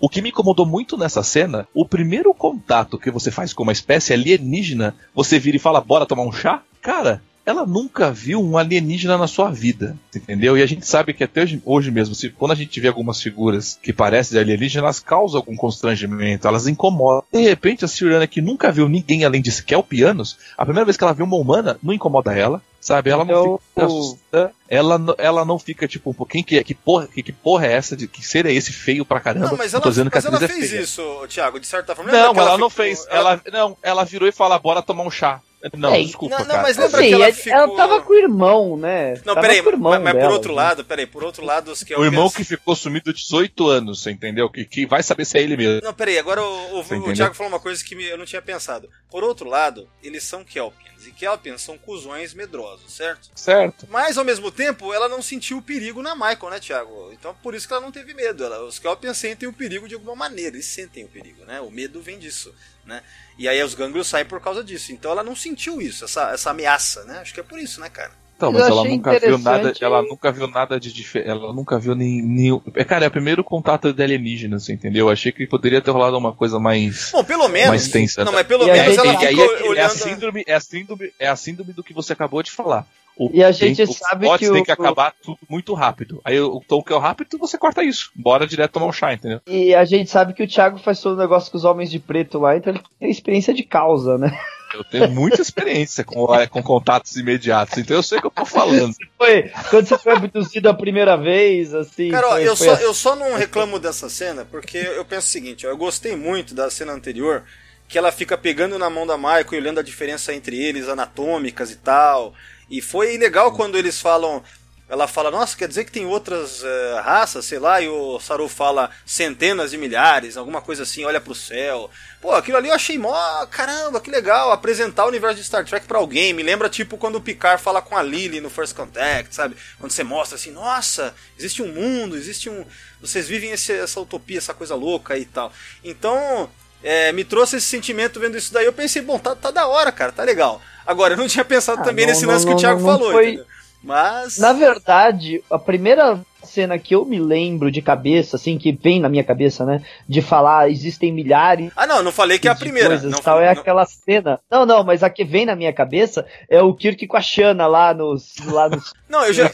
O 0.00 0.08
que 0.08 0.20
me 0.20 0.30
incomodou 0.30 0.66
muito 0.66 0.96
nessa 0.96 1.22
cena, 1.22 1.68
o 1.72 1.86
primeiro 1.86 2.34
contato 2.34 2.98
que 2.98 3.10
você 3.10 3.30
faz 3.30 3.52
com 3.52 3.62
uma 3.62 3.72
espécie 3.72 4.12
alienígena, 4.12 4.96
você 5.14 5.38
vira 5.38 5.56
e 5.56 5.60
fala, 5.60 5.80
bora 5.80 6.06
tomar 6.06 6.24
um 6.24 6.32
chá? 6.32 6.62
Cara, 6.82 7.22
ela 7.48 7.64
nunca 7.64 8.10
viu 8.10 8.42
um 8.42 8.58
alienígena 8.58 9.16
na 9.16 9.26
sua 9.26 9.50
vida, 9.50 9.96
entendeu? 10.14 10.58
E 10.58 10.62
a 10.62 10.66
gente 10.66 10.86
sabe 10.86 11.14
que 11.14 11.24
até 11.24 11.42
hoje, 11.42 11.62
hoje 11.64 11.90
mesmo, 11.90 12.14
se, 12.14 12.28
quando 12.28 12.52
a 12.52 12.54
gente 12.54 12.78
vê 12.78 12.88
algumas 12.88 13.22
figuras 13.22 13.78
que 13.82 13.90
parecem 13.90 14.38
alienígenas, 14.38 14.84
elas 14.84 15.00
causam 15.00 15.40
algum 15.40 15.56
constrangimento, 15.56 16.46
elas 16.46 16.66
incomodam. 16.66 17.24
De 17.32 17.40
repente, 17.40 17.86
a 17.86 17.88
Siriana, 17.88 18.26
que 18.26 18.42
nunca 18.42 18.70
viu 18.70 18.86
ninguém 18.86 19.24
além 19.24 19.40
de 19.40 19.48
Skelpianos, 19.48 20.36
a 20.58 20.64
primeira 20.64 20.84
vez 20.84 20.98
que 20.98 21.04
ela 21.04 21.14
vê 21.14 21.22
uma 21.22 21.38
humana, 21.38 21.78
não 21.82 21.94
incomoda 21.94 22.36
ela, 22.36 22.60
sabe? 22.78 23.08
Ela 23.08 23.24
não 23.24 23.34
eu... 23.34 23.60
fica 23.68 23.86
assustada, 23.86 24.52
ela, 24.68 25.14
ela 25.16 25.44
não 25.46 25.58
fica 25.58 25.88
tipo, 25.88 26.10
um 26.10 26.14
pouquinho 26.14 26.44
que, 26.44 26.62
que, 26.62 26.74
porra, 26.74 27.06
que, 27.06 27.22
que 27.22 27.32
porra 27.32 27.66
é 27.66 27.72
essa? 27.72 27.96
De, 27.96 28.06
que 28.06 28.22
ser 28.22 28.44
é 28.44 28.52
esse 28.52 28.74
feio 28.74 29.06
pra 29.06 29.20
caramba? 29.20 29.46
Não, 29.46 29.56
mas 29.56 29.72
ela, 29.72 29.82
mas 29.86 30.24
ela 30.26 30.44
é 30.44 30.48
fez 30.48 30.70
isso, 30.72 31.02
Thiago, 31.28 31.58
de 31.58 31.66
certa 31.66 31.94
forma. 31.94 32.12
Não, 32.12 32.18
ela, 32.18 32.42
ela 32.42 32.58
não 32.58 32.68
fez. 32.68 33.06
Ela... 33.08 33.40
ela... 33.42 33.42
não, 33.50 33.76
ela 33.82 34.04
virou 34.04 34.28
e 34.28 34.32
fala, 34.32 34.58
bora 34.58 34.82
tomar 34.82 35.04
um 35.04 35.10
chá. 35.10 35.40
Não, 35.76 35.92
é, 35.92 36.02
desculpa, 36.02 36.38
não, 36.38 36.46
não, 36.46 36.62
mas 36.62 36.76
lembra 36.76 37.00
assim, 37.00 37.08
que 37.08 37.14
ela, 37.14 37.26
é, 37.26 37.32
ficou... 37.32 37.52
ela 37.52 37.76
tava 37.76 38.00
com 38.00 38.12
o 38.12 38.16
irmão, 38.16 38.76
né? 38.76 39.20
Não, 39.24 39.34
peraí, 39.34 39.60
mas, 39.60 40.02
mas 40.02 40.14
por 40.14 40.30
outro 40.30 40.50
né? 40.50 40.56
lado, 40.56 40.84
peraí, 40.84 41.06
por 41.06 41.24
outro 41.24 41.44
lado, 41.44 41.72
os 41.72 41.82
O 41.82 42.04
irmão 42.04 42.30
que 42.30 42.44
ficou 42.44 42.76
sumido 42.76 43.12
18 43.12 43.68
anos, 43.68 44.02
você 44.02 44.12
entendeu? 44.12 44.48
Que, 44.48 44.64
que 44.64 44.86
vai 44.86 45.02
saber 45.02 45.24
se 45.24 45.36
é 45.36 45.42
ele 45.42 45.56
mesmo. 45.56 45.80
Não, 45.82 45.92
peraí, 45.92 46.16
agora 46.16 46.40
o, 46.40 46.76
o, 46.76 46.80
o 46.80 47.12
Thiago 47.12 47.34
falou 47.34 47.52
uma 47.52 47.58
coisa 47.58 47.82
que 47.84 47.94
eu 47.94 48.16
não 48.16 48.24
tinha 48.24 48.40
pensado. 48.40 48.88
Por 49.10 49.24
outro 49.24 49.48
lado, 49.48 49.88
eles 50.00 50.22
são 50.22 50.44
Kelpians, 50.44 51.06
e 51.06 51.10
Kelpians 51.10 51.62
são 51.62 51.76
cuzões 51.76 52.34
medrosos, 52.34 52.92
certo? 52.92 53.28
Certo. 53.34 53.86
Mas, 53.90 54.16
ao 54.16 54.24
mesmo 54.24 54.52
tempo, 54.52 54.94
ela 54.94 55.08
não 55.08 55.20
sentiu 55.20 55.58
o 55.58 55.62
perigo 55.62 56.02
na 56.02 56.14
Michael, 56.14 56.50
né, 56.50 56.60
Thiago? 56.60 57.10
Então, 57.12 57.34
por 57.42 57.54
isso 57.54 57.66
que 57.66 57.72
ela 57.72 57.82
não 57.82 57.90
teve 57.90 58.14
medo. 58.14 58.44
Ela, 58.44 58.64
os 58.64 58.78
Kelpians 58.78 59.18
sentem 59.18 59.48
o 59.48 59.52
perigo 59.52 59.88
de 59.88 59.94
alguma 59.94 60.14
maneira, 60.14 60.56
eles 60.56 60.66
sentem 60.66 61.04
o 61.04 61.08
perigo, 61.08 61.44
né? 61.44 61.60
O 61.60 61.70
medo 61.70 62.00
vem 62.00 62.18
disso, 62.18 62.54
né? 62.88 63.02
E 63.38 63.46
aí 63.46 63.62
os 63.62 63.74
gânglios 63.74 64.08
saem 64.08 64.24
por 64.24 64.40
causa 64.40 64.64
disso. 64.64 64.90
Então 64.92 65.12
ela 65.12 65.22
não 65.22 65.36
sentiu 65.36 65.80
isso, 65.80 66.04
essa, 66.04 66.32
essa 66.32 66.50
ameaça, 66.50 67.04
né? 67.04 67.18
Acho 67.18 67.32
que 67.32 67.40
é 67.40 67.44
por 67.44 67.58
isso, 67.58 67.80
né, 67.80 67.88
cara? 67.88 68.10
Então, 68.36 68.52
mas 68.52 68.68
ela 68.68 68.84
nunca 68.84 69.18
viu 69.18 69.36
nada, 69.36 69.72
ela 69.80 70.00
nunca 70.00 70.30
viu 70.30 70.46
nada 70.46 70.78
de 70.78 70.92
diferente, 70.92 71.28
ela 71.28 71.52
nunca 71.52 71.76
viu 71.76 71.96
nem, 71.96 72.22
nem, 72.22 72.62
é, 72.76 72.84
cara, 72.84 73.04
é 73.04 73.08
o 73.08 73.10
primeiro 73.10 73.42
contato 73.42 73.92
de 73.92 74.00
alienígenas, 74.00 74.68
entendeu? 74.68 75.06
Eu 75.06 75.10
achei 75.10 75.32
que 75.32 75.44
poderia 75.44 75.80
ter 75.80 75.90
rolado 75.90 76.16
uma 76.16 76.32
coisa 76.32 76.60
mais 76.60 77.10
Bom, 77.10 77.24
pelo 77.24 77.48
menos. 77.48 77.70
mais 77.70 77.88
tensa. 77.88 78.24
Não, 78.24 78.30
mas 78.30 78.46
pelo 78.46 78.62
e 78.62 78.70
menos 78.70 78.96
ela 78.96 79.12
e, 79.12 79.26
ficou 79.26 79.44
é, 79.44 79.62
olhando... 79.62 79.76
é 79.76 79.82
a 79.82 79.88
síndrome, 79.88 80.44
é 80.46 80.54
a 80.54 80.60
síndrome, 80.60 81.12
é 81.18 81.28
a 81.28 81.34
síndrome 81.34 81.72
do 81.72 81.82
que 81.82 81.92
você 81.92 82.12
acabou 82.12 82.40
de 82.40 82.52
falar. 82.52 82.86
O 83.18 83.30
e 83.34 83.42
a 83.42 83.50
gente 83.50 83.84
tem, 83.84 83.86
sabe 83.86 84.28
o 84.28 84.38
que 84.38 84.48
o 84.48 84.52
tem 84.52 84.62
que 84.62 84.70
acabar 84.70 85.12
tudo 85.20 85.38
muito 85.48 85.74
rápido. 85.74 86.20
Aí 86.24 86.40
o 86.40 86.60
tom 86.60 86.80
que 86.82 86.92
é 86.92 86.98
rápido, 86.98 87.36
você 87.36 87.58
corta 87.58 87.82
isso. 87.82 88.12
Bora 88.14 88.46
direto 88.46 88.72
tomar 88.72 88.86
um 88.86 88.92
chá, 88.92 89.12
entendeu? 89.12 89.40
E 89.46 89.74
a 89.74 89.84
gente 89.84 90.08
sabe 90.08 90.32
que 90.32 90.42
o 90.42 90.46
Thiago 90.46 90.78
faz 90.78 91.00
todo 91.00 91.14
o 91.16 91.20
negócio 91.20 91.50
com 91.50 91.58
os 91.58 91.64
homens 91.64 91.90
de 91.90 91.98
preto 91.98 92.38
lá, 92.38 92.56
então 92.56 92.72
ele 92.72 92.82
tem 93.00 93.10
experiência 93.10 93.52
de 93.52 93.64
causa, 93.64 94.16
né? 94.16 94.38
Eu 94.74 94.84
tenho 94.84 95.08
muita 95.10 95.40
experiência 95.40 96.04
com, 96.04 96.32
é, 96.34 96.46
com 96.46 96.62
contatos 96.62 97.16
imediatos, 97.16 97.78
então 97.78 97.96
eu 97.96 98.02
sei 98.02 98.18
o 98.18 98.20
que 98.20 98.26
eu 98.26 98.30
tô 98.30 98.44
falando. 98.44 98.94
Foi, 99.16 99.50
quando 99.70 99.86
você 99.86 99.98
foi 99.98 100.12
abduzido 100.12 100.68
a 100.68 100.74
primeira 100.74 101.16
vez, 101.16 101.74
assim. 101.74 102.10
Cara, 102.10 102.28
foi, 102.28 102.46
eu, 102.46 102.56
foi 102.56 102.66
só, 102.66 102.72
assim. 102.74 102.84
eu 102.84 102.94
só 102.94 103.16
não 103.16 103.34
reclamo 103.34 103.78
dessa 103.78 104.08
cena, 104.08 104.44
porque 104.44 104.76
eu 104.76 105.04
penso 105.04 105.26
o 105.26 105.30
seguinte, 105.30 105.64
eu 105.64 105.76
gostei 105.76 106.14
muito 106.14 106.54
da 106.54 106.70
cena 106.70 106.92
anterior, 106.92 107.44
que 107.88 107.96
ela 107.96 108.12
fica 108.12 108.36
pegando 108.36 108.78
na 108.78 108.90
mão 108.90 109.06
da 109.06 109.16
Michael 109.16 109.46
e 109.52 109.56
olhando 109.56 109.80
a 109.80 109.82
diferença 109.82 110.34
entre 110.34 110.62
eles, 110.62 110.88
anatômicas 110.88 111.70
e 111.70 111.76
tal. 111.76 112.34
E 112.68 112.80
foi 112.80 113.16
legal 113.16 113.52
quando 113.52 113.76
eles 113.76 114.00
falam. 114.00 114.42
Ela 114.90 115.06
fala, 115.06 115.30
nossa, 115.30 115.54
quer 115.54 115.68
dizer 115.68 115.84
que 115.84 115.92
tem 115.92 116.06
outras 116.06 116.62
uh, 116.62 117.02
raças, 117.04 117.44
sei 117.44 117.58
lá, 117.58 117.78
e 117.78 117.86
o 117.86 118.18
Saru 118.18 118.48
fala 118.48 118.90
centenas 119.04 119.70
de 119.70 119.76
milhares, 119.76 120.34
alguma 120.34 120.62
coisa 120.62 120.82
assim, 120.82 121.04
olha 121.04 121.20
pro 121.20 121.34
céu. 121.34 121.90
Pô, 122.22 122.32
aquilo 122.32 122.56
ali 122.56 122.68
eu 122.68 122.74
achei 122.74 122.96
mó, 122.96 123.44
caramba, 123.50 124.00
que 124.00 124.10
legal, 124.10 124.50
apresentar 124.50 125.04
o 125.04 125.08
universo 125.08 125.36
de 125.36 125.44
Star 125.44 125.62
Trek 125.62 125.86
para 125.86 125.98
alguém. 125.98 126.32
Me 126.32 126.42
lembra 126.42 126.70
tipo 126.70 126.96
quando 126.96 127.16
o 127.16 127.20
Picard 127.20 127.62
fala 127.62 127.82
com 127.82 127.98
a 127.98 128.02
Lily 128.02 128.40
no 128.40 128.48
First 128.48 128.74
Contact, 128.74 129.34
sabe? 129.34 129.56
Quando 129.78 129.92
você 129.92 130.02
mostra 130.02 130.36
assim, 130.36 130.52
nossa, 130.52 131.14
existe 131.38 131.62
um 131.62 131.70
mundo, 131.70 132.16
existe 132.16 132.48
um. 132.48 132.64
Vocês 132.98 133.28
vivem 133.28 133.50
esse, 133.50 133.72
essa 133.74 134.00
utopia, 134.00 134.38
essa 134.38 134.54
coisa 134.54 134.74
louca 134.74 135.18
e 135.18 135.26
tal. 135.26 135.52
Então, 135.84 136.48
é, 136.82 137.12
me 137.12 137.24
trouxe 137.24 137.56
esse 137.56 137.66
sentimento 137.66 138.20
vendo 138.20 138.36
isso 138.36 138.52
daí. 138.52 138.66
Eu 138.66 138.72
pensei, 138.72 139.02
bom, 139.02 139.18
tá, 139.18 139.34
tá 139.34 139.50
da 139.50 139.66
hora, 139.66 139.90
cara, 139.92 140.12
tá 140.12 140.22
legal. 140.22 140.60
Agora, 140.86 141.14
eu 141.14 141.18
não 141.18 141.28
tinha 141.28 141.44
pensado 141.44 141.82
ah, 141.82 141.84
também 141.84 142.06
não, 142.06 142.12
nesse 142.12 142.26
lance 142.26 142.44
não, 142.44 142.52
que 142.52 142.56
o 142.56 142.60
Thiago 142.60 142.80
falou, 142.80 143.12
foi... 143.12 143.42
Mas. 143.82 144.38
Na 144.38 144.52
verdade, 144.52 145.42
a 145.50 145.58
primeira 145.58 146.20
cena 146.48 146.78
que 146.78 146.94
eu 146.94 147.04
me 147.04 147.20
lembro 147.20 147.70
de 147.70 147.80
cabeça, 147.80 148.36
assim, 148.36 148.58
que 148.58 148.72
vem 148.72 149.00
na 149.00 149.08
minha 149.08 149.24
cabeça, 149.24 149.64
né? 149.64 149.82
De 150.08 150.20
falar, 150.20 150.70
existem 150.70 151.12
milhares. 151.12 151.70
Ah, 151.76 151.86
não, 151.86 152.02
não 152.02 152.12
falei 152.12 152.38
que 152.38 152.48
é 152.48 152.50
a 152.50 152.54
primeira. 152.54 152.88
Coisas, 152.88 153.10
não, 153.10 153.20
tal, 153.20 153.36
não, 153.36 153.44
é 153.44 153.50
aquela 153.50 153.84
cena. 153.86 154.40
Não, 154.50 154.66
não, 154.66 154.82
mas 154.82 155.02
a 155.02 155.10
que 155.10 155.24
vem 155.24 155.46
na 155.46 155.54
minha 155.54 155.72
cabeça 155.72 156.26
é 156.48 156.60
o 156.60 156.74
Kirk 156.74 157.06
com 157.06 157.16
a 157.16 157.20
Shana 157.20 157.66
lá 157.66 157.94
nos. 157.94 158.36
Lá 158.46 158.68
nos 158.68 158.92
não, 159.08 159.24
eu 159.24 159.32
já. 159.32 159.50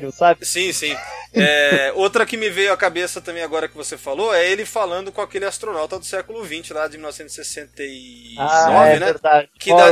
Eu, 0.00 0.12
sabe? 0.12 0.44
Sim, 0.44 0.72
sim. 0.72 0.94
É, 1.32 1.92
outra 1.96 2.24
que 2.24 2.36
me 2.36 2.48
veio 2.48 2.72
à 2.72 2.76
cabeça 2.76 3.20
também 3.20 3.42
agora 3.42 3.68
que 3.68 3.76
você 3.76 3.98
falou 3.98 4.32
é 4.32 4.48
ele 4.48 4.64
falando 4.64 5.10
com 5.10 5.20
aquele 5.20 5.44
astronauta 5.44 5.98
do 5.98 6.04
século 6.04 6.44
XX, 6.44 6.70
lá 6.70 6.86
de 6.86 6.96
1969, 6.96 8.36
ah, 8.38 8.86
é, 8.86 8.98
né? 9.00 9.06
Verdade. 9.06 9.48
Que 9.58 9.70
dá, 9.70 9.86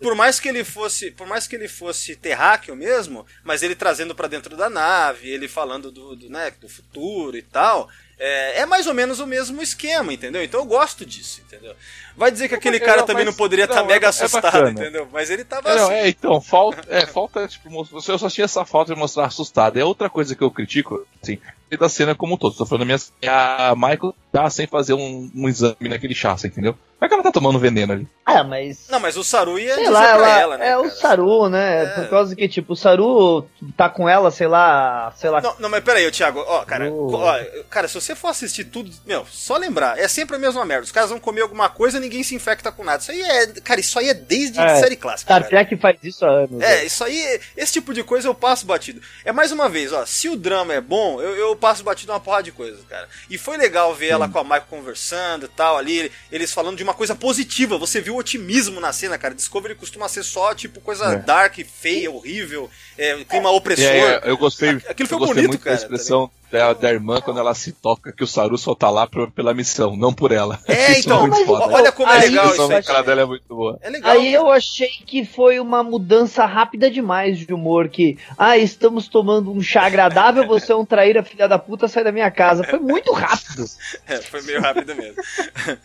por 0.00 0.14
mais 0.14 0.38
que 0.38 0.48
ele 0.48 0.64
fosse, 0.64 1.10
por 1.10 1.26
mais 1.26 1.46
que 1.46 1.56
ele 1.56 1.68
fosse 1.68 2.14
terráqueo 2.14 2.76
mesmo, 2.76 3.26
mas 3.42 3.62
ele 3.62 3.74
trazendo 3.74 4.14
para 4.14 4.28
dentro 4.28 4.56
da 4.56 4.68
nave, 4.68 5.30
ele 5.30 5.41
falando 5.48 5.90
do, 5.90 6.16
do, 6.16 6.28
né, 6.28 6.50
do 6.60 6.68
futuro 6.68 7.36
e 7.36 7.42
tal, 7.42 7.88
é, 8.18 8.60
é, 8.60 8.66
mais 8.66 8.86
ou 8.86 8.94
menos 8.94 9.18
o 9.20 9.26
mesmo 9.26 9.60
esquema, 9.62 10.12
entendeu? 10.12 10.42
Então 10.42 10.60
eu 10.60 10.66
gosto 10.66 11.04
disso, 11.04 11.40
entendeu? 11.40 11.74
Vai 12.16 12.30
dizer 12.30 12.48
que 12.48 12.54
aquele 12.54 12.78
cara 12.78 12.98
não, 12.98 13.06
também 13.06 13.24
não 13.24 13.32
poderia 13.32 13.64
estar 13.64 13.76
tá 13.76 13.84
mega 13.84 14.06
é, 14.06 14.08
é 14.08 14.10
assustado, 14.10 14.66
é 14.66 14.70
entendeu? 14.70 15.08
Mas 15.12 15.30
ele 15.30 15.44
tava 15.44 15.68
é, 15.68 15.72
assim. 15.72 15.82
Não, 15.82 15.92
é, 15.92 16.08
então, 16.08 16.40
falta, 16.40 16.82
é, 16.88 17.06
falta, 17.06 17.46
tipo, 17.48 17.68
eu 18.08 18.18
só 18.18 18.28
tinha 18.28 18.44
essa 18.44 18.64
falta 18.64 18.94
de 18.94 19.00
mostrar 19.00 19.26
assustado. 19.26 19.78
É 19.78 19.84
outra 19.84 20.10
coisa 20.10 20.34
que 20.34 20.42
eu 20.42 20.50
critico, 20.50 21.06
assim, 21.22 21.38
da 21.76 21.88
cena 21.88 22.14
como 22.14 22.34
um 22.34 22.36
todo. 22.36 22.56
Tô 22.56 22.66
falando 22.66 22.86
minha, 22.86 22.98
a 23.28 23.74
Michael 23.74 24.14
tá 24.30 24.48
sem 24.50 24.66
fazer 24.66 24.94
um, 24.94 25.30
um 25.34 25.48
exame 25.48 25.88
naquele 25.88 26.14
chá, 26.14 26.36
entendeu? 26.44 26.74
Como 26.74 27.06
é 27.06 27.08
que 27.08 27.14
ela 27.14 27.22
tá 27.24 27.32
tomando 27.32 27.58
veneno 27.58 27.92
ali? 27.92 28.06
Ah, 28.24 28.44
mas. 28.44 28.86
Não, 28.88 29.00
mas 29.00 29.16
o 29.16 29.24
Saru 29.24 29.58
ia 29.58 29.74
sei 29.74 29.90
lá, 29.90 30.08
ela, 30.08 30.38
ela, 30.38 30.58
né? 30.58 30.66
É 30.66 30.70
cara? 30.70 30.82
o 30.82 30.90
Saru, 30.90 31.48
né? 31.48 31.82
É. 31.82 31.86
Por 31.86 32.08
causa 32.08 32.36
que, 32.36 32.48
tipo, 32.48 32.74
o 32.74 32.76
Saru 32.76 33.44
tá 33.76 33.88
com 33.88 34.08
ela, 34.08 34.30
sei 34.30 34.46
lá. 34.46 35.12
Sei 35.16 35.28
lá. 35.28 35.40
Não, 35.40 35.56
não 35.58 35.68
mas 35.68 35.82
peraí, 35.82 36.08
Thiago, 36.12 36.44
ó, 36.46 36.64
cara, 36.64 36.88
ó, 36.92 37.40
cara, 37.68 37.88
se 37.88 37.94
você 37.94 38.14
for 38.14 38.28
assistir 38.28 38.66
tudo, 38.66 38.92
meu, 39.04 39.26
só 39.28 39.56
lembrar, 39.56 39.98
é 39.98 40.06
sempre 40.06 40.36
a 40.36 40.38
mesma 40.38 40.64
merda. 40.64 40.84
Os 40.84 40.92
caras 40.92 41.10
vão 41.10 41.18
comer 41.18 41.40
alguma 41.40 41.68
coisa 41.68 41.98
ninguém 42.02 42.22
se 42.22 42.34
infecta 42.34 42.70
com 42.70 42.84
nada. 42.84 43.00
Isso 43.00 43.10
aí 43.10 43.22
é. 43.22 43.46
Cara, 43.60 43.80
isso 43.80 43.98
aí 43.98 44.08
é 44.08 44.14
desde 44.14 44.60
é, 44.60 44.76
série 44.76 44.96
clássica. 44.96 45.32
Star 45.32 45.48
Trek 45.48 45.76
faz 45.76 45.96
isso 46.02 46.24
há 46.24 46.30
anos. 46.30 46.60
É, 46.62 46.76
né? 46.76 46.84
isso 46.84 47.02
aí, 47.02 47.40
esse 47.56 47.72
tipo 47.72 47.94
de 47.94 48.02
coisa 48.02 48.28
eu 48.28 48.34
passo 48.34 48.66
batido. 48.66 49.00
É 49.24 49.32
mais 49.32 49.52
uma 49.52 49.68
vez, 49.68 49.92
ó, 49.92 50.04
se 50.04 50.28
o 50.28 50.36
drama 50.36 50.74
é 50.74 50.80
bom, 50.80 51.20
eu, 51.20 51.34
eu 51.36 51.56
passo 51.56 51.82
batido 51.82 52.12
uma 52.12 52.20
porrada 52.20 52.42
de 52.42 52.52
coisa, 52.52 52.78
cara. 52.88 53.08
E 53.30 53.38
foi 53.38 53.56
legal 53.56 53.94
ver 53.94 54.08
Sim. 54.08 54.12
ela 54.12 54.28
com 54.28 54.38
a 54.38 54.44
Michael 54.44 54.66
conversando 54.68 55.46
e 55.46 55.48
tal, 55.48 55.76
ali, 55.76 56.10
eles 56.30 56.52
falando 56.52 56.76
de 56.76 56.82
uma 56.82 56.94
coisa 56.94 57.14
positiva 57.14 57.78
você 57.78 58.00
viu 58.00 58.16
otimismo 58.16 58.80
na 58.80 58.92
cena, 58.92 59.16
cara. 59.16 59.34
Discovery 59.34 59.74
costuma 59.74 60.08
ser 60.08 60.22
só, 60.22 60.54
tipo, 60.54 60.80
coisa 60.80 61.14
é. 61.14 61.16
dark, 61.16 61.56
feia, 61.64 62.10
horrível, 62.10 62.70
é, 62.98 63.24
clima 63.24 63.50
opressor. 63.50 63.84
É, 63.84 64.20
eu 64.24 64.36
gostei, 64.36 64.70
Aquilo 64.88 65.08
foi 65.08 65.16
eu 65.16 65.20
gostei 65.20 65.34
bonito, 65.34 65.50
muito 65.50 65.64
cara, 65.64 65.76
da 65.76 65.82
expressão 65.82 66.28
tá 66.28 66.41
da, 66.52 66.74
da, 66.74 66.90
irmã 66.90 67.18
quando 67.22 67.40
ela 67.40 67.54
se 67.54 67.72
toca 67.72 68.12
que 68.12 68.22
o 68.22 68.26
Saru 68.26 68.58
só 68.58 68.74
tá 68.74 68.90
lá 68.90 69.06
pra, 69.06 69.26
pela 69.26 69.54
missão, 69.54 69.96
não 69.96 70.12
por 70.12 70.30
ela. 70.30 70.60
É, 70.68 70.92
isso 70.92 71.08
então, 71.08 71.26
é 71.26 71.48
olha 71.48 71.90
como 71.90 72.12
é 72.12 72.18
legal 72.18 72.46
isso. 72.52 72.70
A 72.70 72.82
cara 72.82 73.02
dela 73.02 73.22
é 73.22 73.24
muito 73.24 73.48
boa. 73.48 73.78
É 73.80 73.88
legal, 73.88 74.12
aí 74.12 74.34
eu 74.34 74.50
achei 74.50 74.90
que 75.06 75.24
foi 75.24 75.58
uma 75.58 75.82
mudança 75.82 76.44
rápida 76.44 76.90
demais 76.90 77.38
de 77.38 77.54
humor, 77.54 77.88
que, 77.88 78.18
ah, 78.36 78.58
estamos 78.58 79.08
tomando 79.08 79.50
um 79.50 79.62
chá 79.62 79.86
agradável, 79.86 80.46
você 80.46 80.72
é 80.72 80.76
um 80.76 80.84
traíra, 80.84 81.22
filha 81.22 81.48
da 81.48 81.58
puta, 81.58 81.88
sai 81.88 82.04
da 82.04 82.12
minha 82.12 82.30
casa. 82.30 82.62
Foi 82.64 82.78
muito 82.78 83.10
rápido. 83.12 83.64
é, 84.06 84.18
foi 84.18 84.42
meio 84.42 84.60
rápido 84.60 84.94
mesmo. 84.94 85.16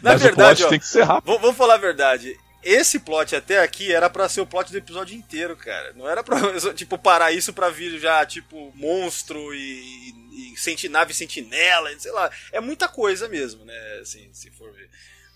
Na 0.00 0.12
Mas 0.12 0.22
verdade, 0.22 0.64
ó, 0.64 0.68
tem 0.68 0.78
que 0.78 0.86
ser 0.86 1.02
rápido. 1.02 1.38
Vamos 1.38 1.56
falar 1.56 1.74
a 1.74 1.78
verdade. 1.78 2.36
Esse 2.64 2.98
plot 2.98 3.36
até 3.36 3.58
aqui 3.58 3.92
era 3.92 4.08
para 4.08 4.28
ser 4.28 4.40
o 4.40 4.46
plot 4.46 4.72
do 4.72 4.78
episódio 4.78 5.16
inteiro, 5.16 5.56
cara. 5.56 5.92
Não 5.94 6.08
era 6.08 6.24
pra, 6.24 6.38
tipo, 6.74 6.96
parar 6.96 7.30
isso 7.30 7.52
pra 7.52 7.68
vir 7.68 7.98
já, 7.98 8.24
tipo, 8.24 8.72
monstro 8.74 9.54
e, 9.54 10.52
e 10.52 10.54
senti, 10.56 10.88
nave 10.88 11.12
sentinela, 11.12 11.90
sei 11.98 12.10
lá. 12.12 12.30
É 12.50 12.60
muita 12.60 12.88
coisa 12.88 13.28
mesmo, 13.28 13.64
né? 13.64 13.98
Assim, 14.00 14.28
se 14.32 14.50
for 14.50 14.72
ver. 14.72 14.88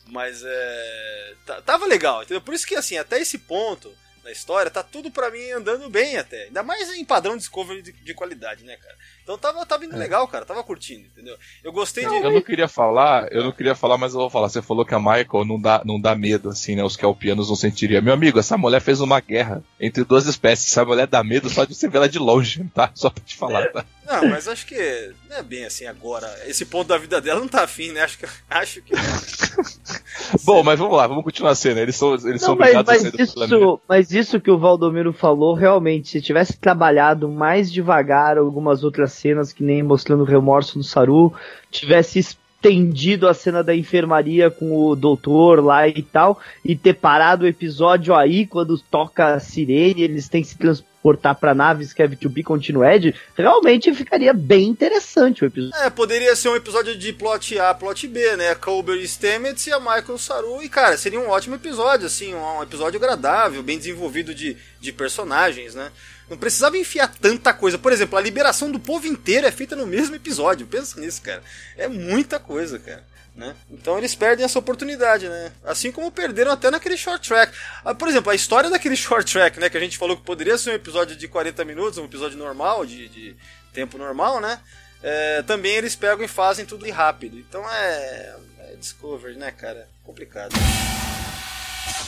Mas 0.06 0.42
é. 0.42 1.34
Tava 1.66 1.86
legal, 1.86 2.22
entendeu? 2.22 2.40
Por 2.40 2.54
isso 2.54 2.66
que, 2.66 2.74
assim, 2.74 2.96
até 2.96 3.20
esse 3.20 3.36
ponto 3.38 3.94
da 4.28 4.32
história, 4.32 4.70
tá 4.70 4.82
tudo 4.82 5.10
para 5.10 5.30
mim 5.30 5.50
andando 5.50 5.88
bem 5.88 6.18
até. 6.18 6.44
Ainda 6.44 6.62
mais 6.62 6.92
em 6.92 7.04
padrão 7.04 7.36
Discovery 7.36 7.80
de, 7.80 7.92
de 7.92 8.14
qualidade, 8.14 8.62
né, 8.62 8.76
cara? 8.76 8.94
Então 9.22 9.38
tava, 9.38 9.64
tava 9.64 9.84
indo 9.84 9.94
é. 9.94 9.98
legal, 9.98 10.28
cara. 10.28 10.44
Tava 10.44 10.62
curtindo, 10.62 11.06
entendeu? 11.06 11.36
Eu 11.64 11.72
gostei 11.72 12.04
não, 12.04 12.18
de. 12.18 12.26
Eu 12.26 12.32
não 12.32 12.42
queria 12.42 12.68
falar, 12.68 13.32
eu 13.32 13.42
não 13.42 13.52
queria 13.52 13.74
falar, 13.74 13.96
mas 13.96 14.12
eu 14.12 14.20
vou 14.20 14.30
falar. 14.30 14.48
Você 14.48 14.60
falou 14.60 14.84
que 14.84 14.94
a 14.94 14.98
Michael 14.98 15.44
não 15.46 15.60
dá, 15.60 15.82
não 15.84 16.00
dá 16.00 16.14
medo, 16.14 16.50
assim, 16.50 16.76
né? 16.76 16.84
Os 16.84 16.96
Kelpianos 16.96 17.48
não 17.48 17.56
sentiriam. 17.56 18.02
Meu 18.02 18.12
amigo, 18.14 18.38
essa 18.38 18.58
mulher 18.58 18.80
fez 18.80 19.00
uma 19.00 19.20
guerra 19.20 19.62
entre 19.80 20.04
duas 20.04 20.26
espécies. 20.26 20.70
Essa 20.70 20.84
mulher 20.84 21.06
dá 21.06 21.24
medo 21.24 21.48
só 21.48 21.64
de 21.64 21.74
você 21.74 21.88
ver 21.88 21.98
ela 21.98 22.08
de 22.08 22.18
longe, 22.18 22.64
tá? 22.74 22.90
Só 22.98 23.10
pra 23.10 23.22
te 23.22 23.36
falar, 23.36 23.70
tá? 23.70 23.84
Não, 24.04 24.28
mas 24.28 24.48
acho 24.48 24.66
que 24.66 25.12
não 25.28 25.36
é 25.36 25.42
bem 25.42 25.64
assim 25.64 25.86
agora. 25.86 26.26
Esse 26.46 26.64
ponto 26.64 26.88
da 26.88 26.98
vida 26.98 27.20
dela 27.20 27.40
não 27.40 27.48
tá 27.48 27.62
afim, 27.62 27.92
né? 27.92 28.02
Acho 28.02 28.18
que. 28.18 28.26
Acho 28.48 28.82
que... 28.82 28.94
Bom, 30.44 30.62
mas 30.62 30.78
vamos 30.78 30.96
lá, 30.96 31.06
vamos 31.06 31.24
continuar 31.24 31.52
a 31.52 31.54
cena. 31.54 31.80
Eles 31.80 31.96
são, 31.96 32.12
eles 32.12 32.24
não, 32.24 32.38
são 32.38 32.56
mas, 32.56 32.74
obrigados 32.74 32.92
mas 32.92 33.06
a 33.06 33.10
sair 33.10 33.22
isso, 33.22 33.80
Mas 33.88 34.10
isso 34.12 34.40
que 34.40 34.50
o 34.50 34.58
Valdomiro 34.58 35.12
falou, 35.12 35.54
realmente, 35.54 36.08
se 36.08 36.20
tivesse 36.20 36.58
trabalhado 36.58 37.28
mais 37.28 37.72
devagar 37.72 38.38
algumas 38.38 38.84
outras 38.84 39.12
cenas, 39.12 39.52
que 39.52 39.62
nem 39.62 39.82
mostrando 39.82 40.22
o 40.22 40.26
remorso 40.26 40.78
do 40.78 40.84
Saru, 40.84 41.32
tivesse 41.70 42.18
estendido 42.58 43.28
a 43.28 43.34
cena 43.34 43.62
da 43.62 43.74
enfermaria 43.74 44.50
com 44.50 44.76
o 44.76 44.96
doutor 44.96 45.64
lá 45.64 45.86
e 45.86 46.02
tal, 46.02 46.40
e 46.64 46.74
ter 46.74 46.94
parado 46.94 47.44
o 47.44 47.48
episódio 47.48 48.14
aí, 48.14 48.46
quando 48.46 48.78
toca 48.78 49.34
a 49.34 49.40
sirene, 49.40 50.02
eles 50.02 50.28
têm 50.28 50.42
que 50.42 50.48
se 50.48 50.58
transportar 50.58 51.36
para 51.36 51.54
naves 51.54 51.92
que 51.92 52.02
é 52.02 52.08
to 52.08 52.28
be 52.28 52.42
continued, 52.42 53.14
realmente 53.36 53.94
ficaria 53.94 54.32
bem 54.32 54.66
interessante 54.66 55.44
o 55.44 55.46
episódio. 55.46 55.76
É, 55.80 55.88
poderia 55.88 56.34
ser 56.34 56.48
um 56.48 56.56
episódio 56.56 56.98
de 56.98 57.12
plot 57.12 57.58
A, 57.60 57.72
plot 57.72 58.08
B, 58.08 58.36
né? 58.36 58.54
Culber 58.56 58.96
e 58.96 59.06
Stamets 59.06 59.66
e 59.68 59.72
a 59.72 59.78
Michael 59.78 60.18
Saru, 60.18 60.60
e 60.60 60.68
cara, 60.68 60.96
seria 60.96 61.20
um 61.20 61.28
ótimo 61.28 61.54
episódio, 61.54 62.06
assim, 62.06 62.34
um 62.34 62.62
episódio 62.62 62.98
agradável, 62.98 63.62
bem 63.62 63.78
desenvolvido 63.78 64.34
de, 64.34 64.56
de 64.80 64.92
personagens, 64.92 65.76
né? 65.76 65.92
Não 66.28 66.36
precisava 66.36 66.76
enfiar 66.76 67.08
tanta 67.08 67.52
coisa. 67.54 67.78
Por 67.78 67.92
exemplo, 67.92 68.18
a 68.18 68.20
liberação 68.20 68.70
do 68.70 68.78
povo 68.78 69.06
inteiro 69.06 69.46
é 69.46 69.50
feita 69.50 69.74
no 69.74 69.86
mesmo 69.86 70.14
episódio. 70.14 70.66
Pensa 70.66 71.00
nisso, 71.00 71.22
cara. 71.22 71.42
É 71.76 71.88
muita 71.88 72.38
coisa, 72.38 72.78
cara. 72.78 73.04
Né? 73.34 73.54
Então 73.70 73.96
eles 73.96 74.16
perdem 74.16 74.44
essa 74.44 74.58
oportunidade, 74.58 75.28
né? 75.28 75.52
Assim 75.64 75.92
como 75.92 76.10
perderam 76.10 76.50
até 76.50 76.72
naquele 76.72 76.96
short 76.96 77.26
track. 77.28 77.56
Ah, 77.84 77.94
por 77.94 78.08
exemplo, 78.08 78.32
a 78.32 78.34
história 78.34 78.68
daquele 78.68 78.96
short 78.96 79.32
track, 79.32 79.60
né? 79.60 79.70
Que 79.70 79.76
a 79.76 79.80
gente 79.80 79.96
falou 79.96 80.16
que 80.16 80.24
poderia 80.24 80.58
ser 80.58 80.70
um 80.70 80.74
episódio 80.74 81.14
de 81.14 81.28
40 81.28 81.64
minutos, 81.64 81.98
um 81.98 82.04
episódio 82.04 82.36
normal, 82.36 82.84
de, 82.84 83.08
de 83.08 83.36
tempo 83.72 83.96
normal, 83.96 84.40
né? 84.40 84.60
É, 85.00 85.42
também 85.42 85.76
eles 85.76 85.94
pegam 85.94 86.24
e 86.24 86.28
fazem 86.28 86.66
tudo 86.66 86.90
rápido. 86.90 87.38
Então 87.38 87.64
é, 87.70 88.36
é 88.58 88.76
Discovery, 88.76 89.36
né, 89.36 89.52
cara? 89.52 89.88
Complicado. 90.02 90.52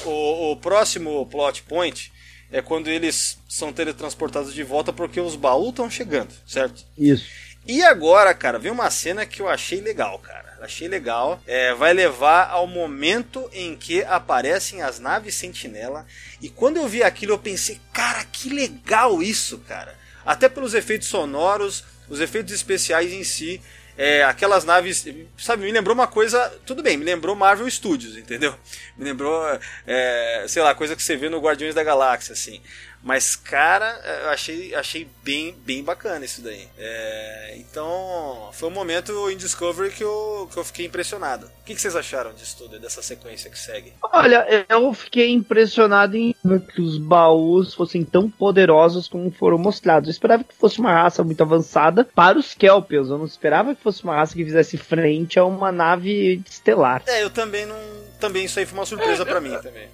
O, 0.04 0.52
o 0.52 0.56
próximo 0.56 1.24
plot 1.26 1.62
point 1.62 2.12
é 2.52 2.60
quando 2.60 2.88
eles 2.88 3.38
são 3.48 3.72
teletransportados 3.72 4.52
de 4.52 4.62
volta 4.62 4.92
porque 4.92 5.20
os 5.20 5.36
baús 5.36 5.70
estão 5.70 5.90
chegando, 5.90 6.32
certo? 6.46 6.84
Isso. 6.98 7.26
E 7.66 7.82
agora, 7.82 8.34
cara, 8.34 8.58
vem 8.58 8.72
uma 8.72 8.90
cena 8.90 9.26
que 9.26 9.40
eu 9.40 9.48
achei 9.48 9.80
legal, 9.80 10.18
cara. 10.18 10.58
Achei 10.60 10.88
legal. 10.88 11.40
É, 11.46 11.74
vai 11.74 11.92
levar 11.92 12.48
ao 12.50 12.66
momento 12.66 13.48
em 13.52 13.76
que 13.76 14.02
aparecem 14.04 14.82
as 14.82 14.98
naves 14.98 15.34
sentinela. 15.34 16.06
E 16.40 16.48
quando 16.48 16.78
eu 16.78 16.88
vi 16.88 17.02
aquilo, 17.02 17.32
eu 17.32 17.38
pensei, 17.38 17.80
cara, 17.92 18.24
que 18.24 18.48
legal 18.50 19.22
isso, 19.22 19.58
cara. 19.58 19.94
Até 20.24 20.48
pelos 20.48 20.74
efeitos 20.74 21.08
sonoros, 21.08 21.84
os 22.08 22.20
efeitos 22.20 22.52
especiais 22.52 23.12
em 23.12 23.24
si 23.24 23.60
é, 24.02 24.24
aquelas 24.24 24.64
naves, 24.64 25.06
sabe, 25.36 25.62
me 25.62 25.70
lembrou 25.70 25.94
uma 25.94 26.06
coisa, 26.06 26.50
tudo 26.64 26.82
bem, 26.82 26.96
me 26.96 27.04
lembrou 27.04 27.36
Marvel 27.36 27.70
Studios, 27.70 28.16
entendeu? 28.16 28.54
Me 28.96 29.04
lembrou, 29.04 29.44
é, 29.86 30.46
sei 30.48 30.62
lá, 30.62 30.74
coisa 30.74 30.96
que 30.96 31.02
você 31.02 31.18
vê 31.18 31.28
no 31.28 31.38
Guardiões 31.38 31.74
da 31.74 31.84
Galáxia, 31.84 32.32
assim. 32.32 32.62
Mas, 33.02 33.34
cara, 33.34 33.98
eu 34.24 34.30
achei, 34.30 34.74
achei 34.74 35.08
bem, 35.22 35.54
bem 35.64 35.82
bacana 35.82 36.24
isso 36.24 36.42
daí. 36.42 36.68
É, 36.78 37.56
então, 37.56 38.50
foi 38.52 38.68
um 38.68 38.72
momento 38.72 39.30
em 39.30 39.36
Discovery 39.36 39.90
que 39.90 40.04
eu, 40.04 40.48
que 40.52 40.58
eu 40.58 40.64
fiquei 40.64 40.86
impressionado. 40.86 41.46
O 41.46 41.64
que, 41.64 41.74
que 41.74 41.80
vocês 41.80 41.96
acharam 41.96 42.34
disso 42.34 42.56
tudo, 42.58 42.78
dessa 42.78 43.00
sequência 43.00 43.50
que 43.50 43.58
segue? 43.58 43.94
Olha, 44.12 44.66
eu 44.68 44.92
fiquei 44.92 45.30
impressionado 45.30 46.16
em 46.16 46.34
que 46.74 46.82
os 46.82 46.98
baús 46.98 47.74
fossem 47.74 48.04
tão 48.04 48.28
poderosos 48.28 49.08
como 49.08 49.30
foram 49.30 49.56
mostrados. 49.56 50.08
Eu 50.08 50.12
esperava 50.12 50.44
que 50.44 50.54
fosse 50.54 50.78
uma 50.78 50.92
raça 50.92 51.24
muito 51.24 51.42
avançada 51.42 52.04
para 52.14 52.38
os 52.38 52.54
Kelpios. 52.54 53.08
Eu 53.08 53.18
não 53.18 53.26
esperava 53.26 53.74
que 53.74 53.82
fosse 53.82 54.04
uma 54.04 54.16
raça 54.16 54.34
que 54.34 54.44
fizesse 54.44 54.76
frente 54.76 55.38
a 55.38 55.44
uma 55.44 55.72
nave 55.72 56.42
estelar. 56.48 57.02
É, 57.06 57.22
eu 57.22 57.30
também 57.30 57.64
não. 57.64 57.78
Também 58.18 58.44
isso 58.44 58.58
aí 58.58 58.66
foi 58.66 58.78
uma 58.78 58.84
surpresa 58.84 59.24
para 59.24 59.40
mim 59.40 59.56
também 59.62 59.88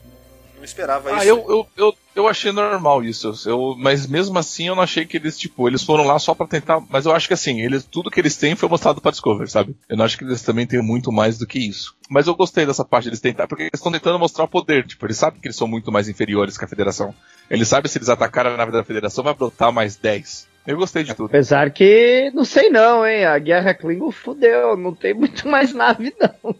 não 0.57 0.64
esperava 0.64 1.11
ah, 1.11 1.18
isso. 1.18 1.26
Eu, 1.26 1.44
eu, 1.48 1.66
eu, 1.76 1.96
eu 2.14 2.28
achei 2.28 2.50
normal 2.50 3.04
isso. 3.04 3.32
Eu, 3.46 3.74
mas 3.78 4.07
mesmo 4.07 4.38
assim 4.38 4.68
eu 4.68 4.74
não 4.74 4.82
achei 4.82 5.04
que 5.04 5.16
eles, 5.16 5.38
tipo, 5.38 5.68
eles 5.68 5.82
foram 5.82 6.04
lá 6.04 6.18
só 6.18 6.34
para 6.34 6.46
tentar. 6.46 6.80
Mas 6.88 7.07
eu 7.07 7.12
acho 7.12 7.28
que 7.28 7.34
assim, 7.34 7.61
eles, 7.61 7.84
tudo 7.84 8.11
que 8.11 8.18
eles 8.18 8.36
têm 8.36 8.57
foi 8.57 8.68
mostrado 8.68 9.00
pra 9.00 9.11
Discovery, 9.11 9.50
sabe? 9.50 9.76
Eu 9.88 9.96
não 9.96 10.04
acho 10.04 10.16
que 10.16 10.24
eles 10.24 10.42
também 10.42 10.66
têm 10.66 10.82
muito 10.82 11.12
mais 11.12 11.38
do 11.38 11.46
que 11.46 11.59
isso. 11.59 11.94
Mas 12.09 12.26
eu 12.26 12.34
gostei 12.34 12.64
dessa 12.64 12.84
parte 12.84 13.04
deles 13.04 13.20
tentar, 13.20 13.46
porque 13.46 13.64
eles 13.64 13.72
estão 13.74 13.92
tentando 13.92 14.18
mostrar 14.18 14.44
o 14.44 14.48
poder. 14.48 14.86
Tipo, 14.86 15.07
eles 15.07 15.18
sabem 15.18 15.40
que 15.40 15.46
eles 15.46 15.57
são 15.57 15.68
muito 15.68 15.92
mais 15.92 16.09
inferiores 16.09 16.57
que 16.57 16.64
a 16.64 16.68
Federação. 16.68 17.14
Eles 17.50 17.68
sabem 17.68 17.90
se 17.90 17.98
eles 17.98 18.09
atacarem 18.09 18.52
a 18.52 18.57
nave 18.57 18.72
da 18.72 18.84
Federação, 18.84 19.22
vai 19.22 19.34
brotar 19.34 19.72
mais 19.72 19.96
10 19.96 20.48
Eu 20.66 20.76
gostei 20.76 21.04
de 21.04 21.14
tudo. 21.14 21.26
Apesar 21.26 21.70
que, 21.70 22.30
não 22.34 22.44
sei 22.44 22.70
não, 22.70 23.07
hein? 23.07 23.24
A 23.24 23.38
Guerra 23.38 23.74
Klingon 23.74 24.11
fudeu, 24.11 24.76
não 24.76 24.94
tem 24.94 25.14
muito 25.14 25.46
mais 25.48 25.72
nave 25.72 26.14
não. 26.18 26.57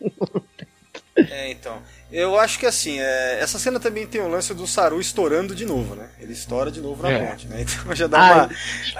É, 1.16 1.51
então. 1.51 1.80
Eu 2.11 2.39
acho 2.39 2.59
que 2.59 2.67
assim, 2.67 3.01
é, 3.01 3.39
essa 3.41 3.59
cena 3.59 3.81
também 3.81 4.07
tem 4.07 4.21
o 4.21 4.29
lance 4.29 4.55
do 4.55 4.67
Saru 4.67 5.01
estourando 5.01 5.55
de 5.57 5.65
novo, 5.67 5.95
né? 5.97 6.09
Ele 6.21 6.33
estoura 6.33 6.71
de 6.71 6.81
novo 6.81 7.03
na 7.03 7.11
É. 7.11 7.19
ponte, 7.27 7.47
né? 7.49 7.63
Então 7.67 7.95
já 7.95 8.07
dá 8.07 8.19
uma. 8.47 8.51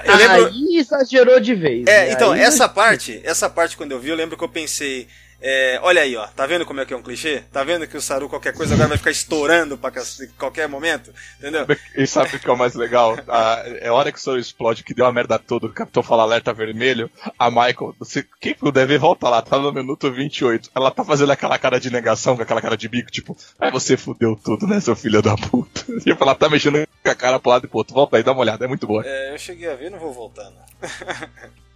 Eu 0.03 0.13
Aí 0.13 0.27
lembro. 0.27 0.53
exagerou 0.77 1.39
de 1.39 1.55
vez. 1.55 1.87
É, 1.87 2.07
né? 2.07 2.11
então, 2.11 2.33
Aí- 2.33 2.41
essa 2.41 2.67
parte, 2.67 3.21
essa 3.23 3.49
parte 3.49 3.77
quando 3.77 3.93
eu 3.93 3.99
vi, 3.99 4.09
eu 4.09 4.15
lembro 4.15 4.37
que 4.37 4.43
eu 4.43 4.49
pensei. 4.49 5.07
É, 5.39 5.79
olha 5.83 6.01
aí, 6.01 6.15
ó, 6.15 6.25
tá 6.27 6.45
vendo 6.47 6.65
como 6.65 6.81
é 6.81 6.85
que 6.85 6.93
é 6.93 6.97
um 6.97 7.01
clichê? 7.01 7.43
Tá 7.51 7.63
vendo 7.63 7.87
que 7.87 7.95
o 7.95 8.01
Saru 8.01 8.27
qualquer 8.27 8.53
coisa 8.53 8.73
agora 8.73 8.89
vai 8.89 8.97
ficar 8.97 9.11
estourando 9.11 9.77
pra 9.77 9.91
qualquer 10.37 10.67
momento? 10.67 11.13
Entendeu? 11.37 11.65
E 11.95 12.07
sabe 12.07 12.35
o 12.35 12.39
que 12.39 12.49
é 12.49 12.53
o 12.53 12.57
mais 12.57 12.73
legal? 12.73 13.17
A, 13.27 13.63
é 13.65 13.87
a 13.87 13.93
hora 13.93 14.11
que 14.11 14.17
o 14.17 14.21
Soro 14.21 14.39
explode, 14.39 14.83
que 14.83 14.93
deu 14.93 15.05
a 15.05 15.11
merda 15.11 15.37
toda, 15.37 15.67
o 15.67 15.73
Capitão 15.73 16.01
fala 16.01 16.23
alerta 16.23 16.53
vermelho, 16.53 17.09
a 17.37 17.51
Michael, 17.51 17.95
você, 17.99 18.25
quem 18.41 18.55
puder 18.55 18.87
ver, 18.87 18.97
volta 18.97 19.29
lá, 19.29 19.41
tá 19.41 19.59
no 19.59 19.71
minuto 19.71 20.11
28. 20.11 20.71
Ela 20.73 20.89
tá 20.89 21.03
fazendo 21.03 21.31
aquela 21.31 21.57
cara 21.59 21.79
de 21.79 21.91
negação, 21.91 22.35
com 22.35 22.41
aquela 22.41 22.61
cara 22.61 22.75
de 22.75 22.87
bico, 22.87 23.11
tipo, 23.11 23.37
ah, 23.59 23.69
você 23.69 23.95
fudeu 23.95 24.35
tudo, 24.35 24.65
né, 24.65 24.79
seu 24.79 24.95
filho 24.95 25.21
da 25.21 25.35
puta? 25.35 25.85
Tipo, 26.07 26.23
ela 26.23 26.35
tá 26.35 26.49
mexendo 26.49 26.87
com 27.03 27.09
a 27.09 27.15
cara 27.15 27.39
pro 27.39 27.49
lado 27.49 27.65
e 27.65 27.67
pro 27.67 27.79
outro. 27.79 27.93
Volta 27.93 28.17
aí, 28.17 28.23
dá 28.23 28.31
uma 28.31 28.41
olhada, 28.41 28.63
é 28.63 28.67
muito 28.67 28.87
boa. 28.87 29.03
É, 29.05 29.33
eu 29.33 29.37
cheguei 29.37 29.69
a 29.69 29.75
ver, 29.75 29.89
não 29.89 29.99
vou 29.99 30.13
voltar, 30.13 30.49
não. 30.49 31.57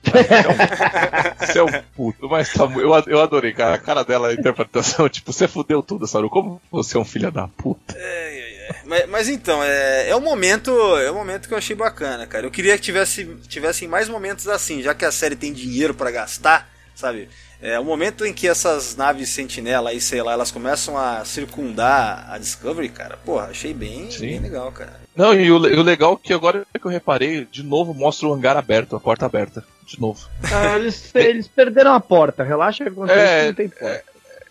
Você 1.39 1.59
é 1.59 1.63
um 1.63 1.81
puto, 1.95 2.27
mas 2.27 2.51
tá, 2.51 2.65
eu, 2.65 2.91
eu 3.07 3.21
adorei, 3.21 3.53
cara. 3.53 3.75
A 3.75 3.77
cara 3.77 4.03
dela, 4.03 4.29
a 4.29 4.33
interpretação, 4.33 5.07
tipo, 5.09 5.31
você 5.31 5.47
fudeu 5.47 5.81
tudo, 5.83 6.07
Saru. 6.07 6.29
Como 6.29 6.61
você 6.71 6.97
é 6.97 6.99
um 6.99 7.05
filho 7.05 7.31
da 7.31 7.47
puta? 7.47 7.95
É, 7.95 7.99
é, 7.99 8.69
é. 8.69 8.75
Mas, 8.85 9.09
mas 9.09 9.29
então, 9.29 9.63
é, 9.63 10.09
é 10.09 10.15
um 10.15 10.21
momento. 10.21 10.71
É 10.97 11.11
um 11.11 11.15
momento 11.15 11.47
que 11.47 11.53
eu 11.53 11.57
achei 11.57 11.75
bacana, 11.75 12.25
cara. 12.25 12.45
Eu 12.45 12.51
queria 12.51 12.75
que 12.77 12.83
tivesse, 12.83 13.25
tivessem 13.47 13.87
mais 13.87 14.09
momentos 14.09 14.47
assim, 14.47 14.81
já 14.81 14.93
que 14.93 15.05
a 15.05 15.11
série 15.11 15.35
tem 15.35 15.53
dinheiro 15.53 15.93
pra 15.93 16.11
gastar, 16.11 16.69
sabe? 16.95 17.29
É 17.61 17.79
o 17.79 17.85
momento 17.85 18.25
em 18.25 18.33
que 18.33 18.47
essas 18.47 18.95
naves 18.95 19.29
sentinela 19.29 19.91
aí, 19.91 20.01
sei 20.01 20.23
lá, 20.23 20.33
elas 20.33 20.49
começam 20.49 20.97
a 20.97 21.23
circundar 21.23 22.27
a 22.27 22.39
Discovery, 22.39 22.89
cara. 22.89 23.17
Porra, 23.17 23.49
achei 23.51 23.71
bem, 23.71 24.09
Sim. 24.09 24.25
bem 24.27 24.39
legal, 24.39 24.71
cara. 24.71 24.99
Não, 25.15 25.31
e 25.35 25.51
o, 25.51 25.67
e 25.67 25.77
o 25.77 25.83
legal 25.83 26.13
é 26.13 26.27
que 26.27 26.33
agora 26.33 26.65
que 26.73 26.83
eu 26.83 26.89
reparei, 26.89 27.45
de 27.45 27.61
novo 27.61 27.93
mostra 27.93 28.27
o 28.27 28.33
hangar 28.33 28.57
aberto, 28.57 28.95
a 28.95 28.99
porta 28.99 29.27
aberta. 29.27 29.63
De 29.85 29.99
novo. 29.99 30.27
Ah, 30.43 30.77
eles, 30.77 31.13
eles 31.15 31.47
perderam 31.47 31.93
a 31.93 31.99
porta, 31.99 32.43
relaxa 32.43 32.83
que 32.83 32.91
É, 33.09 33.47
não 33.47 33.53
tem 33.53 33.69
porta. 33.69 34.03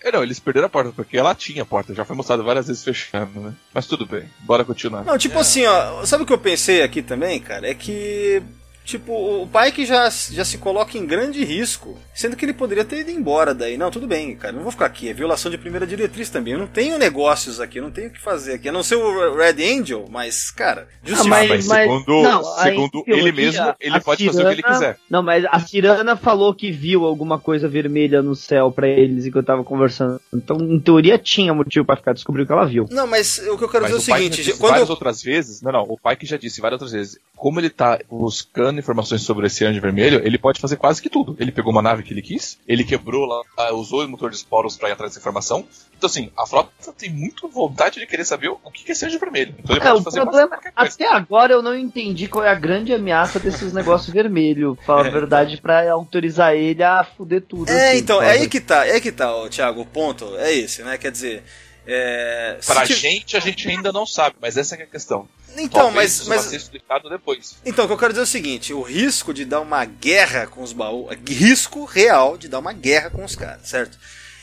É, 0.02 0.10
não, 0.10 0.22
eles 0.22 0.40
perderam 0.40 0.66
a 0.66 0.70
porta, 0.70 0.92
porque 0.92 1.18
ela 1.18 1.34
tinha 1.34 1.64
porta, 1.64 1.94
já 1.94 2.04
foi 2.04 2.16
mostrado 2.16 2.42
várias 2.42 2.66
vezes 2.66 2.82
fechando, 2.82 3.38
né? 3.40 3.52
Mas 3.72 3.86
tudo 3.86 4.06
bem, 4.06 4.24
bora 4.40 4.64
continuar. 4.64 5.04
Não, 5.04 5.18
tipo 5.18 5.38
assim, 5.38 5.66
ó, 5.66 6.04
sabe 6.06 6.22
o 6.22 6.26
que 6.26 6.32
eu 6.32 6.38
pensei 6.38 6.82
aqui 6.82 7.02
também, 7.02 7.38
cara? 7.40 7.68
É 7.68 7.74
que. 7.74 8.42
Tipo, 8.84 9.12
o 9.42 9.46
Pike 9.48 9.86
já, 9.86 10.08
já 10.10 10.44
se 10.44 10.58
coloca 10.58 10.98
em 10.98 11.06
grande 11.06 11.44
risco, 11.44 11.96
sendo 12.14 12.34
que 12.34 12.44
ele 12.44 12.52
poderia 12.52 12.84
ter 12.84 13.00
ido 13.00 13.10
embora 13.10 13.54
daí. 13.54 13.76
Não, 13.76 13.90
tudo 13.90 14.06
bem, 14.06 14.34
cara, 14.34 14.52
não 14.52 14.62
vou 14.62 14.72
ficar 14.72 14.86
aqui. 14.86 15.08
É 15.08 15.12
violação 15.14 15.50
de 15.50 15.56
primeira 15.58 15.86
diretriz 15.86 16.28
também. 16.28 16.54
Eu 16.54 16.58
não 16.58 16.66
tenho 16.66 16.98
negócios 16.98 17.60
aqui, 17.60 17.78
eu 17.78 17.82
não 17.84 17.90
tenho 17.90 18.08
o 18.08 18.10
que 18.10 18.20
fazer 18.20 18.54
aqui. 18.54 18.68
A 18.68 18.72
não 18.72 18.82
ser 18.82 18.96
o 18.96 19.36
Red 19.36 19.62
Angel, 19.78 20.06
mas, 20.10 20.50
cara, 20.50 20.88
justifica. 21.04 21.36
Ah, 21.36 21.46
mas 21.48 21.64
segundo- 21.66 22.22
não, 22.22 22.42
segundo 22.42 23.04
ele 23.06 23.22
teoria, 23.22 23.32
mesmo, 23.32 23.74
ele 23.78 24.00
pode 24.00 24.26
fazer 24.26 24.42
o 24.42 24.46
que 24.46 24.52
ele 24.54 24.62
quiser. 24.62 24.98
Não, 25.08 25.22
mas 25.22 25.44
a 25.44 25.60
Tirana 25.60 26.16
falou 26.16 26.52
que 26.54 26.72
viu 26.72 27.04
alguma 27.04 27.38
coisa 27.38 27.68
vermelha 27.68 28.22
no 28.22 28.34
céu 28.34 28.72
pra 28.72 28.88
eles 28.88 29.24
enquanto 29.26 29.44
eu 29.44 29.46
tava 29.46 29.64
conversando. 29.64 30.20
Então, 30.34 30.56
em 30.60 30.80
teoria, 30.80 31.16
tinha 31.18 31.54
motivo 31.54 31.84
pra 31.84 31.96
ficar 31.96 32.12
descobrindo 32.12 32.44
o 32.44 32.46
que 32.48 32.52
ela 32.52 32.66
viu. 32.66 32.86
Não, 32.90 33.06
mas 33.06 33.38
o 33.46 33.56
que 33.56 33.64
eu 33.64 33.68
quero 33.68 33.84
Mas 33.84 33.92
dizer 33.96 34.10
é 34.10 34.14
o 34.14 34.16
o 34.16 34.20
seguinte: 34.20 34.52
quando 34.58 34.70
várias 34.72 34.88
eu- 34.88 34.94
outras 34.94 35.22
vezes, 35.22 35.62
não, 35.62 35.70
não, 35.70 35.82
o 35.88 35.96
pai 35.98 36.16
que 36.16 36.26
já 36.26 36.36
disse 36.36 36.60
várias 36.60 36.80
outras 36.80 36.92
vezes, 36.92 37.18
como 37.36 37.60
ele 37.60 37.70
tá 37.70 37.98
buscando 38.10 38.79
informações 38.80 39.22
sobre 39.22 39.46
esse 39.46 39.64
anjo 39.64 39.80
vermelho, 39.80 40.20
ele 40.24 40.36
pode 40.38 40.60
fazer 40.60 40.76
quase 40.76 41.00
que 41.00 41.08
tudo. 41.08 41.36
Ele 41.38 41.52
pegou 41.52 41.72
uma 41.72 41.80
nave 41.82 42.02
que 42.02 42.12
ele 42.12 42.22
quis, 42.22 42.58
ele 42.66 42.82
quebrou 42.84 43.24
lá, 43.26 43.72
usou 43.72 44.04
o 44.04 44.08
motor 44.08 44.30
de 44.30 44.36
esporos 44.36 44.76
pra 44.76 44.88
ir 44.88 44.92
atrás 44.92 45.12
dessa 45.12 45.20
informação. 45.20 45.66
Então, 45.96 46.08
assim, 46.08 46.30
a 46.36 46.46
frota 46.46 46.70
tem 46.98 47.10
muito 47.10 47.46
vontade 47.48 48.00
de 48.00 48.06
querer 48.06 48.24
saber 48.24 48.48
o 48.48 48.56
que 48.72 48.84
que 48.84 48.90
é 48.90 48.92
esse 48.92 49.04
anjo 49.06 49.18
vermelho. 49.18 49.54
Então 49.58 49.76
ele 49.76 49.84
É, 49.84 49.88
pode 49.88 50.00
o 50.00 50.04
fazer 50.04 50.20
problema, 50.22 50.58
até 50.74 51.06
agora 51.06 51.52
eu 51.52 51.62
não 51.62 51.76
entendi 51.76 52.26
qual 52.26 52.44
é 52.44 52.48
a 52.48 52.54
grande 52.54 52.92
ameaça 52.92 53.38
desses 53.38 53.72
negócios 53.72 54.12
vermelhos, 54.12 54.76
pra 54.76 54.84
falar 54.86 55.04
É. 55.06 55.08
a 55.08 55.12
verdade, 55.12 55.60
pra 55.60 55.92
autorizar 55.92 56.54
ele 56.54 56.82
a 56.82 57.04
fuder 57.04 57.42
tudo. 57.42 57.68
É, 57.70 57.90
assim, 57.90 57.98
então, 57.98 58.22
é 58.22 58.30
aí 58.32 58.48
que 58.48 58.60
tá, 58.60 58.86
é 58.86 58.92
aí 58.92 59.00
que 59.00 59.12
tá, 59.12 59.34
ó, 59.34 59.48
Thiago, 59.48 59.82
o 59.82 59.86
ponto 59.86 60.36
é 60.36 60.52
esse, 60.52 60.82
né? 60.82 60.96
Quer 60.98 61.10
dizer. 61.12 61.42
É, 61.86 62.58
Pra 62.66 62.84
gente, 62.84 63.36
a 63.36 63.40
gente 63.40 63.68
ainda 63.68 63.90
não 63.90 64.06
sabe, 64.06 64.36
mas 64.40 64.56
essa 64.56 64.76
que 64.76 64.82
é 64.82 64.84
a 64.84 64.88
questão. 64.88 65.26
Então, 65.56 65.82
Talvez 65.82 66.20
mas, 66.20 66.28
mas 66.28 66.40
ser 66.42 66.56
explicado 66.56 67.08
depois. 67.08 67.56
Então, 67.64 67.84
o 67.84 67.88
que 67.88 67.94
eu 67.94 67.98
quero 67.98 68.12
dizer 68.12 68.22
é 68.22 68.24
o 68.24 68.26
seguinte: 68.26 68.72
o 68.72 68.82
risco 68.82 69.34
de 69.34 69.44
dar 69.44 69.60
uma 69.60 69.84
guerra 69.84 70.46
com 70.46 70.62
os 70.62 70.72
baús. 70.72 71.16
Risco 71.26 71.84
real 71.84 72.36
de 72.38 72.48
dar 72.48 72.58
uma 72.58 72.72
guerra 72.72 73.10
com 73.10 73.24
os 73.24 73.34
caras, 73.34 73.68
certo? 73.68 73.98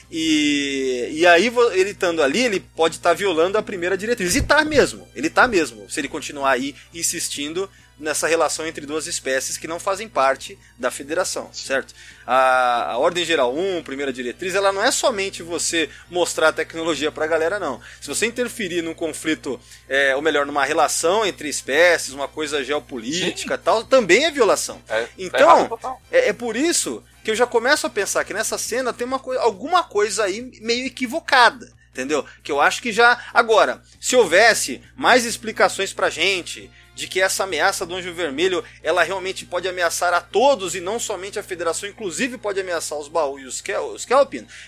E, 0.09 1.09
e 1.11 1.25
aí, 1.25 1.51
ele 1.73 1.91
estando 1.91 2.23
ali, 2.23 2.43
ele 2.43 2.59
pode 2.59 2.95
estar 2.95 3.13
violando 3.13 3.57
a 3.57 3.63
primeira 3.63 3.97
diretriz. 3.97 4.35
E 4.35 4.41
tá 4.41 4.63
mesmo, 4.63 5.07
ele 5.15 5.29
tá 5.29 5.47
mesmo, 5.47 5.89
se 5.89 5.99
ele 5.99 6.07
continuar 6.07 6.51
aí 6.51 6.75
insistindo 6.93 7.69
nessa 7.99 8.27
relação 8.27 8.65
entre 8.67 8.85
duas 8.85 9.07
espécies 9.07 9.57
que 9.57 9.67
não 9.67 9.79
fazem 9.79 10.07
parte 10.07 10.57
da 10.77 10.91
federação, 10.91 11.49
certo? 11.51 11.93
A, 12.25 12.91
a 12.91 12.97
Ordem 12.97 13.25
Geral 13.25 13.55
1, 13.55 13.83
primeira 13.83 14.13
diretriz, 14.13 14.53
ela 14.53 14.71
não 14.71 14.83
é 14.83 14.91
somente 14.91 15.41
você 15.41 15.89
mostrar 16.09 16.49
a 16.49 16.53
tecnologia 16.53 17.11
pra 17.11 17.25
galera, 17.25 17.59
não. 17.59 17.81
Se 17.99 18.07
você 18.07 18.25
interferir 18.25 18.83
num 18.83 18.93
conflito, 18.93 19.59
é, 19.89 20.15
ou 20.15 20.21
melhor, 20.21 20.45
numa 20.45 20.63
relação 20.63 21.25
entre 21.25 21.49
espécies, 21.49 22.13
uma 22.13 22.27
coisa 22.27 22.63
geopolítica 22.63 23.55
e 23.55 23.57
tal, 23.57 23.83
também 23.83 24.25
é 24.25 24.31
violação. 24.31 24.81
É, 24.87 25.03
tá 25.03 25.09
Então. 25.17 25.97
É, 26.11 26.29
é 26.29 26.33
por 26.33 26.55
isso 26.55 27.03
que 27.27 27.31
eu 27.31 27.35
já 27.35 27.45
começo 27.45 27.85
a 27.85 27.89
pensar 27.89 28.23
que 28.23 28.33
nessa 28.33 28.57
cena 28.57 28.93
tem 28.93 29.05
uma 29.05 29.19
coi- 29.19 29.35
alguma 29.35 29.83
coisa 29.83 30.23
aí 30.23 30.49
meio 30.61 30.85
equivocada. 30.85 31.69
Entendeu? 31.91 32.25
Que 32.41 32.49
eu 32.49 32.61
acho 32.61 32.81
que 32.81 32.89
já. 32.89 33.21
Agora, 33.33 33.81
se 33.99 34.15
houvesse 34.15 34.81
mais 34.95 35.25
explicações 35.25 35.91
pra 35.91 36.09
gente 36.09 36.71
de 36.95 37.05
que 37.05 37.19
essa 37.21 37.43
ameaça 37.43 37.85
do 37.85 37.95
Anjo 37.95 38.13
Vermelho 38.13 38.63
ela 38.81 39.03
realmente 39.03 39.45
pode 39.45 39.67
ameaçar 39.67 40.13
a 40.13 40.21
todos 40.21 40.73
e 40.73 40.79
não 40.79 41.01
somente 41.01 41.37
a 41.37 41.43
Federação, 41.43 41.89
inclusive 41.89 42.37
pode 42.37 42.61
ameaçar 42.61 42.97
os 42.97 43.09
Baú 43.09 43.37
e 43.37 43.45
os, 43.45 43.59
Kel 43.59 43.97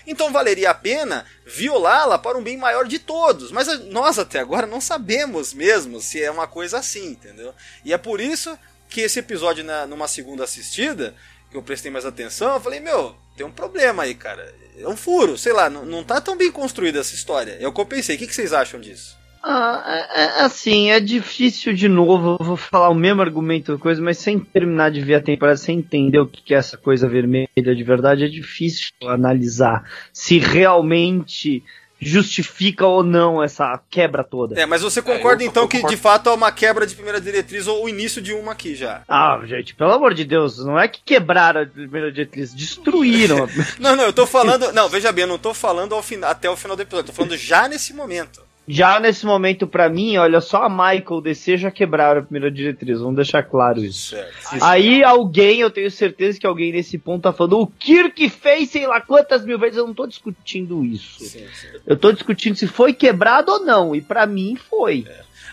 então 0.06 0.30
valeria 0.30 0.68
a 0.68 0.74
pena 0.74 1.24
violá-la 1.46 2.18
para 2.18 2.36
um 2.36 2.42
bem 2.42 2.58
maior 2.58 2.86
de 2.86 2.98
todos. 2.98 3.50
Mas 3.50 3.68
nós 3.86 4.18
até 4.18 4.38
agora 4.38 4.66
não 4.66 4.82
sabemos 4.82 5.54
mesmo 5.54 5.98
se 5.98 6.22
é 6.22 6.30
uma 6.30 6.46
coisa 6.46 6.76
assim, 6.76 7.06
entendeu? 7.06 7.54
E 7.86 7.94
é 7.94 7.96
por 7.96 8.20
isso 8.20 8.54
que 8.90 9.00
esse 9.00 9.20
episódio, 9.20 9.62
na, 9.64 9.86
numa 9.86 10.08
segunda 10.08 10.42
assistida, 10.44 11.14
que 11.50 11.56
eu 11.56 11.62
prestei 11.62 11.90
mais 11.90 12.06
atenção, 12.06 12.54
eu 12.54 12.60
falei, 12.60 12.80
meu, 12.80 13.14
tem 13.36 13.44
um 13.44 13.50
problema 13.50 14.04
aí, 14.04 14.14
cara. 14.14 14.54
É 14.78 14.88
um 14.88 14.96
furo, 14.96 15.36
sei 15.36 15.52
lá, 15.52 15.68
não, 15.68 15.84
não 15.84 16.04
tá 16.04 16.20
tão 16.20 16.36
bem 16.36 16.50
construída 16.50 17.00
essa 17.00 17.14
história. 17.14 17.56
É 17.60 17.66
o 17.66 17.72
que 17.72 17.80
eu 17.80 17.86
pensei. 17.86 18.16
O 18.16 18.18
que, 18.18 18.26
que 18.26 18.34
vocês 18.34 18.52
acham 18.52 18.80
disso? 18.80 19.18
Ah, 19.42 20.08
é, 20.14 20.22
é, 20.22 20.24
assim, 20.42 20.90
é 20.90 21.00
difícil 21.00 21.72
de 21.72 21.88
novo, 21.88 22.36
eu 22.38 22.44
vou 22.44 22.56
falar 22.58 22.90
o 22.90 22.94
mesmo 22.94 23.22
argumento, 23.22 23.78
coisa, 23.78 24.00
mas 24.02 24.18
sem 24.18 24.38
terminar 24.38 24.90
de 24.90 25.00
ver 25.00 25.14
a 25.14 25.22
temporada, 25.22 25.56
sem 25.56 25.78
entender 25.78 26.18
o 26.18 26.26
que 26.26 26.52
é 26.52 26.58
essa 26.58 26.76
coisa 26.76 27.08
vermelha 27.08 27.48
de 27.56 27.82
verdade, 27.82 28.24
é 28.24 28.28
difícil 28.28 28.90
analisar 29.02 29.82
se 30.12 30.38
realmente 30.38 31.64
justifica 32.00 32.86
ou 32.86 33.02
não 33.02 33.42
essa 33.42 33.78
quebra 33.90 34.24
toda. 34.24 34.58
É, 34.60 34.64
mas 34.66 34.82
você 34.82 35.02
concorda 35.02 35.42
eu- 35.44 35.48
então 35.48 35.64
eu 35.64 35.68
que 35.68 35.82
de 35.86 35.96
fato 35.96 36.30
é 36.30 36.32
uma 36.32 36.50
quebra 36.50 36.86
de 36.86 36.94
primeira 36.94 37.20
diretriz 37.20 37.66
ou 37.66 37.84
o 37.84 37.88
início 37.88 38.20
de 38.22 38.32
uma 38.32 38.52
aqui 38.52 38.74
já? 38.74 39.02
Ah, 39.08 39.38
gente, 39.44 39.74
pelo 39.74 39.92
amor 39.92 40.14
de 40.14 40.24
Deus, 40.24 40.64
não 40.64 40.78
é 40.78 40.88
que 40.88 41.00
quebraram 41.04 41.62
a 41.62 41.66
primeira 41.66 42.10
diretriz, 42.10 42.52
destruíram. 42.54 43.46
Não, 43.78 43.94
não, 43.96 44.04
eu 44.04 44.12
tô 44.12 44.26
falando. 44.26 44.72
Não, 44.72 44.88
veja 44.88 45.12
bem, 45.12 45.22
eu 45.22 45.28
não 45.28 45.38
tô 45.38 45.52
falando 45.54 45.94
ao 45.94 46.02
final, 46.02 46.30
até 46.30 46.48
o 46.48 46.56
final 46.56 46.76
do 46.76 46.82
episódio, 46.82 47.02
eu 47.08 47.12
tô 47.12 47.16
falando 47.16 47.36
já 47.36 47.68
nesse 47.68 47.92
momento. 47.94 48.40
Já 48.72 49.00
nesse 49.00 49.26
momento, 49.26 49.66
pra 49.66 49.88
mim, 49.88 50.16
olha, 50.16 50.40
só 50.40 50.64
a 50.64 50.68
Michael 50.68 51.20
DC 51.22 51.56
já 51.56 51.70
quebraram 51.70 52.20
a 52.20 52.22
primeira 52.22 52.50
diretriz, 52.50 53.00
vamos 53.00 53.16
deixar 53.16 53.42
claro 53.42 53.84
isso. 53.84 54.10
Certo. 54.10 54.62
Aí 54.64 55.02
alguém, 55.02 55.60
eu 55.60 55.70
tenho 55.70 55.90
certeza 55.90 56.38
que 56.38 56.46
alguém 56.46 56.72
nesse 56.72 56.96
ponto 56.98 57.22
tá 57.22 57.32
falando, 57.32 57.58
o 57.60 57.66
Kirk 57.66 58.28
fez 58.28 58.70
sei 58.70 58.86
lá 58.86 59.00
quantas 59.00 59.44
mil 59.44 59.58
vezes, 59.58 59.76
eu 59.78 59.86
não 59.86 59.94
tô 59.94 60.06
discutindo 60.06 60.84
isso. 60.84 61.24
Sim. 61.24 61.46
Eu 61.86 61.96
tô 61.96 62.12
discutindo 62.12 62.56
se 62.56 62.66
foi 62.66 62.92
quebrado 62.92 63.50
ou 63.52 63.64
não, 63.64 63.94
e 63.94 64.00
pra 64.00 64.26
mim 64.26 64.56
foi. 64.56 65.06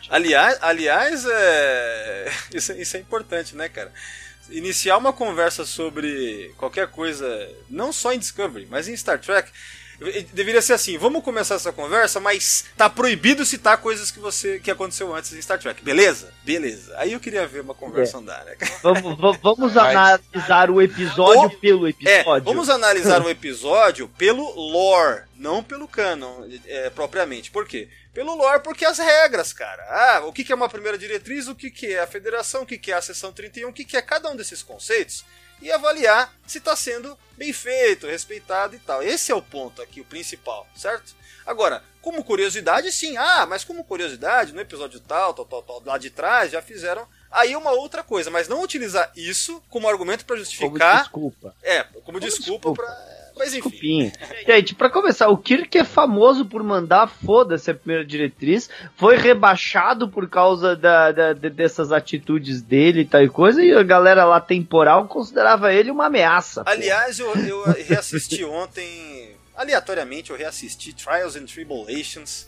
Aliás, 0.09 0.57
aliás 0.61 1.25
é... 1.29 2.31
Isso, 2.53 2.71
é- 2.71 2.81
isso 2.81 2.97
é 2.97 2.99
importante, 2.99 3.55
né, 3.55 3.67
cara? 3.67 3.91
Iniciar 4.49 4.97
uma 4.97 5.11
conversa 5.11 5.65
sobre 5.65 6.53
qualquer 6.57 6.87
coisa, 6.87 7.27
não 7.69 7.91
só 7.91 8.13
em 8.13 8.19
Discovery, 8.19 8.65
mas 8.69 8.87
em 8.87 8.95
Star 8.95 9.19
Trek, 9.19 9.49
Deveria 10.31 10.61
ser 10.61 10.73
assim, 10.73 10.97
vamos 10.97 11.23
começar 11.23 11.55
essa 11.55 11.71
conversa, 11.71 12.19
mas 12.19 12.65
tá 12.77 12.89
proibido 12.89 13.45
citar 13.45 13.77
coisas 13.77 14.11
que 14.11 14.19
você 14.19 14.59
que 14.59 14.69
aconteceu 14.69 15.13
antes 15.15 15.33
em 15.33 15.41
Star 15.41 15.59
Trek, 15.59 15.83
beleza? 15.83 16.31
Beleza. 16.43 16.93
Aí 16.97 17.13
eu 17.13 17.19
queria 17.19 17.47
ver 17.47 17.61
uma 17.61 17.73
conversa 17.73 18.17
é. 18.17 18.19
andar, 18.19 18.45
né? 18.45 18.55
Vamos, 18.83 19.37
vamos 19.41 19.75
analisar 19.75 20.69
o 20.69 20.81
episódio 20.81 21.41
Ou, 21.41 21.49
pelo 21.49 21.87
episódio. 21.87 22.35
É, 22.35 22.39
vamos 22.41 22.69
analisar 22.69 23.21
o 23.21 23.29
episódio 23.29 24.07
pelo 24.17 24.43
lore, 24.55 25.23
não 25.37 25.63
pelo 25.63 25.87
canon 25.87 26.47
é, 26.65 26.89
propriamente. 26.89 27.51
Por 27.51 27.67
quê? 27.67 27.89
Pelo 28.13 28.35
lore, 28.35 28.61
porque 28.63 28.85
as 28.85 28.97
regras, 28.97 29.53
cara. 29.53 29.83
Ah, 29.89 30.25
o 30.25 30.33
que 30.33 30.51
é 30.51 30.55
uma 30.55 30.69
primeira 30.69 30.97
diretriz, 30.97 31.47
o 31.47 31.55
que 31.55 31.71
é 31.85 31.99
a 31.99 32.07
federação, 32.07 32.63
o 32.63 32.65
que 32.65 32.91
é 32.91 32.95
a 32.95 33.01
seção 33.01 33.31
31, 33.31 33.69
o 33.69 33.73
que 33.73 33.95
é 33.95 34.01
cada 34.01 34.29
um 34.29 34.35
desses 34.35 34.63
conceitos 34.63 35.23
e 35.61 35.71
avaliar 35.71 36.33
se 36.45 36.59
está 36.59 36.75
sendo 36.75 37.17
bem 37.35 37.51
feito, 37.51 38.07
respeitado 38.07 38.75
e 38.75 38.79
tal. 38.79 39.01
Esse 39.01 39.31
é 39.31 39.35
o 39.35 39.41
ponto 39.41 39.81
aqui, 39.81 40.01
o 40.01 40.05
principal, 40.05 40.67
certo? 40.75 41.15
Agora, 41.45 41.83
como 42.01 42.23
curiosidade, 42.23 42.91
sim. 42.91 43.17
Ah, 43.17 43.45
mas 43.45 43.63
como 43.63 43.83
curiosidade, 43.83 44.53
no 44.53 44.61
episódio 44.61 44.99
tal, 44.99 45.33
tal, 45.33 45.45
tal, 45.45 45.63
tal, 45.63 45.83
lá 45.85 45.97
de 45.97 46.09
trás, 46.09 46.51
já 46.51 46.61
fizeram 46.61 47.07
aí 47.31 47.55
uma 47.55 47.71
outra 47.71 48.03
coisa, 48.03 48.29
mas 48.29 48.47
não 48.47 48.61
utilizar 48.61 49.11
isso 49.15 49.63
como 49.69 49.87
argumento 49.87 50.25
para 50.25 50.37
justificar. 50.37 51.09
Como 51.09 51.29
desculpa. 51.31 51.55
É, 51.63 51.83
como, 51.83 52.01
como 52.01 52.19
desculpa, 52.19 52.69
desculpa. 52.69 52.83
para 52.83 53.16
mas 53.37 53.53
enfim. 53.53 53.69
Desculpinha. 53.69 54.13
Gente, 54.45 54.75
pra 54.75 54.89
começar, 54.89 55.27
o 55.29 55.37
Kirk 55.37 55.77
é 55.77 55.83
famoso 55.83 56.45
por 56.45 56.63
mandar 56.63 57.07
foda-se 57.07 57.71
a 57.71 57.73
primeira 57.73 58.05
diretriz, 58.05 58.69
foi 58.95 59.17
rebaixado 59.17 60.09
por 60.09 60.29
causa 60.29 60.75
da, 60.75 61.11
da, 61.11 61.33
dessas 61.33 61.91
atitudes 61.91 62.61
dele 62.61 63.01
e 63.01 63.05
tal 63.05 63.23
e 63.23 63.29
coisa, 63.29 63.63
e 63.63 63.73
a 63.73 63.83
galera 63.83 64.25
lá 64.25 64.39
temporal 64.39 65.07
considerava 65.07 65.73
ele 65.73 65.91
uma 65.91 66.07
ameaça. 66.07 66.63
Aliás, 66.65 67.19
eu, 67.19 67.33
eu 67.35 67.63
reassisti 67.87 68.43
ontem, 68.43 69.35
aleatoriamente, 69.55 70.31
eu 70.31 70.37
reassisti 70.37 70.93
Trials 70.93 71.35
and 71.35 71.45
Tribulations. 71.45 72.47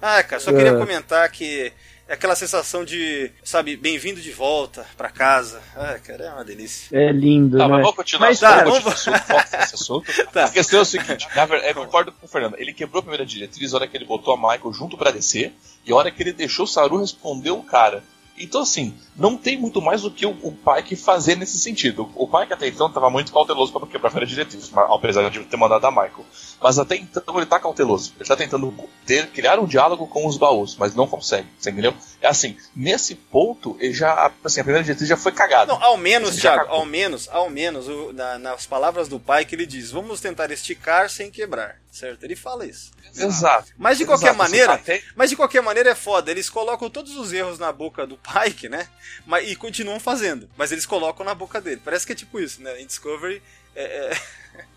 Ah, 0.00 0.22
cara, 0.22 0.40
só 0.40 0.52
queria 0.52 0.70
é. 0.70 0.78
comentar 0.78 1.28
que 1.30 1.72
é 2.08 2.14
aquela 2.14 2.34
sensação 2.34 2.86
de, 2.86 3.30
sabe, 3.44 3.76
bem-vindo 3.76 4.18
de 4.18 4.32
volta 4.32 4.86
pra 4.96 5.10
casa. 5.10 5.60
Ah, 5.76 5.98
cara, 6.02 6.24
é 6.24 6.32
uma 6.32 6.44
delícia. 6.44 6.88
É 6.98 7.12
lindo, 7.12 7.58
tá, 7.58 7.64
né? 7.64 7.74
mas 7.74 7.82
vamos 7.82 7.96
continuar. 7.96 8.28
Mas, 8.28 8.40
tá, 8.40 8.64
vamos 8.64 8.82
continuar 8.82 9.46
esse 9.62 9.74
assunto. 9.74 10.10
tá. 10.32 10.46
A 10.46 10.50
questão 10.50 10.78
é 10.78 10.82
o 10.82 10.86
seguinte, 10.86 11.28
na 11.36 11.44
verdade, 11.44 11.78
eu 11.78 11.84
concordo 11.84 12.10
com 12.12 12.24
o 12.24 12.28
Fernando. 12.28 12.56
Ele 12.58 12.72
quebrou 12.72 13.00
a 13.00 13.02
primeira 13.02 13.26
diretriz 13.26 13.72
na 13.72 13.78
hora 13.78 13.86
que 13.86 13.94
ele 13.94 14.06
botou 14.06 14.32
a 14.32 14.36
Michael 14.38 14.72
junto 14.72 14.96
pra 14.96 15.10
descer 15.10 15.52
e 15.84 15.92
a 15.92 15.96
hora 15.96 16.10
que 16.10 16.22
ele 16.22 16.32
deixou 16.32 16.64
o 16.64 16.68
Saru 16.68 16.98
responder 16.98 17.50
o 17.50 17.62
cara. 17.62 18.02
Então, 18.40 18.62
assim, 18.62 18.94
não 19.16 19.36
tem 19.36 19.58
muito 19.58 19.82
mais 19.82 20.02
do 20.02 20.10
que 20.10 20.24
o, 20.24 20.30
o 20.42 20.52
Pike 20.52 20.96
fazer 20.96 21.36
nesse 21.36 21.58
sentido. 21.58 22.10
O 22.14 22.26
Pike 22.26 22.52
até 22.52 22.68
então 22.68 22.88
estava 22.88 23.10
muito 23.10 23.32
cauteloso 23.32 23.72
para 23.72 23.80
não 23.82 23.88
quebrar 23.88 24.16
a 24.16 24.24
diretriz, 24.24 24.70
apesar 24.74 25.28
de 25.30 25.40
ter 25.44 25.56
mandado 25.56 25.86
a 25.86 25.90
Michael. 25.90 26.24
Mas 26.60 26.78
até 26.78 26.96
então 26.96 27.22
ele 27.34 27.44
está 27.44 27.58
cauteloso. 27.58 28.12
Ele 28.16 28.22
está 28.22 28.36
tentando 28.36 28.72
ter, 29.04 29.28
criar 29.28 29.58
um 29.58 29.66
diálogo 29.66 30.06
com 30.06 30.26
os 30.26 30.36
baús, 30.36 30.76
mas 30.76 30.94
não 30.94 31.06
consegue. 31.06 31.48
Você 31.58 31.70
entendeu? 31.70 31.94
É 32.20 32.28
assim, 32.28 32.56
nesse 32.74 33.14
ponto, 33.14 33.76
ele 33.80 33.92
já. 33.92 34.32
Assim, 34.44 34.60
a 34.60 34.64
primeira 34.64 34.84
diretriz 34.84 35.08
já 35.08 35.16
foi 35.16 35.32
cagada. 35.32 35.72
Não, 35.72 35.82
ao 35.82 35.96
menos, 35.96 36.36
Thiago, 36.36 36.70
ao 36.70 36.84
menos, 36.84 37.28
ao 37.28 37.50
menos, 37.50 37.88
o, 37.88 38.12
na, 38.12 38.38
nas 38.38 38.66
palavras 38.66 39.08
do 39.08 39.20
Pike, 39.20 39.54
ele 39.54 39.66
diz: 39.66 39.90
vamos 39.90 40.20
tentar 40.20 40.50
esticar 40.50 41.10
sem 41.10 41.30
quebrar. 41.30 41.76
Certo? 41.90 42.22
Ele 42.22 42.36
fala 42.36 42.66
isso. 42.66 42.92
Exato. 43.16 43.72
Mas 43.76 43.98
de 43.98 44.04
qualquer 44.04 44.26
Exato, 44.26 44.38
maneira, 44.38 44.74
até... 44.74 45.02
mas 45.16 45.30
de 45.30 45.36
qualquer 45.36 45.62
maneira 45.62 45.90
é 45.90 45.94
foda. 45.94 46.30
Eles 46.30 46.48
colocam 46.48 46.88
todos 46.90 47.16
os 47.16 47.32
erros 47.32 47.58
na 47.58 47.72
boca 47.72 48.06
do 48.06 48.16
Pike, 48.32 48.68
né? 48.68 48.86
Mas, 49.26 49.50
e 49.50 49.56
continuam 49.56 49.98
fazendo. 49.98 50.48
Mas 50.56 50.72
eles 50.72 50.86
colocam 50.86 51.24
na 51.24 51.34
boca 51.34 51.60
dele. 51.60 51.80
Parece 51.84 52.06
que 52.06 52.12
é 52.12 52.16
tipo 52.16 52.38
isso, 52.38 52.62
né? 52.62 52.80
Em 52.80 52.86
Discovery. 52.86 53.42
É, 53.74 54.12
é... 54.12 54.18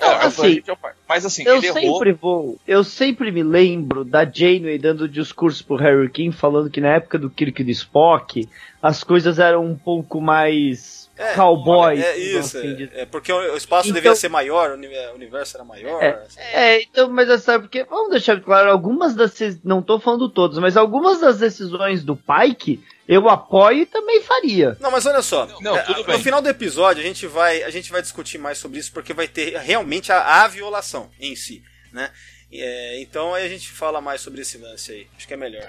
Não, 0.00 0.12
assim, 0.20 0.60
mas 1.08 1.24
assim, 1.24 1.44
eu 1.46 1.62
sempre 1.62 2.10
errou... 2.10 2.16
vou, 2.20 2.60
eu 2.66 2.82
sempre 2.82 3.30
me 3.30 3.44
lembro 3.44 4.04
da 4.04 4.24
Janeway 4.24 4.76
dando 4.76 5.08
discurso 5.08 5.64
pro 5.64 5.76
Harry 5.76 6.10
King 6.10 6.34
falando 6.34 6.68
que 6.68 6.80
na 6.80 6.88
época 6.88 7.16
do 7.16 7.30
Kirk 7.30 7.62
e 7.62 7.64
do 7.64 7.70
Spock 7.70 8.48
as 8.82 9.04
coisas 9.04 9.38
eram 9.38 9.64
um 9.64 9.76
pouco 9.76 10.20
mais 10.20 11.01
é, 11.22 11.34
cowboy. 11.34 12.00
É 12.00 12.16
isso, 12.16 12.58
assim, 12.58 12.88
é, 12.92 13.02
é, 13.02 13.06
porque 13.06 13.32
o 13.32 13.56
espaço 13.56 13.88
então, 13.88 13.94
devia 13.94 14.14
ser 14.14 14.28
maior, 14.28 14.70
o 14.70 15.14
universo 15.14 15.56
era 15.56 15.64
maior. 15.64 16.02
É, 16.02 16.10
assim. 16.26 16.40
é 16.40 16.82
então, 16.82 17.08
mas 17.08 17.28
é 17.28 17.38
sabe 17.38 17.64
porque, 17.64 17.84
vamos 17.84 18.10
deixar 18.10 18.40
claro, 18.40 18.70
algumas 18.70 19.14
das, 19.14 19.32
não 19.64 19.82
tô 19.82 19.98
falando 19.98 20.28
todos, 20.28 20.58
mas 20.58 20.76
algumas 20.76 21.20
das 21.20 21.38
decisões 21.38 22.04
do 22.04 22.16
Pike 22.16 22.82
eu 23.06 23.28
apoio 23.28 23.82
e 23.82 23.86
também 23.86 24.22
faria. 24.22 24.76
Não, 24.80 24.90
mas 24.90 25.06
olha 25.06 25.22
só, 25.22 25.46
não, 25.60 25.76
é, 25.76 25.86
no 26.06 26.18
final 26.18 26.40
do 26.40 26.48
episódio 26.48 27.02
a 27.02 27.06
gente 27.06 27.26
vai 27.26 27.62
a 27.62 27.70
gente 27.70 27.90
vai 27.90 28.00
discutir 28.00 28.38
mais 28.38 28.58
sobre 28.58 28.78
isso 28.78 28.92
porque 28.92 29.12
vai 29.12 29.28
ter 29.28 29.56
realmente 29.58 30.12
a, 30.12 30.42
a 30.42 30.48
violação 30.48 31.10
em 31.20 31.34
si, 31.34 31.62
né? 31.92 32.10
É, 32.52 33.00
então 33.00 33.34
aí 33.34 33.46
a 33.46 33.48
gente 33.48 33.70
fala 33.70 34.00
mais 34.00 34.20
sobre 34.20 34.42
esse 34.42 34.58
lance 34.58 34.92
aí. 34.92 35.06
Acho 35.16 35.26
que 35.26 35.34
é 35.34 35.36
melhor. 35.36 35.68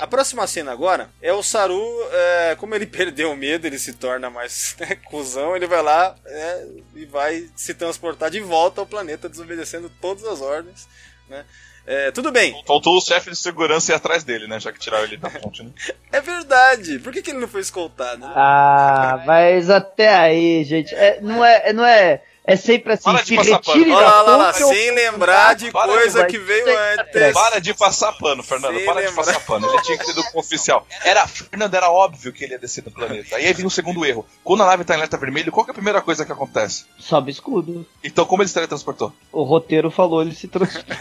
A 0.00 0.06
próxima 0.06 0.46
cena 0.46 0.72
agora 0.72 1.10
é 1.20 1.32
o 1.32 1.42
Saru, 1.42 1.82
é, 2.12 2.56
como 2.56 2.74
ele 2.74 2.86
perdeu 2.88 3.32
o 3.32 3.36
medo, 3.36 3.66
ele 3.66 3.78
se 3.78 3.94
torna 3.94 4.30
mais 4.30 4.76
né, 4.78 4.96
cuzão, 5.06 5.56
ele 5.56 5.66
vai 5.66 5.82
lá 5.82 6.14
é, 6.24 6.66
e 6.94 7.04
vai 7.04 7.48
se 7.56 7.74
transportar 7.74 8.30
de 8.30 8.40
volta 8.40 8.80
ao 8.80 8.86
planeta, 8.86 9.28
desobedecendo 9.28 9.90
todas 10.00 10.24
as 10.24 10.40
ordens, 10.40 10.88
né? 11.28 11.44
É, 11.86 12.10
tudo 12.10 12.30
bem. 12.30 12.62
Faltou 12.66 12.96
o 12.96 13.00
chefe 13.00 13.30
de 13.30 13.36
segurança 13.36 13.90
ir 13.90 13.94
atrás 13.94 14.22
dele, 14.22 14.46
né? 14.46 14.60
Já 14.60 14.70
que 14.70 14.78
tiraram 14.78 15.04
ele 15.04 15.16
da 15.16 15.30
ponte, 15.40 15.62
né? 15.62 15.70
é 16.12 16.20
verdade. 16.20 16.98
Por 16.98 17.12
que, 17.12 17.22
que 17.22 17.30
ele 17.30 17.40
não 17.40 17.48
foi 17.48 17.62
escoltado? 17.62 18.20
Né? 18.20 18.32
Ah, 18.36 19.22
mas 19.26 19.70
até 19.70 20.14
aí, 20.14 20.62
gente. 20.62 20.94
É, 20.94 21.20
não, 21.20 21.44
é, 21.44 21.72
não 21.72 21.84
é 21.84 22.22
é 22.44 22.56
sempre 22.56 22.94
assim, 22.94 23.04
para 23.04 23.22
de 23.22 23.36
passar 23.36 23.60
pano. 23.60 23.94
Lá, 23.94 24.22
lá, 24.22 24.36
lá, 24.36 24.52
sem 24.52 24.90
lembrar 24.92 25.54
de 25.54 25.70
coisa 25.70 26.26
que 26.26 26.38
veio 26.38 26.66
antes. 26.78 27.32
Para 27.32 27.60
de 27.60 27.74
passar 27.74 28.12
pano, 28.12 28.42
Fernando. 28.42 28.76
Sem 28.76 28.84
para 28.84 28.94
lembrar. 29.00 29.10
de 29.10 29.16
passar 29.16 29.40
pano. 29.40 29.68
Ele 29.68 29.82
tinha 29.82 29.98
que 29.98 30.04
ser 30.04 30.14
do 30.14 30.24
oficial. 30.34 30.86
Era, 31.04 31.26
Fernando, 31.26 31.74
era 31.74 31.90
óbvio 31.90 32.32
que 32.32 32.44
ele 32.44 32.54
ia 32.54 32.58
descer 32.58 32.82
do 32.82 32.90
planeta. 32.90 33.36
Aí 33.36 33.52
vem 33.52 33.66
o 33.66 33.70
segundo 33.70 34.04
erro. 34.04 34.26
Quando 34.42 34.62
a 34.62 34.66
nave 34.66 34.84
tá 34.84 34.94
em 34.94 34.96
alerta 34.96 35.18
vermelho, 35.18 35.52
qual 35.52 35.66
é 35.66 35.70
a 35.70 35.74
primeira 35.74 36.00
coisa 36.00 36.24
que 36.24 36.32
acontece? 36.32 36.86
Sobe 36.98 37.30
escudo. 37.30 37.86
Então 38.02 38.24
como 38.24 38.42
ele 38.42 38.48
se 38.48 38.54
teletransportou? 38.54 39.12
O 39.30 39.42
roteiro 39.42 39.90
falou, 39.90 40.22
ele 40.22 40.34
se 40.34 40.48
transportou. 40.48 40.96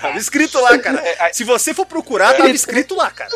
tava 0.00 0.18
escrito 0.18 0.60
lá, 0.60 0.78
cara. 0.78 1.00
É, 1.00 1.32
se 1.32 1.44
você 1.44 1.72
for 1.72 1.86
procurar, 1.86 2.36
tava 2.36 2.50
escrito 2.50 2.94
lá, 2.94 3.10
cara. 3.10 3.30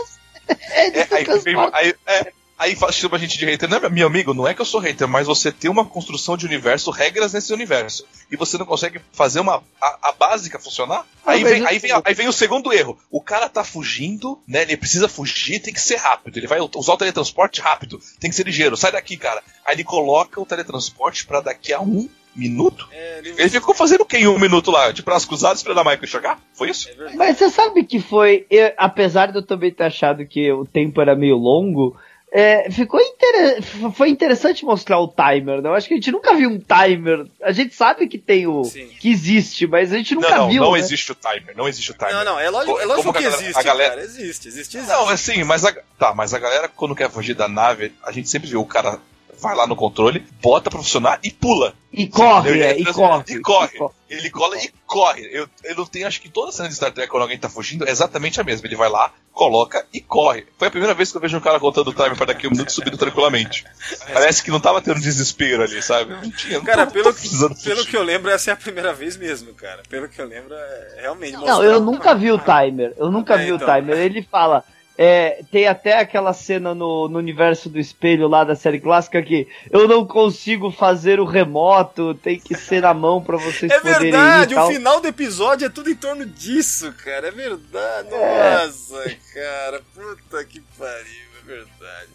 É, 0.49 1.07
aí, 1.15 1.27
aí, 1.73 1.95
é, 2.07 2.33
Aí 2.59 2.77
chama 2.93 3.17
a 3.17 3.21
gente 3.21 3.39
de 3.39 3.47
hater. 3.47 3.69
Não, 3.69 3.89
meu 3.89 4.07
amigo, 4.07 4.35
não 4.35 4.47
é 4.47 4.53
que 4.53 4.61
eu 4.61 4.65
sou 4.65 4.81
hater, 4.81 5.07
mas 5.07 5.29
você 5.29 5.53
tem 5.53 5.71
uma 5.71 5.85
construção 5.85 6.37
de 6.37 6.45
universo, 6.45 6.91
regras 6.91 7.33
nesse 7.33 7.53
universo. 7.53 8.05
E 8.31 8.37
você 8.37 8.59
não 8.59 8.67
consegue 8.67 9.01
fazer 9.13 9.39
uma 9.39 9.63
a, 9.81 10.09
a 10.09 10.13
básica 10.13 10.59
funcionar? 10.59 11.07
Aí 11.25 11.45
vem, 11.45 11.65
aí, 11.65 11.79
vem, 11.79 11.93
aí 12.05 12.15
vem 12.15 12.27
o 12.27 12.33
segundo 12.33 12.73
erro. 12.73 12.99
O 13.11 13.21
cara 13.21 13.49
tá 13.49 13.63
fugindo, 13.63 14.41
né? 14.47 14.63
Ele 14.63 14.77
precisa 14.77 15.09
fugir, 15.09 15.61
tem 15.61 15.73
que 15.73 15.81
ser 15.81 15.97
rápido. 15.97 16.37
Ele 16.37 16.49
vai 16.49 16.59
usar 16.61 16.95
o 16.95 16.97
teletransporte 16.97 17.61
rápido. 17.61 18.01
Tem 18.19 18.29
que 18.29 18.35
ser 18.35 18.45
ligeiro. 18.45 18.77
Sai 18.77 18.91
daqui, 18.91 19.17
cara. 19.17 19.41
Aí 19.65 19.77
ele 19.77 19.85
coloca 19.85 20.41
o 20.41 20.47
teletransporte 20.47 21.27
para 21.27 21.41
daqui 21.41 21.73
a 21.73 21.81
um 21.81 22.09
minuto? 22.35 22.89
É, 22.91 23.19
ele... 23.19 23.35
ele... 23.37 23.49
ficou 23.51 23.75
fazendo 23.75 24.03
o 24.03 24.07
que 24.07 24.17
em 24.17 24.27
um 24.27 24.39
minuto 24.39 24.71
lá? 24.71 24.91
De 24.91 25.03
braços 25.03 25.29
cruzados 25.29 25.59
esperando 25.59 25.81
a 25.81 25.85
Michael 25.85 26.07
chegar? 26.07 26.41
Foi 26.55 26.71
isso? 26.71 26.89
É 26.89 27.15
Mas 27.15 27.37
você 27.37 27.51
sabe 27.51 27.85
que 27.85 28.01
foi, 28.01 28.47
eu, 28.51 28.73
apesar 28.77 29.31
de 29.31 29.39
eu 29.39 29.47
também 29.47 29.73
ter 29.73 29.85
achado 29.85 30.27
que 30.27 30.51
o 30.53 30.65
tempo 30.65 31.01
era 31.01 31.17
meio 31.17 31.37
longo, 31.37 31.97
é, 32.31 32.71
ficou 32.71 33.01
inter... 33.01 33.63
foi 33.95 34.11
interessante 34.11 34.65
mostrar 34.65 34.99
o 34.99 35.09
timer, 35.09 35.63
né? 35.63 35.69
Eu 35.69 35.75
acho 35.75 35.89
que 35.89 35.95
a 35.95 35.97
gente 35.97 36.13
nunca 36.13 36.35
viu 36.35 36.51
um 36.51 36.59
timer. 36.59 37.27
A 37.43 37.53
gente 37.53 37.75
sabe 37.75 38.07
que 38.07 38.19
tem 38.19 38.47
o 38.47 38.65
Sim. 38.65 38.87
que 39.01 39.11
existe, 39.11 39.67
mas 39.67 39.93
a 39.93 39.97
gente 39.97 40.15
nunca 40.15 40.31
não, 40.31 40.39
não, 40.39 40.51
viu. 40.51 40.63
Não 40.63 40.73
né? 40.73 40.79
existe 40.79 41.13
o 41.13 41.15
timer, 41.15 41.57
não 41.57 41.67
existe 41.67 41.91
o 41.91 41.95
timer. 41.95 42.15
Não, 42.15 42.25
não, 42.25 42.41
é 42.41 42.51
lógico, 42.51 42.79
é 42.79 42.85
lógico 42.85 43.13
que 43.13 43.25
existe, 43.25 43.59
a 43.59 43.63
galera... 43.63 43.91
Cara, 43.91 44.03
existe, 44.03 44.49
existe, 44.49 44.77
existe. 44.77 44.93
Não, 44.93 45.09
assim, 45.09 45.43
mas 45.45 45.65
a... 45.65 45.73
tá, 45.99 46.15
mas 46.15 46.35
a 46.35 46.39
galera 46.39 46.69
quando 46.69 46.95
quer 46.95 47.11
fugir 47.11 47.35
da 47.35 47.49
nave, 47.49 47.93
a 48.03 48.13
gente 48.13 48.29
sempre 48.29 48.49
viu 48.49 48.61
o 48.61 48.67
cara 48.67 49.01
vai 49.41 49.55
lá 49.55 49.67
no 49.67 49.77
controle, 49.77 50.27
bota 50.41 50.71
pra 50.71 50.79
funcionar 50.79 51.19
e 51.23 51.31
pula. 51.31 51.75
E 51.93 52.07
corre, 52.07 52.61
é, 52.61 52.79
e, 52.79 52.85
corre, 52.85 53.25
e 53.29 53.41
corre. 53.41 53.75
E 53.75 53.79
corre. 53.79 53.95
Ele 54.11 54.31
cola 54.31 54.57
e 54.57 54.71
corre. 54.87 55.29
Eu, 55.33 55.49
eu 55.65 55.77
não 55.77 55.85
tenho, 55.85 56.07
acho 56.07 56.21
que 56.21 56.29
toda 56.29 56.53
cena 56.53 56.69
de 56.69 56.75
Star 56.75 56.93
Trek 56.93 57.11
quando 57.11 57.23
alguém 57.23 57.39
tá 57.39 57.49
fugindo 57.49 57.87
é 57.87 57.91
exatamente 57.91 58.41
a 58.41 58.45
mesma. 58.45 58.67
Ele 58.67 58.77
vai 58.77 58.89
lá, 58.89 59.13
coloca 59.33 59.87
e 59.93 60.01
corre. 60.01 60.47
Foi 60.59 60.69
a 60.69 60.71
primeira 60.71 60.95
vez 60.95 61.11
que 61.11 61.17
eu 61.17 61.21
vejo 61.21 61.37
um 61.37 61.41
cara 61.41 61.61
contando 61.61 61.89
o 61.89 61.95
time 61.95 62.17
para 62.17 62.27
daqui 62.27 62.47
a 62.47 62.49
um 62.49 62.53
minuto 62.53 62.73
subindo 62.73 62.97
tranquilamente. 62.97 63.65
Parece 64.13 64.43
que 64.43 64.51
não 64.51 64.61
tava 64.61 64.81
tendo 64.81 65.01
desespero 65.01 65.63
ali, 65.63 65.83
sabe? 65.83 66.13
Não 66.13 66.31
tinha. 66.31 66.59
Não 66.59 66.65
cara, 66.65 66.87
pelo, 66.87 67.13
que, 67.13 67.29
pelo 67.63 67.85
que 67.85 67.97
eu 67.97 68.03
lembro, 68.03 68.31
essa 68.31 68.51
é 68.51 68.55
a 68.55 68.57
primeira 68.57 68.95
vez 68.95 69.17
mesmo, 69.17 69.53
cara. 69.55 69.83
Pelo 69.89 70.09
que 70.09 70.21
eu 70.21 70.27
lembro, 70.27 70.55
é 70.55 71.01
realmente. 71.03 71.37
Não, 71.37 71.63
eu 71.63 71.81
nunca 71.81 72.15
vi 72.15 72.33
o 72.33 72.39
timer. 72.39 72.95
Eu 72.97 73.11
nunca 73.11 73.35
é, 73.35 73.45
vi 73.45 73.51
então. 73.51 73.69
o 73.69 73.75
timer. 73.75 73.97
Ele 73.99 74.23
fala. 74.23 74.65
É, 75.01 75.45
tem 75.53 75.69
até 75.69 76.01
aquela 76.01 76.33
cena 76.33 76.75
no, 76.75 77.09
no 77.09 77.19
universo 77.21 77.71
do 77.71 77.79
espelho 77.79 78.27
lá 78.27 78.43
da 78.43 78.57
série 78.57 78.81
clássica 78.81 79.23
que 79.23 79.47
eu 79.71 79.87
não 79.87 80.05
consigo 80.05 80.73
fazer 80.73 81.21
o 81.21 81.25
remoto, 81.25 82.17
tem 82.17 82.41
que 82.41 82.57
ser 82.57 82.83
na 82.83 82.93
mão 82.93 83.23
para 83.23 83.37
vocês 83.37 83.71
é 83.71 83.79
poderem 83.79 84.11
verdade, 84.11 84.55
ir. 84.55 84.57
É 84.57 84.57
verdade, 84.57 84.57
o 84.57 84.67
final 84.67 85.01
do 85.01 85.07
episódio 85.07 85.67
é 85.67 85.71
tudo 85.71 85.89
em 85.89 85.95
torno 85.95 86.27
disso, 86.27 86.93
cara. 87.05 87.29
É 87.29 87.31
verdade. 87.31 88.13
É. 88.13 88.67
Nossa, 88.67 89.17
cara. 89.33 89.83
Puta 89.95 90.45
que 90.45 90.61
pariu, 90.77 91.29
é 91.43 91.47
verdade. 91.47 92.11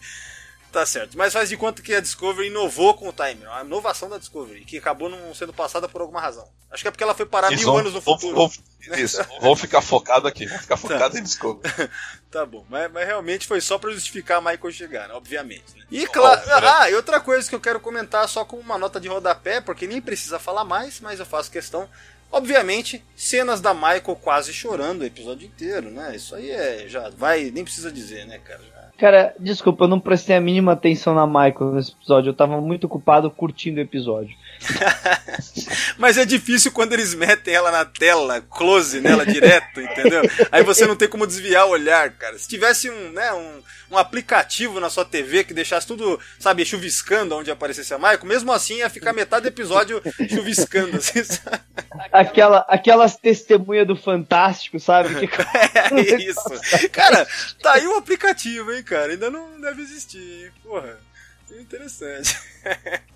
Tá 0.73 0.87
certo. 0.87 1.15
Mas 1.15 1.31
faz 1.31 1.49
de 1.49 1.55
conta 1.55 1.83
que 1.83 1.93
a 1.93 1.99
Discovery 2.01 2.47
inovou 2.47 2.95
com 2.95 3.07
o 3.07 3.13
timer. 3.13 3.47
Uma 3.47 3.61
inovação 3.61 4.09
da 4.09 4.17
Discovery, 4.17 4.65
que 4.65 4.79
acabou 4.79 5.07
não 5.07 5.31
sendo 5.35 5.53
passada 5.53 5.87
por 5.87 6.01
alguma 6.01 6.19
razão. 6.19 6.49
Acho 6.71 6.81
que 6.83 6.87
é 6.87 6.91
porque 6.91 7.03
ela 7.03 7.13
foi 7.13 7.27
parar 7.27 7.53
Isso, 7.53 7.63
mil 7.63 7.77
anos 7.77 7.93
no 7.93 8.01
futuro. 8.01 8.33
vamos- 8.35 8.59
isso, 8.97 9.23
vamos 9.39 9.61
ficar 9.61 9.81
focado 9.81 10.27
aqui. 10.27 10.47
Vamos 10.47 10.63
ficar 10.63 10.75
focado 10.77 11.15
em 11.17 11.21
Discovery. 11.23 11.71
Tá 12.33 12.47
bom, 12.47 12.65
mas, 12.67 12.91
mas 12.91 13.05
realmente 13.05 13.45
foi 13.45 13.61
só 13.61 13.77
pra 13.77 13.91
justificar 13.91 14.39
a 14.39 14.41
Michael 14.41 14.71
chegar, 14.73 15.07
né? 15.07 15.13
obviamente. 15.13 15.77
Né? 15.77 15.85
E 15.91 16.07
claro. 16.07 16.43
Né? 16.43 16.53
Ah, 16.63 16.89
e 16.89 16.95
outra 16.95 17.19
coisa 17.19 17.47
que 17.47 17.53
eu 17.53 17.61
quero 17.61 17.79
comentar 17.79 18.27
só 18.27 18.43
com 18.43 18.57
uma 18.57 18.75
nota 18.75 18.99
de 18.99 19.07
rodapé, 19.07 19.61
porque 19.61 19.85
nem 19.85 20.01
precisa 20.01 20.39
falar 20.39 20.63
mais, 20.65 20.99
mas 20.99 21.19
eu 21.19 21.27
faço 21.27 21.51
questão. 21.51 21.87
Obviamente, 22.31 23.05
cenas 23.15 23.61
da 23.61 23.75
Michael 23.75 24.17
quase 24.19 24.51
chorando 24.51 25.01
o 25.01 25.05
episódio 25.05 25.45
inteiro, 25.45 25.91
né? 25.91 26.15
Isso 26.15 26.33
aí 26.33 26.49
é. 26.49 26.85
Já 26.89 27.09
vai, 27.11 27.51
nem 27.51 27.63
precisa 27.63 27.91
dizer, 27.91 28.25
né, 28.25 28.39
cara? 28.39 28.72
Cara, 28.97 29.33
desculpa, 29.39 29.85
eu 29.85 29.87
não 29.87 29.99
prestei 29.99 30.35
a 30.35 30.41
mínima 30.41 30.73
atenção 30.73 31.15
na 31.15 31.25
Michael 31.25 31.73
nesse 31.73 31.91
episódio. 31.91 32.29
Eu 32.29 32.33
tava 32.33 32.61
muito 32.61 32.85
ocupado 32.85 33.29
curtindo 33.29 33.79
o 33.79 33.83
episódio. 33.83 34.35
Mas 35.97 36.17
é 36.17 36.25
difícil 36.25 36.71
quando 36.71 36.93
eles 36.93 37.15
metem 37.15 37.53
ela 37.53 37.71
na 37.71 37.85
tela, 37.85 38.39
close 38.41 39.01
nela 39.01 39.25
direto, 39.25 39.81
entendeu? 39.81 40.21
Aí 40.51 40.63
você 40.63 40.85
não 40.85 40.95
tem 40.95 41.07
como 41.07 41.27
desviar 41.27 41.65
o 41.65 41.71
olhar, 41.71 42.11
cara. 42.11 42.37
Se 42.37 42.47
tivesse 42.47 42.89
um, 42.89 43.11
né, 43.11 43.33
um, 43.33 43.61
um 43.93 43.97
aplicativo 43.97 44.79
na 44.79 44.89
sua 44.89 45.05
TV 45.05 45.43
que 45.43 45.53
deixasse 45.53 45.85
tudo, 45.87 46.19
sabe, 46.39 46.65
chuviscando 46.65 47.35
onde 47.35 47.51
aparecesse 47.51 47.93
a 47.93 47.97
Michael, 47.97 48.25
mesmo 48.25 48.51
assim 48.51 48.77
ia 48.77 48.89
ficar 48.89 49.13
metade 49.13 49.43
do 49.43 49.47
episódio 49.49 50.01
chuviscando, 50.29 50.97
assim, 50.97 51.23
sabe? 51.23 51.59
Aquela, 52.11 52.59
aquelas 52.67 53.15
testemunhas 53.15 53.87
do 53.87 53.95
Fantástico, 53.95 54.79
sabe? 54.79 55.13
Que- 55.27 56.09
É 56.11 56.15
isso. 56.21 56.89
Cara, 56.91 57.27
tá 57.61 57.73
aí 57.73 57.87
o 57.87 57.95
aplicativo, 57.97 58.71
hein, 58.73 58.83
cara. 58.83 59.11
Ainda 59.13 59.29
não 59.29 59.59
deve 59.61 59.81
existir, 59.81 60.45
hein? 60.45 60.51
Porra. 60.63 60.97
Interessante. 61.59 62.35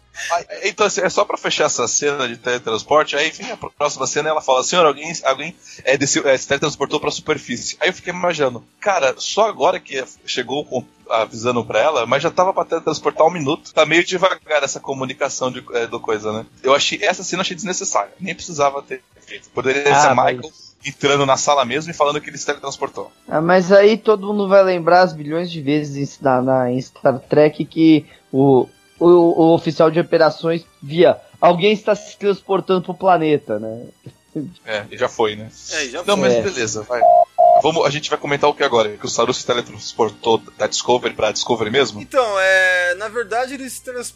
Então, 0.64 0.86
assim, 0.86 1.02
é 1.02 1.10
só 1.10 1.24
pra 1.24 1.38
fechar 1.38 1.66
essa 1.66 1.88
cena 1.88 2.28
de 2.28 2.38
teletransporte. 2.38 3.16
Aí 3.16 3.30
vem 3.32 3.52
a 3.52 3.58
próxima 3.58 4.08
cena 4.08 4.30
e 4.30 4.32
ela 4.32 4.42
fala: 4.42 4.64
Senhor, 4.64 4.86
alguém, 4.86 5.12
alguém 5.24 5.56
é, 5.84 5.96
desceu, 5.98 6.28
é, 6.28 6.38
se 6.38 6.48
teletransportou 6.48 7.00
pra 7.00 7.12
superfície. 7.12 7.78
Aí 7.80 7.90
eu 7.90 7.94
fiquei 7.94 8.12
imaginando, 8.14 8.64
cara, 8.80 9.14
só 9.18 9.48
agora 9.48 9.80
que 9.80 10.04
chegou 10.26 10.86
avisando 11.10 11.64
pra 11.64 11.80
ela, 11.80 12.06
mas 12.06 12.22
já 12.24 12.30
tava 12.32 12.54
pra 12.54 12.66
teletransportar 12.66 13.26
um 13.26 13.32
minuto. 13.32 13.74
Tá 13.74 13.86
meio 13.86 14.04
devagar 14.04 14.64
essa 14.64 14.80
comunicação 14.80 15.52
de, 15.52 15.64
é, 15.74 15.88
do 15.88 16.00
coisa, 16.00 16.34
né? 16.34 16.46
Eu 16.64 16.74
achei 16.74 17.00
essa 17.04 17.24
cena 17.24 17.40
eu 17.40 17.42
achei 17.42 17.56
desnecessária. 17.56 18.12
Nem 18.20 18.36
precisava 18.36 18.82
ter 18.82 19.02
feito. 19.26 19.50
Poderia 19.52 19.96
Ah, 19.96 20.02
ser 20.10 20.14
mas- 20.14 20.36
Michael 20.36 20.54
entrando 20.86 21.26
na 21.26 21.36
sala 21.36 21.66
mesmo 21.66 21.92
e 21.92 21.94
falando 21.94 22.22
que 22.22 22.30
ele 22.30 22.38
se 22.38 22.46
teletransportou. 22.46 23.12
Ah, 23.28 23.42
mas 23.42 23.72
aí 23.72 23.98
todo 23.98 24.28
mundo 24.28 24.48
vai 24.48 24.64
lembrar 24.64 25.02
as 25.02 25.12
bilhões 25.12 25.52
de 25.52 25.62
vezes 25.62 26.20
na, 26.22 26.42
na- 26.42 26.72
em 26.72 26.80
Star 26.82 27.20
Trek 27.20 27.66
que 27.66 28.06
o, 28.32 28.68
o, 29.00 29.06
o 29.06 29.54
oficial 29.54 29.92
de 29.92 30.00
operações 30.00 30.66
via 30.82 31.20
alguém 31.40 31.72
está 31.72 31.96
se 31.96 32.18
transportando 32.18 32.82
pro 32.82 32.94
planeta, 32.94 33.60
né? 33.60 33.88
É, 34.66 34.86
e 34.92 34.98
já 34.98 35.08
foi, 35.10 35.36
né? 35.36 35.50
É, 35.72 35.86
e 35.86 35.90
já 35.92 36.00
Não, 36.04 36.16
foi. 36.18 36.28
mas 36.30 36.34
É. 36.34 36.42
beleza, 36.42 36.84
vai. 36.84 37.02
Vamos, 37.64 37.86
a 37.86 37.90
gente 37.90 38.10
vai 38.10 38.20
comentar 38.20 38.48
o 38.50 38.54
que 38.54 38.64
agora? 38.64 38.96
Que 38.98 39.06
o 39.06 39.10
Saru 39.10 39.34
se 39.34 39.44
teletransportou 39.46 40.42
da 40.58 40.68
Discovery 40.68 41.16
pra 41.16 41.32
Discovery 41.32 41.72
mesmo? 41.72 42.00
Então, 42.00 42.40
é, 42.40 42.94
na 42.96 43.08
verdade 43.08 43.56
ele 43.56 43.68
se, 43.70 43.84
trans- 43.84 44.14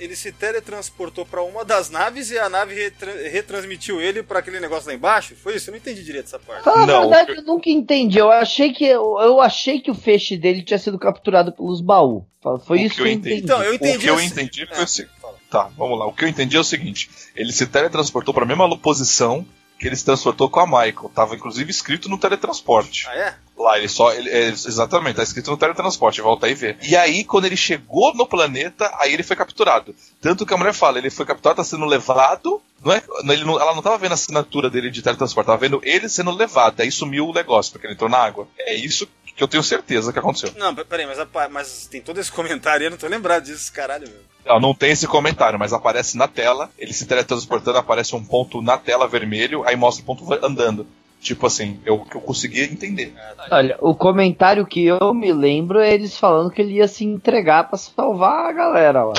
ele 0.00 0.16
se 0.16 0.32
teletransportou 0.32 1.24
pra 1.24 1.42
uma 1.42 1.64
das 1.64 1.90
naves 1.90 2.30
e 2.32 2.38
a 2.38 2.48
nave 2.48 2.74
retra- 2.74 3.28
retransmitiu 3.30 4.00
ele 4.00 4.22
pra 4.22 4.40
aquele 4.40 4.58
negócio 4.58 4.88
lá 4.88 4.94
embaixo. 4.94 5.34
Foi 5.36 5.54
isso? 5.56 5.70
Eu 5.70 5.72
não 5.72 5.78
entendi 5.78 6.02
direito 6.02 6.26
essa 6.26 6.38
parte. 6.40 6.64
Fala 6.64 6.84
Não, 6.86 6.96
a 6.96 7.00
verdade, 7.16 7.38
eu 7.38 7.42
nunca 7.42 7.70
entendi. 7.70 8.18
Eu 8.18 8.30
achei 8.32 8.72
que 8.72 8.84
eu, 8.84 9.16
eu 9.20 9.40
achei 9.40 9.80
que 9.80 9.90
o 9.90 9.94
feixe 9.94 10.36
dele 10.36 10.62
tinha 10.62 10.78
sido 10.78 10.98
capturado 10.98 11.52
pelos 11.52 11.80
baús. 11.80 12.24
Foi 12.66 12.78
O 12.78 12.80
isso 12.80 12.96
que 12.96 13.02
eu 13.02 13.06
eu 13.06 13.12
entendi. 13.12 13.36
entendi. 13.36 13.44
Então, 13.44 13.62
eu 13.62 13.70
O 13.72 13.74
entendi. 13.76 13.98
que 13.98 14.06
eu 14.10 14.14
assim- 14.16 14.26
entendi 14.26 14.66
foi 14.66 14.78
É, 14.78 14.82
o 14.82 14.86
seguinte. 14.88 15.14
fala. 15.20 15.21
Tá, 15.52 15.68
vamos 15.76 15.98
lá. 15.98 16.06
O 16.06 16.14
que 16.14 16.24
eu 16.24 16.28
entendi 16.28 16.56
é 16.56 16.60
o 16.60 16.64
seguinte: 16.64 17.10
ele 17.36 17.52
se 17.52 17.66
teletransportou 17.66 18.32
pra 18.32 18.46
mesma 18.46 18.74
posição 18.78 19.46
que 19.78 19.86
ele 19.86 19.96
se 19.96 20.04
transportou 20.04 20.48
com 20.48 20.60
a 20.60 20.66
Michael. 20.66 21.10
Tava 21.14 21.34
inclusive 21.34 21.70
escrito 21.70 22.08
no 22.08 22.16
teletransporte. 22.16 23.06
Ah, 23.08 23.14
é? 23.14 23.34
Lá, 23.58 23.76
ele 23.78 23.88
só. 23.88 24.12
Ele, 24.14 24.30
é, 24.30 24.48
exatamente, 24.48 25.16
tá 25.16 25.22
escrito 25.22 25.50
no 25.50 25.56
teletransporte, 25.58 26.22
volta 26.22 26.46
aí 26.46 26.52
e 26.52 26.54
vê. 26.54 26.76
E 26.82 26.96
aí, 26.96 27.22
quando 27.22 27.44
ele 27.44 27.56
chegou 27.56 28.14
no 28.14 28.26
planeta, 28.26 28.90
aí 28.98 29.12
ele 29.12 29.22
foi 29.22 29.36
capturado. 29.36 29.94
Tanto 30.22 30.46
que 30.46 30.54
a 30.54 30.56
mulher 30.56 30.72
fala, 30.72 30.98
ele 30.98 31.10
foi 31.10 31.26
capturado, 31.26 31.56
tá 31.58 31.64
sendo 31.64 31.84
levado. 31.84 32.62
Não 32.82 32.92
é, 32.92 33.02
ele 33.28 33.44
não- 33.44 33.60
ela 33.60 33.74
não 33.74 33.82
tava 33.82 33.98
vendo 33.98 34.12
a 34.12 34.14
assinatura 34.14 34.70
dele 34.70 34.90
de 34.90 35.02
teletransporte, 35.02 35.46
tava 35.48 35.58
vendo 35.58 35.80
ele 35.84 36.08
sendo 36.08 36.30
levado. 36.30 36.80
Aí 36.80 36.90
sumiu 36.90 37.28
o 37.28 37.32
negócio, 37.34 37.72
porque 37.72 37.86
ele 37.86 37.94
entrou 37.94 38.08
na 38.08 38.18
água. 38.18 38.48
É 38.58 38.74
isso 38.74 39.06
que 39.42 39.44
eu 39.44 39.48
tenho 39.48 39.62
certeza 39.64 40.12
que 40.12 40.18
aconteceu. 40.20 40.52
Não, 40.56 40.72
pe- 40.72 40.84
peraí, 40.84 41.04
mas, 41.04 41.18
mas 41.50 41.86
tem 41.88 42.00
todo 42.00 42.18
esse 42.20 42.30
comentário 42.30 42.80
aí, 42.80 42.86
eu 42.86 42.90
não 42.92 42.96
tô 42.98 43.08
lembrado 43.08 43.42
disso, 43.44 43.72
caralho, 43.72 44.08
meu. 44.08 44.20
Não, 44.46 44.60
não 44.60 44.74
tem 44.74 44.92
esse 44.92 45.06
comentário, 45.06 45.58
mas 45.58 45.72
aparece 45.72 46.16
na 46.16 46.28
tela, 46.28 46.70
ele 46.78 46.92
se 46.92 47.06
teletransportando, 47.06 47.78
aparece 47.78 48.14
um 48.14 48.24
ponto 48.24 48.62
na 48.62 48.78
tela 48.78 49.08
vermelho, 49.08 49.64
aí 49.66 49.74
mostra 49.74 50.02
o 50.02 50.06
ponto 50.06 50.32
andando. 50.44 50.86
Tipo 51.20 51.46
assim, 51.46 51.80
eu 51.84 52.00
que 52.00 52.16
eu 52.16 52.20
consegui 52.20 52.62
entender. 52.62 53.14
Olha, 53.50 53.76
o 53.80 53.94
comentário 53.94 54.66
que 54.66 54.84
eu 54.84 55.14
me 55.14 55.32
lembro 55.32 55.78
é 55.80 55.92
eles 55.92 56.16
falando 56.18 56.50
que 56.50 56.60
ele 56.62 56.74
ia 56.74 56.88
se 56.88 57.04
entregar 57.04 57.68
pra 57.68 57.78
salvar 57.78 58.46
a 58.46 58.52
galera 58.52 59.04
lá. 59.04 59.14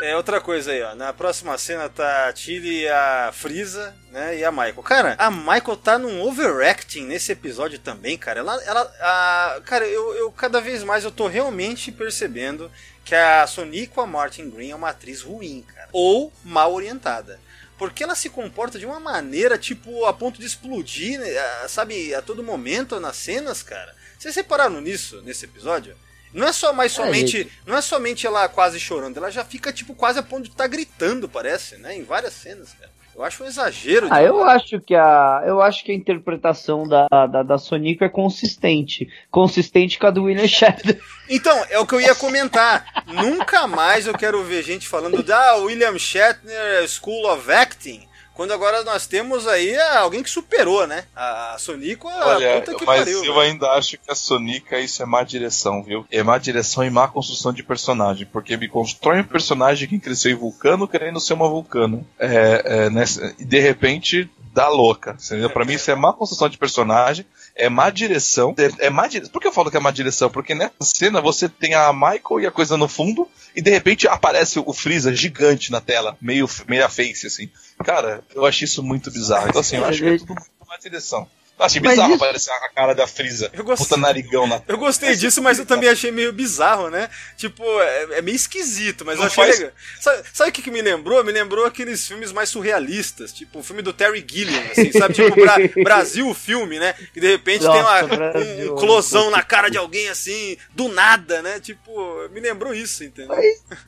É, 0.00 0.16
outra 0.16 0.40
coisa 0.40 0.70
aí, 0.70 0.80
ó. 0.82 0.94
Na 0.94 1.12
próxima 1.12 1.58
cena 1.58 1.88
tá 1.88 2.28
a 2.28 2.32
Tilly, 2.32 2.88
a 2.88 3.30
Frieza, 3.32 3.94
né? 4.12 4.38
E 4.38 4.44
a 4.44 4.52
Michael. 4.52 4.82
Cara, 4.82 5.16
a 5.18 5.30
Michael 5.30 5.76
tá 5.76 5.98
num 5.98 6.22
overacting 6.22 7.04
nesse 7.04 7.32
episódio 7.32 7.78
também, 7.78 8.16
cara. 8.16 8.40
Ela. 8.40 8.62
ela 8.64 8.82
a, 9.00 9.60
cara, 9.64 9.86
eu, 9.86 10.14
eu 10.14 10.30
cada 10.30 10.60
vez 10.60 10.84
mais 10.84 11.02
eu 11.02 11.10
tô 11.10 11.26
realmente 11.26 11.90
percebendo 11.90 12.70
que 13.04 13.14
a 13.14 13.46
Sonico 13.46 14.00
a 14.00 14.06
Martin 14.06 14.48
Green 14.50 14.70
é 14.70 14.76
uma 14.76 14.90
atriz 14.90 15.22
ruim, 15.22 15.64
cara. 15.66 15.88
Ou 15.92 16.32
mal 16.44 16.72
orientada. 16.72 17.40
Porque 17.76 18.02
ela 18.02 18.14
se 18.14 18.28
comporta 18.28 18.78
de 18.78 18.86
uma 18.86 19.00
maneira, 19.00 19.56
tipo, 19.56 20.04
a 20.04 20.12
ponto 20.12 20.40
de 20.40 20.46
explodir, 20.46 21.18
né, 21.18 21.28
sabe, 21.68 22.12
a 22.12 22.20
todo 22.20 22.42
momento 22.42 22.98
nas 22.98 23.16
cenas, 23.16 23.62
cara. 23.62 23.94
Vocês 24.18 24.34
repararam 24.34 24.80
nisso, 24.80 25.22
nesse 25.22 25.44
episódio? 25.44 25.96
Não 26.32 26.46
é 26.46 26.52
só 26.52 26.72
mais 26.72 26.92
É, 26.92 26.94
somente. 26.96 27.50
não 27.66 27.76
é 27.76 27.80
somente 27.80 28.26
ela 28.26 28.48
quase 28.48 28.78
chorando, 28.78 29.16
ela 29.16 29.30
já 29.30 29.44
fica, 29.44 29.72
tipo, 29.72 29.94
quase 29.94 30.18
a 30.18 30.22
ponto 30.22 30.44
de 30.44 30.50
estar 30.50 30.66
gritando, 30.66 31.28
parece, 31.28 31.76
né? 31.76 31.96
Em 31.96 32.04
várias 32.04 32.34
cenas, 32.34 32.72
cara. 32.78 32.90
Eu 33.16 33.24
acho 33.24 33.42
um 33.42 33.46
exagero. 33.48 34.06
Ah, 34.12 34.22
eu 34.22 34.44
acho 34.44 34.80
que 34.80 34.94
a, 34.94 35.42
eu 35.44 35.60
acho 35.60 35.82
que 35.84 35.90
a 35.90 35.94
interpretação 35.94 36.86
da, 36.86 37.08
da, 37.26 37.42
da 37.42 37.58
Sonic 37.58 38.04
é 38.04 38.08
consistente. 38.08 39.08
Consistente 39.28 39.98
com 39.98 40.06
a 40.06 40.10
do 40.10 40.22
William 40.24 40.46
Shatner. 40.46 41.00
Então, 41.30 41.62
é 41.68 41.78
o 41.78 41.84
que 41.86 41.94
eu 41.94 42.00
ia 42.00 42.14
comentar. 42.14 43.04
Nunca 43.06 43.66
mais 43.66 44.06
eu 44.06 44.16
quero 44.16 44.42
ver 44.44 44.62
gente 44.62 44.88
falando 44.88 45.22
da 45.22 45.56
William 45.56 45.98
Shatner 45.98 46.88
School 46.88 47.26
of 47.30 47.50
Acting. 47.52 48.07
Quando 48.38 48.52
agora 48.52 48.84
nós 48.84 49.04
temos 49.04 49.48
aí 49.48 49.76
alguém 49.96 50.22
que 50.22 50.30
superou, 50.30 50.86
né? 50.86 51.02
A 51.16 51.56
Sonico, 51.58 52.06
a 52.08 52.36
Olha, 52.36 52.60
puta 52.60 52.76
que 52.76 52.84
mas 52.86 53.00
pariu. 53.00 53.24
eu 53.24 53.34
né? 53.34 53.40
ainda 53.40 53.66
acho 53.72 53.98
que 53.98 54.08
a 54.08 54.14
Sonica 54.14 54.78
isso 54.78 55.02
é 55.02 55.06
má 55.06 55.24
direção, 55.24 55.82
viu? 55.82 56.06
É 56.08 56.22
má 56.22 56.38
direção 56.38 56.84
e 56.84 56.88
má 56.90 57.08
construção 57.08 57.52
de 57.52 57.64
personagem, 57.64 58.28
porque 58.32 58.56
me 58.56 58.68
constrói 58.68 59.22
um 59.22 59.24
personagem 59.24 59.88
que 59.88 59.98
cresceu 59.98 60.30
em 60.30 60.36
vulcano 60.36 60.86
querendo 60.86 61.18
ser 61.18 61.32
uma 61.34 61.48
vulcano. 61.48 62.06
É, 62.16 62.62
é, 62.86 62.90
nessa- 62.90 63.34
e 63.40 63.44
de 63.44 63.58
repente 63.58 64.30
dá 64.54 64.68
louca. 64.68 65.16
Entendeu? 65.20 65.50
Pra 65.50 65.64
mim 65.64 65.74
isso 65.74 65.90
é 65.90 65.96
má 65.96 66.12
construção 66.12 66.48
de 66.48 66.56
personagem, 66.56 67.26
é 67.58 67.68
má 67.68 67.90
direção. 67.90 68.54
É, 68.56 68.86
é 68.86 68.90
má 68.90 69.06
dire... 69.06 69.28
Por 69.28 69.40
que 69.40 69.48
eu 69.48 69.52
falo 69.52 69.70
que 69.70 69.76
é 69.76 69.80
má 69.80 69.90
direção? 69.90 70.30
Porque 70.30 70.54
nessa 70.54 70.72
cena 70.80 71.20
você 71.20 71.48
tem 71.48 71.74
a 71.74 71.92
Michael 71.92 72.40
e 72.40 72.46
a 72.46 72.50
coisa 72.50 72.76
no 72.76 72.88
fundo, 72.88 73.28
e 73.54 73.60
de 73.60 73.70
repente 73.70 74.06
aparece 74.08 74.58
o 74.64 74.72
Freeza 74.72 75.14
gigante 75.14 75.70
na 75.70 75.80
tela, 75.80 76.16
meio 76.20 76.48
meia 76.66 76.88
face, 76.88 77.26
assim. 77.26 77.50
Cara, 77.84 78.22
eu 78.34 78.46
achei 78.46 78.64
isso 78.64 78.82
muito 78.82 79.10
bizarro. 79.10 79.48
Então 79.48 79.60
assim, 79.60 79.76
eu 79.76 79.84
acho 79.84 79.98
que 79.98 80.08
é 80.08 80.18
tudo 80.18 80.34
má 80.68 80.76
direção. 80.76 81.28
Eu 81.58 81.64
achei 81.64 81.80
Mas 81.80 81.90
bizarro 81.92 82.14
isso- 82.14 82.22
aparecer 82.24 82.50
a 82.52 82.68
cara 82.68 82.94
da 82.94 83.06
Freeza. 83.06 83.50
Eu 83.52 83.64
gostei. 83.64 83.86
Puta 83.88 83.96
narigão 84.00 84.46
na 84.46 84.62
Eu 84.68 84.78
gostei 84.78 85.16
disso, 85.16 85.42
mas 85.42 85.58
eu 85.58 85.66
também 85.66 85.88
achei 85.88 86.10
meio 86.12 86.32
bizarro, 86.32 86.88
né? 86.88 87.08
Tipo, 87.36 87.64
é, 87.80 88.18
é 88.18 88.22
meio 88.22 88.36
esquisito, 88.36 89.04
mas 89.04 89.16
Não 89.16 89.24
eu 89.24 89.26
achei 89.26 89.44
faz- 89.44 89.58
legal. 89.58 89.72
Sabe, 90.00 90.22
sabe 90.32 90.50
o 90.50 90.52
que, 90.52 90.62
que 90.62 90.70
me 90.70 90.80
lembrou? 90.80 91.24
Me 91.24 91.32
lembrou 91.32 91.64
aqueles 91.66 92.06
filmes 92.06 92.30
mais 92.32 92.48
surrealistas, 92.48 93.32
tipo 93.32 93.58
o 93.58 93.62
filme 93.62 93.82
do 93.82 93.92
Terry 93.92 94.24
Gilliam, 94.28 94.62
assim, 94.70 94.92
sabe? 94.92 95.14
Tipo 95.14 95.34
Bra- 95.34 95.56
Brasil, 95.82 96.28
o 96.28 96.34
filme, 96.34 96.78
né? 96.78 96.94
Que 97.12 97.20
de 97.20 97.26
repente 97.28 97.60
tem 97.60 97.68
Nossa, 97.82 98.04
uma, 98.04 98.16
Brasil, 98.16 98.72
um 98.72 98.76
closão 98.76 99.30
na 99.30 99.42
cara 99.42 99.68
de 99.68 99.76
alguém 99.78 100.08
assim, 100.08 100.56
do 100.74 100.88
nada, 100.88 101.42
né? 101.42 101.58
Tipo, 101.60 102.28
me 102.30 102.38
lembrou 102.40 102.72
isso, 102.72 103.02
entendeu? 103.02 103.36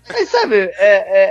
Mas 0.08 0.28
sabe, 0.28 0.56
é, 0.56 0.72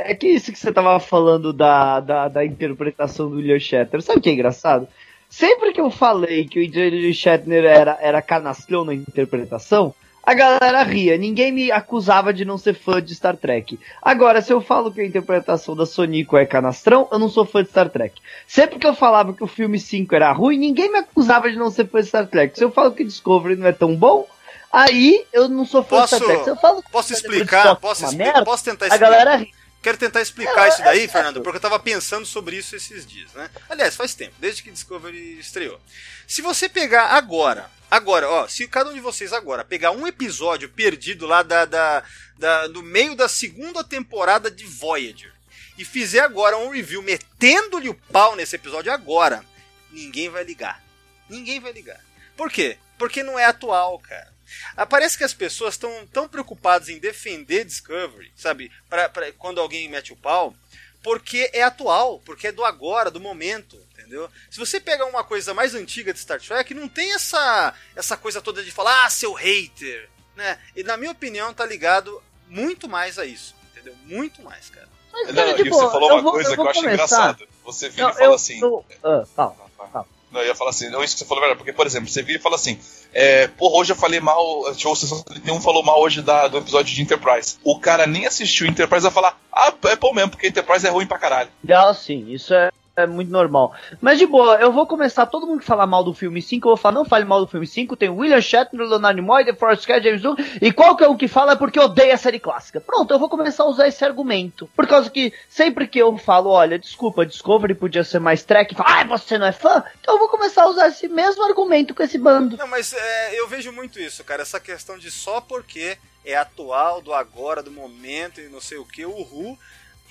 é, 0.08 0.12
é 0.12 0.16
que 0.16 0.28
isso 0.28 0.52
que 0.54 0.60
você 0.60 0.72
tava 0.72 1.00
falando 1.00 1.52
da, 1.52 2.00
da, 2.00 2.28
da 2.30 2.46
interpretação 2.46 3.30
do 3.30 3.36
William 3.36 3.60
Shatner. 3.60 4.02
Sabe 4.02 4.20
o 4.20 4.22
que 4.22 4.30
é 4.30 4.34
engraçado? 4.34 4.88
Sempre 5.30 5.72
que 5.74 5.80
eu 5.82 5.92
falei 5.92 6.46
que 6.48 6.60
o 6.60 6.62
William 6.62 7.14
Shatner 7.14 7.64
era, 7.64 7.98
era 8.02 8.22
canastrão 8.22 8.84
na 8.84 8.94
interpretação, 8.94 9.94
a 10.24 10.34
galera 10.34 10.84
ria. 10.84 11.18
Ninguém 11.18 11.52
me 11.52 11.72
acusava 11.72 12.34
de 12.34 12.44
não 12.44 12.58
ser 12.58 12.74
fã 12.74 13.02
de 13.02 13.14
Star 13.16 13.38
Trek. 13.38 13.80
Agora, 14.02 14.42
se 14.42 14.52
eu 14.52 14.60
falo 14.60 14.92
que 14.92 15.02
a 15.02 15.06
interpretação 15.06 15.76
da 15.76 15.86
Sonico 15.86 16.36
é 16.38 16.46
canastrão, 16.46 17.08
eu 17.12 17.20
não 17.20 17.30
sou 17.30 17.46
fã 17.46 17.64
de 17.64 17.70
Star 17.70 17.90
Trek. 17.90 18.20
Sempre 18.48 18.80
que 18.80 18.88
eu 18.88 18.94
falava 18.96 19.34
que 19.34 19.44
o 19.44 19.48
filme 19.48 19.80
5 19.80 20.14
era 20.16 20.32
ruim, 20.32 20.58
ninguém 20.58 20.92
me 20.92 21.00
acusava 21.00 21.50
de 21.50 21.58
não 21.58 21.70
ser 21.72 21.88
fã 21.88 22.00
de 22.02 22.08
Star 22.08 22.28
Trek. 22.28 22.58
Se 22.58 22.64
eu 22.64 22.72
falo 22.72 22.92
que 22.92 23.04
Discovery 23.04 23.56
não 23.56 23.68
é 23.68 23.72
tão 23.72 23.96
bom, 23.96 24.26
Aí 24.72 25.26
eu 25.34 25.50
não 25.50 25.66
sou 25.66 25.82
fã 25.82 26.02
Posso- 26.02 26.16
de 26.20 26.22
Star 26.24 26.28
Trek. 26.28 26.44
Se 26.44 26.50
eu 26.52 26.56
falo 26.58 26.84
que 26.84 26.92
Posso 26.92 27.12
explicar? 27.12 27.76
Posso, 27.78 28.04
uma 28.04 28.10
explicar? 28.10 28.34
merda, 28.34 28.46
posso 28.46 28.64
tentar 28.64 28.86
a 28.86 28.88
explicar? 28.90 29.10
galera 29.12 29.36
ri. 29.38 29.52
Quero 29.82 29.98
tentar 29.98 30.22
explicar 30.22 30.56
Não, 30.56 30.68
isso 30.68 30.82
é 30.82 30.86
daí, 30.86 31.00
certo. 31.00 31.12
Fernando, 31.14 31.42
porque 31.42 31.56
eu 31.58 31.62
tava 31.62 31.80
pensando 31.80 32.26
sobre 32.26 32.58
isso 32.58 32.76
esses 32.76 33.06
dias, 33.06 33.32
né? 33.34 33.50
Aliás, 33.70 33.96
faz 33.96 34.14
tempo, 34.14 34.36
desde 34.38 34.62
que 34.62 34.72
Discovery 34.72 35.40
estreou. 35.40 35.80
Se 36.28 36.42
você 36.42 36.68
pegar 36.68 37.06
agora, 37.14 37.72
agora, 37.90 38.30
ó, 38.30 38.48
se 38.48 38.68
cada 38.68 38.90
um 38.90 38.94
de 38.94 39.00
vocês 39.00 39.32
agora 39.32 39.64
pegar 39.64 39.92
um 39.92 40.06
episódio 40.06 40.68
perdido 40.70 41.26
lá 41.26 41.44
da, 41.44 41.64
da, 41.64 42.04
da- 42.38 42.68
do 42.68 42.84
meio 42.84 43.16
da 43.16 43.30
segunda 43.30 43.82
temporada 43.84 44.52
de 44.52 44.66
Voyager 44.66 45.32
e 45.78 45.86
fizer 45.86 46.20
agora 46.20 46.58
um 46.58 46.72
review 46.72 47.02
metendo-lhe 47.02 47.88
o 47.88 47.96
pau 47.96 48.36
nesse 48.36 48.58
episódio 48.58 48.92
agora, 48.92 49.46
ninguém 49.92 50.28
vai 50.30 50.44
ligar. 50.44 50.84
Ninguém 51.30 51.62
vai 51.62 51.72
ligar. 51.72 52.02
Por 52.36 52.52
quê? 52.52 52.78
Porque 52.98 53.24
não 53.24 53.40
é 53.40 53.46
atual, 53.46 53.98
cara. 54.00 54.28
Ah, 54.76 54.86
Parece 54.86 55.18
que 55.18 55.24
as 55.24 55.34
pessoas 55.34 55.74
estão 55.76 56.06
tão 56.08 56.28
preocupadas 56.28 56.90
em 56.90 57.00
defender 57.00 57.64
Discovery, 57.66 58.32
sabe? 58.36 58.72
Pra, 58.90 59.08
pra- 59.10 59.32
quando 59.34 59.60
alguém 59.62 59.88
mete 59.90 60.14
o 60.14 60.16
pau, 60.16 60.54
porque 61.02 61.50
é 61.54 61.62
atual, 61.64 62.20
porque 62.26 62.48
é 62.48 62.52
do 62.52 62.64
agora, 62.66 63.10
do 63.10 63.20
momento, 63.20 63.78
entendeu? 63.94 64.30
Se 64.52 64.60
você 64.60 64.80
pega 64.80 65.06
uma 65.06 65.24
coisa 65.24 65.54
mais 65.54 65.74
antiga 65.74 66.14
de 66.14 66.20
Star 66.20 66.42
Trek, 66.42 66.74
não 66.74 66.88
tem 66.90 67.14
essa, 67.14 67.74
essa 67.96 68.18
coisa 68.18 68.42
toda 68.42 68.64
de 68.64 68.72
falar, 68.72 69.06
ah, 69.06 69.10
seu 69.10 69.34
hater, 69.34 70.10
né? 70.36 70.60
E 70.76 70.84
na 70.84 70.98
minha 70.98 71.12
opinião 71.12 71.54
tá 71.54 71.66
ligado 71.66 72.22
muito 72.48 72.88
mais 72.90 73.18
a 73.18 73.26
isso, 73.26 73.56
entendeu? 73.72 73.96
Muito 74.06 74.42
mais, 74.42 74.70
cara. 74.70 74.90
Mas, 75.12 75.28
Não, 75.28 75.36
cara, 75.36 75.54
de 75.56 75.62
e 75.66 75.70
boa, 75.70 75.86
você 75.86 75.92
falou 75.92 76.12
uma 76.12 76.22
vou- 76.22 76.32
coisa 76.34 76.50
eu 76.52 76.56
que 76.56 76.62
eu 76.62 76.68
acho 76.70 76.80
começar. 76.82 76.94
engraçado. 76.94 77.48
Você 77.64 77.90
vira 77.90 78.04
Não, 78.04 78.10
e 78.12 78.14
fala 78.14 78.26
eu- 78.26 78.34
assim. 78.34 78.62
eu- 78.62 78.86
ah, 79.04 79.26
fala, 79.36 79.56
fala. 79.78 80.06
Não, 80.32 80.42
eu 80.42 80.48
ia 80.48 80.56
falar 80.56 80.70
assim, 80.70 80.90
não, 80.90 81.04
isso 81.04 81.16
que 81.16 81.20
você 81.20 81.26
falou 81.26 81.42
é 81.44 81.48
verdade, 81.48 81.58
porque, 81.58 81.74
por 81.74 81.88
exemplo, 81.88 82.08
você 82.10 82.22
vira 82.22 82.38
e 82.38 82.42
fala 82.42 82.56
assim, 82.56 82.80
é, 83.14 83.48
porra, 83.48 83.78
hoje 83.78 83.92
eu 83.92 83.96
falei 83.96 84.20
mal, 84.20 84.44
ou 84.46 84.96
Sessão 84.96 85.22
31 85.24 85.62
falou 85.62 85.84
mal 85.84 86.00
hoje 86.00 86.22
da, 86.22 86.48
do 86.48 86.58
episódio 86.58 86.94
de 86.94 87.02
Enterprise. 87.02 87.58
O 87.64 87.80
cara 87.80 88.06
nem 88.06 88.26
assistiu 88.26 88.68
Enterprise 88.68 89.04
vai 89.04 89.12
falar, 89.12 89.40
ah, 89.52 89.74
é 89.86 89.96
bom 89.96 90.14
mesmo, 90.14 90.32
porque 90.32 90.48
Enterprise 90.48 90.86
é 90.86 90.90
ruim 90.90 91.08
pra 91.08 91.18
caralho. 91.18 91.50
Ah, 91.70 91.94
sim, 91.94 92.26
isso 92.30 92.54
é, 92.54 92.70
é 93.04 93.08
muito 93.08 93.32
normal. 93.32 93.74
Mas 94.02 94.18
de 94.18 94.26
boa, 94.26 94.56
eu 94.56 94.72
vou 94.72 94.86
começar 94.86 95.26
todo 95.26 95.48
mundo 95.48 95.60
que 95.60 95.66
falar 95.66 95.88
mal 95.88 96.04
do 96.04 96.14
filme 96.14 96.42
5, 96.42 96.68
eu 96.68 96.70
vou 96.70 96.78
falar, 96.78 96.96
não 96.96 97.06
fale 97.06 97.26
mal 97.26 97.40
do 97.40 97.48
filme 97.48 97.66
5, 97.68 97.96
tem 97.96 98.10
William 98.10 98.42
Shatner, 98.42 98.88
Leonard 98.88 99.20
Nimoy, 99.20 99.46
The 99.46 99.54
Forrest 99.54 99.88
Gump, 99.88 100.04
James 100.04 100.22
Doon, 100.22 100.36
e 100.62 100.72
qualquer 100.72 101.08
um 101.08 101.18
que 101.18 101.28
fala 101.28 101.54
é 101.54 101.56
porque 101.56 101.80
odeia 101.80 102.14
a 102.14 102.18
série 102.18 102.40
clássica. 102.40 102.82
Pronto, 102.82 103.14
eu 103.14 103.20
vou 103.20 103.30
começar 103.30 103.64
a 103.64 103.68
usar 103.68 103.88
esse 103.88 104.04
argumento. 104.04 104.70
Por 104.76 104.88
causa 104.88 105.10
que 105.10 105.34
sempre 105.48 105.88
que 105.88 106.00
eu 106.00 106.18
falo, 106.18 106.50
olha, 106.50 106.80
desculpa, 106.80 107.26
Discovery 107.26 107.76
podia 107.76 108.04
ser 108.04 108.20
mais 108.20 108.44
track, 108.44 108.76
fala, 108.76 109.02
ah, 109.02 109.04
você 109.06 109.38
não 109.38 109.48
é 109.48 109.52
fã? 109.52 109.84
Então 110.02 110.16
eu 110.16 110.20
vou 110.20 110.30
começar 110.30 110.64
a 110.64 110.70
usar 110.70 110.88
esse 110.88 111.08
mesmo 111.08 111.44
argumento 111.44 111.94
com 111.94 112.04
esse 112.04 112.18
bando. 112.18 112.58
Não, 112.58 112.68
mas 112.68 112.94
é, 112.94 113.40
eu 113.40 113.48
vejo 113.48 113.72
muito 113.72 114.00
isso, 114.00 114.24
cara. 114.24 114.42
Essa 114.42 114.60
questão 114.60 114.98
de 114.98 115.12
só 115.12 115.42
porque 115.42 115.98
é 116.26 116.36
atual, 116.36 117.02
do 117.02 117.14
agora, 117.14 117.64
do 117.64 117.72
momento 117.72 118.42
e 118.42 118.50
não 118.50 118.62
sei 118.62 118.78
o 118.78 118.86
que, 118.86 119.06
o 119.06 119.22
Ru. 119.22 119.58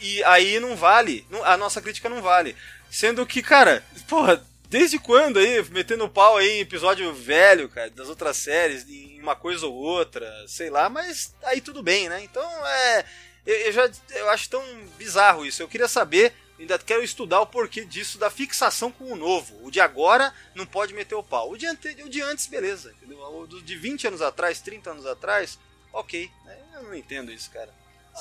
E 0.01 0.23
aí 0.25 0.61
não 0.61 0.77
vale. 0.77 1.27
a 1.45 1.57
nossa 1.57 1.81
crítica 1.81 2.09
não 2.09 2.23
vale. 2.23 2.55
Sendo 2.91 3.27
que, 3.27 3.43
cara, 3.43 3.85
porra, 4.09 4.43
desde 4.69 4.99
quando 4.99 5.39
aí, 5.39 5.63
metendo 5.71 6.09
pau 6.09 6.37
aí 6.37 6.59
em 6.59 6.61
episódio 6.61 7.13
velho, 7.13 7.69
cara, 7.69 7.91
das 7.91 8.09
outras 8.09 8.37
séries, 8.37 8.89
em 8.89 9.21
uma 9.21 9.35
coisa 9.35 9.67
ou 9.67 9.75
outra, 9.75 10.31
sei 10.47 10.71
lá, 10.71 10.89
mas 10.89 11.35
aí 11.43 11.61
tudo 11.61 11.83
bem, 11.83 12.09
né? 12.09 12.23
Então 12.23 12.43
é. 12.67 13.05
Eu, 13.47 13.57
eu 13.57 13.73
já 13.73 13.91
eu 14.11 14.29
acho 14.31 14.49
tão 14.49 14.63
bizarro 14.97 15.45
isso. 15.45 15.63
Eu 15.63 15.69
queria 15.69 15.89
saber. 15.89 16.33
Ainda 16.59 16.77
quero 16.77 17.05
estudar 17.05 17.41
o 17.41 17.47
porquê 17.47 17.85
disso, 17.85 18.19
da 18.19 18.29
fixação 18.29 18.91
com 18.91 19.13
o 19.13 19.17
novo. 19.17 19.65
O 19.65 19.71
de 19.71 19.81
agora 19.81 20.35
não 20.57 20.67
pode 20.67 20.93
meter 20.93 21.15
o 21.15 21.23
pau. 21.23 21.53
O 21.53 21.57
de, 21.57 21.67
ante, 21.67 21.89
o 22.03 22.09
de 22.09 22.21
antes, 22.21 22.49
beleza. 22.49 22.93
Entendeu? 22.97 23.21
O 23.21 23.47
de 23.47 23.77
20 23.77 24.09
anos 24.09 24.21
atrás, 24.21 24.61
30 24.61 24.91
anos 24.91 25.07
atrás, 25.07 25.57
ok. 25.93 26.29
Eu 26.75 26.83
não 26.83 26.95
entendo 26.97 27.31
isso, 27.31 27.49
cara. 27.51 27.73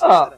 Ah, 0.02 0.32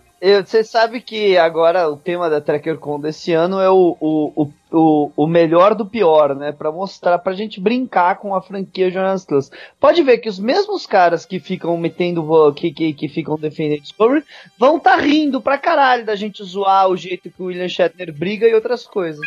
Você 0.44 0.62
sabe 0.62 1.00
que 1.00 1.36
agora 1.38 1.88
o 1.88 1.96
tema 1.96 2.28
da 2.28 2.40
TrekkerCon 2.40 3.00
desse 3.00 3.32
ano 3.32 3.58
é 3.60 3.70
o, 3.70 3.96
o, 4.00 4.52
o, 4.70 5.12
o, 5.16 5.26
melhor 5.26 5.74
do 5.74 5.86
pior, 5.86 6.34
né? 6.34 6.52
Pra 6.52 6.70
mostrar, 6.70 7.18
pra 7.18 7.32
gente 7.32 7.58
brincar 7.60 8.18
com 8.18 8.34
a 8.34 8.42
franquia 8.42 8.90
Jonas 8.90 9.24
Plus. 9.24 9.50
Pode 9.78 10.02
ver 10.02 10.18
que 10.18 10.28
os 10.28 10.38
mesmos 10.38 10.86
caras 10.86 11.24
que 11.24 11.40
ficam 11.40 11.76
metendo, 11.78 12.52
que, 12.54 12.70
que, 12.70 12.92
que 12.92 13.08
ficam 13.08 13.36
defendendo 13.36 13.80
Discovery, 13.82 14.24
vão 14.58 14.78
tá 14.78 14.96
rindo 14.96 15.40
pra 15.40 15.56
caralho 15.58 16.04
da 16.04 16.14
gente 16.14 16.44
zoar 16.44 16.88
o 16.88 16.96
jeito 16.96 17.30
que 17.30 17.42
o 17.42 17.46
William 17.46 17.68
Shatner 17.68 18.12
briga 18.12 18.46
e 18.46 18.54
outras 18.54 18.86
coisas. 18.86 19.20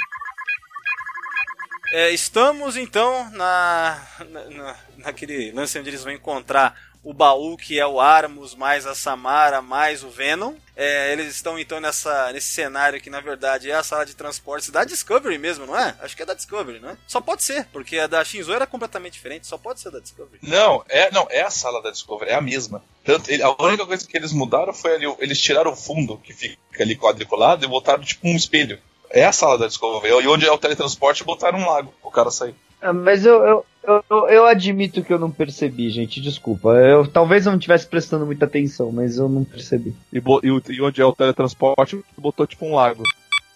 É, 1.92 2.10
estamos 2.12 2.76
então 2.76 3.30
na, 3.32 4.02
na, 4.30 4.50
na- 4.50 4.76
naquele 4.98 5.52
lance 5.52 5.78
onde 5.78 5.90
eles 5.90 6.04
vão 6.04 6.12
encontrar 6.14 6.76
o 7.04 7.14
baú 7.14 7.58
que 7.58 7.80
é 7.80 7.86
o 7.86 8.00
Armus, 8.00 8.56
mais 8.56 8.86
a 8.88 8.96
Samara, 8.96 9.62
mais 9.62 10.04
o 10.04 10.10
Venom. 10.10 10.54
É, 10.76 11.12
eles 11.12 11.28
estão 11.36 11.60
então 11.60 11.80
nessa, 11.80 12.32
nesse 12.32 12.48
cenário 12.48 13.00
que 13.00 13.10
na 13.10 13.20
verdade 13.20 13.70
é 13.70 13.76
a 13.76 13.84
sala 13.84 14.06
de 14.06 14.16
transportes 14.16 14.70
da 14.70 14.84
Discovery 14.84 15.38
mesmo, 15.38 15.66
não 15.68 15.78
é? 15.78 15.94
Acho 16.02 16.16
que 16.16 16.24
é 16.24 16.26
da 16.26 16.34
Discovery, 16.34 16.80
não 16.80 16.90
é? 16.92 16.98
Só 17.08 17.22
pode 17.22 17.44
ser, 17.44 17.68
porque 17.72 18.00
a 18.00 18.08
da 18.08 18.24
Shinzo 18.24 18.54
era 18.54 18.66
completamente 18.66 19.14
diferente, 19.14 19.46
só 19.46 19.58
pode 19.58 19.82
ser 19.82 19.92
da 19.92 20.00
Discovery. 20.00 20.40
Não, 20.42 20.84
é, 20.90 21.12
não, 21.12 21.28
é 21.30 21.42
a 21.42 21.50
sala 21.52 21.82
da 21.84 21.92
Discovery, 21.92 22.32
é 22.32 22.36
a 22.36 22.42
mesma. 22.42 22.84
Tanto, 23.04 23.30
ele- 23.30 23.44
a 23.44 23.52
única 23.62 23.86
coisa 23.86 24.08
que 24.08 24.18
eles 24.18 24.32
mudaram 24.32 24.74
foi 24.74 24.96
ali, 24.96 25.16
eles 25.20 25.40
tiraram 25.40 25.72
o 25.72 25.76
fundo 25.76 26.18
que 26.18 26.34
fica 26.34 26.58
ali 26.80 26.96
quadriculado 26.96 27.64
e 27.64 27.68
botaram 27.68 28.02
tipo 28.02 28.28
um 28.28 28.36
espelho. 28.36 28.80
É 29.12 29.26
a 29.26 29.32
sala 29.32 29.60
da 29.60 29.68
Discovery, 29.68 30.12
e 30.24 30.28
onde 30.28 30.48
é 30.48 30.52
o 30.52 30.58
teletransporte 30.58 31.24
botaram 31.24 31.60
um 31.60 31.70
lago, 31.70 31.94
o 32.02 32.10
cara 32.10 32.32
sair. 32.32 32.56
Ah, 32.82 32.92
Mas 32.92 33.24
eu, 33.26 33.44
eu, 33.46 33.66
eu, 34.10 34.30
eu- 34.30 34.46
admito 34.46 35.04
que 35.04 35.12
eu 35.14 35.20
não 35.20 35.32
percebi, 35.32 35.90
gente. 35.90 36.22
Desculpa. 36.22 36.70
Eu 36.70 37.08
talvez 37.08 37.46
eu 37.46 37.52
não 37.52 37.58
estivesse 37.60 37.88
prestando 37.88 38.26
muita 38.26 38.46
atenção, 38.46 38.92
mas 38.92 39.18
eu 39.18 39.28
não 39.30 39.44
percebi. 39.44 39.96
E, 40.12 40.18
e 40.20 40.74
e 40.76 40.82
onde 40.82 41.02
é 41.02 41.06
o 41.06 41.14
teletransporte 41.14 42.04
botou 42.18 42.46
tipo 42.48 42.66
um 42.66 42.76
lago. 42.76 43.04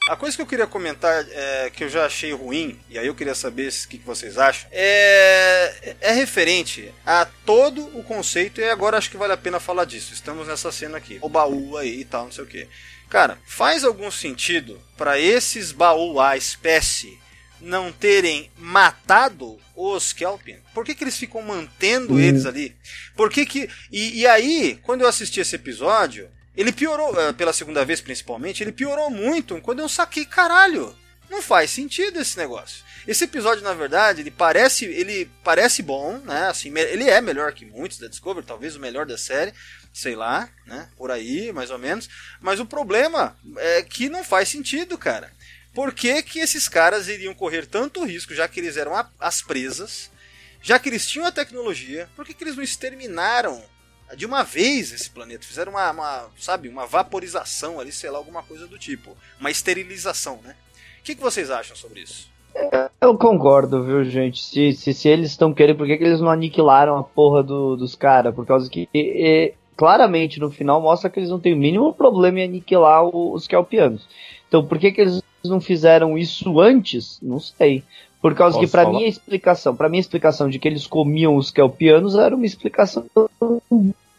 A 0.10 0.16
coisa 0.16 0.38
que 0.38 0.42
eu 0.42 0.48
queria 0.48 0.66
comentar, 0.66 1.26
é, 1.30 1.70
que 1.70 1.84
eu 1.84 1.90
já 1.90 2.06
achei 2.06 2.32
ruim, 2.32 2.80
e 2.90 2.98
aí 2.98 3.08
eu 3.08 3.14
queria 3.16 3.36
saber 3.36 3.68
o 3.68 3.88
que, 3.90 3.98
que 3.98 4.06
vocês 4.06 4.38
acham, 4.38 4.70
é, 4.72 5.96
é 6.00 6.14
referente 6.14 6.94
a 7.06 7.28
todo 7.46 7.82
o 7.94 8.02
conceito, 8.04 8.62
e 8.62 8.70
agora 8.70 8.98
acho 8.98 9.12
que 9.12 9.18
vale 9.18 9.34
a 9.34 9.38
pena 9.38 9.60
falar 9.60 9.84
disso. 9.84 10.14
Estamos 10.14 10.48
nessa 10.48 10.72
cena 10.72 10.98
aqui, 10.98 11.18
o 11.22 11.28
baú 11.28 11.76
aí 11.76 12.00
e 12.00 12.06
tal, 12.06 12.24
não 12.24 12.32
sei 12.32 12.46
o 12.46 12.48
que. 12.48 12.70
Cara, 13.10 13.38
faz 13.46 13.84
algum 13.84 14.10
sentido 14.10 14.80
para 14.98 15.20
esses 15.20 15.74
baú, 15.74 16.22
a 16.22 16.38
espécie, 16.38 17.20
não 17.62 17.92
terem 17.92 18.52
matado 18.58 19.60
os 19.76 20.14
Kelpian? 20.14 20.58
Por 20.74 20.86
que, 20.86 20.96
que 20.96 21.04
eles 21.04 21.18
ficam 21.18 21.42
mantendo 21.42 22.14
Hum. 22.14 22.20
eles 22.20 22.46
ali? 22.46 22.76
Por 23.16 23.30
que 23.30 23.46
que... 23.46 23.70
E, 23.92 24.22
e 24.22 24.28
aí, 24.28 24.80
quando 24.84 25.02
eu 25.02 25.08
assisti 25.08 25.40
esse 25.40 25.56
episódio, 25.56 26.30
ele 26.56 26.72
piorou, 26.72 27.20
eh, 27.20 27.34
pela 27.34 27.54
segunda 27.54 27.86
vez 27.86 28.02
principalmente, 28.02 28.64
ele 28.64 28.72
piorou 28.72 29.10
muito 29.10 29.60
quando 29.62 29.80
eu 29.80 29.88
saquei, 29.88 30.26
caralho, 30.26 30.96
não 31.30 31.42
faz 31.42 31.70
sentido 31.70 32.20
esse 32.20 32.38
negócio. 32.38 32.84
Esse 33.08 33.24
episódio, 33.24 33.64
na 33.64 33.74
verdade, 33.74 34.22
ele 34.22 34.32
parece, 34.32 34.86
ele 34.86 35.30
parece 35.44 35.82
bom, 35.82 36.18
né? 36.26 36.48
Assim, 36.48 36.76
ele 36.78 37.10
é 37.10 37.22
melhor 37.22 37.54
que 37.54 37.66
muitos 37.66 38.00
da 38.00 38.08
Discovery, 38.08 38.46
talvez 38.46 38.76
o 38.76 38.80
melhor 38.80 39.06
da 39.06 39.18
série, 39.18 39.54
sei 39.94 40.16
lá, 40.16 40.50
né? 40.66 40.90
Por 40.98 41.10
aí, 41.10 41.54
mais 41.54 41.70
ou 41.72 41.78
menos. 41.78 42.10
Mas 42.42 42.60
o 42.60 42.66
problema 42.66 43.38
é 43.58 43.82
que 43.82 44.10
não 44.10 44.24
faz 44.24 44.50
sentido, 44.50 44.98
cara. 44.98 45.32
Por 45.78 45.94
que, 45.94 46.24
que 46.24 46.40
esses 46.40 46.68
caras 46.68 47.08
iriam 47.08 47.36
correr 47.36 47.68
tanto 47.68 48.04
risco, 48.04 48.34
já 48.34 48.48
que 48.48 48.60
eles 48.60 48.78
eram 48.78 48.96
a- 48.96 49.08
as 49.20 49.44
presas, 49.44 50.10
já 50.60 50.80
que 50.80 50.90
eles 50.90 51.08
tinham 51.08 51.28
a 51.28 51.32
tecnologia, 51.32 52.10
por 52.16 52.26
que, 52.26 52.34
que 52.34 52.44
eles 52.44 52.56
não 52.56 52.64
exterminaram 52.64 53.62
de 54.16 54.26
uma 54.26 54.42
vez 54.44 54.92
esse 54.92 55.08
planeta? 55.08 55.46
Fizeram 55.46 55.74
uma, 55.74 55.92
uma, 55.92 56.26
sabe, 56.40 56.68
uma 56.68 56.88
vaporização 56.88 57.80
ali, 57.80 57.92
sei 57.92 58.10
lá, 58.10 58.18
alguma 58.18 58.42
coisa 58.42 58.66
do 58.66 58.76
tipo. 58.80 59.16
Uma 59.40 59.52
esterilização, 59.52 60.40
né? 60.44 60.56
O 61.00 61.04
que, 61.04 61.14
que 61.14 61.22
vocês 61.22 61.52
acham 61.52 61.76
sobre 61.76 62.00
isso? 62.02 62.28
Eu 63.00 63.16
concordo, 63.16 63.84
viu, 63.86 64.04
gente? 64.04 64.44
Se, 64.44 64.74
se, 64.74 64.96
se 64.96 65.08
eles 65.08 65.30
estão 65.30 65.54
querendo, 65.54 65.78
por 65.78 65.86
que, 65.86 65.96
que 65.96 66.04
eles 66.04 66.20
não 66.20 66.32
aniquilaram 66.32 66.98
a 66.98 67.04
porra 67.04 67.44
do- 67.44 67.76
dos 67.76 67.94
caras? 67.94 68.34
Por 68.34 68.48
causa 68.48 68.68
que. 68.68 68.90
e- 68.92 69.00
e, 69.00 69.54
claramente, 69.76 70.40
no 70.40 70.50
final, 70.50 70.82
mostra 70.82 71.08
que 71.08 71.20
eles 71.20 71.30
não 71.30 71.40
têm 71.40 71.54
o 71.54 71.58
mínimo 71.58 71.94
problema 71.94 72.40
em 72.40 72.46
aniquilar 72.46 73.04
os 73.06 73.46
Kelpianos. 73.46 74.08
Então, 74.48 74.66
por 74.66 74.80
que, 74.80 74.92
que 74.92 75.02
eles 75.02 75.22
não 75.44 75.62
fizeram 75.62 76.18
isso 76.18 76.60
antes? 76.60 77.20
Não 77.22 77.40
sei. 77.40 77.84
Por 78.22 78.34
causa 78.34 78.56
Posso 78.58 78.66
que, 78.66 78.72
pra 78.72 78.84
falar? 78.84 78.98
mim, 78.98 79.06
a 79.06 79.08
explicação, 79.08 79.76
para 79.76 79.90
mim, 79.90 79.98
a 79.98 80.02
explicação 80.02 80.50
de 80.50 80.60
que 80.60 80.68
eles 80.68 80.88
comiam 80.88 81.36
os 81.36 81.52
Kelpianos 81.52 82.16
era 82.16 82.36
uma 82.36 82.46
explicação 82.46 83.06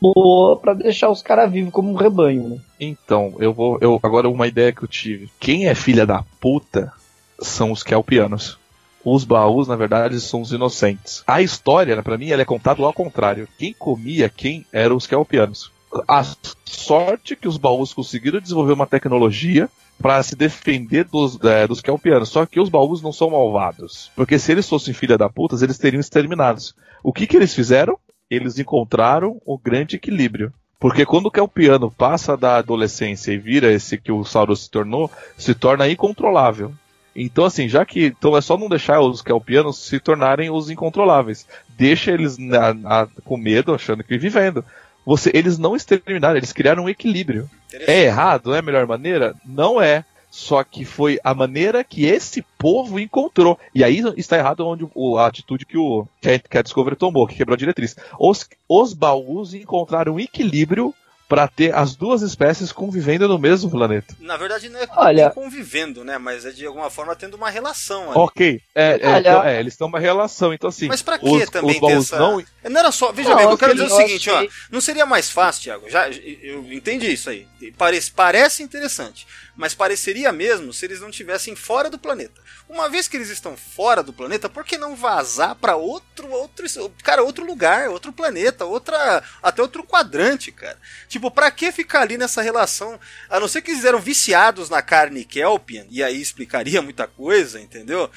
boa 0.01 0.57
pra 0.57 0.75
deixar 0.75 1.11
os 1.11 1.21
caras 1.21 1.51
vivos 1.51 1.73
como 1.73 1.91
um 1.91 1.97
rebanho, 1.97 2.49
né? 2.49 2.59
Então, 2.79 3.35
eu 3.39 3.53
vou. 3.53 3.79
Eu, 3.81 3.99
agora 4.03 4.29
uma 4.29 4.47
ideia 4.47 4.73
que 4.73 4.85
eu 4.85 4.89
tive. 4.89 5.29
Quem 5.41 5.67
é 5.67 5.75
filha 5.75 6.07
da 6.07 6.25
puta 6.41 6.93
são 7.41 7.73
os 7.73 7.83
Kelpianos. 7.83 8.59
Os 9.05 9.25
baús, 9.25 9.67
na 9.69 9.77
verdade, 9.77 10.21
são 10.21 10.43
os 10.43 10.53
inocentes. 10.53 11.23
A 11.27 11.41
história, 11.41 12.03
pra 12.03 12.19
mim, 12.19 12.31
ela 12.31 12.43
é 12.43 12.45
contada 12.45 12.83
ao 12.83 12.93
contrário. 12.93 13.49
Quem 13.59 13.73
comia 13.73 14.29
quem 14.29 14.67
eram 14.73 14.97
os 14.97 15.07
Kelpianos. 15.07 15.71
A 16.07 16.25
sorte 16.65 17.35
que 17.35 17.49
os 17.49 17.57
baús 17.57 17.93
conseguiram 17.93 18.41
desenvolver 18.41 18.73
uma 18.73 18.87
tecnologia 18.87 19.69
para 20.01 20.23
se 20.23 20.37
defender 20.37 21.05
dos, 21.05 21.39
é, 21.43 21.67
dos 21.67 21.81
Kelpianos. 21.81 22.29
Só 22.29 22.47
que 22.47 22.61
os 22.61 22.69
baús 22.69 23.03
não 23.03 23.13
são 23.13 23.31
malvados. 23.31 24.11
Porque 24.15 24.39
se 24.39 24.53
eles 24.53 24.69
fossem 24.69 24.95
filha 24.95 25.19
da 25.19 25.29
puta, 25.29 25.57
eles 25.63 25.79
teriam 25.79 26.01
exterminados. 26.01 26.75
O 27.03 27.13
que, 27.13 27.27
que 27.27 27.37
eles 27.37 27.55
fizeram? 27.55 27.99
eles 28.31 28.59
encontraram 28.59 29.41
o 29.45 29.59
grande 29.59 29.97
equilíbrio. 29.97 30.53
Porque 30.79 31.05
quando 31.05 31.27
o 31.27 31.31
Kelpiano 31.31 31.91
passa 31.91 32.37
da 32.37 32.59
adolescência 32.59 33.33
e 33.33 33.39
vira 33.39 33.73
esse 33.73 33.99
que 33.99 34.13
o 34.13 34.25
Saurus 34.25 34.65
se 34.65 34.71
tornou, 34.71 35.11
se 35.37 35.55
torna 35.55 35.89
incontrolável. 35.89 36.73
Então, 37.17 37.45
assim, 37.45 37.69
já 37.69 37.85
que. 37.85 38.07
Então 38.07 38.37
é 38.37 38.41
só 38.41 38.57
não 38.57 38.69
deixar 38.69 39.01
os 39.01 39.21
Kelpianos 39.21 39.77
se 39.79 39.99
tornarem 39.99 40.51
os 40.51 40.71
incontroláveis. 40.71 41.49
Deixa 41.71 42.13
eles 42.13 42.39
na, 42.39 42.73
na, 42.73 43.09
com 43.25 43.37
medo, 43.37 43.75
achando 43.75 44.05
que 44.05 44.17
vivendo. 44.17 44.65
Você, 45.09 45.31
eles 45.33 45.57
não 45.57 45.75
exterminaram, 45.75 46.37
eles 46.37 46.53
criaram 46.53 46.85
um 46.85 46.89
equilíbrio. 46.89 47.49
É 47.73 48.03
errado? 48.03 48.55
É 48.55 48.59
a 48.59 48.63
melhor 48.63 48.87
maneira? 48.87 49.35
Não 49.43 49.81
é. 49.81 50.05
Só 50.31 50.63
que 50.63 50.85
foi 50.85 51.19
a 51.25 51.33
maneira 51.33 51.83
que 51.83 52.05
esse 52.05 52.45
povo 52.59 53.01
encontrou. 53.01 53.59
E 53.75 53.83
aí 53.83 54.03
está 54.19 54.37
errado 54.37 54.67
onde 54.67 54.87
a 55.19 55.27
atitude 55.27 55.65
que, 55.65 55.79
o, 55.79 56.07
que 56.21 56.59
a 56.59 56.61
Discovery 56.61 56.95
tomou, 56.95 57.27
que 57.27 57.37
quebrou 57.37 57.55
a 57.55 57.59
diretriz. 57.59 57.97
Os, 58.21 58.47
os 58.69 58.93
baús 58.93 59.55
encontraram 59.55 60.17
um 60.17 60.21
equilíbrio 60.21 60.95
para 61.29 61.47
ter 61.47 61.75
as 61.75 61.95
duas 61.95 62.23
espécies 62.23 62.73
convivendo 62.73 63.29
no 63.29 63.39
mesmo 63.39 63.71
planeta. 63.71 64.17
Na 64.19 64.37
verdade, 64.37 64.69
não 64.69 64.81
é 64.81 64.89
Olha, 64.97 65.31
convivendo, 65.31 66.03
né? 66.03 66.17
Mas 66.17 66.47
é 66.47 66.51
de 66.51 66.65
alguma 66.65 66.89
forma 66.89 67.15
tendo 67.15 67.35
uma 67.35 67.51
relação. 67.51 68.05
Ali. 68.05 68.19
Ok, 68.19 68.63
é, 68.75 68.99
é, 69.01 69.19
então, 69.19 69.45
é 69.45 69.61
eles 69.61 69.77
têm 69.77 69.87
uma 69.87 70.01
relação, 70.01 70.55
então 70.55 70.69
assim. 70.69 70.89
Mas 70.89 71.03
pra 71.03 71.19
que 71.19 71.29
os, 71.29 71.51
também 71.51 71.79
os 71.81 71.87
ter 71.87 71.99
essa... 71.99 72.19
não... 72.19 72.43
não 72.65 72.81
era 72.81 72.91
só. 72.91 73.13
Veja 73.13 73.31
não, 73.31 73.37
bem, 73.37 73.45
eu 73.47 73.59
quero 73.59 73.75
dizer 73.75 73.87
o 73.87 73.91
seguinte, 73.91 74.31
ó. 74.31 74.47
Não 74.71 74.81
seria 74.81 75.05
mais 75.05 75.31
fácil, 75.31 75.65
Thiago? 75.65 75.91
Já, 75.91 76.09
eu 76.09 76.73
entendi 76.73 77.13
isso 77.13 77.29
aí. 77.29 77.47
Parece, 77.77 78.11
parece 78.11 78.63
interessante 78.63 79.27
mas 79.59 79.75
pareceria 79.75 80.31
mesmo 80.31 80.73
se 80.73 80.87
eles 80.87 81.01
não 81.01 81.09
estivessem 81.09 81.57
fora 81.57 81.91
do 81.91 81.99
planeta. 81.99 82.41
Uma 82.69 82.89
vez 82.89 83.09
que 83.09 83.17
eles 83.17 83.29
estão 83.29 83.57
fora 83.57 84.05
do 84.05 84.13
planeta, 84.13 84.49
por 84.49 84.65
que 84.65 84.79
não 84.79 84.95
vazar 84.95 85.57
para 85.57 85.75
outro, 85.75 86.31
outro, 86.31 86.65
cara, 87.03 87.25
outro 87.25 87.45
lugar, 87.45 87.89
outro 87.89 88.13
planeta, 88.13 88.65
outra, 88.65 89.21
até 89.43 89.61
outro 89.61 89.83
quadrante, 89.83 90.53
cara? 90.53 90.79
Tipo, 91.09 91.18
para 91.19 91.51
que 91.51 91.73
ficar 91.73 92.03
ali 92.03 92.17
nessa 92.17 92.43
relação? 92.43 92.99
A 93.29 93.41
não 93.41 93.49
ser 93.49 93.63
que 93.63 93.71
eles 93.71 93.85
eram 93.85 94.01
viciados 94.01 94.71
na 94.71 94.81
carne 94.83 95.25
Kelpian, 95.25 95.87
e 95.91 96.03
aí 96.03 96.21
explicaria 96.21 96.81
muita 96.81 97.07
coisa, 97.07 97.61
entendeu? 97.61 98.11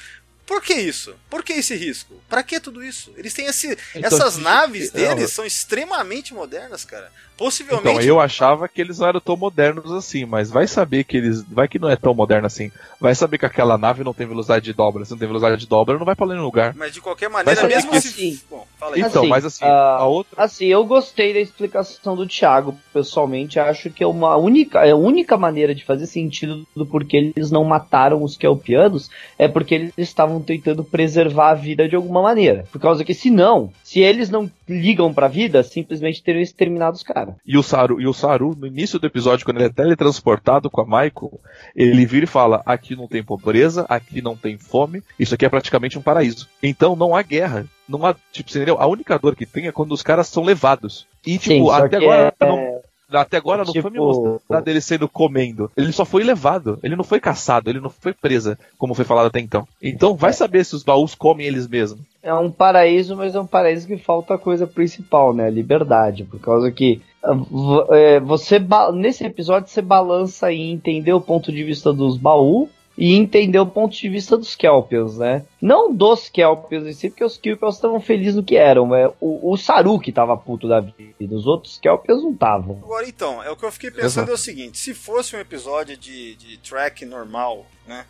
Por 0.44 0.60
que 0.60 0.74
isso? 0.74 1.14
Por 1.30 1.42
que 1.42 1.52
esse 1.54 1.74
risco? 1.74 2.20
Para 2.28 2.42
que 2.42 2.60
tudo 2.60 2.84
isso? 2.84 3.12
Eles 3.16 3.32
têm 3.32 3.46
esse, 3.46 3.78
então, 3.94 4.06
essas 4.06 4.36
naves 4.36 4.90
deles 4.90 5.30
são 5.30 5.46
extremamente 5.46 6.34
modernas, 6.34 6.84
cara. 6.84 7.10
Possivelmente. 7.36 7.88
Então, 7.88 8.00
eu 8.00 8.20
achava 8.20 8.68
que 8.68 8.80
eles 8.80 8.98
não 8.98 9.08
eram 9.08 9.20
tão 9.20 9.36
modernos 9.36 9.90
assim, 9.92 10.24
mas 10.24 10.50
vai 10.50 10.66
saber 10.66 11.04
que 11.04 11.16
eles. 11.16 11.42
Vai 11.42 11.68
que 11.68 11.78
não 11.78 11.88
é 11.88 11.96
tão 11.96 12.14
moderno 12.14 12.46
assim. 12.46 12.70
Vai 13.00 13.14
saber 13.14 13.38
que 13.38 13.46
aquela 13.46 13.76
nave 13.76 14.04
não 14.04 14.14
tem 14.14 14.26
velocidade 14.26 14.64
de 14.64 14.72
dobra. 14.72 15.04
Se 15.04 15.10
não 15.10 15.18
tem 15.18 15.28
velocidade 15.28 15.60
de 15.60 15.66
dobra, 15.66 15.98
não 15.98 16.04
vai 16.04 16.14
pra 16.14 16.26
nenhum 16.26 16.42
lugar. 16.42 16.74
Mas 16.74 16.92
de 16.92 17.00
qualquer 17.00 17.28
maneira, 17.28 17.66
mesmo 17.66 17.90
que... 17.90 17.96
assim. 17.96 18.40
Bom, 18.50 18.66
fala 18.78 18.94
aí. 18.94 19.00
Então, 19.00 19.22
assim, 19.22 19.28
mas 19.28 19.44
assim, 19.44 19.64
uh, 19.64 19.68
a 19.68 20.06
outra. 20.06 20.42
Assim, 20.42 20.66
eu 20.66 20.84
gostei 20.84 21.32
da 21.32 21.40
explicação 21.40 22.14
do 22.16 22.26
Thiago. 22.26 22.76
Pessoalmente, 22.92 23.58
acho 23.58 23.90
que 23.90 24.04
é 24.04 24.06
uma 24.06 24.36
única. 24.36 24.86
É 24.86 24.90
a 24.90 24.96
única 24.96 25.36
maneira 25.36 25.74
de 25.74 25.84
fazer 25.84 26.06
sentido 26.06 26.66
do 26.76 26.86
porquê 26.86 27.32
eles 27.36 27.50
não 27.50 27.64
mataram 27.64 28.22
os 28.22 28.36
Kelpianos 28.36 29.10
é 29.38 29.48
porque 29.48 29.74
eles 29.74 29.92
estavam 29.96 30.40
tentando 30.40 30.84
preservar 30.84 31.50
a 31.50 31.54
vida 31.54 31.88
de 31.88 31.96
alguma 31.96 32.22
maneira. 32.22 32.64
Por 32.70 32.80
causa 32.80 33.04
que, 33.04 33.14
se 33.14 33.30
não, 33.30 33.72
se 33.82 34.00
eles 34.00 34.30
não 34.30 34.50
ligam 34.68 35.12
pra 35.12 35.28
vida, 35.28 35.62
simplesmente 35.62 36.22
teriam 36.22 36.42
exterminado 36.42 36.96
os 36.96 37.02
caras. 37.02 37.21
E 37.46 37.56
o 37.56 37.62
Saru, 37.62 38.00
e 38.00 38.06
o 38.06 38.12
Saru, 38.12 38.54
no 38.56 38.66
início 38.66 38.98
do 38.98 39.06
episódio, 39.06 39.44
quando 39.44 39.58
ele 39.58 39.66
é 39.66 39.72
teletransportado 39.72 40.70
com 40.70 40.80
a 40.80 40.84
Michael, 40.84 41.40
ele 41.74 42.06
vira 42.06 42.24
e 42.24 42.28
fala: 42.28 42.62
aqui 42.66 42.96
não 42.96 43.06
tem 43.06 43.22
pobreza, 43.22 43.86
aqui 43.88 44.20
não 44.22 44.36
tem 44.36 44.58
fome, 44.58 45.02
isso 45.18 45.34
aqui 45.34 45.44
é 45.44 45.48
praticamente 45.48 45.98
um 45.98 46.02
paraíso. 46.02 46.48
Então 46.62 46.96
não 46.96 47.14
há 47.14 47.22
guerra. 47.22 47.66
Não 47.88 48.06
há, 48.06 48.14
tipo, 48.30 48.48
entendeu? 48.50 48.80
A 48.80 48.86
única 48.86 49.18
dor 49.18 49.36
que 49.36 49.44
tem 49.44 49.66
é 49.66 49.72
quando 49.72 49.92
os 49.92 50.02
caras 50.02 50.28
são 50.28 50.44
levados. 50.44 51.06
E, 51.26 51.36
tipo, 51.38 51.66
Sim, 51.66 51.70
até 51.70 51.96
agora 51.96 52.34
é... 52.40 52.46
não, 52.46 52.80
até 53.20 53.36
agora 53.36 53.64
não 53.64 53.72
tipo... 53.72 53.82
foi 53.82 53.90
me 53.90 53.98
mostrado 53.98 54.68
ele 54.68 54.80
sendo 54.80 55.08
comendo. 55.08 55.70
Ele 55.76 55.92
só 55.92 56.04
foi 56.04 56.24
levado. 56.24 56.78
Ele 56.82 56.96
não 56.96 57.04
foi 57.04 57.20
caçado, 57.20 57.70
ele 57.70 57.80
não 57.80 57.90
foi 57.90 58.12
presa, 58.12 58.58
como 58.78 58.94
foi 58.94 59.04
falado 59.04 59.26
até 59.26 59.40
então. 59.40 59.66
Então 59.80 60.14
vai 60.14 60.32
saber 60.32 60.64
se 60.64 60.74
os 60.74 60.82
baús 60.82 61.14
comem 61.14 61.46
eles 61.46 61.66
mesmos. 61.68 62.00
É 62.22 62.32
um 62.32 62.50
paraíso, 62.50 63.16
mas 63.16 63.34
é 63.34 63.40
um 63.40 63.46
paraíso 63.46 63.86
que 63.86 63.96
falta 63.96 64.34
a 64.34 64.38
coisa 64.38 64.66
principal, 64.66 65.34
né? 65.34 65.46
A 65.46 65.50
liberdade. 65.50 66.24
Por 66.24 66.40
causa 66.40 66.70
que 66.70 67.02
é, 67.90 68.20
você 68.20 68.60
nesse 68.94 69.24
episódio 69.24 69.68
você 69.68 69.82
balança 69.82 70.52
em 70.52 70.72
entender 70.72 71.12
o 71.12 71.20
ponto 71.20 71.52
de 71.52 71.62
vista 71.62 71.92
dos 71.92 72.16
baús 72.16 72.68
e 72.96 73.14
entender 73.14 73.58
o 73.58 73.66
ponto 73.66 73.96
de 73.96 74.08
vista 74.08 74.36
dos 74.36 74.54
Kelpians, 74.54 75.18
né? 75.18 75.44
Não 75.60 75.92
dos 75.92 76.28
Kelpians 76.28 76.86
em 76.86 76.92
si, 76.92 77.08
porque 77.08 77.24
os 77.24 77.38
Kelpians 77.38 77.76
estavam 77.76 78.00
felizes 78.00 78.36
no 78.36 78.44
que 78.44 78.56
eram. 78.56 78.94
É, 78.94 79.08
o, 79.20 79.52
o 79.52 79.56
Saru 79.56 79.98
que 79.98 80.12
tava 80.12 80.36
puto 80.36 80.68
da 80.68 80.80
vida, 80.80 81.34
os 81.34 81.46
outros 81.46 81.78
Kelpians 81.78 82.22
não 82.22 82.32
estavam. 82.32 82.80
Agora 82.82 83.08
então, 83.08 83.42
é 83.42 83.50
o 83.50 83.56
que 83.56 83.64
eu 83.64 83.72
fiquei 83.72 83.90
pensando 83.90 84.06
Exato. 84.06 84.30
é 84.30 84.34
o 84.34 84.38
seguinte: 84.38 84.78
se 84.78 84.94
fosse 84.94 85.34
um 85.34 85.40
episódio 85.40 85.96
de, 85.96 86.34
de 86.36 86.58
track 86.58 87.04
normal, 87.04 87.66
né? 87.86 88.04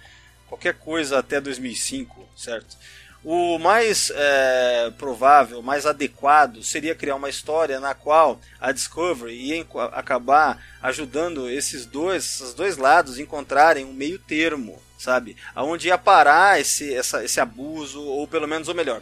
Qualquer 0.48 0.74
coisa 0.74 1.18
até 1.18 1.40
2005, 1.40 2.28
certo? 2.36 2.76
O 3.24 3.56
mais 3.56 4.10
é, 4.14 4.92
provável, 4.98 5.62
mais 5.62 5.86
adequado 5.86 6.64
seria 6.64 6.94
criar 6.94 7.14
uma 7.14 7.30
história 7.30 7.78
na 7.78 7.94
qual 7.94 8.40
a 8.60 8.72
Discovery 8.72 9.32
ia 9.32 9.66
acabar 9.92 10.60
ajudando 10.82 11.48
esses 11.48 11.86
dois, 11.86 12.24
esses 12.24 12.52
dois 12.52 12.76
lados 12.76 13.20
encontrarem 13.20 13.84
um 13.84 13.92
meio 13.92 14.18
termo, 14.18 14.82
sabe? 14.98 15.36
Aonde 15.54 15.86
ia 15.86 15.96
parar 15.96 16.60
esse, 16.60 16.92
essa, 16.92 17.24
esse 17.24 17.38
abuso, 17.40 18.02
ou 18.02 18.26
pelo 18.26 18.48
menos 18.48 18.66
o 18.66 18.74
melhor. 18.74 19.00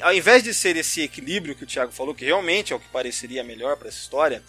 Ao 0.00 0.12
invés 0.12 0.42
de 0.42 0.52
ser 0.52 0.76
esse 0.76 1.02
equilíbrio 1.02 1.54
que 1.54 1.62
o 1.62 1.66
Thiago 1.66 1.92
falou, 1.92 2.12
que 2.12 2.24
realmente 2.24 2.72
é 2.72 2.76
o 2.76 2.80
que 2.80 2.88
pareceria 2.88 3.44
melhor 3.44 3.76
para 3.76 3.86
essa 3.86 3.98
história, 3.98 4.42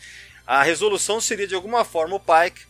a 0.48 0.64
resolução 0.64 1.22
seria 1.22 1.48
de 1.48 1.54
alguma 1.54 1.86
forma 1.86 2.16
o 2.16 2.20
Pike 2.20 2.66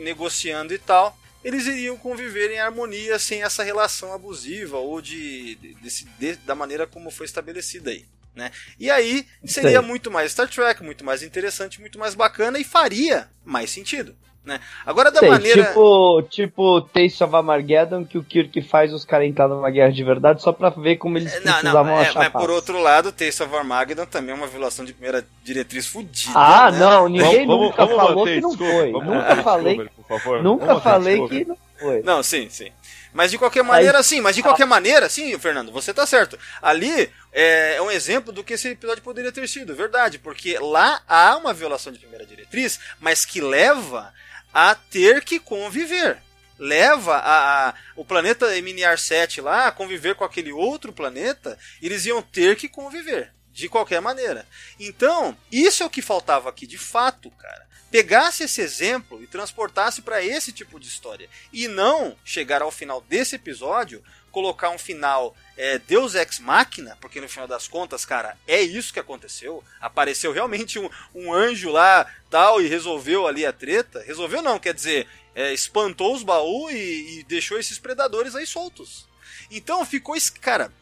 negociando 0.00 0.72
e 0.72 0.78
tal, 0.78 1.18
eles 1.44 1.66
iriam 1.66 1.96
conviver 1.96 2.50
em 2.50 2.58
harmonia 2.58 3.18
sem 3.18 3.42
essa 3.42 3.62
relação 3.62 4.12
abusiva 4.12 4.76
ou 4.76 5.00
de, 5.00 5.56
de, 5.56 6.04
de 6.18 6.36
da 6.36 6.54
maneira 6.54 6.86
como 6.86 7.10
foi 7.10 7.26
estabelecida 7.26 7.90
aí. 7.90 8.04
Né? 8.34 8.50
E 8.78 8.90
aí 8.90 9.26
seria 9.44 9.82
muito 9.82 10.10
mais 10.10 10.32
Star 10.32 10.48
Trek, 10.48 10.82
muito 10.82 11.04
mais 11.04 11.22
interessante, 11.22 11.80
muito 11.80 11.98
mais 11.98 12.14
bacana 12.14 12.58
e 12.58 12.64
faria 12.64 13.28
mais 13.44 13.70
sentido. 13.70 14.16
Né? 14.44 14.58
Agora 14.84 15.10
da 15.12 15.20
Sei, 15.20 15.30
maneira. 15.30 15.64
Tipo, 15.64 16.22
tipo 16.28 16.80
Taste 16.80 17.22
of 17.22 17.34
Armageddon, 17.34 18.04
que 18.04 18.18
o 18.18 18.24
Kirk 18.24 18.60
faz 18.62 18.92
os 18.92 19.04
caras 19.04 19.28
entrar 19.28 19.46
numa 19.46 19.70
guerra 19.70 19.92
de 19.92 20.02
verdade 20.02 20.42
só 20.42 20.52
pra 20.52 20.68
ver 20.70 20.96
como 20.96 21.16
eles 21.16 21.32
não, 21.44 21.52
precisavam 21.52 21.92
não, 21.92 21.98
é, 21.98 22.08
achar. 22.08 22.18
Mas 22.18 22.28
por 22.30 22.50
outro 22.50 22.80
lado, 22.80 23.12
Taste 23.12 23.42
of 23.42 23.54
Armageddon 23.54 24.06
também 24.06 24.32
é 24.32 24.34
uma 24.34 24.48
violação 24.48 24.84
de 24.84 24.92
primeira 24.92 25.24
diretriz 25.44 25.86
fodida. 25.86 26.32
Ah, 26.34 26.72
né? 26.72 26.78
não, 26.78 27.08
ninguém 27.08 27.46
vamos, 27.46 27.66
nunca 27.66 27.86
vamos 27.86 28.02
falou 28.02 28.24
que 28.24 28.40
não 28.40 28.56
foi. 28.56 28.92
Nunca 28.92 29.36
falei. 29.44 29.88
Por 29.88 30.06
favor. 30.08 30.42
Nunca 30.42 30.80
falei 30.80 31.28
que 31.28 31.44
não 31.44 31.58
foi. 31.78 32.02
Não, 32.02 32.22
sim, 32.22 32.48
sim. 32.50 32.72
Mas 33.12 33.30
de 33.30 33.38
qualquer 33.38 33.62
maneira, 33.62 33.98
Aí, 33.98 34.04
sim, 34.04 34.20
mas 34.20 34.34
de 34.34 34.42
qualquer 34.42 34.64
maneira, 34.64 35.08
sim, 35.08 35.38
Fernando, 35.38 35.70
você 35.70 35.92
tá 35.92 36.06
certo. 36.06 36.38
Ali 36.62 37.10
é, 37.30 37.76
é, 37.76 37.82
um 37.82 37.90
exemplo 37.90 38.32
do 38.32 38.42
que 38.42 38.54
esse 38.54 38.68
episódio 38.68 39.02
poderia 39.02 39.30
ter 39.30 39.46
sido, 39.48 39.74
verdade, 39.74 40.18
porque 40.18 40.58
lá 40.58 41.02
há 41.06 41.36
uma 41.36 41.52
violação 41.52 41.92
de 41.92 41.98
primeira 41.98 42.24
diretriz, 42.24 42.80
mas 42.98 43.24
que 43.26 43.40
leva 43.40 44.12
a 44.52 44.74
ter 44.74 45.24
que 45.24 45.38
conviver. 45.38 46.18
Leva 46.58 47.16
a, 47.16 47.68
a 47.68 47.74
o 47.96 48.04
planeta 48.04 48.46
Miniar 48.60 48.98
7 48.98 49.40
lá 49.40 49.66
a 49.66 49.72
conviver 49.72 50.14
com 50.14 50.24
aquele 50.24 50.52
outro 50.52 50.92
planeta, 50.92 51.58
eles 51.80 52.06
iam 52.06 52.22
ter 52.22 52.56
que 52.56 52.68
conviver. 52.68 53.32
De 53.52 53.68
qualquer 53.68 54.00
maneira. 54.00 54.46
Então, 54.80 55.36
isso 55.50 55.82
é 55.82 55.86
o 55.86 55.90
que 55.90 56.00
faltava 56.00 56.48
aqui 56.48 56.66
de 56.66 56.78
fato, 56.78 57.30
cara. 57.32 57.66
Pegasse 57.90 58.44
esse 58.44 58.62
exemplo 58.62 59.22
e 59.22 59.26
transportasse 59.26 60.00
para 60.00 60.24
esse 60.24 60.50
tipo 60.50 60.80
de 60.80 60.88
história. 60.88 61.28
E 61.52 61.68
não 61.68 62.16
chegar 62.24 62.62
ao 62.62 62.70
final 62.70 63.02
desse 63.02 63.36
episódio, 63.36 64.02
colocar 64.30 64.70
um 64.70 64.78
final 64.78 65.36
é, 65.58 65.78
Deus 65.78 66.14
Ex 66.14 66.38
Máquina, 66.38 66.96
porque 67.00 67.20
no 67.20 67.28
final 67.28 67.46
das 67.46 67.68
contas, 67.68 68.06
cara, 68.06 68.38
é 68.48 68.62
isso 68.62 68.92
que 68.92 68.98
aconteceu. 68.98 69.62
Apareceu 69.78 70.32
realmente 70.32 70.78
um, 70.78 70.88
um 71.14 71.32
anjo 71.32 71.70
lá, 71.70 72.10
tal, 72.30 72.62
e 72.62 72.66
resolveu 72.66 73.26
ali 73.26 73.44
a 73.44 73.52
treta. 73.52 74.02
Resolveu 74.06 74.40
não, 74.40 74.58
quer 74.58 74.72
dizer, 74.72 75.06
é, 75.34 75.52
espantou 75.52 76.14
os 76.14 76.22
baús 76.22 76.72
e, 76.72 77.18
e 77.18 77.24
deixou 77.24 77.58
esses 77.58 77.78
predadores 77.78 78.34
aí 78.34 78.46
soltos. 78.46 79.06
Então 79.50 79.84
ficou 79.84 80.16
esse. 80.16 80.32
Cara, 80.32 80.72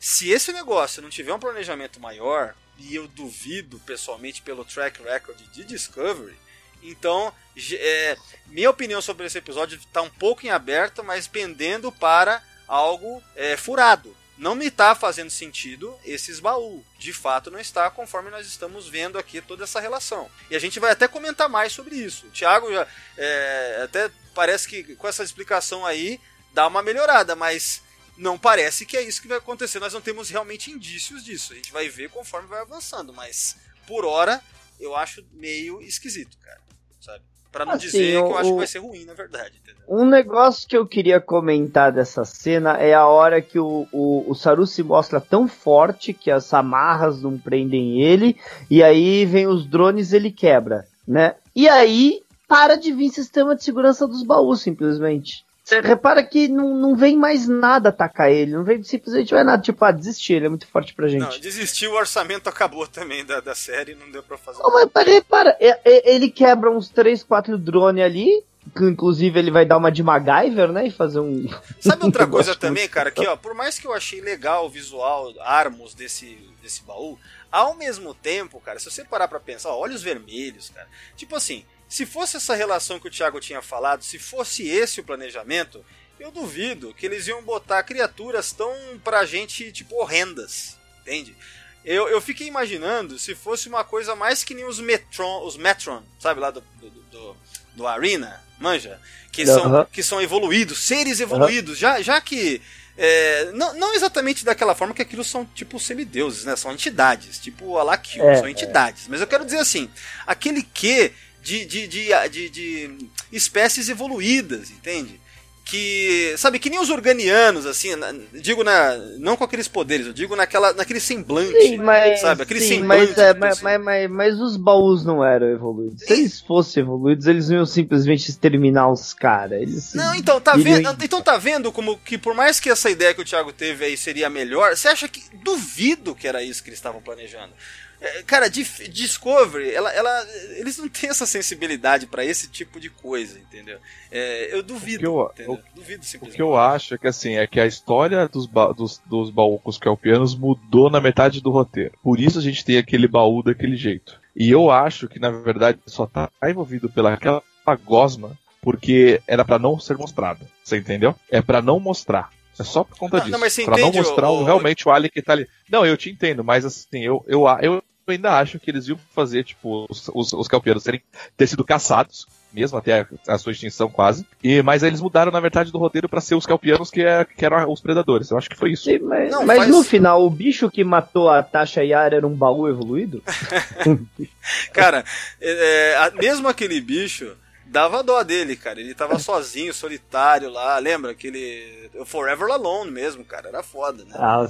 se 0.00 0.30
esse 0.30 0.52
negócio 0.52 1.02
não 1.02 1.10
tiver 1.10 1.32
um 1.32 1.38
planejamento 1.38 2.00
maior, 2.00 2.54
e 2.78 2.94
eu 2.94 3.06
duvido 3.06 3.78
pessoalmente 3.80 4.40
pelo 4.40 4.64
track 4.64 5.02
record 5.02 5.38
de 5.52 5.62
Discovery, 5.62 6.36
então 6.82 7.32
é, 7.72 8.16
minha 8.46 8.70
opinião 8.70 9.02
sobre 9.02 9.26
esse 9.26 9.36
episódio 9.36 9.78
está 9.78 10.00
um 10.00 10.08
pouco 10.08 10.46
em 10.46 10.50
aberto, 10.50 11.04
mas 11.04 11.28
pendendo 11.28 11.92
para 11.92 12.42
algo 12.66 13.22
é, 13.36 13.56
furado 13.56 14.16
não 14.40 14.54
me 14.54 14.68
está 14.68 14.94
fazendo 14.94 15.28
sentido 15.28 15.94
esses 16.02 16.40
baús. 16.40 16.82
De 16.98 17.12
fato, 17.12 17.50
não 17.50 17.60
está, 17.60 17.90
conforme 17.90 18.30
nós 18.30 18.46
estamos 18.46 18.88
vendo 18.88 19.18
aqui 19.18 19.38
toda 19.42 19.64
essa 19.64 19.78
relação. 19.78 20.30
E 20.50 20.56
a 20.56 20.58
gente 20.58 20.80
vai 20.80 20.92
até 20.92 21.06
comentar 21.06 21.46
mais 21.46 21.74
sobre 21.74 21.94
isso. 21.94 22.26
O 22.26 22.30
Thiago 22.30 22.72
já, 22.72 22.86
é, 23.18 23.82
até 23.84 24.10
parece 24.34 24.66
que 24.66 24.96
com 24.96 25.06
essa 25.06 25.22
explicação 25.22 25.84
aí 25.84 26.18
dá 26.54 26.66
uma 26.66 26.82
melhorada, 26.82 27.36
mas 27.36 27.82
não 28.16 28.38
parece 28.38 28.84
que 28.86 28.96
é 28.96 29.02
isso 29.02 29.20
que 29.22 29.28
vai 29.28 29.38
acontecer. 29.38 29.78
Nós 29.80 29.92
não 29.94 30.00
temos 30.00 30.28
realmente 30.30 30.70
indícios 30.70 31.24
disso. 31.24 31.52
A 31.52 31.56
gente 31.56 31.72
vai 31.72 31.88
ver 31.88 32.10
conforme 32.10 32.48
vai 32.48 32.60
avançando, 32.60 33.12
mas 33.12 33.56
por 33.86 34.04
hora 34.04 34.40
eu 34.78 34.94
acho 34.96 35.24
meio 35.32 35.80
esquisito, 35.82 36.36
cara. 36.38 36.60
Sabe? 37.00 37.22
Pra 37.52 37.64
não 37.64 37.72
Assim, 37.72 37.86
dizer 37.86 38.18
o- 38.18 38.26
que 38.26 38.32
eu 38.32 38.38
acho 38.38 38.50
que 38.52 38.56
vai 38.58 38.66
ser 38.66 38.78
ruim, 38.78 39.04
na 39.04 39.12
verdade, 39.14 39.54
entendeu? 39.60 39.82
Um 39.88 40.04
negócio 40.04 40.68
que 40.68 40.76
eu 40.76 40.86
queria 40.86 41.20
comentar 41.20 41.90
dessa 41.90 42.24
cena 42.24 42.76
é 42.78 42.94
a 42.94 43.06
hora 43.06 43.42
que 43.42 43.58
o, 43.58 43.88
o, 43.90 44.30
o 44.30 44.34
Saru 44.36 44.64
se 44.68 44.84
mostra 44.84 45.20
tão 45.20 45.48
forte 45.48 46.12
que 46.14 46.30
as 46.30 46.54
amarras 46.54 47.20
não 47.22 47.36
prendem 47.36 48.00
ele, 48.00 48.36
e 48.70 48.84
aí 48.84 49.24
vem 49.26 49.48
os 49.48 49.66
drones 49.66 50.12
e 50.12 50.16
ele 50.16 50.30
quebra, 50.30 50.86
né? 51.08 51.34
E 51.56 51.68
aí 51.68 52.22
para 52.46 52.76
de 52.76 52.92
vir 52.92 53.10
sistema 53.10 53.56
de 53.56 53.64
segurança 53.64 54.06
dos 54.06 54.22
baús, 54.24 54.60
simplesmente. 54.60 55.44
Você 55.70 55.80
repara 55.80 56.20
que 56.24 56.48
não, 56.48 56.74
não 56.74 56.96
vem 56.96 57.16
mais 57.16 57.46
nada 57.46 57.90
atacar 57.90 58.28
ele, 58.30 58.50
não 58.50 58.64
vem 58.64 58.82
simplesmente 58.82 59.32
vai 59.32 59.44
nada, 59.44 59.62
tipo, 59.62 59.84
ah, 59.84 59.92
desistir, 59.92 60.32
ele 60.34 60.46
é 60.46 60.48
muito 60.48 60.66
forte 60.66 60.92
pra 60.92 61.06
gente. 61.06 61.20
Não, 61.20 61.38
desistiu, 61.38 61.92
o 61.92 61.94
orçamento 61.94 62.48
acabou 62.48 62.88
também 62.88 63.24
da, 63.24 63.38
da 63.38 63.54
série, 63.54 63.94
não 63.94 64.10
deu 64.10 64.20
pra 64.20 64.36
fazer. 64.36 64.60
Não, 64.60 64.72
mas, 64.72 65.06
repara, 65.06 65.56
é- 65.60 65.78
é- 65.84 66.12
ele 66.12 66.28
quebra 66.28 66.68
uns 66.68 66.88
3, 66.88 67.22
4 67.22 67.56
drones 67.56 68.04
ali, 68.04 68.42
que 68.76 68.82
inclusive 68.82 69.38
ele 69.38 69.52
vai 69.52 69.64
dar 69.64 69.76
uma 69.76 69.92
de 69.92 70.02
MacGyver, 70.02 70.72
né, 70.72 70.88
e 70.88 70.90
fazer 70.90 71.20
um... 71.20 71.46
Sabe 71.78 72.04
outra 72.04 72.26
coisa 72.28 72.56
também, 72.56 72.88
cara? 72.88 73.12
Que, 73.12 73.24
ó, 73.28 73.36
por 73.36 73.54
mais 73.54 73.78
que 73.78 73.86
eu 73.86 73.92
achei 73.92 74.20
legal 74.20 74.66
o 74.66 74.68
visual, 74.68 75.32
armos 75.40 75.94
desse, 75.94 76.36
desse 76.60 76.82
baú, 76.82 77.16
ao 77.50 77.76
mesmo 77.76 78.12
tempo, 78.12 78.60
cara, 78.60 78.80
se 78.80 78.90
você 78.90 79.04
parar 79.04 79.28
pra 79.28 79.38
pensar, 79.38 79.70
ó, 79.70 79.78
olhos 79.78 80.02
vermelhos, 80.02 80.68
cara. 80.70 80.88
Tipo 81.16 81.36
assim, 81.36 81.64
se 81.90 82.06
fosse 82.06 82.36
essa 82.36 82.54
relação 82.54 83.00
que 83.00 83.08
o 83.08 83.10
Thiago 83.10 83.40
tinha 83.40 83.60
falado, 83.60 84.04
se 84.04 84.16
fosse 84.16 84.66
esse 84.68 85.00
o 85.00 85.04
planejamento, 85.04 85.84
eu 86.20 86.30
duvido 86.30 86.94
que 86.94 87.04
eles 87.04 87.26
iam 87.26 87.42
botar 87.42 87.82
criaturas 87.82 88.52
tão 88.52 88.72
pra 89.02 89.26
gente, 89.26 89.72
tipo, 89.72 89.96
horrendas, 89.96 90.78
entende? 91.02 91.36
Eu, 91.84 92.08
eu 92.08 92.20
fiquei 92.20 92.46
imaginando 92.46 93.18
se 93.18 93.34
fosse 93.34 93.68
uma 93.68 93.82
coisa 93.82 94.14
mais 94.14 94.44
que 94.44 94.54
nem 94.54 94.64
os 94.64 94.78
Metron, 94.78 95.44
os 95.44 95.56
Metron, 95.56 96.02
sabe, 96.20 96.38
lá 96.38 96.52
do, 96.52 96.62
do, 96.80 96.90
do, 96.90 97.36
do 97.74 97.86
Arena, 97.88 98.40
manja? 98.58 99.00
Que 99.32 99.44
são, 99.44 99.84
que 99.86 100.02
são 100.02 100.22
evoluídos, 100.22 100.78
seres 100.78 101.18
evoluídos, 101.18 101.76
já, 101.76 102.00
já 102.02 102.20
que. 102.20 102.62
é, 102.98 103.50
não, 103.52 103.74
não 103.74 103.94
exatamente 103.94 104.44
daquela 104.44 104.74
forma 104.76 104.94
que 104.94 105.02
aquilo 105.02 105.24
são 105.24 105.44
tipo 105.44 105.80
semideuses, 105.80 106.44
né? 106.44 106.54
São 106.54 106.70
entidades, 106.70 107.38
tipo 107.38 107.78
a 107.78 107.82
Lakil, 107.82 108.28
É, 108.28 108.36
são 108.36 108.48
entidades. 108.48 109.08
Mas 109.08 109.20
eu 109.20 109.26
quero 109.26 109.44
dizer 109.44 109.58
assim, 109.58 109.90
aquele 110.26 110.62
que 110.62 111.12
de, 111.42 111.64
de, 111.64 111.86
de, 111.86 112.48
de, 112.50 112.90
espécies 113.32 113.88
evoluídas, 113.88 114.70
entende? 114.70 115.20
Que, 115.64 116.34
sabe, 116.36 116.58
que 116.58 116.68
nem 116.68 116.80
os 116.80 116.90
organianos, 116.90 117.64
assim, 117.64 117.90
digo 118.32 118.64
na, 118.64 118.96
não 119.18 119.36
com 119.36 119.44
aqueles 119.44 119.68
poderes, 119.68 120.06
eu 120.06 120.12
digo 120.12 120.34
naquela, 120.34 120.72
naquele 120.72 120.98
semblante, 120.98 121.52
Sim, 121.52 121.76
mas, 121.76 122.20
sabe? 122.20 122.42
Aquele 122.42 122.58
sim, 122.58 122.80
semblante. 122.80 123.12
mas, 123.16 123.18
é, 123.18 123.34
mas, 123.34 123.62
mas, 123.62 124.10
mas, 124.10 124.40
os 124.40 124.56
baús 124.56 125.04
não 125.04 125.24
eram 125.24 125.46
evoluídos. 125.46 126.02
Se 126.02 126.12
eles 126.12 126.40
fossem 126.40 126.82
evoluídos, 126.82 127.28
eles 127.28 127.48
não 127.48 127.58
iam 127.58 127.66
simplesmente 127.66 128.28
exterminar 128.28 128.90
os 128.90 129.14
caras. 129.14 129.94
Não, 129.94 130.12
então 130.16 130.40
tá 130.40 130.56
vendo? 130.56 130.88
Então 131.04 131.22
tá 131.22 131.38
vendo 131.38 131.70
como 131.70 131.96
que 131.98 132.18
por 132.18 132.34
mais 132.34 132.58
que 132.58 132.68
essa 132.68 132.90
ideia 132.90 133.14
que 133.14 133.22
o 133.22 133.24
Thiago 133.24 133.52
teve 133.52 133.84
aí 133.84 133.96
seria 133.96 134.28
melhor, 134.28 134.76
você 134.76 134.88
acha 134.88 135.06
que 135.06 135.22
duvido 135.36 136.16
que 136.16 136.26
era 136.26 136.42
isso 136.42 136.64
que 136.64 136.70
eles 136.70 136.80
estavam 136.80 137.00
planejando? 137.00 137.52
É, 138.00 138.22
Cara, 138.22 138.48
Discovery, 138.48 139.74
ela, 139.74 139.92
ela, 139.92 140.26
eles 140.56 140.78
não 140.78 140.88
têm 140.88 141.10
essa 141.10 141.26
sensibilidade 141.26 142.06
pra 142.06 142.24
esse 142.24 142.48
tipo 142.48 142.80
de 142.80 142.88
coisa, 142.88 143.38
entendeu? 143.38 143.78
É, 144.10 144.54
eu 144.54 144.62
duvido, 144.62 145.14
O 145.14 145.28
que 145.28 145.42
eu- 145.42 145.52
o- 145.52 145.58
duvido 145.74 146.04
O 146.22 146.26
que 146.30 146.40
eu 146.42 146.56
acho 146.56 146.94
é 146.94 146.98
que 146.98 147.06
assim, 147.06 147.36
é 147.36 147.46
que 147.46 147.60
a 147.60 147.66
história 147.66 148.26
dos, 148.28 148.46
ba 148.46 148.72
dos, 148.72 149.00
dos 149.06 149.30
baúcos 149.30 149.78
kelpianos 149.78 150.34
mudou 150.34 150.88
na 150.90 151.00
metade 151.00 151.40
do 151.40 151.50
roteiro. 151.50 151.92
Por 152.02 152.18
isso 152.18 152.38
a 152.38 152.42
gente 152.42 152.64
tem 152.64 152.78
aquele 152.78 153.06
baú 153.06 153.42
daquele 153.42 153.76
jeito. 153.76 154.18
E 154.34 154.50
eu 154.50 154.70
acho 154.70 155.06
que, 155.08 155.18
na 155.18 155.30
verdade, 155.30 155.78
só 155.86 156.06
tá 156.06 156.30
envolvido 156.44 156.88
pela 156.88 157.12
aquela 157.12 157.42
gosma 157.84 158.38
porque 158.62 159.20
era 159.26 159.44
pra 159.44 159.58
não 159.58 159.78
ser 159.78 159.96
mostrado. 159.96 160.46
Você 160.64 160.76
entendeu? 160.76 161.14
É 161.30 161.40
pra 161.42 161.60
não 161.62 161.78
mostrar. 161.80 162.30
É 162.58 162.62
só 162.62 162.84
por 162.84 162.96
conta 162.98 163.16
Não, 163.18 163.24
disso. 163.40 163.60
não, 163.60 163.64
pra 163.66 163.78
não 163.78 163.92
mostrar 163.92 164.30
o- 164.30 164.40
o- 164.40 164.44
realmente 164.44 164.86
o 164.86 164.90
alien 164.92 165.10
que 165.10 165.22
tá 165.22 165.32
ali. 165.32 165.48
Não, 165.70 165.84
eu 165.86 165.96
te 165.96 166.10
entendo, 166.10 166.44
mas 166.44 166.64
assim, 166.64 167.00
eu, 167.00 167.24
eu, 167.26 167.46
eu 167.62 167.82
ainda 168.10 168.38
acho 168.38 168.58
que 168.58 168.70
eles 168.70 168.86
iam 168.88 168.98
fazer, 169.14 169.44
tipo, 169.44 169.86
os, 169.88 170.10
os, 170.14 170.32
os 170.32 170.48
kelpianos 170.48 170.82
terem, 170.84 171.00
ter 171.36 171.46
sido 171.46 171.64
caçados, 171.64 172.26
mesmo 172.52 172.76
até 172.78 173.00
a, 173.00 173.06
a 173.34 173.38
sua 173.38 173.52
extinção 173.52 173.88
quase. 173.88 174.26
E, 174.42 174.62
mas 174.62 174.82
eles 174.82 175.00
mudaram, 175.00 175.30
na 175.32 175.38
verdade, 175.40 175.70
do 175.70 175.78
roteiro 175.78 176.08
pra 176.08 176.20
ser 176.20 176.34
os 176.34 176.44
kelpianos 176.46 176.90
que, 176.90 177.02
é, 177.02 177.24
que 177.24 177.44
eram 177.44 177.70
os 177.72 177.80
predadores. 177.80 178.30
Eu 178.30 178.38
acho 178.38 178.50
que 178.50 178.56
foi 178.56 178.72
isso. 178.72 178.84
Sim, 178.84 178.98
mas, 179.00 179.30
Não, 179.30 179.46
mas 179.46 179.58
faz- 179.58 179.70
no 179.70 179.82
final, 179.84 180.24
o 180.26 180.30
bicho 180.30 180.70
que 180.70 180.82
matou 180.84 181.28
a 181.30 181.42
Tasha 181.42 181.82
Yara 181.84 182.16
era 182.16 182.26
um 182.26 182.34
baú 182.34 182.68
evoluído? 182.68 183.22
Cara, 184.72 185.04
é, 185.40 185.96
a- 185.96 186.10
mesmo 186.12 186.48
aquele 186.48 186.80
bicho 186.80 187.36
dava 187.70 188.02
dó 188.02 188.22
dele, 188.22 188.56
cara. 188.56 188.80
Ele 188.80 188.94
tava 188.94 189.18
sozinho, 189.20 189.72
solitário 189.72 190.50
lá, 190.50 190.78
lembra? 190.78 191.12
Aquele. 191.12 191.88
Forever 192.06 192.50
Alone 192.50 192.90
mesmo, 192.90 193.24
cara. 193.24 193.48
Era 193.48 193.62
foda, 193.62 194.04
né? 194.04 194.12
Ah, 194.14 194.46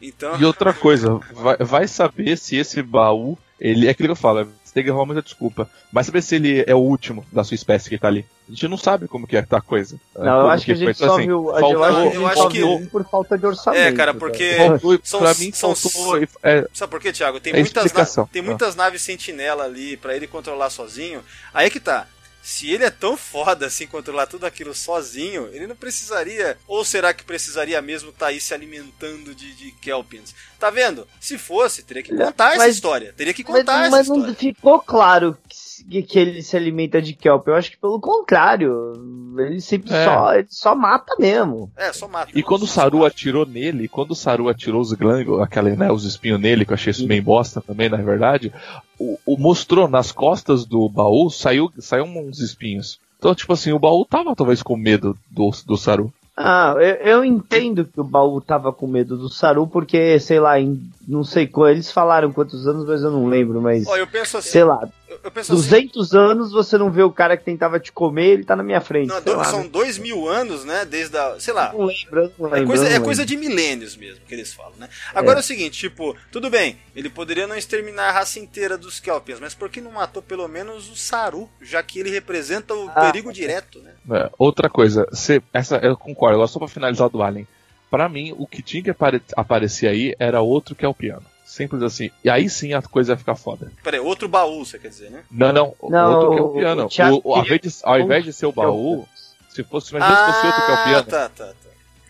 Então. 0.00 0.38
E 0.40 0.44
outra 0.44 0.72
coisa, 0.72 1.20
vai, 1.32 1.56
vai 1.58 1.88
saber 1.88 2.36
se 2.38 2.56
esse 2.56 2.82
baú, 2.82 3.36
ele 3.60 3.86
é 3.86 3.90
aquilo 3.90 4.08
que 4.08 4.12
eu 4.12 4.16
falo, 4.16 4.44
você 4.64 4.72
tem 4.74 4.84
que 4.84 4.90
arrumar 4.90 5.06
muita 5.06 5.22
desculpa. 5.22 5.68
Vai 5.92 6.02
saber 6.02 6.22
se 6.22 6.34
ele 6.36 6.64
é 6.66 6.74
o 6.74 6.78
último 6.78 7.24
da 7.30 7.44
sua 7.44 7.54
espécie 7.54 7.88
que 7.90 7.98
tá 7.98 8.08
ali. 8.08 8.24
A 8.48 8.50
gente 8.52 8.66
não 8.68 8.76
sabe 8.78 9.06
como 9.06 9.26
que 9.26 9.36
é 9.36 9.42
que 9.42 9.48
tá 9.48 9.58
a 9.58 9.62
coisa. 9.62 10.00
não, 10.16 10.24
eu 10.24 10.32
Como 10.40 10.48
acho 10.48 10.64
que 10.64 10.72
a 10.72 10.76
foi. 10.76 10.86
gente 10.86 10.96
Então, 10.96 11.08
só 11.08 11.14
assim, 11.16 11.26
viu. 11.26 11.46
Eu 11.48 11.60
faltou- 11.60 11.84
acho 11.84 11.94
que 11.94 12.00
a 12.00 12.04
gente 12.04 12.16
eu 12.16 12.26
acho 12.26 12.36
só 12.42 12.48
que- 12.48 12.86
por 12.86 13.04
falta 13.08 13.38
de 13.38 13.46
orçamento. 13.46 13.80
É, 13.82 13.92
cara, 13.92 14.14
porque- 14.14 14.54
faltou- 14.56 15.00
São- 15.04 15.20
pra 15.20 15.34
mim 15.34 15.52
são- 15.52 15.74
faltou. 15.74 16.16
É, 16.42 16.66
Sabe 16.74 16.90
por 16.90 17.00
quê, 17.00 17.12
Thiago? 17.12 17.38
Tem 17.40 17.52
É 17.52 17.58
muitas, 17.60 17.92
na- 17.92 18.26
tem 18.26 18.42
muitas 18.42 18.74
naves 18.74 19.02
sentinela 19.02 19.64
ali 19.64 19.96
pra 19.96 20.16
ele 20.16 20.26
controlar 20.26 20.70
sozinho. 20.70 21.22
Aí 21.54 21.70
que 21.70 21.78
tá. 21.80 22.06
Se 22.42 22.68
ele 22.70 22.84
é 22.84 22.90
tão 22.90 23.16
foda 23.16 23.66
assim, 23.66 23.86
controlar 23.86 24.26
tudo 24.26 24.44
aquilo 24.44 24.74
sozinho, 24.74 25.48
ele 25.52 25.66
não 25.66 25.76
precisaria. 25.76 26.58
Ou 26.66 26.84
será 26.84 27.14
que 27.14 27.22
precisaria 27.24 27.80
mesmo 27.80 28.10
estar 28.10 28.26
aí 28.26 28.40
se 28.40 28.52
alimentando 28.52 29.32
de, 29.34 29.54
de 29.54 29.70
Kelpins? 29.72 30.34
Tá 30.58 30.68
vendo? 30.68 31.06
Se 31.20 31.38
fosse, 31.38 31.82
teria 31.84 32.02
que 32.02 32.14
contar 32.16 32.50
essa 32.54 32.58
Mas- 32.58 32.74
história. 32.74 33.12
Teria 33.16 33.32
que 33.32 33.44
Mas, 33.44 33.52
contar 33.60 33.90
mas 33.90 34.00
essa 34.00 34.08
não 34.10 34.16
história. 34.28 34.34
ficou 34.34 34.80
claro 34.80 35.38
que, 35.48 35.56
que 36.02 36.18
ele 36.18 36.42
se 36.42 36.56
alimenta 36.56 37.00
de 37.02 37.12
kelp. 37.14 37.48
Eu 37.48 37.54
acho 37.54 37.70
que 37.70 37.76
pelo 37.78 38.00
contrário. 38.00 38.92
Ele 39.38 39.60
sempre 39.60 39.92
É. 39.92 40.04
só, 40.04 40.34
ele 40.34 40.46
só 40.50 40.74
mata 40.74 41.14
mesmo. 41.18 41.70
É, 41.76 41.92
só 41.92 42.06
mata. 42.08 42.30
E 42.34 42.42
quando 42.42 42.62
o 42.62 42.66
Saru 42.66 43.04
atirou 43.04 43.46
nele, 43.46 43.88
quando 43.88 44.10
o 44.12 44.14
Saru 44.16 44.48
atirou 44.48 44.80
os 44.80 44.92
glândulos, 44.92 45.40
aquela, 45.42 45.70
né, 45.70 45.90
os 45.90 46.04
espinhos 46.04 46.40
nele, 46.40 46.64
que 46.64 46.72
eu 46.72 46.74
achei 46.74 46.90
isso 46.90 47.06
bem 47.06 47.22
bosta 47.22 47.60
também, 47.60 47.88
na 47.88 47.96
verdade, 47.96 48.52
o, 48.98 49.18
o 49.24 49.36
mostrou 49.38 49.88
nas 49.88 50.12
costas 50.12 50.64
do 50.66 50.88
baú, 50.88 51.30
saiu, 51.30 51.70
saiu 51.78 52.04
uns 52.04 52.40
espinhos. 52.40 53.00
Então, 53.18 53.34
tipo 53.34 53.52
assim, 53.52 53.72
o 53.72 53.78
baú 53.78 54.04
tava 54.04 54.34
talvez 54.36 54.62
com 54.62 54.76
medo 54.76 55.16
do, 55.30 55.50
do 55.66 55.76
Saru. 55.76 56.12
Ah, 56.36 56.74
eu, 56.78 57.18
eu 57.18 57.24
entendo 57.24 57.84
que 57.84 58.00
o 58.00 58.04
baú 58.04 58.40
tava 58.40 58.72
com 58.72 58.86
medo 58.86 59.18
do 59.18 59.28
Saru, 59.28 59.66
porque, 59.66 60.18
sei 60.18 60.40
lá, 60.40 60.58
em, 60.58 60.90
não 61.06 61.22
sei 61.22 61.46
qual, 61.46 61.68
eles 61.68 61.92
falaram 61.92 62.32
quantos 62.32 62.66
anos, 62.66 62.86
mas 62.86 63.02
eu 63.02 63.10
não 63.10 63.26
lembro, 63.26 63.60
mas. 63.60 63.86
Ó, 63.86 63.96
eu 63.96 64.06
penso 64.06 64.38
assim. 64.38 64.48
Sei 64.48 64.64
lá, 64.64 64.88
Eu, 65.12 65.20
eu 65.24 65.30
penso 65.30 65.52
assim. 65.52 65.62
200 65.62 66.14
anos 66.14 66.52
você 66.52 66.78
não 66.78 66.90
vê 66.90 67.02
o 67.02 67.12
cara 67.12 67.36
que 67.36 67.44
tentava 67.44 67.78
te 67.78 67.92
comer, 67.92 68.26
ele 68.28 68.44
tá 68.44 68.56
na 68.56 68.62
minha 68.62 68.80
frente. 68.80 69.08
não, 69.08 69.16
sei 69.22 69.32
do- 69.32 69.36
lá, 69.38 69.44
são 69.44 69.62
né? 69.64 69.68
dois 69.70 69.98
mil 69.98 70.28
anos, 70.28 70.64
né? 70.64 70.84
Desde 70.84 71.16
a. 71.16 71.38
Sei 71.38 71.52
lá. 71.52 71.72
Não 71.72 71.84
lembro, 71.84 72.32
não 72.38 72.48
É 72.48 72.52
lembro. 72.54 72.66
coisa, 72.68 72.84
eu 72.84 72.90
não 72.90 72.96
é 72.96 73.00
coisa 73.00 73.26
de 73.26 73.36
milênios 73.36 73.96
mesmo 73.96 74.24
que 74.26 74.34
eles 74.34 74.52
falam, 74.52 74.72
né? 74.78 74.88
Agora 75.14 75.38
é. 75.38 75.40
o 75.40 75.42
seguinte, 75.42 75.78
tipo, 75.78 76.16
tudo 76.30 76.48
bem, 76.50 76.76
ele 76.96 77.10
poderia 77.10 77.46
não 77.46 77.56
exterminar 77.56 78.08
a 78.08 78.12
raça 78.12 78.38
inteira 78.38 78.78
dos 78.78 78.98
Kelpians, 79.00 79.40
mas 79.40 79.54
por 79.54 79.68
que 79.68 79.80
não 79.80 79.92
matou 79.92 80.22
pelo 80.22 80.48
menos 80.48 80.90
o 80.90 80.96
Saru, 80.96 81.48
já 81.60 81.82
que 81.82 81.98
ele 82.00 82.10
representa 82.10 82.74
o 82.74 82.88
Ah. 82.94 83.00
perigo 83.10 83.32
direto, 83.32 83.78
né? 83.80 83.92
É, 84.10 84.30
outra 84.38 84.68
coisa, 84.68 85.06
cê- 85.12 85.42
essa, 85.52 85.76
eu 85.76 85.96
concordo, 85.96 86.34
agora 86.34 86.48
só 86.48 86.58
pra 86.58 86.68
finalizar 86.68 87.08
do 87.08 87.22
Alien. 87.22 87.46
Pra 87.90 88.08
mim, 88.08 88.34
o 88.38 88.46
que 88.46 88.62
tinha 88.62 88.82
que 88.82 88.90
apare- 88.90 89.20
aparecer 89.36 89.86
aí 89.86 90.14
era 90.18 90.40
outro 90.40 90.74
que 90.74 90.84
é 90.84 90.88
o 90.88 90.94
piano. 90.94 91.24
Simples 91.52 91.82
assim. 91.82 92.10
E 92.24 92.30
aí 92.30 92.48
sim 92.48 92.72
a 92.72 92.80
coisa 92.80 93.12
ia 93.12 93.16
ficar 93.18 93.36
foda. 93.36 93.70
Peraí, 93.82 94.00
outro 94.00 94.26
baú, 94.28 94.64
você 94.64 94.78
quer 94.78 94.88
dizer, 94.88 95.10
né? 95.10 95.22
Não, 95.30 95.52
não, 95.52 95.76
Não, 95.90 96.12
outro 96.14 96.30
que 96.34 96.38
é 96.38 96.42
o- 96.42 96.48
piano. 96.54 96.84
o 96.84 96.88
Thiago 96.88 97.20
O- 97.24 97.30
o- 97.30 97.34
ao, 97.34 97.42
queria- 97.42 97.56
invés 97.58 97.74
de, 97.74 97.80
ao 97.84 98.00
invés 98.00 98.24
de 98.24 98.32
ser 98.32 98.46
o 98.46 98.52
baú, 98.52 99.06
se 99.50 99.62
fosse, 99.62 99.94
imagina 99.94 100.16
se 100.16 100.32
fosse 100.32 100.46
outro 100.46 100.64
que 100.64 100.70
é 100.70 100.74
o 100.74 100.84
piano. 100.84 101.04
tá, 101.04 101.28
tá, 101.28 101.46
tá. 101.48 101.54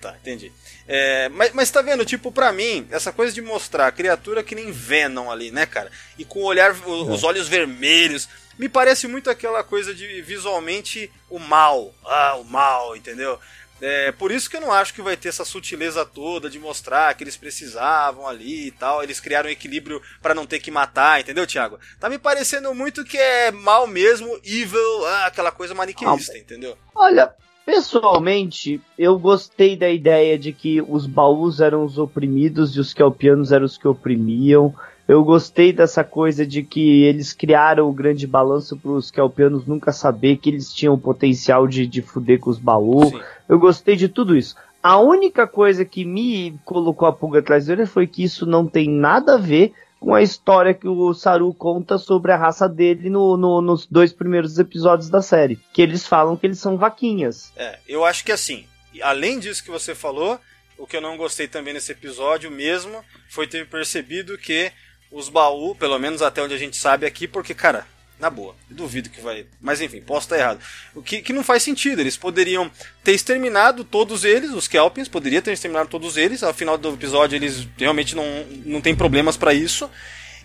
Tá, 0.01 0.17
entendi. 0.21 0.51
É, 0.89 1.29
mas, 1.29 1.53
mas 1.53 1.71
tá 1.71 1.81
vendo, 1.81 2.05
tipo, 2.05 2.33
pra 2.33 2.53
mim, 2.53 2.87
essa 2.91 3.13
coisa 3.13 3.33
de 3.33 3.41
mostrar 3.41 3.87
a 3.87 3.93
criatura 3.93 4.43
que 4.43 4.53
nem 4.55 4.73
Venom 4.73 5.31
ali, 5.31 5.53
né, 5.53 5.65
cara? 5.65 5.91
E 6.19 6.25
com 6.25 6.41
o 6.41 6.45
olhar, 6.45 6.73
o- 6.87 7.09
É. 7.09 7.13
os 7.15 7.23
olhos 7.23 7.47
vermelhos, 7.47 8.29
me 8.59 8.69
parece 8.69 9.07
muito 9.07 9.31
aquela 9.31 9.63
coisa 9.63 9.95
de 9.95 10.21
visualmente 10.23 11.09
o 11.31 11.39
mal. 11.39 11.95
Ah, 12.05 12.35
o 12.37 12.45
mal, 12.45 12.97
entendeu? 12.97 13.39
É, 13.83 14.13
por 14.13 14.31
isso 14.31 14.49
que 14.49 14.57
eu 14.57 14.61
não 14.61 14.71
acho 14.71 14.95
que 14.95 15.03
vai 15.03 15.17
ter 15.17 15.29
essa 15.29 15.45
sutileza 15.45 16.07
toda 16.07 16.49
de 16.49 16.57
mostrar 16.57 17.13
que 17.15 17.25
eles 17.25 17.37
precisavam 17.37 18.29
ali 18.29 18.69
e 18.69 18.71
tal. 18.71 19.03
Eles 19.03 19.19
criaram 19.19 19.49
um 19.49 19.53
equilíbrio 19.53 20.01
pra 20.23 20.35
não 20.35 20.47
ter 20.47 20.61
que 20.61 20.71
matar, 20.71 21.21
entendeu, 21.21 21.45
Thiago? 21.45 21.81
Tá 21.99 22.09
me 22.09 22.17
parecendo 22.17 22.73
muito 22.73 23.05
que 23.05 23.19
é 23.19 23.51
mal 23.51 23.89
mesmo, 23.89 24.41
evil, 24.45 25.07
ah, 25.07 25.27
aquela 25.27 25.51
coisa 25.51 25.75
maniqueísta, 25.75 26.39
entendeu? 26.39 26.79
Olha, 26.95 27.35
Pessoalmente, 27.65 28.81
eu 28.99 29.17
gostei 29.17 29.77
da 29.77 29.89
ideia 29.89 30.37
de 30.37 30.53
que 30.53 30.83
os 30.83 31.07
baús 31.07 31.61
eram 31.61 31.85
os 31.85 31.97
oprimidos 31.97 32.75
e 32.75 32.81
os 32.81 32.93
kelpianos 32.93 33.53
eram 33.53 33.65
os 33.65 33.79
que 33.79 33.87
oprimiam. 33.87 34.75
Eu 35.09 35.25
gostei 35.25 35.73
dessa 35.73 36.05
coisa 36.05 36.47
de 36.47 36.63
que 36.63 37.03
eles 37.03 37.33
criaram 37.33 37.89
o 37.89 37.93
grande 37.93 38.27
balanço 38.27 38.77
para 38.77 38.93
os 38.93 39.11
kelpianos 39.11 39.67
nunca 39.67 39.93
saber 39.93 40.37
que 40.37 40.49
eles 40.49 40.73
tinham 40.73 40.95
o 40.95 41.01
potencial 41.01 41.67
de, 41.67 41.87
de 41.87 42.03
fuder 42.03 42.39
com 42.39 42.51
os 42.51 42.59
baús. 42.59 43.13
Eu 43.49 43.59
gostei 43.59 43.97
de 43.97 44.09
tudo 44.09 44.37
isso. 44.37 44.55
A 44.83 44.99
única 44.99 45.47
coisa 45.47 45.85
que 45.85 46.05
me 46.05 46.59
colocou 46.65 47.07
a 47.07 47.13
pulga 47.13 47.41
atrás 47.41 47.67
dele 47.67 47.87
foi 47.87 48.07
que 48.07 48.25
isso 48.25 48.47
não 48.47 48.67
tem 48.67 48.89
nada 48.89 49.35
a 49.35 49.39
ver 49.39 49.73
com 50.01 50.13
a 50.15 50.23
história 50.23 50.75
que 50.75 50.89
o 50.89 51.15
Saru 51.15 51.55
conta 51.55 51.97
sobre 51.97 52.33
a 52.33 52.37
raça 52.37 52.69
dele 52.69 53.09
no, 53.09 53.37
no, 53.37 53.61
nos 53.61 53.87
dois 53.87 54.13
primeiros 54.13 54.59
episódios 54.59 55.09
da 55.09 55.23
série. 55.23 55.61
Que 55.73 55.81
eles 55.81 56.07
falam 56.07 56.37
que 56.37 56.45
eles 56.45 56.59
são 56.59 56.77
vaquinhas. 56.77 57.53
É, 57.57 57.79
eu 57.87 58.05
acho 58.05 58.25
que 58.25 58.33
assim, 58.33 58.67
além 59.01 59.39
disso 59.39 59.63
que 59.63 59.71
você 59.71 59.95
falou, 59.95 60.41
o 60.77 60.87
que 60.87 60.97
eu 60.97 61.01
não 61.01 61.17
gostei 61.17 61.47
também 61.47 61.73
nesse 61.73 61.93
episódio 61.93 62.51
mesmo 62.51 63.05
foi 63.29 63.47
ter 63.47 63.69
percebido 63.69 64.37
que 64.37 64.73
os 65.13 65.29
baús, 65.29 65.77
pelo 65.77 65.99
menos 65.99 66.23
até 66.23 66.43
onde 66.43 66.55
a 66.55 66.59
gente 66.59 66.77
sabe 66.77 67.07
aqui, 67.07 67.29
porque, 67.29 67.55
cara, 67.55 67.87
na 68.23 68.31
boa, 68.31 68.55
duvido 68.71 69.11
que 69.11 69.21
vai. 69.21 69.47
Mas 69.61 69.81
enfim, 69.81 70.01
posso 70.01 70.27
estar 70.27 70.39
errado. 70.39 70.61
O 70.95 71.03
que, 71.03 71.21
que 71.21 71.33
não 71.33 71.43
faz 71.43 71.63
sentido. 71.63 72.01
Eles 72.01 72.17
poderiam 72.17 72.71
ter 73.03 73.13
exterminado 73.13 73.83
todos 73.83 74.25
eles, 74.25 74.53
os 74.53 74.69
Kelpins, 74.69 75.09
poderia 75.09 75.43
ter 75.43 75.53
exterminado 75.53 75.89
todos 75.89 76.17
eles. 76.17 76.43
Ao 76.43 76.55
final 76.55 76.79
do 76.79 76.95
episódio, 76.95 77.35
eles 77.35 77.67
realmente 77.77 78.15
não, 78.15 78.25
não 78.65 78.81
tem 78.81 78.95
problemas 78.95 79.37
para 79.37 79.53
isso. 79.53 79.91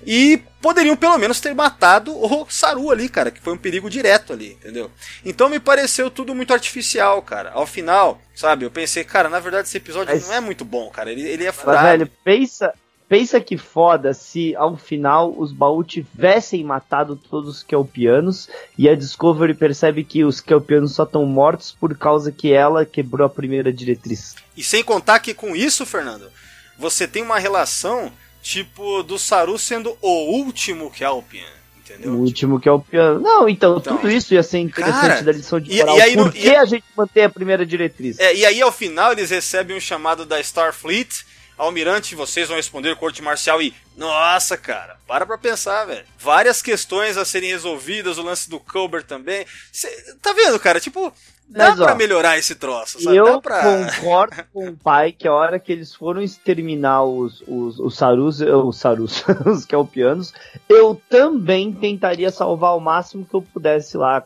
E 0.06 0.42
poderiam 0.62 0.96
pelo 0.96 1.18
menos 1.18 1.40
ter 1.40 1.54
matado 1.54 2.16
o 2.16 2.46
Saru 2.50 2.92
ali, 2.92 3.10
cara, 3.10 3.32
que 3.32 3.42
foi 3.42 3.54
um 3.54 3.58
perigo 3.58 3.90
direto 3.90 4.34
ali, 4.34 4.52
entendeu? 4.54 4.92
Então 5.26 5.50
me 5.50 5.60
pareceu 5.60 6.10
tudo 6.12 6.36
muito 6.36 6.54
artificial, 6.54 7.22
cara. 7.22 7.52
Ao 7.52 7.66
final, 7.66 8.22
sabe, 8.36 8.66
eu 8.66 8.72
pensei, 8.72 9.04
cara, 9.04 9.30
na 9.30 9.40
verdade 9.40 9.68
esse 9.68 9.78
episódio 9.78 10.14
Mas... 10.14 10.28
não 10.28 10.34
é 10.34 10.40
muito 10.40 10.64
bom, 10.64 10.90
cara. 10.90 11.12
Ele, 11.12 11.22
ele 11.22 11.46
é 11.46 11.52
furado. 11.52 11.82
Mas, 11.82 11.92
velho, 11.92 12.12
pensa, 12.24 12.74
Pensa 13.08 13.40
que 13.40 13.58
foda 13.58 14.14
se 14.14 14.54
ao 14.56 14.76
final 14.76 15.34
os 15.38 15.54
Baú 15.54 15.82
tivessem 15.82 16.64
matado 16.64 17.16
todos 17.16 17.58
os 17.58 17.64
Kelpianos 17.64 18.50
e 18.78 18.90
a 18.90 18.96
Discovery 18.96 19.54
percebe 19.54 20.04
que 20.04 20.26
os 20.26 20.42
Kelpianos 20.42 20.96
só 20.96 21.04
estão 21.04 21.26
mortos 21.26 21.72
por 21.72 21.98
causa 21.98 22.34
que 22.34 22.52
ela 22.52 22.86
quebrou 22.86 23.26
a 23.26 23.30
primeira 23.30 23.72
diretriz. 23.72 24.36
E 24.58 24.64
sem 24.64 24.84
contar 24.84 25.20
que 25.20 25.34
com 25.34 25.56
isso, 25.56 25.86
Fernando, 25.86 26.30
você 26.78 27.08
tem 27.08 27.24
uma 27.24 27.40
relação 27.40 28.12
tipo 28.42 29.04
do 29.04 29.18
Saru 29.18 29.58
sendo 29.58 29.98
o 30.02 30.38
último 30.38 30.92
Kelpian. 30.92 31.58
Entendeu? 31.78 32.12
O 32.12 32.18
último 32.18 32.60
que 32.60 32.68
é 32.68 32.72
o 32.72 32.82
piano. 32.82 33.22
Não, 33.22 33.48
então, 33.48 33.78
então, 33.78 33.96
tudo 33.96 34.12
isso 34.12 34.34
ia 34.34 34.44
ser 34.44 34.60
interessante 34.60 35.02
cara, 35.02 35.22
da 35.22 35.32
lição 35.32 35.58
de 35.58 35.74
moral. 35.78 35.96
E, 35.96 36.00
e 36.00 36.02
aí, 36.02 36.14
Por 36.16 36.26
no, 36.26 36.32
que 36.34 36.48
e, 36.48 36.56
a 36.56 36.66
gente 36.66 36.84
mantém 36.96 37.24
a 37.24 37.30
primeira 37.30 37.66
diretriz? 37.66 38.20
É, 38.20 38.36
e 38.36 38.46
aí, 38.46 38.62
ao 38.62 38.74
final, 38.74 39.14
eles 39.14 39.30
recebem 39.30 39.78
um 39.78 39.80
chamado 39.80 40.26
da 40.26 40.38
Starfleet 40.42 41.26
Almirante, 41.58 42.16
vocês 42.16 42.48
vão 42.48 42.58
responder 42.58 42.96
corte 42.96 43.22
marcial 43.22 43.62
e. 43.62 43.74
Nossa, 43.96 44.56
cara, 44.56 44.98
para 45.08 45.26
pra 45.26 45.38
pensar, 45.40 45.86
velho. 45.86 46.06
Várias 46.20 46.62
questões 46.62 47.18
a 47.18 47.26
serem 47.26 47.50
resolvidas, 47.50 48.20
o 48.20 48.22
lance 48.22 48.48
do 48.48 48.60
Colbert 48.60 49.06
também. 49.06 49.46
Cê, 49.72 49.88
tá 50.22 50.34
vendo, 50.34 50.60
cara? 50.60 50.80
Tipo, 50.80 51.12
dá 51.48 51.70
Mas, 51.70 51.80
pra 51.80 51.94
ó, 51.94 51.96
melhorar 51.96 52.38
esse 52.38 52.54
troço, 52.54 53.02
sabe? 53.02 53.16
Eu 53.16 53.42
pra... 53.42 53.64
concordo 53.64 54.44
com 54.54 54.68
o 54.68 54.78
pai 54.78 55.12
que 55.12 55.28
a 55.28 55.34
hora 55.34 55.60
que 55.60 55.72
eles 55.72 55.96
foram 55.96 56.22
exterminar 56.22 57.04
os, 57.04 57.42
os, 57.48 57.80
os 57.80 57.96
Sarus, 57.98 58.40
os 58.40 58.78
Sarus, 58.78 59.24
os 59.48 59.66
Kelpianos, 59.66 60.34
eu 60.70 61.02
também 61.10 61.74
tentaria 61.74 62.30
salvar 62.30 62.78
o 62.78 62.80
máximo 62.80 63.26
que 63.26 63.34
eu 63.34 63.42
pudesse 63.42 63.98
lá 63.98 64.24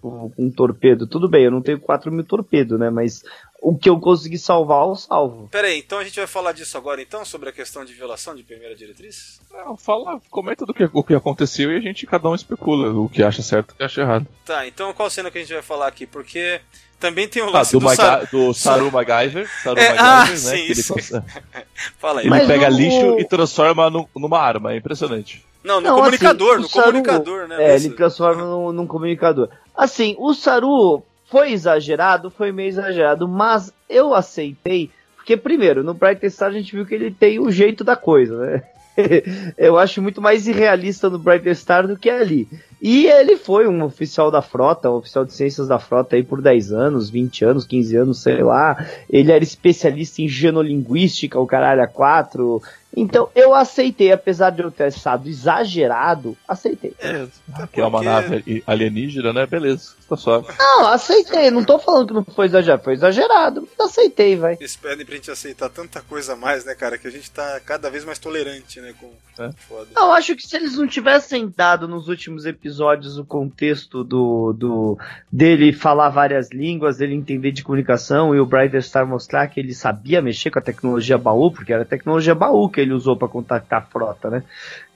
com 0.00 0.32
um 0.38 0.50
torpedo. 0.50 1.06
Tudo 1.06 1.28
bem, 1.28 1.44
eu 1.44 1.50
não 1.50 1.62
tenho 1.62 1.80
4 1.80 2.10
mil 2.10 2.24
torpedos, 2.24 2.78
né? 2.78 2.90
Mas 2.90 3.22
o 3.62 3.78
que 3.78 3.88
eu 3.88 3.98
consegui 4.00 4.38
salvar, 4.38 4.88
eu 4.88 4.96
salvo. 4.96 5.48
Pera 5.48 5.68
aí, 5.68 5.78
então 5.78 6.00
a 6.00 6.04
gente 6.04 6.16
vai 6.16 6.26
falar 6.26 6.50
disso 6.50 6.76
agora 6.76 7.00
então, 7.00 7.24
sobre 7.24 7.48
a 7.48 7.52
questão 7.52 7.84
de 7.84 7.92
violação 7.92 8.34
de 8.34 8.42
primeira 8.42 8.74
diretriz? 8.74 9.40
Não, 9.52 9.76
fala, 9.76 10.20
comenta 10.28 10.66
do 10.66 10.74
que, 10.74 10.90
o 10.92 11.04
que 11.04 11.14
aconteceu 11.14 11.70
e 11.70 11.76
a 11.76 11.80
gente 11.80 12.04
cada 12.04 12.28
um 12.28 12.34
especula 12.34 12.92
o 12.92 13.08
que 13.08 13.22
acha 13.22 13.40
certo 13.40 13.70
e 13.70 13.74
o 13.74 13.76
que 13.76 13.84
acha 13.84 14.00
errado. 14.00 14.26
Tá, 14.44 14.66
então 14.66 14.92
qual 14.92 15.08
cena 15.08 15.30
que 15.30 15.38
a 15.38 15.40
gente 15.40 15.52
vai 15.52 15.62
falar 15.62 15.86
aqui? 15.86 16.08
Porque 16.08 16.60
também 16.98 17.28
tem 17.28 17.40
o 17.40 17.50
ah, 17.50 17.58
lance 17.58 17.76
ah, 17.76 17.78
do, 17.78 17.86
do, 17.86 17.94
Sar... 17.94 18.30
do 18.30 18.54
Saru 18.54 18.90
MacGyver. 18.90 19.48
Saru 19.62 19.78
é, 19.78 19.94
MacGyver, 19.94 20.04
ah, 20.04 20.26
né? 20.26 20.36
Sim, 20.36 20.64
isso. 20.64 20.94
Ele, 20.98 21.22
Fala 21.98 22.20
aí. 22.20 22.26
ele 22.26 22.46
pega 22.46 22.66
o... 22.68 22.70
lixo 22.70 23.20
e 23.20 23.24
transforma 23.24 23.88
no, 23.88 24.08
numa 24.16 24.40
arma, 24.40 24.72
é 24.72 24.76
impressionante. 24.76 25.44
Não, 25.62 25.80
no 25.80 25.88
não, 25.88 25.96
comunicador, 25.98 26.54
assim, 26.54 26.62
no 26.62 26.68
Saru, 26.68 26.86
comunicador, 26.86 27.46
né? 27.46 27.64
É, 27.64 27.74
ele 27.76 27.90
transforma 27.90 28.42
num, 28.42 28.72
num 28.72 28.86
comunicador. 28.88 29.48
Assim, 29.76 30.16
o 30.18 30.34
Saru 30.34 31.04
foi 31.32 31.52
exagerado, 31.52 32.28
foi 32.28 32.52
meio 32.52 32.68
exagerado, 32.68 33.26
mas 33.26 33.72
eu 33.88 34.14
aceitei, 34.14 34.90
porque 35.16 35.34
primeiro, 35.34 35.82
no 35.82 35.94
Bright 35.94 36.28
Star 36.28 36.50
a 36.50 36.52
gente 36.52 36.76
viu 36.76 36.84
que 36.84 36.94
ele 36.94 37.10
tem 37.10 37.38
o 37.38 37.50
jeito 37.50 37.82
da 37.82 37.96
coisa, 37.96 38.36
né? 38.36 38.62
eu 39.56 39.78
acho 39.78 40.02
muito 40.02 40.20
mais 40.20 40.46
irrealista 40.46 41.08
no 41.08 41.18
Bright 41.18 41.48
Star 41.54 41.88
do 41.88 41.96
que 41.96 42.10
ali. 42.10 42.46
E 42.82 43.06
ele 43.06 43.38
foi 43.38 43.66
um 43.66 43.82
oficial 43.82 44.30
da 44.30 44.42
frota, 44.42 44.90
um 44.90 44.96
oficial 44.96 45.24
de 45.24 45.32
ciências 45.32 45.66
da 45.66 45.78
frota 45.78 46.16
aí 46.16 46.22
por 46.22 46.42
10 46.42 46.70
anos, 46.70 47.08
20 47.08 47.46
anos, 47.46 47.64
15 47.64 47.96
anos, 47.96 48.22
sei 48.22 48.42
lá. 48.42 48.86
Ele 49.08 49.32
era 49.32 49.42
especialista 49.42 50.20
em 50.20 50.28
genolinguística, 50.28 51.40
o 51.40 51.46
caralho 51.46 51.82
a 51.82 51.86
4. 51.86 52.60
Então 52.94 53.30
eu 53.34 53.54
aceitei, 53.54 54.12
apesar 54.12 54.50
de 54.50 54.62
eu 54.62 54.70
ter 54.70 54.84
achado 54.84 55.28
exagerado, 55.28 56.36
aceitei. 56.46 56.94
É, 56.98 57.26
que 57.72 57.80
é 57.80 57.86
uma 57.86 58.02
nave 58.02 58.62
alienígena, 58.66 59.32
né? 59.32 59.46
Beleza, 59.46 59.92
tá 60.08 60.16
suave. 60.16 60.48
Não, 60.58 60.86
aceitei. 60.88 61.50
Não 61.50 61.64
tô 61.64 61.78
falando 61.78 62.08
que 62.08 62.14
não 62.14 62.24
foi 62.24 62.46
exagerado, 62.46 62.82
foi 62.82 62.94
exagerado, 62.94 63.68
mas 63.78 63.90
aceitei, 63.90 64.36
vai. 64.36 64.54
Eles 64.60 64.76
pedem 64.76 65.06
pra 65.06 65.14
gente 65.14 65.30
aceitar 65.30 65.70
tanta 65.70 66.00
coisa 66.02 66.34
a 66.34 66.36
mais, 66.36 66.64
né, 66.64 66.74
cara, 66.74 66.98
que 66.98 67.08
a 67.08 67.10
gente 67.10 67.30
tá 67.30 67.60
cada 67.64 67.90
vez 67.90 68.04
mais 68.04 68.18
tolerante, 68.18 68.80
né? 68.80 68.94
Com... 69.00 69.10
É. 69.38 69.50
Foda. 69.66 69.88
Não, 69.94 70.12
acho 70.12 70.36
que 70.36 70.46
se 70.46 70.54
eles 70.56 70.76
não 70.76 70.86
tivessem 70.86 71.52
dado 71.56 71.88
nos 71.88 72.08
últimos 72.08 72.44
episódios 72.44 73.16
o 73.16 73.24
contexto 73.24 74.04
do, 74.04 74.52
do 74.52 74.98
dele 75.30 75.72
falar 75.72 76.10
várias 76.10 76.50
línguas, 76.50 76.98
dele 76.98 77.14
entender 77.14 77.52
de 77.52 77.64
comunicação 77.64 78.34
e 78.34 78.40
o 78.40 78.44
Bright 78.44 78.80
Star 78.82 79.06
mostrar 79.06 79.46
que 79.48 79.58
ele 79.58 79.72
sabia 79.72 80.20
mexer 80.20 80.50
com 80.50 80.58
a 80.58 80.62
tecnologia 80.62 81.16
baú, 81.16 81.50
porque 81.50 81.72
era 81.72 81.82
a 81.82 81.86
tecnologia 81.86 82.34
baú 82.34 82.68
que 82.68 82.81
ele 82.82 82.92
usou 82.92 83.16
para 83.16 83.28
contactar 83.28 83.82
a 83.82 83.86
frota, 83.86 84.30
né? 84.30 84.42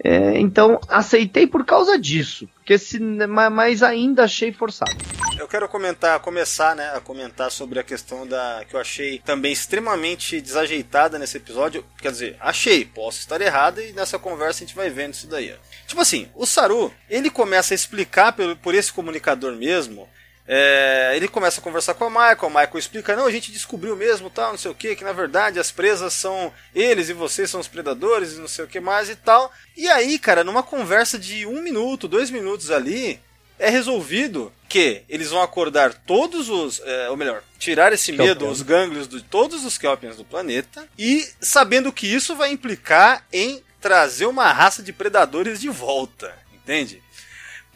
É, 0.03 0.39
então 0.39 0.79
aceitei 0.89 1.47
por 1.47 1.65
causa 1.65 1.99
disso, 1.99 2.49
porque 2.57 2.77
se, 2.77 2.99
mas 3.01 3.83
ainda 3.83 4.25
achei 4.25 4.53
forçado. 4.53 4.97
Eu 5.39 5.49
quero 5.49 5.69
comentar, 5.69 6.19
começar, 6.21 6.75
né, 6.75 6.93
a 6.95 7.01
comentar 7.01 7.51
sobre 7.51 7.79
a 7.79 7.83
questão 7.83 8.27
da 8.27 8.65
que 8.69 8.75
eu 8.75 8.81
achei 8.81 9.19
também 9.19 9.53
extremamente 9.53 10.41
desajeitada 10.41 11.19
nesse 11.19 11.37
episódio. 11.37 11.85
Quer 11.99 12.11
dizer, 12.11 12.37
achei, 12.41 12.85
posso 12.85 13.21
estar 13.21 13.41
errado 13.41 13.81
e 13.81 13.93
nessa 13.93 14.19
conversa 14.19 14.63
a 14.63 14.67
gente 14.67 14.77
vai 14.77 14.91
vendo 14.91 15.15
isso 15.15 15.27
daí. 15.27 15.55
Tipo 15.87 16.01
assim, 16.01 16.29
o 16.35 16.47
Saru, 16.47 16.93
ele 17.09 17.31
começa 17.31 17.75
a 17.75 17.77
explicar 17.77 18.33
por, 18.33 18.57
por 18.57 18.75
esse 18.75 18.93
comunicador 18.93 19.55
mesmo 19.55 20.09
é, 20.49 21.13
ele 21.15 21.27
começa 21.27 21.61
a 21.61 21.63
conversar 21.63 21.95
com 21.95 22.05
a 22.05 22.11
Michael, 22.11 22.39
a 22.47 22.49
Michael 22.49 22.79
explica, 22.79 23.17
não, 23.17 23.27
a 23.27 23.31
gente 23.31 23.51
descobriu 23.51 23.97
mesmo, 23.97 24.31
tal, 24.31 24.53
não 24.53 24.59
sei 24.59 24.71
o 24.71 24.75
que, 24.75 24.95
que 24.95 25.05
na 25.05 25.13
verdade 25.13 25.59
as 25.59 25.73
presas 25.73 26.13
são 26.13 26.53
eles 26.75 27.09
e 27.09 27.13
vocês 27.13 27.51
são 27.51 27.61
os 27.61 27.69
predadores 27.69 28.35
e 28.35 28.39
não 28.39 28.49
sei 28.49 28.65
o 28.65 28.69
que 28.69 28.79
mais 28.79 29.11
e 29.11 29.17
tal. 29.17 29.53
E 29.77 29.89
aí, 29.89 30.19
cara, 30.19 30.45
numa 30.45 30.63
conversa 30.63 31.19
de 31.19 31.45
um 31.47 31.61
minuto, 31.61 32.07
dois 32.07 32.31
minutos 32.31 32.71
ali, 32.71 33.21
é 33.59 33.69
resolvido 33.69 34.53
que 34.69 35.03
eles 35.09 35.31
vão 35.31 35.43
acordar 35.43 35.95
todos 35.95 36.49
os, 36.49 36.81
é, 36.85 37.09
ou 37.11 37.17
melhor, 37.17 37.43
tirar 37.59 37.93
esse 37.93 38.13
medo, 38.13 38.47
os 38.49 38.63
gânglios 38.63 39.09
de 39.09 39.23
todos 39.23 39.65
os 39.65 39.79
Kelpians 39.79 40.17
do 40.17 40.25
planeta, 40.25 40.87
e 40.99 41.27
sabendo 41.41 41.93
que 41.93 42.07
isso 42.07 42.37
vai 42.37 42.53
implicar 42.53 43.25
em 43.33 43.63
trazer 43.81 44.27
uma 44.27 44.53
raça 44.53 44.83
de 44.83 44.93
predadores 44.93 45.61
de 45.61 45.69
volta, 45.69 46.35
entende? 46.53 47.03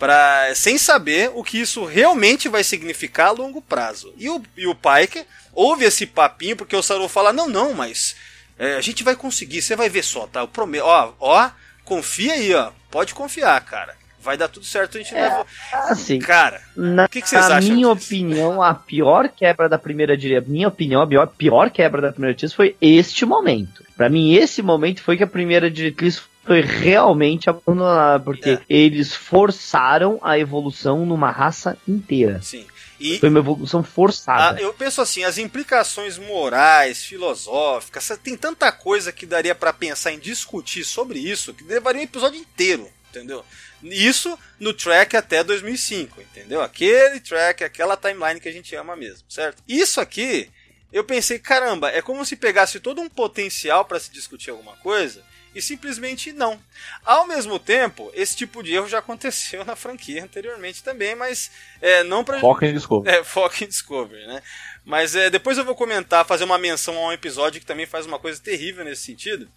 Pra, 0.01 0.55
sem 0.55 0.79
saber 0.79 1.31
o 1.35 1.45
que 1.45 1.61
isso 1.61 1.85
realmente 1.85 2.49
vai 2.49 2.65
significar 2.65 3.29
a 3.29 3.33
longo 3.33 3.61
prazo. 3.61 4.15
E 4.17 4.31
o, 4.31 4.43
e 4.57 4.67
o 4.67 4.75
Pike 4.75 5.27
ouve 5.53 5.85
esse 5.85 6.07
papinho, 6.07 6.57
porque 6.57 6.75
o 6.75 6.83
Saru 6.83 7.07
fala: 7.07 7.35
Não, 7.35 7.47
não, 7.47 7.75
mas 7.75 8.17
é, 8.59 8.77
a 8.77 8.81
gente 8.81 9.05
vai 9.05 9.15
conseguir, 9.15 9.61
você 9.61 9.77
vai 9.77 9.91
ver 9.91 10.03
só, 10.03 10.27
tá? 10.27 10.41
Eu 10.41 10.49
prometo, 10.49 10.85
ó, 10.85 11.13
ó, 11.21 11.51
confia 11.85 12.33
aí, 12.33 12.55
ó, 12.55 12.71
pode 12.91 13.13
confiar, 13.13 13.61
cara. 13.63 13.95
Vai 14.23 14.39
dar 14.39 14.49
tudo 14.49 14.65
certo, 14.65 14.97
a 14.97 15.03
gente 15.03 15.15
é, 15.15 15.21
leva. 15.21 15.47
Assim, 15.73 16.19
cara, 16.19 16.63
o 16.77 17.09
que, 17.09 17.21
que 17.21 17.29
vocês 17.29 17.43
acham? 17.43 17.55
Na 17.55 17.75
minha 17.75 17.95
disso? 17.95 18.07
opinião, 18.07 18.63
a 18.63 18.75
pior 18.75 19.29
quebra 19.29 19.69
da 19.69 19.79
primeira 19.79 20.17
direita, 20.17 20.49
minha 20.49 20.69
opinião, 20.69 21.03
a 21.03 21.07
pior, 21.07 21.27
pior 21.27 21.71
quebra 21.71 22.01
da 22.01 22.13
primeira 22.13 22.35
diretriz 22.35 22.55
foi 22.55 22.75
este 22.81 23.27
momento. 23.27 23.85
Para 23.97 24.09
mim, 24.09 24.35
esse 24.35 24.63
momento 24.63 25.03
foi 25.03 25.19
que 25.19 25.25
a 25.25 25.27
primeira 25.27 25.71
diretriz 25.71 26.23
foi 26.45 26.63
realmente 26.63 27.51
abandonada, 27.51 28.23
porque 28.23 28.51
é. 28.51 28.61
eles 28.69 29.15
forçaram 29.15 30.19
a 30.23 30.39
evolução 30.39 31.05
numa 31.05 31.31
raça 31.31 31.77
inteira. 31.87 32.41
Sim. 32.43 32.67
E 32.99 33.19
foi 33.19 33.31
uma 33.31 33.39
evolução 33.39 33.83
forçada. 33.83 34.59
A, 34.59 34.61
eu 34.61 34.75
penso 34.75 35.01
assim, 35.01 35.25
as 35.25 35.39
implicações 35.39 36.19
morais, 36.19 37.03
filosóficas, 37.05 38.11
tem 38.23 38.37
tanta 38.37 38.71
coisa 38.71 39.11
que 39.11 39.25
daria 39.25 39.55
para 39.55 39.73
pensar 39.73 40.13
em 40.13 40.19
discutir 40.19 40.85
sobre 40.85 41.19
isso 41.19 41.55
que 41.55 41.65
levaria 41.65 42.01
um 42.01 42.05
episódio 42.05 42.39
inteiro. 42.39 42.87
entendeu? 43.09 43.45
Isso 43.83 44.39
no 44.59 44.75
track 44.75 45.17
até 45.17 45.43
2005, 45.43 46.21
entendeu? 46.21 46.61
Aquele 46.61 47.21
track, 47.21 47.65
aquela 47.65 47.97
timeline 47.97 48.39
que 48.39 48.49
a 48.49 48.53
gente 48.53 48.75
ama 48.77 48.95
mesmo, 48.95 49.25
certo? 49.31 49.63
Isso 49.67 50.01
aqui, 50.01 50.51
eu 50.93 51.03
pensei, 51.03 51.39
caramba, 51.39 51.91
é 51.91 52.03
como 52.03 52.25
se 52.27 52.37
pegasse 52.37 52.79
todo 52.81 53.01
um 53.01 53.09
potencial 53.09 53.87
para 53.87 53.99
se 53.99 54.13
discutir 54.13 54.51
alguma 54.51 54.77
coisa 54.77 55.25
e 55.55 55.61
simplesmente 55.61 56.33
não. 56.33 56.61
Ao 57.05 57.27
mesmo 57.27 57.59
tempo, 57.59 58.11
esse 58.15 58.37
tipo 58.37 58.63
de 58.63 58.75
erro 58.75 58.89
já 58.89 58.99
aconteceu 58.99 59.65
na 59.67 59.77
franquia 59.77 60.25
anteriormente 60.25 60.83
também, 60.83 61.15
mas 61.15 61.51
é, 61.81 62.03
não 62.05 62.25
para 62.25 62.41
Foca 62.41 62.67
em 62.67 62.75
Discovery. 62.75 63.17
É, 63.17 63.25
foca 63.25 63.65
em 63.65 63.69
Discovery, 63.69 64.27
né? 64.27 64.43
Mas 64.85 65.15
é, 65.15 65.29
depois 65.29 65.59
eu 65.59 65.65
vou 65.65 65.75
comentar, 65.75 66.25
fazer 66.25 66.45
uma 66.45 66.59
menção 66.59 66.97
a 66.97 67.09
um 67.09 67.13
episódio 67.13 67.61
que 67.61 67.67
também 67.67 67.87
faz 67.87 68.07
uma 68.07 68.19
coisa 68.19 68.41
terrível 68.41 68.85
nesse 68.85 69.03
sentido. 69.03 69.49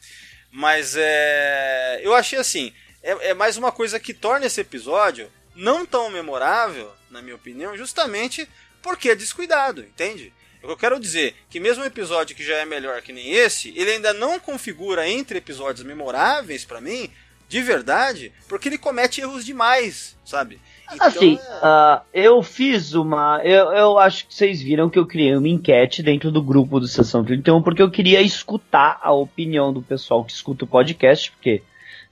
Mas 0.52 0.96
é, 0.96 2.02
eu 2.04 2.14
achei 2.14 2.38
assim, 2.38 2.74
é, 3.02 3.30
é 3.30 3.34
mais 3.34 3.58
uma 3.58 3.72
coisa 3.72 4.00
que 4.00 4.14
torna 4.14 4.46
esse 4.46 4.62
episódio 4.62 5.32
não 5.56 5.86
tão 5.86 6.10
memorável, 6.10 6.92
na 7.10 7.22
minha 7.22 7.36
opinião, 7.36 7.78
justamente 7.78 8.48
porque 8.82 9.10
é 9.10 9.16
descuidado, 9.16 9.82
entende? 9.82 10.34
Eu 10.64 10.78
quero 10.78 11.00
dizer 11.00 11.36
que 11.50 11.60
mesmo 11.60 11.84
um 11.84 11.88
episódio 11.88 12.36
que 12.36 12.44
já 12.44 12.56
é 12.56 12.66
melhor 12.66 13.02
que 13.02 13.12
nem 13.12 13.32
esse, 13.34 13.74
ele 13.76 13.92
ainda 13.92 14.14
não 14.14 14.40
configura 14.40 15.08
entre 15.08 15.38
episódios 15.38 15.86
memoráveis 15.86 16.64
para 16.64 16.80
mim, 16.80 17.10
de 17.50 17.62
verdade, 17.62 18.32
porque 18.48 18.70
ele 18.70 18.78
comete 18.78 19.22
erros 19.22 19.46
demais, 19.46 20.18
sabe? 20.24 20.60
Então, 20.92 21.08
assim, 21.08 21.38
é... 21.38 21.66
uh, 21.66 22.02
eu 22.14 22.42
fiz 22.42 22.94
uma. 22.94 23.42
Eu, 23.44 23.72
eu 23.74 24.00
acho 24.00 24.28
que 24.28 24.34
vocês 24.34 24.62
viram 24.62 24.90
que 24.90 24.98
eu 24.98 25.06
criei 25.06 25.36
uma 25.36 25.48
enquete 25.48 26.02
dentro 26.02 26.32
do 26.32 26.42
grupo 26.42 26.80
do 26.80 26.88
Sessão 26.88 27.24
31, 27.24 27.62
porque 27.62 27.82
eu 27.82 27.92
queria 27.92 28.22
escutar 28.22 29.00
a 29.02 29.12
opinião 29.12 29.74
do 29.74 29.82
pessoal 29.82 30.24
que 30.24 30.32
escuta 30.32 30.66
o 30.66 30.68
podcast, 30.68 31.32
porque 31.32 31.62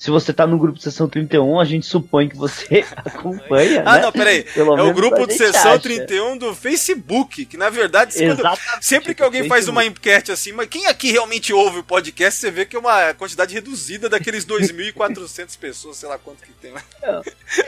se 0.02 0.10
você 0.10 0.34
tá 0.34 0.48
no 0.48 0.58
grupo 0.58 0.80
de 0.80 0.84
sessão 0.84 1.08
31, 1.08 1.60
a 1.60 1.64
gente 1.64 1.86
supõe 1.86 2.28
que 2.28 2.36
você 2.36 2.84
acompanha. 3.06 3.84
ah, 3.86 3.98
né? 3.98 4.02
não, 4.02 4.12
peraí. 4.12 4.42
Pelo 4.42 4.76
é 4.76 4.82
o 4.82 4.92
grupo 4.96 5.28
de 5.28 5.36
sessão 5.36 5.74
acha. 5.74 5.80
31 5.80 6.40
do 6.40 6.56
Facebook, 6.56 7.46
que 7.46 7.56
na 7.56 7.70
verdade, 7.70 8.16
quando, 8.16 8.42
sempre 8.82 9.14
que 9.14 9.22
alguém 9.22 9.48
faz 9.48 9.68
uma 9.68 9.86
enquete 9.86 10.32
assim, 10.32 10.54
mas 10.54 10.68
quem 10.70 10.88
aqui 10.88 11.12
realmente 11.12 11.54
ouve 11.54 11.78
o 11.78 11.84
podcast, 11.84 12.40
você 12.40 12.50
vê 12.50 12.66
que 12.66 12.76
é 12.76 12.80
uma 12.80 13.14
quantidade 13.14 13.54
reduzida 13.54 14.10
daqueles 14.10 14.44
2.400 14.44 15.56
pessoas, 15.62 15.98
sei 15.98 16.10
lá 16.10 16.18
quanto 16.18 16.42
que 16.42 16.54
tem. 16.54 16.74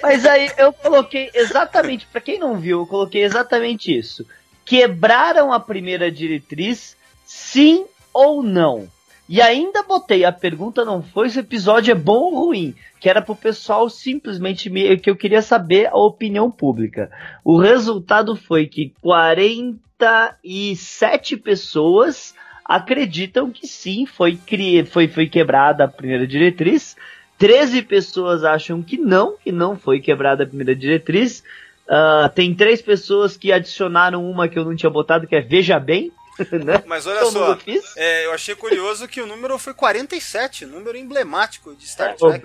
Mas 0.01 0.25
aí 0.25 0.51
eu 0.57 0.73
coloquei 0.73 1.29
exatamente, 1.35 2.07
para 2.07 2.19
quem 2.19 2.39
não 2.39 2.59
viu, 2.59 2.79
eu 2.79 2.87
coloquei 2.87 3.23
exatamente 3.23 3.95
isso. 3.95 4.25
Quebraram 4.65 5.53
a 5.53 5.59
primeira 5.59 6.11
diretriz, 6.11 6.97
sim 7.27 7.85
ou 8.11 8.41
não? 8.41 8.89
E 9.33 9.41
ainda 9.41 9.81
botei 9.81 10.23
a 10.23 10.31
pergunta 10.31 10.85
não 10.85 11.01
foi 11.01 11.27
se 11.27 11.39
o 11.39 11.41
episódio 11.41 11.91
é 11.91 11.95
bom 11.95 12.25
ou 12.25 12.45
ruim, 12.45 12.75
que 12.99 13.09
era 13.09 13.19
pro 13.19 13.35
pessoal 13.35 13.89
simplesmente 13.89 14.69
me, 14.69 14.95
que 14.97 15.09
eu 15.09 15.15
queria 15.15 15.41
saber 15.41 15.87
a 15.87 15.97
opinião 15.97 16.51
pública. 16.51 17.09
O 17.43 17.57
resultado 17.57 18.35
foi 18.35 18.67
que 18.67 18.93
47 19.01 21.37
pessoas 21.37 22.35
acreditam 22.63 23.49
que 23.49 23.65
sim, 23.65 24.05
foi, 24.05 24.39
foi, 24.85 25.07
foi 25.07 25.25
quebrada 25.25 25.85
a 25.85 25.87
primeira 25.87 26.27
diretriz. 26.27 26.95
13 27.39 27.81
pessoas 27.81 28.43
acham 28.43 28.83
que 28.83 28.99
não, 28.99 29.35
que 29.43 29.51
não 29.51 29.75
foi 29.75 29.99
quebrada 29.99 30.43
a 30.43 30.47
primeira 30.47 30.75
diretriz. 30.75 31.43
Uh, 31.87 32.29
tem 32.35 32.53
três 32.53 32.83
pessoas 32.83 33.35
que 33.35 33.51
adicionaram 33.51 34.29
uma 34.29 34.47
que 34.47 34.59
eu 34.59 34.63
não 34.63 34.75
tinha 34.75 34.91
botado, 34.91 35.25
que 35.25 35.35
é 35.35 35.41
Veja 35.41 35.79
Bem. 35.79 36.11
né? 36.63 36.83
Mas 36.85 37.05
olha 37.05 37.25
só, 37.25 37.57
é, 37.95 38.25
eu 38.25 38.33
achei 38.33 38.55
curioso 38.55 39.07
que 39.07 39.21
o 39.21 39.27
número 39.27 39.57
foi 39.57 39.73
47, 39.73 40.65
número 40.65 40.97
emblemático 40.97 41.75
de 41.75 41.87
Star 41.87 42.15
Trek. 42.15 42.41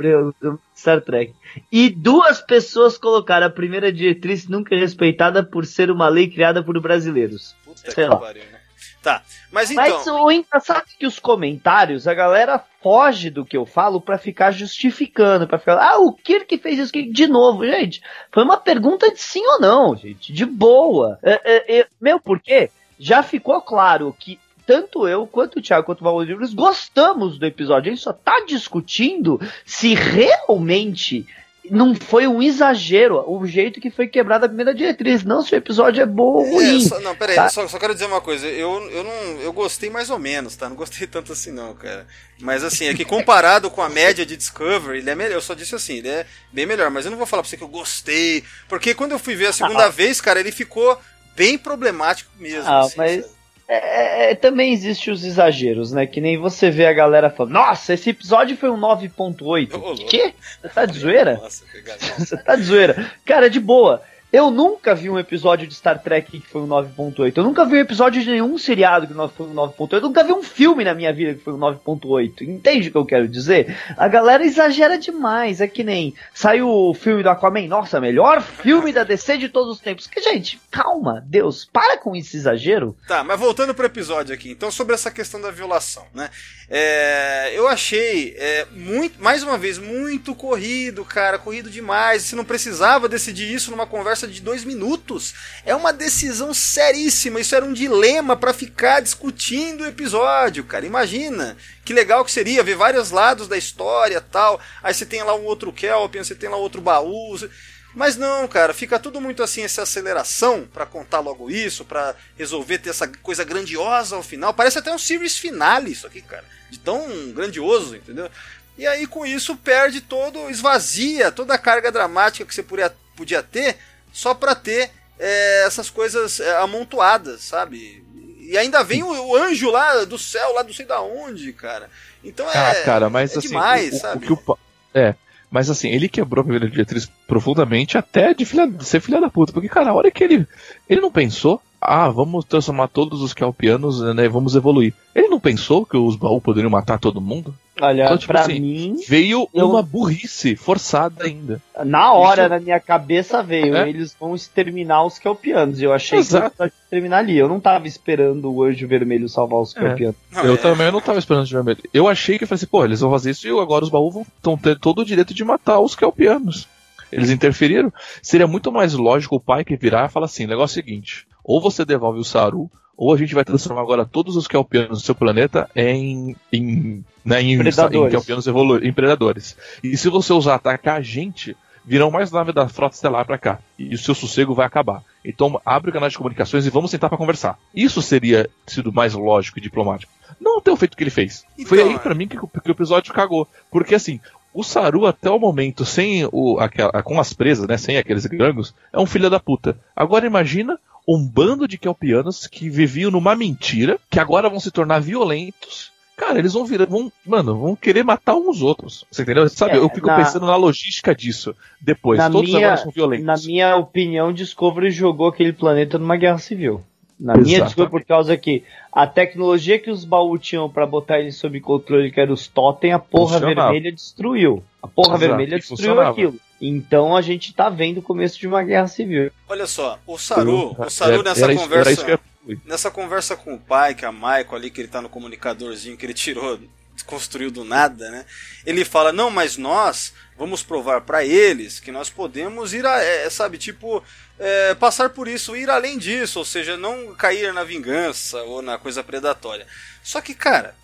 Star 0.77 1.01
Trek. 1.01 1.35
E 1.73 1.89
duas 1.89 2.41
pessoas 2.41 2.99
colocaram 2.99 3.47
a 3.47 3.51
primeira 3.51 3.93
diretriz 3.93 4.47
nunca 4.47 4.77
respeitada 4.77 5.43
por 5.43 5.65
ser 5.67 5.91
uma 5.91 6.09
lei 6.09 6.31
criada 6.31 6.63
por 6.63 6.79
brasileiros. 6.81 7.55
Puta 7.65 7.91
Sei 7.91 8.09
que 8.09 8.17
pariu, 8.17 8.45
né? 8.45 8.59
Tá, 9.03 9.23
mas 9.53 9.71
então. 9.71 9.85
Mas 9.85 10.07
o 10.07 10.31
engraçado 10.31 10.83
é 10.83 10.99
que 10.99 11.07
os 11.07 11.19
comentários, 11.19 12.09
a 12.09 12.15
galera 12.15 12.63
foge 12.83 13.31
do 13.31 13.45
que 13.45 13.57
eu 13.57 13.65
falo 13.65 14.01
para 14.01 14.19
ficar 14.19 14.51
justificando, 14.51 15.47
para 15.47 15.59
ficar, 15.59 15.79
ah, 15.79 15.99
o 15.99 16.13
Kirk 16.13 16.59
fez 16.59 16.79
isso 16.79 16.93
de 16.93 17.27
novo, 17.29 17.65
gente. 17.65 18.03
Foi 18.33 18.43
uma 18.43 18.57
pergunta 18.57 19.11
de 19.11 19.21
sim 19.21 19.45
ou 19.47 19.61
não, 19.61 19.97
gente, 19.97 20.33
de 20.33 20.45
boa. 20.45 21.19
É, 21.23 21.41
é, 21.45 21.79
é, 21.81 21.87
meu, 22.01 22.19
por 22.19 22.41
quê? 22.41 22.71
Já 22.99 23.23
ficou 23.23 23.61
claro 23.61 24.15
que 24.19 24.39
tanto 24.67 25.09
eu 25.09 25.27
quanto 25.27 25.59
o 25.59 25.63
Thiago 25.63 25.87
quanto 25.87 26.03
o 26.03 26.05
Valdir 26.05 26.37
gostamos 26.55 27.39
do 27.39 27.47
episódio. 27.47 27.91
A 27.91 27.95
gente 27.95 28.05
só 28.05 28.13
tá 28.13 28.45
discutindo 28.47 29.41
se 29.65 29.95
realmente 29.95 31.27
não 31.71 31.95
foi 31.95 32.27
um 32.27 32.43
exagero 32.43 33.23
o 33.27 33.47
jeito 33.47 33.81
que 33.81 33.91
foi 33.91 34.07
quebrada 34.07 34.47
a 34.47 34.49
primeira 34.49 34.75
diretriz. 34.75 35.25
Não 35.25 35.43
se 35.43 35.55
o 35.55 35.57
episódio 35.57 36.03
é 36.03 36.07
bom 36.07 36.35
ou 36.35 36.47
é, 36.47 36.51
ruim. 36.51 36.81
só, 36.81 37.01
não, 37.01 37.15
peraí, 37.15 37.37
tá? 37.37 37.49
só, 37.49 37.67
só, 37.67 37.79
quero 37.79 37.95
dizer 37.95 38.07
uma 38.07 38.21
coisa. 38.21 38.47
Eu, 38.47 38.91
eu, 38.91 39.05
não, 39.05 39.41
eu 39.41 39.53
gostei 39.53 39.91
mais 39.91 40.11
ou 40.11 40.19
menos, 40.19 40.57
tá? 40.57 40.69
Não 40.69 40.77
gostei 40.77 41.07
tanto 41.07 41.33
assim, 41.33 41.51
não, 41.51 41.75
cara. 41.75 42.07
Mas 42.41 42.63
assim, 42.63 42.87
é 42.87 42.95
que 42.95 43.05
comparado 43.05 43.71
com 43.71 43.83
a 43.83 43.89
média 43.89 44.25
de 44.25 44.37
Discovery, 44.37 44.99
ele 44.99 45.11
é 45.11 45.15
melhor. 45.15 45.35
Eu 45.35 45.43
só 45.43 45.55
disse 45.55 45.75
assim, 45.75 45.99
ele 45.99 46.09
é 46.09 46.27
bem 46.53 46.67
melhor. 46.67 46.91
Mas 46.91 47.05
eu 47.05 47.11
não 47.11 47.19
vou 47.19 47.27
falar 47.27 47.43
pra 47.43 47.51
você 47.51 47.57
que 47.57 47.65
eu 47.65 47.69
gostei. 47.69 48.45
Porque 48.69 48.95
quando 48.95 49.13
eu 49.13 49.19
fui 49.19 49.35
ver 49.35 49.47
a 49.47 49.53
segunda 49.53 49.87
ah, 49.87 49.91
vez, 49.91 50.21
cara, 50.21 50.41
ele 50.41 50.53
ficou 50.53 50.99
bem 51.39 51.57
problemático 51.57 52.31
mesmo. 52.39 52.69
Ah, 52.69 52.81
assim, 52.81 52.95
mas 52.97 53.39
é, 53.69 53.77
é, 53.77 54.31
é, 54.31 54.35
também 54.35 54.73
existe 54.73 55.11
os 55.11 55.23
exageros, 55.23 55.93
né? 55.93 56.07
Que 56.07 56.23
nem 56.23 56.39
você 56.39 56.71
vê 56.71 56.87
a 56.87 56.93
galera 56.93 57.31
falando, 57.31 57.53
nossa, 57.53 57.93
esse 57.93 58.11
episódio 58.11 58.57
foi 58.57 58.71
um 58.71 58.81
9.8. 58.81 60.09
Que? 60.09 60.35
Você 60.61 60.69
tá 60.71 60.87
de 60.87 60.99
zoeira? 60.99 61.35
Nossa, 61.35 61.65
Você 62.19 62.37
tá 62.39 62.57
de 62.57 62.63
zoeira. 62.63 63.13
Cara, 63.27 63.51
de 63.51 63.61
boa. 63.61 64.03
Eu 64.31 64.51
nunca 64.51 64.95
vi 64.95 65.09
um 65.09 65.19
episódio 65.19 65.67
de 65.67 65.75
Star 65.75 66.03
Trek 66.03 66.39
que 66.39 66.47
foi 66.47 66.61
um 66.61 66.69
9.8. 66.69 67.33
Eu 67.35 67.45
nunca 67.45 67.65
vi 67.65 67.77
um 67.77 67.81
episódio 67.81 68.23
de 68.23 68.31
nenhum 68.31 68.59
seriado 68.59 69.07
que 69.07 69.15
foi 69.15 69.47
um 69.47 69.55
9.8. 69.55 69.95
Eu 69.95 70.01
nunca 70.03 70.23
vi 70.23 70.33
um 70.33 70.43
filme 70.43 70.85
na 70.85 70.93
minha 70.93 71.11
vida 71.15 71.33
que 71.33 71.41
foi 71.41 71.55
um 71.55 71.59
9.8. 71.59 72.43
Entende 72.43 72.89
o 72.89 72.93
que 72.93 72.99
eu 72.99 73.07
quero 73.07 73.27
dizer? 73.27 73.75
A 73.97 74.07
galera 74.07 74.45
exagera 74.45 74.99
demais. 74.99 75.63
É 75.63 75.67
que 75.67 75.83
nem 75.83 76.15
saiu 76.35 76.69
o 76.69 76.93
filme 76.93 77.23
do 77.23 77.31
Aquaman. 77.31 77.67
Nossa, 77.67 78.01
melhor 78.01 78.43
filme 78.43 78.93
da 78.93 79.03
DC 79.03 79.39
de 79.39 79.49
todos 79.49 79.77
os 79.77 79.81
tempos. 79.81 80.07
Que, 80.07 80.21
gente, 80.21 80.61
calma, 80.71 81.25
Deus, 81.27 81.67
para 81.73 81.97
com 81.97 82.15
esse 82.15 82.37
exagero. 82.37 82.95
Tá, 83.07 83.25
mas 83.25 83.41
voltando 83.41 83.75
pro 83.75 83.87
episódio 83.87 84.35
aqui. 84.35 84.51
Então, 84.51 84.71
sobre 84.71 84.95
essa 84.95 85.11
questão 85.11 85.41
da 85.41 85.51
violação, 85.51 86.05
né? 86.13 86.29
É, 86.69 87.53
eu 87.55 87.67
achei 87.67 88.35
é, 88.37 88.67
muito, 88.73 89.23
mais 89.23 89.43
uma 89.43 89.57
vez, 89.57 89.79
muito 89.79 90.35
corrido, 90.35 91.03
cara, 91.03 91.39
corrido 91.39 91.71
demais. 91.71 92.25
Você 92.25 92.37
não 92.37 92.45
precisava 92.45 93.09
decidir 93.09 93.51
isso 93.51 93.71
numa 93.71 93.87
conversa 93.87 94.18
de 94.27 94.41
dois 94.41 94.65
minutos. 94.65 95.35
É 95.65 95.75
uma 95.75 95.93
decisão 95.93 96.53
seríssima. 96.53 97.41
Isso 97.41 97.55
era 97.55 97.65
um 97.65 97.73
dilema 97.73 98.37
para 98.37 98.53
ficar 98.53 99.01
discutindo 99.01 99.83
o 99.83 99.87
episódio, 99.87 100.65
cara. 100.65 100.87
Imagina 100.87 101.57
que 101.85 101.93
legal 101.93 102.25
que 102.25 102.33
seria 102.33 102.63
ver 102.63 102.77
vários 102.77 103.11
lados 103.11 103.47
da 103.47 103.57
história, 103.57 104.21
tal. 104.21 104.61
Aí 104.83 104.93
você 104.93 105.07
tem 105.07 105.23
lá 105.23 105.35
um 105.35 105.45
outro 105.45 105.73
Kelpian, 105.73 106.25
você 106.25 106.35
tem 106.35 106.49
lá 106.49 106.57
outro 106.57 106.81
baú. 106.81 107.31
Você... 107.39 107.51
Mas 107.95 108.17
não, 108.17 108.47
cara, 108.47 108.75
fica 108.75 108.99
tudo 108.99 109.21
muito 109.21 109.43
assim, 109.43 109.63
essa 109.63 109.83
aceleração 109.83 110.69
para 110.73 110.87
contar 110.87 111.21
logo 111.21 111.51
isso, 111.51 111.85
para 111.85 112.15
resolver 112.37 112.79
ter 112.79 112.91
essa 112.91 113.09
coisa 113.09 113.45
grandiosa 113.45 114.15
ao 114.15 114.23
final. 114.23 114.53
Parece 114.53 114.79
até 114.79 114.93
um 114.93 114.99
series 114.99 115.39
finale 115.39 115.93
isso 115.93 116.07
aqui, 116.07 116.21
cara. 116.21 116.45
De 116.71 116.79
tão 116.79 117.33
grandioso, 117.33 117.97
entendeu? 117.97 118.31
E 118.77 118.87
aí 118.87 119.07
com 119.07 119.27
isso 119.27 119.57
perde 119.57 120.01
todo, 120.01 120.49
esvazia 120.49 121.33
toda 121.33 121.55
a 121.55 121.59
carga 121.59 121.91
dramática 121.91 122.45
que 122.45 122.55
você 122.55 122.63
podia, 122.63 122.95
podia 123.17 123.43
ter 123.43 123.77
só 124.19 124.35
para 124.35 124.53
ter 124.53 124.91
é, 125.17 125.65
essas 125.65 125.89
coisas 125.89 126.41
é, 126.41 126.57
amontoadas, 126.57 127.41
sabe? 127.43 128.03
E 128.41 128.59
ainda 128.59 128.83
vem 128.83 129.01
o, 129.01 129.09
o, 129.09 129.37
anjo 129.37 129.71
lá 129.71 130.05
do 130.05 130.19
céu, 130.19 130.55
lá 130.55 130.63
do 130.63 130.75
sei 130.75 130.85
da 130.85 131.01
onde, 131.01 131.53
cara. 131.53 131.89
Então 132.25 132.45
é, 132.51 132.59
ah, 132.59 132.85
cara, 132.85 133.09
mas, 133.09 133.37
é 133.37 133.39
assim, 133.39 133.47
demais, 133.47 133.95
o, 133.95 133.99
sabe? 134.01 134.17
O 134.17 134.37
que 134.37 134.51
o, 134.51 134.59
é, 134.93 135.15
mas 135.49 135.71
assim, 135.71 135.89
ele 135.91 136.09
quebrou 136.09 136.41
a 136.41 136.45
primeira 136.45 136.69
diretriz 136.69 137.09
profundamente 137.29 137.97
até 137.97 138.35
de, 138.35 138.45
filha, 138.45 138.67
de 138.67 138.85
ser 138.85 139.01
filha 139.01 139.21
da 139.21 139.31
puta. 139.31 139.53
Porque, 139.53 139.69
cara, 139.69 139.91
a 139.91 139.95
hora 139.95 140.11
que 140.11 140.25
ele. 140.25 140.45
Ele 140.89 141.01
não 141.01 141.13
pensou, 141.13 141.63
ah, 141.81 142.09
vamos 142.09 142.45
transformar 142.45 142.89
todos 142.89 143.23
os 143.23 143.33
kelpianos, 143.33 144.01
né? 144.01 144.29
Vamos 144.29 144.57
evoluir. 144.57 144.93
Ele 145.15 145.29
não 145.29 145.39
pensou 145.39 145.87
que 145.87 145.97
os 145.97 146.17
baús 146.17 146.43
poderiam 146.43 146.71
matar 146.71 146.99
todo 146.99 147.21
mundo? 147.21 147.55
Olha, 147.81 148.05
então, 148.05 148.19
tipo 148.19 148.33
pra 148.33 148.43
assim, 148.43 148.61
mim. 148.61 148.97
Veio 149.07 149.49
eu... 149.55 149.69
uma 149.69 149.83
burrice 149.83 150.57
forçada 150.57 151.25
ainda. 151.25 151.61
Na 151.85 152.13
hora, 152.13 152.43
Isso... 152.43 152.51
na 152.51 152.61
minha 152.61 152.81
cabeça 152.81 153.43
veio. 153.43 153.77
É? 153.77 153.89
Eles 153.89 154.17
vão 154.19 154.35
exterminar 154.35 155.05
os 155.05 155.19
Kelpianos. 155.19 155.81
Eu 155.81 155.93
achei 155.93 156.19
Exato. 156.19 156.65
que 156.65 156.73
terminar 156.91 157.19
ali. 157.19 157.39
Eu 157.39 157.49
não 157.49 157.61
tava 157.61 157.87
esperando 157.87 158.53
o 158.53 158.65
Anjo 158.65 158.89
Vermelho 158.89 159.29
salvar 159.29 159.61
os 159.61 159.73
Kelpianos. 159.73 160.17
É. 160.35 160.47
eu 160.47 160.55
é. 160.55 160.57
também 160.57 160.91
não 160.91 161.01
tava 161.01 161.19
esperando 161.19 161.41
o 161.41 161.43
Anjo 161.45 161.57
Vermelho. 161.57 161.83
Eu 161.95 162.09
achei 162.09 162.37
que 162.37 162.45
eu 162.45 162.49
falei 162.49 162.59
assim, 162.59 162.67
pô, 162.67 162.85
eles 162.85 163.01
vão 163.01 163.11
fazer 163.11 163.31
isso 163.31 163.47
e 163.47 163.51
agora 163.51 163.85
os 163.85 163.91
baús 163.91 164.15
vão 164.43 164.57
ter 164.57 164.79
todo 164.79 165.01
o 165.01 165.05
direito 165.05 165.33
de 165.33 165.45
matar 165.45 165.79
os 165.81 165.95
Kelpianos. 165.95 166.69
Eles 167.11 167.31
interferiram. 167.31 167.93
Seria 168.23 168.47
muito 168.47 168.71
mais 168.71 168.93
lógico 168.95 169.37
o 169.37 169.41
pai 169.41 169.65
que 169.65 169.77
virar 169.77 170.07
e 170.07 170.13
falar 170.13 170.27
assim: 170.27 170.47
negócio 170.47 170.79
é 170.79 170.83
o 170.83 170.85
seguinte, 170.85 171.27
ou 171.43 171.61
você 171.61 171.85
devolve 171.85 172.19
o 172.19 172.25
Saru, 172.25 172.71
ou 172.99 173.15
a 173.15 173.17
gente 173.17 173.35
vai 173.35 173.45
transformar 173.45 173.81
agora 173.83 174.05
todos 174.05 174.37
os 174.37 174.49
Kelpianos 174.49 174.99
do 175.01 175.05
seu 175.07 175.15
planeta 175.15 175.71
em, 175.77 176.35
em, 176.53 177.05
né, 177.25 177.41
em, 177.41 177.57
Predadores. 177.57 178.09
em 178.13 178.17
Kelpianos 178.17 178.47
evolu 178.49 178.85
em 178.85 178.93
predadores. 178.93 179.57
E 179.85 179.97
se 179.97 180.09
você 180.11 180.33
usar 180.33 180.57
atacar 180.57 180.97
a 180.99 181.01
gente, 181.01 181.57
virão 181.85 182.11
mais 182.11 182.33
naves 182.33 182.53
da 182.55 182.69
frota 182.69 182.97
estelar 182.97 183.25
pra 183.25 183.39
cá. 183.39 183.61
E 183.79 183.95
o 183.95 183.99
seu 183.99 184.15
sossego 184.17 184.53
vai 184.53 184.67
acabar. 184.67 185.03
Então 185.25 185.61
abre 185.65 185.91
o 185.91 185.93
canal 185.93 186.09
de 186.09 186.17
comunicações 186.19 186.67
e 186.67 186.71
vamos 186.71 186.91
sentar 186.91 187.09
pra 187.09 187.17
conversar. 187.17 187.57
Isso 187.75 188.03
seria 188.03 188.51
sido 188.67 188.93
mais 188.93 189.15
lógico 189.15 189.59
e 189.59 189.63
diplomático. 189.63 190.13
Não 190.41 190.61
ter 190.61 190.71
o 190.73 190.77
feito 190.77 190.97
que 190.97 191.03
ele 191.05 191.11
fez. 191.11 191.45
Foi 191.67 191.79
Então, 191.79 191.93
aí 191.93 191.99
pra 192.01 192.15
mim 192.15 192.27
que, 192.29 192.37
o- 192.37 192.49
que 192.49 192.69
o 192.69 192.73
episódio 192.73 193.15
cagou. 193.15 193.47
Porque 193.71 193.95
assim, 193.95 194.21
o 194.53 194.65
Saru 194.65 195.07
até 195.07 195.31
o 195.31 195.39
momento, 195.39 195.85
sem 195.85 196.29
o, 196.33 196.59
aquela, 196.59 197.01
com 197.03 197.21
as 197.21 197.33
presas, 197.33 197.67
né, 197.69 197.77
sem 197.77 197.97
aqueles 197.97 198.27
grangos, 198.27 198.75
é 198.93 198.99
um 198.99 199.07
filho 199.07 199.31
da 199.31 199.39
puta. 199.39 199.79
Agora 199.95 200.27
imagina 200.27 200.79
um 201.09 201.27
bando 201.27 201.67
de 201.67 201.79
kelpianos 201.79 202.47
que 202.47 202.69
viviam 202.69 203.11
numa 203.11 203.35
mentira, 203.35 203.99
que 204.11 204.21
agora 204.21 204.51
vão 204.51 204.61
se 204.61 204.71
tornar 204.71 205.01
violentos. 205.01 205.91
Cara, 206.17 206.39
eles 206.39 206.53
vão 206.53 206.67
virar, 206.67 206.85
vão, 206.85 207.11
mano, 207.25 207.57
vão 207.57 207.75
querer 207.77 208.03
matar 208.05 208.35
uns 208.35 208.61
outros. 208.61 209.05
Você 209.11 209.23
entendeu? 209.23 209.49
Sabe, 209.49 209.75
É, 209.75 209.79
eu 209.79 209.89
fico 209.89 210.07
na- 210.09 210.17
pensando 210.17 210.45
na 210.47 210.57
logística 210.57 211.15
disso. 211.15 211.55
Depois, 211.81 212.19
Na 212.19 212.29
todos 212.29 212.51
minha- 212.51 212.67
agora 212.67 212.77
são 212.83 212.91
violentos. 212.91 213.25
Na 213.25 213.37
minha 213.37 213.77
opinião, 213.77 214.33
Discovery 214.33 214.91
jogou 214.91 215.29
aquele 215.29 215.53
planeta 215.53 215.97
numa 215.97 216.17
guerra 216.17 216.39
civil. 216.39 216.83
Na 217.19 217.33
minha 217.35 217.43
Exatamente. 217.45 217.65
Discovery, 217.69 217.91
por 217.91 218.05
causa 218.05 218.37
que 218.37 218.63
a 218.93 219.07
tecnologia 219.07 219.79
que 219.79 219.91
os 219.91 220.05
baús 220.05 220.41
tinham 220.41 220.69
pra 220.69 220.87
botar 220.87 221.21
eles 221.21 221.37
sob 221.37 221.59
controle, 221.61 222.11
que 222.13 222.21
era 222.21 222.33
os 222.33 222.47
totem, 222.49 222.93
a 222.93 222.99
porra 222.99 223.39
vermelha 223.41 223.91
destruiu. 223.93 224.63
A 224.83 224.87
porra 224.89 225.17
Exato, 225.17 225.21
vermelha 225.29 225.57
destruiu 225.59 226.01
aquilo. 226.01 226.35
Então 226.61 227.17
a 227.17 227.23
gente 227.23 227.53
tá 227.55 227.69
vendo 227.69 227.99
o 227.99 228.03
começo 228.03 228.39
de 228.39 228.47
uma 228.47 228.63
guerra 228.63 228.89
civil. 228.89 229.31
Olha 229.49 229.67
só, 229.67 229.99
o 230.07 230.19
Saru, 230.19 230.73
o 230.73 230.77
Era- 230.81 230.91
Saru 230.91 231.23
nessa 231.23 231.45
era 231.45 231.53
isso- 231.53 231.63
conversa. 231.63 231.91
isso 231.93 232.03
eu 232.03 232.09
ia- 232.09 232.59
Nessa 232.65 232.91
conversa 232.91 233.37
com 233.37 233.55
o 233.55 233.59
pai, 233.61 233.95
que 233.95 234.05
é 234.05 234.09
a 234.09 234.13
Michael 234.13 234.55
ali, 234.55 234.71
que 234.71 234.81
ele 234.81 234.89
tá 234.89 235.03
no 235.03 235.09
comunicadorzinho 235.11 235.97
que 235.99 236.07
ele 236.07 236.15
tirou, 236.15 236.59
construiu 237.07 237.51
do 237.51 237.63
nada, 237.63 238.11
né? 238.11 238.25
Ele 238.65 238.85
fala: 238.87 239.13
Não, 239.13 239.31
mas 239.31 239.57
nós 239.59 240.15
vamos 240.37 240.63
provar 240.63 241.03
pra 241.03 241.23
eles 241.25 241.79
que 241.79 241.93
nós 241.93 242.09
podemos 242.11 242.73
ir, 242.73 242.87
a, 242.87 242.99
é, 243.03 243.29
sabe, 243.29 243.59
tipo, 243.59 244.03
é, 244.39 244.75
passar 244.75 245.11
por 245.11 245.29
isso, 245.29 245.55
ir 245.55 245.69
além 245.69 245.99
disso, 245.99 246.39
ou 246.39 246.45
seja, 246.45 246.77
não 246.77 247.15
cair 247.15 247.53
na 247.53 247.65
vingança 247.65 248.43
ou 248.45 248.63
na 248.63 248.79
coisa 248.79 249.05
predatória. 249.05 249.67
Só 250.03 250.21
que, 250.23 250.33
cara, 250.35 250.75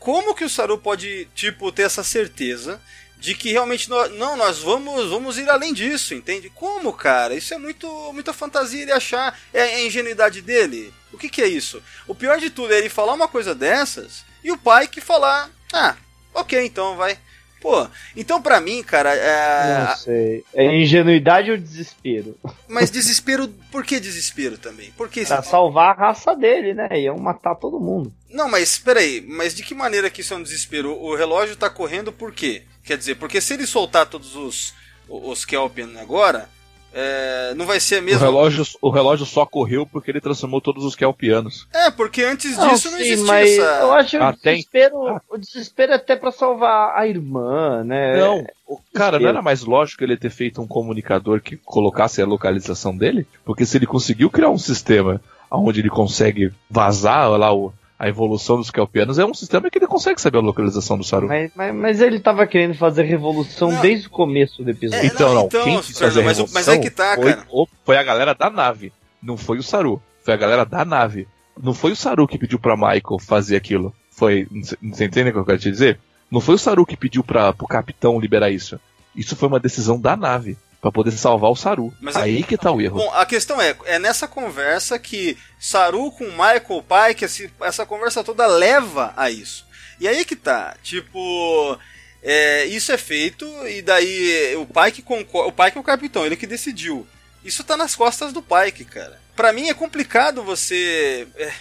como 0.00 0.34
que 0.34 0.44
o 0.44 0.50
Saru 0.50 0.76
pode, 0.76 1.26
tipo, 1.36 1.70
ter 1.70 1.82
essa 1.82 2.02
certeza 2.02 2.80
de 3.22 3.36
que 3.36 3.52
realmente 3.52 3.88
nós, 3.88 4.10
não, 4.16 4.36
nós 4.36 4.58
vamos, 4.58 5.08
vamos 5.08 5.38
ir 5.38 5.48
além 5.48 5.72
disso, 5.72 6.12
entende? 6.12 6.50
Como, 6.50 6.92
cara? 6.92 7.36
Isso 7.36 7.54
é 7.54 7.58
muito, 7.58 7.86
muita 8.12 8.32
fantasia 8.32 8.82
ele 8.82 8.90
achar, 8.90 9.38
é 9.54 9.62
a 9.62 9.80
ingenuidade 9.84 10.42
dele. 10.42 10.92
O 11.12 11.16
que, 11.16 11.28
que 11.28 11.40
é 11.40 11.46
isso? 11.46 11.80
O 12.08 12.16
pior 12.16 12.40
de 12.40 12.50
tudo 12.50 12.74
é 12.74 12.78
ele 12.78 12.88
falar 12.88 13.12
uma 13.14 13.28
coisa 13.28 13.54
dessas 13.54 14.24
e 14.42 14.50
o 14.50 14.58
pai 14.58 14.88
que 14.88 15.00
falar, 15.00 15.48
ah, 15.72 15.94
ok, 16.34 16.66
então 16.66 16.96
vai. 16.96 17.16
Pô, 17.60 17.86
então 18.16 18.42
pra 18.42 18.60
mim, 18.60 18.82
cara, 18.82 19.14
é, 19.14 19.84
Não 19.84 19.96
sei. 19.96 20.44
É 20.52 20.74
ingenuidade 20.74 21.52
ou 21.52 21.56
desespero? 21.56 22.36
mas 22.66 22.90
desespero, 22.90 23.46
por 23.70 23.84
que 23.84 24.00
desespero 24.00 24.58
também? 24.58 24.90
Por 24.96 25.08
que 25.08 25.22
Pra 25.24 25.44
salvar 25.44 25.90
a 25.90 26.08
raça 26.08 26.34
dele, 26.34 26.74
né? 26.74 26.88
Iam 26.98 27.18
matar 27.18 27.54
todo 27.54 27.78
mundo. 27.78 28.12
Não, 28.28 28.48
mas 28.48 28.80
peraí, 28.80 29.24
mas 29.28 29.54
de 29.54 29.62
que 29.62 29.76
maneira 29.76 30.10
que 30.10 30.22
isso 30.22 30.34
é 30.34 30.36
um 30.36 30.42
desespero? 30.42 31.00
O 31.00 31.14
relógio 31.14 31.54
tá 31.54 31.70
correndo 31.70 32.12
por 32.12 32.32
quê? 32.32 32.64
Quer 32.84 32.96
dizer, 32.98 33.14
porque 33.16 33.40
se 33.40 33.54
ele 33.54 33.66
soltar 33.66 34.06
todos 34.06 34.34
os, 34.36 34.74
os 35.08 35.44
Kelpian 35.44 35.88
agora, 36.00 36.48
é, 36.94 37.54
não 37.56 37.64
vai 37.64 37.80
ser 37.80 38.00
O 38.00 38.04
mesmo. 38.04 38.20
relógio, 38.20 38.64
o 38.82 38.90
relógio 38.90 39.24
só 39.24 39.46
correu 39.46 39.86
porque 39.86 40.10
ele 40.10 40.20
transformou 40.20 40.60
todos 40.60 40.84
os 40.84 40.94
Kelpianos. 40.94 41.66
É, 41.72 41.90
porque 41.90 42.22
antes 42.22 42.56
Não, 42.56 42.68
disso 42.68 42.90
não 42.90 42.98
sim, 42.98 43.04
existia 43.04 43.26
mas 43.26 43.50
essa. 43.50 43.62
eu 43.80 43.92
acho 43.92 44.16
Ah, 44.18 44.30
o 44.30 44.32
desespero, 44.36 45.06
Ah. 45.08 45.20
o 45.30 45.38
desespero 45.38 45.92
é 45.92 45.94
até 45.94 46.16
pra 46.16 46.30
salvar 46.32 46.94
a 46.94 47.06
irmã, 47.06 47.82
né? 47.84 48.18
Não, 48.20 48.44
o- 48.66 48.78
cara, 48.92 49.18
não 49.18 49.28
era 49.28 49.40
mais 49.40 49.62
lógico 49.62 50.04
ele 50.04 50.16
ter 50.18 50.30
feito 50.30 50.60
um 50.60 50.66
comunicador 50.66 51.40
que 51.40 51.56
colocasse 51.56 52.20
a 52.20 52.26
localização 52.26 52.94
dele? 52.96 53.26
Porque 53.44 53.64
se 53.64 53.78
ele 53.78 53.86
conseguiu 53.86 54.28
criar 54.28 54.50
um 54.50 54.58
sistema 54.58 55.18
onde 55.50 55.80
ele 55.80 55.90
consegue 55.90 56.52
vazar 56.68 57.30
lá 57.30 57.54
o, 57.54 57.72
a 58.04 58.08
evolução 58.08 58.56
dos 58.56 58.68
Kelpianos, 58.68 59.16
é 59.18 59.24
um 59.24 59.32
sistema 59.32 59.70
que 59.70 59.78
ele 59.78 59.86
consegue 59.86 60.20
saber 60.20 60.38
a 60.38 60.40
localização 60.40 60.98
do 60.98 61.04
Saru. 61.04 61.28
Mas, 61.28 61.52
mas, 61.54 61.72
mas 61.72 62.00
ele 62.00 62.18
tava 62.18 62.44
querendo 62.48 62.74
fazer 62.74 63.04
revolução 63.04 63.70
Não. 63.70 63.80
desde 63.80 64.08
o 64.08 64.10
começo 64.10 64.64
do 64.64 64.70
episódio. 64.70 65.04
É, 65.04 65.06
Então, 65.06 65.28
não, 65.28 65.34
não, 65.34 65.46
então, 65.46 65.62
quem 65.62 65.80
quis 65.80 65.96
fazer 65.98 66.20
a 66.20 66.24
mas 66.24 66.38
o- 66.38 66.42
revolução 66.42 66.54
mas 66.54 66.68
é 66.68 66.78
que 66.78 66.90
tá, 66.90 67.14
foi, 67.14 67.32
cara. 67.34 67.46
o- 67.48 67.66
foi 67.84 67.96
a 67.96 68.02
galera 68.02 68.34
da 68.34 68.50
nave, 68.50 68.92
não 69.22 69.36
foi 69.36 69.58
o 69.58 69.62
Saru. 69.62 70.02
Foi 70.24 70.34
a 70.34 70.36
galera 70.36 70.64
da 70.64 70.84
nave. 70.84 71.28
Não 71.62 71.72
foi 71.72 71.92
o 71.92 71.96
Saru 71.96 72.26
que 72.26 72.38
pediu 72.38 72.58
pra 72.58 72.76
Michael 72.76 73.18
fazer 73.20 73.54
aquilo. 73.56 73.94
Foi. 74.10 74.48
Você 74.82 75.04
entende 75.04 75.30
o 75.30 75.32
que 75.32 75.38
eu 75.38 75.44
quero 75.44 75.58
te 75.58 75.70
dizer? 75.70 75.98
Não 76.30 76.40
foi 76.40 76.56
o 76.56 76.58
Saru 76.58 76.84
que 76.84 76.96
pediu 76.96 77.22
pra, 77.22 77.52
pro 77.52 77.66
capitão 77.68 78.18
liberar 78.18 78.50
isso. 78.50 78.80
Isso 79.14 79.36
foi 79.36 79.46
uma 79.48 79.60
decisão 79.60 80.00
da 80.00 80.16
nave. 80.16 80.56
Pra 80.82 80.90
poder 80.90 81.12
salvar 81.12 81.48
o 81.50 81.54
Saru. 81.56 81.94
Mas 82.00 82.16
é- 82.16 82.22
Aí 82.22 82.42
que 82.42 82.58
tá 82.58 82.72
o 82.72 82.80
erro. 82.80 82.96
Bom, 82.98 83.10
a 83.14 83.24
questão 83.24 83.62
é, 83.62 83.74
é 83.84 84.00
nessa 84.00 84.26
conversa 84.26 84.98
que 84.98 85.38
Saru 85.56 86.10
com 86.10 86.24
Michael 86.24 86.84
Pai, 86.86 87.14
que 87.14 87.24
esse- 87.24 87.48
essa 87.60 87.86
conversa 87.86 88.24
toda 88.24 88.44
leva 88.48 89.14
a 89.16 89.30
isso. 89.30 89.64
E 90.00 90.08
aí 90.08 90.24
que 90.24 90.34
tá, 90.34 90.76
tipo, 90.82 91.78
é, 92.20 92.64
isso 92.64 92.90
é 92.90 92.98
feito 92.98 93.46
e 93.68 93.80
daí 93.80 94.56
o 94.56 94.66
pai 94.66 94.90
que 94.90 95.02
concorda, 95.02 95.48
o 95.48 95.52
pai 95.52 95.70
que 95.70 95.78
é 95.78 95.80
o 95.80 95.84
capitão, 95.84 96.26
ele 96.26 96.36
que 96.36 96.48
decidiu. 96.48 97.06
Isso 97.44 97.62
tá 97.62 97.76
nas 97.76 97.94
costas 97.94 98.32
do 98.32 98.42
Pike, 98.42 98.84
cara. 98.84 99.20
Pra 99.36 99.52
mim 99.52 99.68
é 99.68 99.74
complicado 99.74 100.42
você. 100.42 101.28
é, 101.36 101.52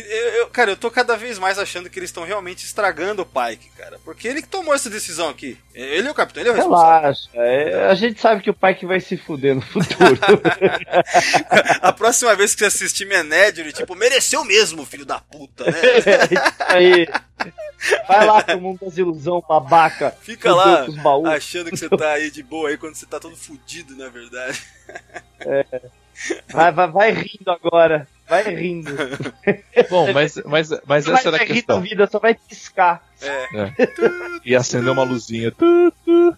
eu- 0.00 0.32
eu- 0.40 0.46
cara, 0.48 0.72
eu 0.72 0.76
tô 0.76 0.90
cada 0.90 1.16
vez 1.16 1.38
mais 1.38 1.58
achando 1.58 1.88
que 1.88 1.98
eles 1.98 2.10
estão 2.10 2.24
realmente 2.24 2.64
estragando 2.64 3.22
o 3.22 3.26
Pike, 3.26 3.68
cara. 3.76 3.98
Porque 4.04 4.26
ele 4.26 4.42
que 4.42 4.48
tomou 4.48 4.74
essa 4.74 4.90
decisão 4.90 5.28
aqui. 5.28 5.56
Ele 5.74 6.08
é 6.08 6.10
o 6.10 6.14
capitão, 6.14 6.40
ele 6.42 6.50
é 6.50 6.52
o 6.52 6.56
responsável. 6.56 7.00
Relaxa, 7.02 7.28
é, 7.34 7.88
a 7.88 7.94
gente 7.94 8.20
sabe 8.20 8.42
que 8.42 8.50
o 8.50 8.54
pai 8.54 8.74
que 8.74 8.86
vai 8.86 9.00
se 9.00 9.16
fuder 9.16 9.54
no 9.54 9.62
futuro. 9.62 10.18
A 11.80 11.92
próxima 11.92 12.34
vez 12.34 12.54
que 12.54 12.60
você 12.60 12.66
assistir 12.66 13.06
Menedry, 13.06 13.72
tipo, 13.72 13.94
mereceu 13.94 14.44
mesmo, 14.44 14.84
filho 14.84 15.04
da 15.06 15.18
puta, 15.20 15.64
né? 15.64 15.72
Aí, 16.68 17.06
vai 18.08 18.26
lá 18.26 18.42
pro 18.42 18.60
mundo 18.60 18.80
das 18.84 18.96
ilusão, 18.96 19.42
babaca. 19.48 20.10
Fica 20.22 20.52
lá 20.54 20.86
achando 21.26 21.70
que 21.70 21.76
você 21.76 21.88
tá 21.88 22.12
aí 22.12 22.30
de 22.30 22.42
boa 22.42 22.68
aí 22.70 22.76
quando 22.78 22.94
você 22.94 23.06
tá 23.06 23.20
todo 23.20 23.36
fudido, 23.36 23.96
na 23.96 24.08
verdade. 24.08 24.60
Vai, 26.52 26.72
vai, 26.72 26.90
vai 26.90 27.12
rindo 27.12 27.50
agora. 27.50 28.06
Vai 28.28 28.42
rindo. 28.54 28.90
Bom, 29.90 30.12
mas, 30.12 30.36
mas, 30.46 30.70
mas 30.86 31.06
Não 31.06 31.14
essa 31.14 31.28
era 31.28 31.36
a 31.36 31.46
questão. 31.46 31.80
vida, 31.80 32.06
só 32.06 32.18
vai 32.18 32.34
piscar. 32.34 33.02
E 34.44 34.54
acender 34.56 34.90
uma 34.90 35.02
luzinha. 35.04 35.50
Tu, 35.50 35.92
tu. 36.04 36.36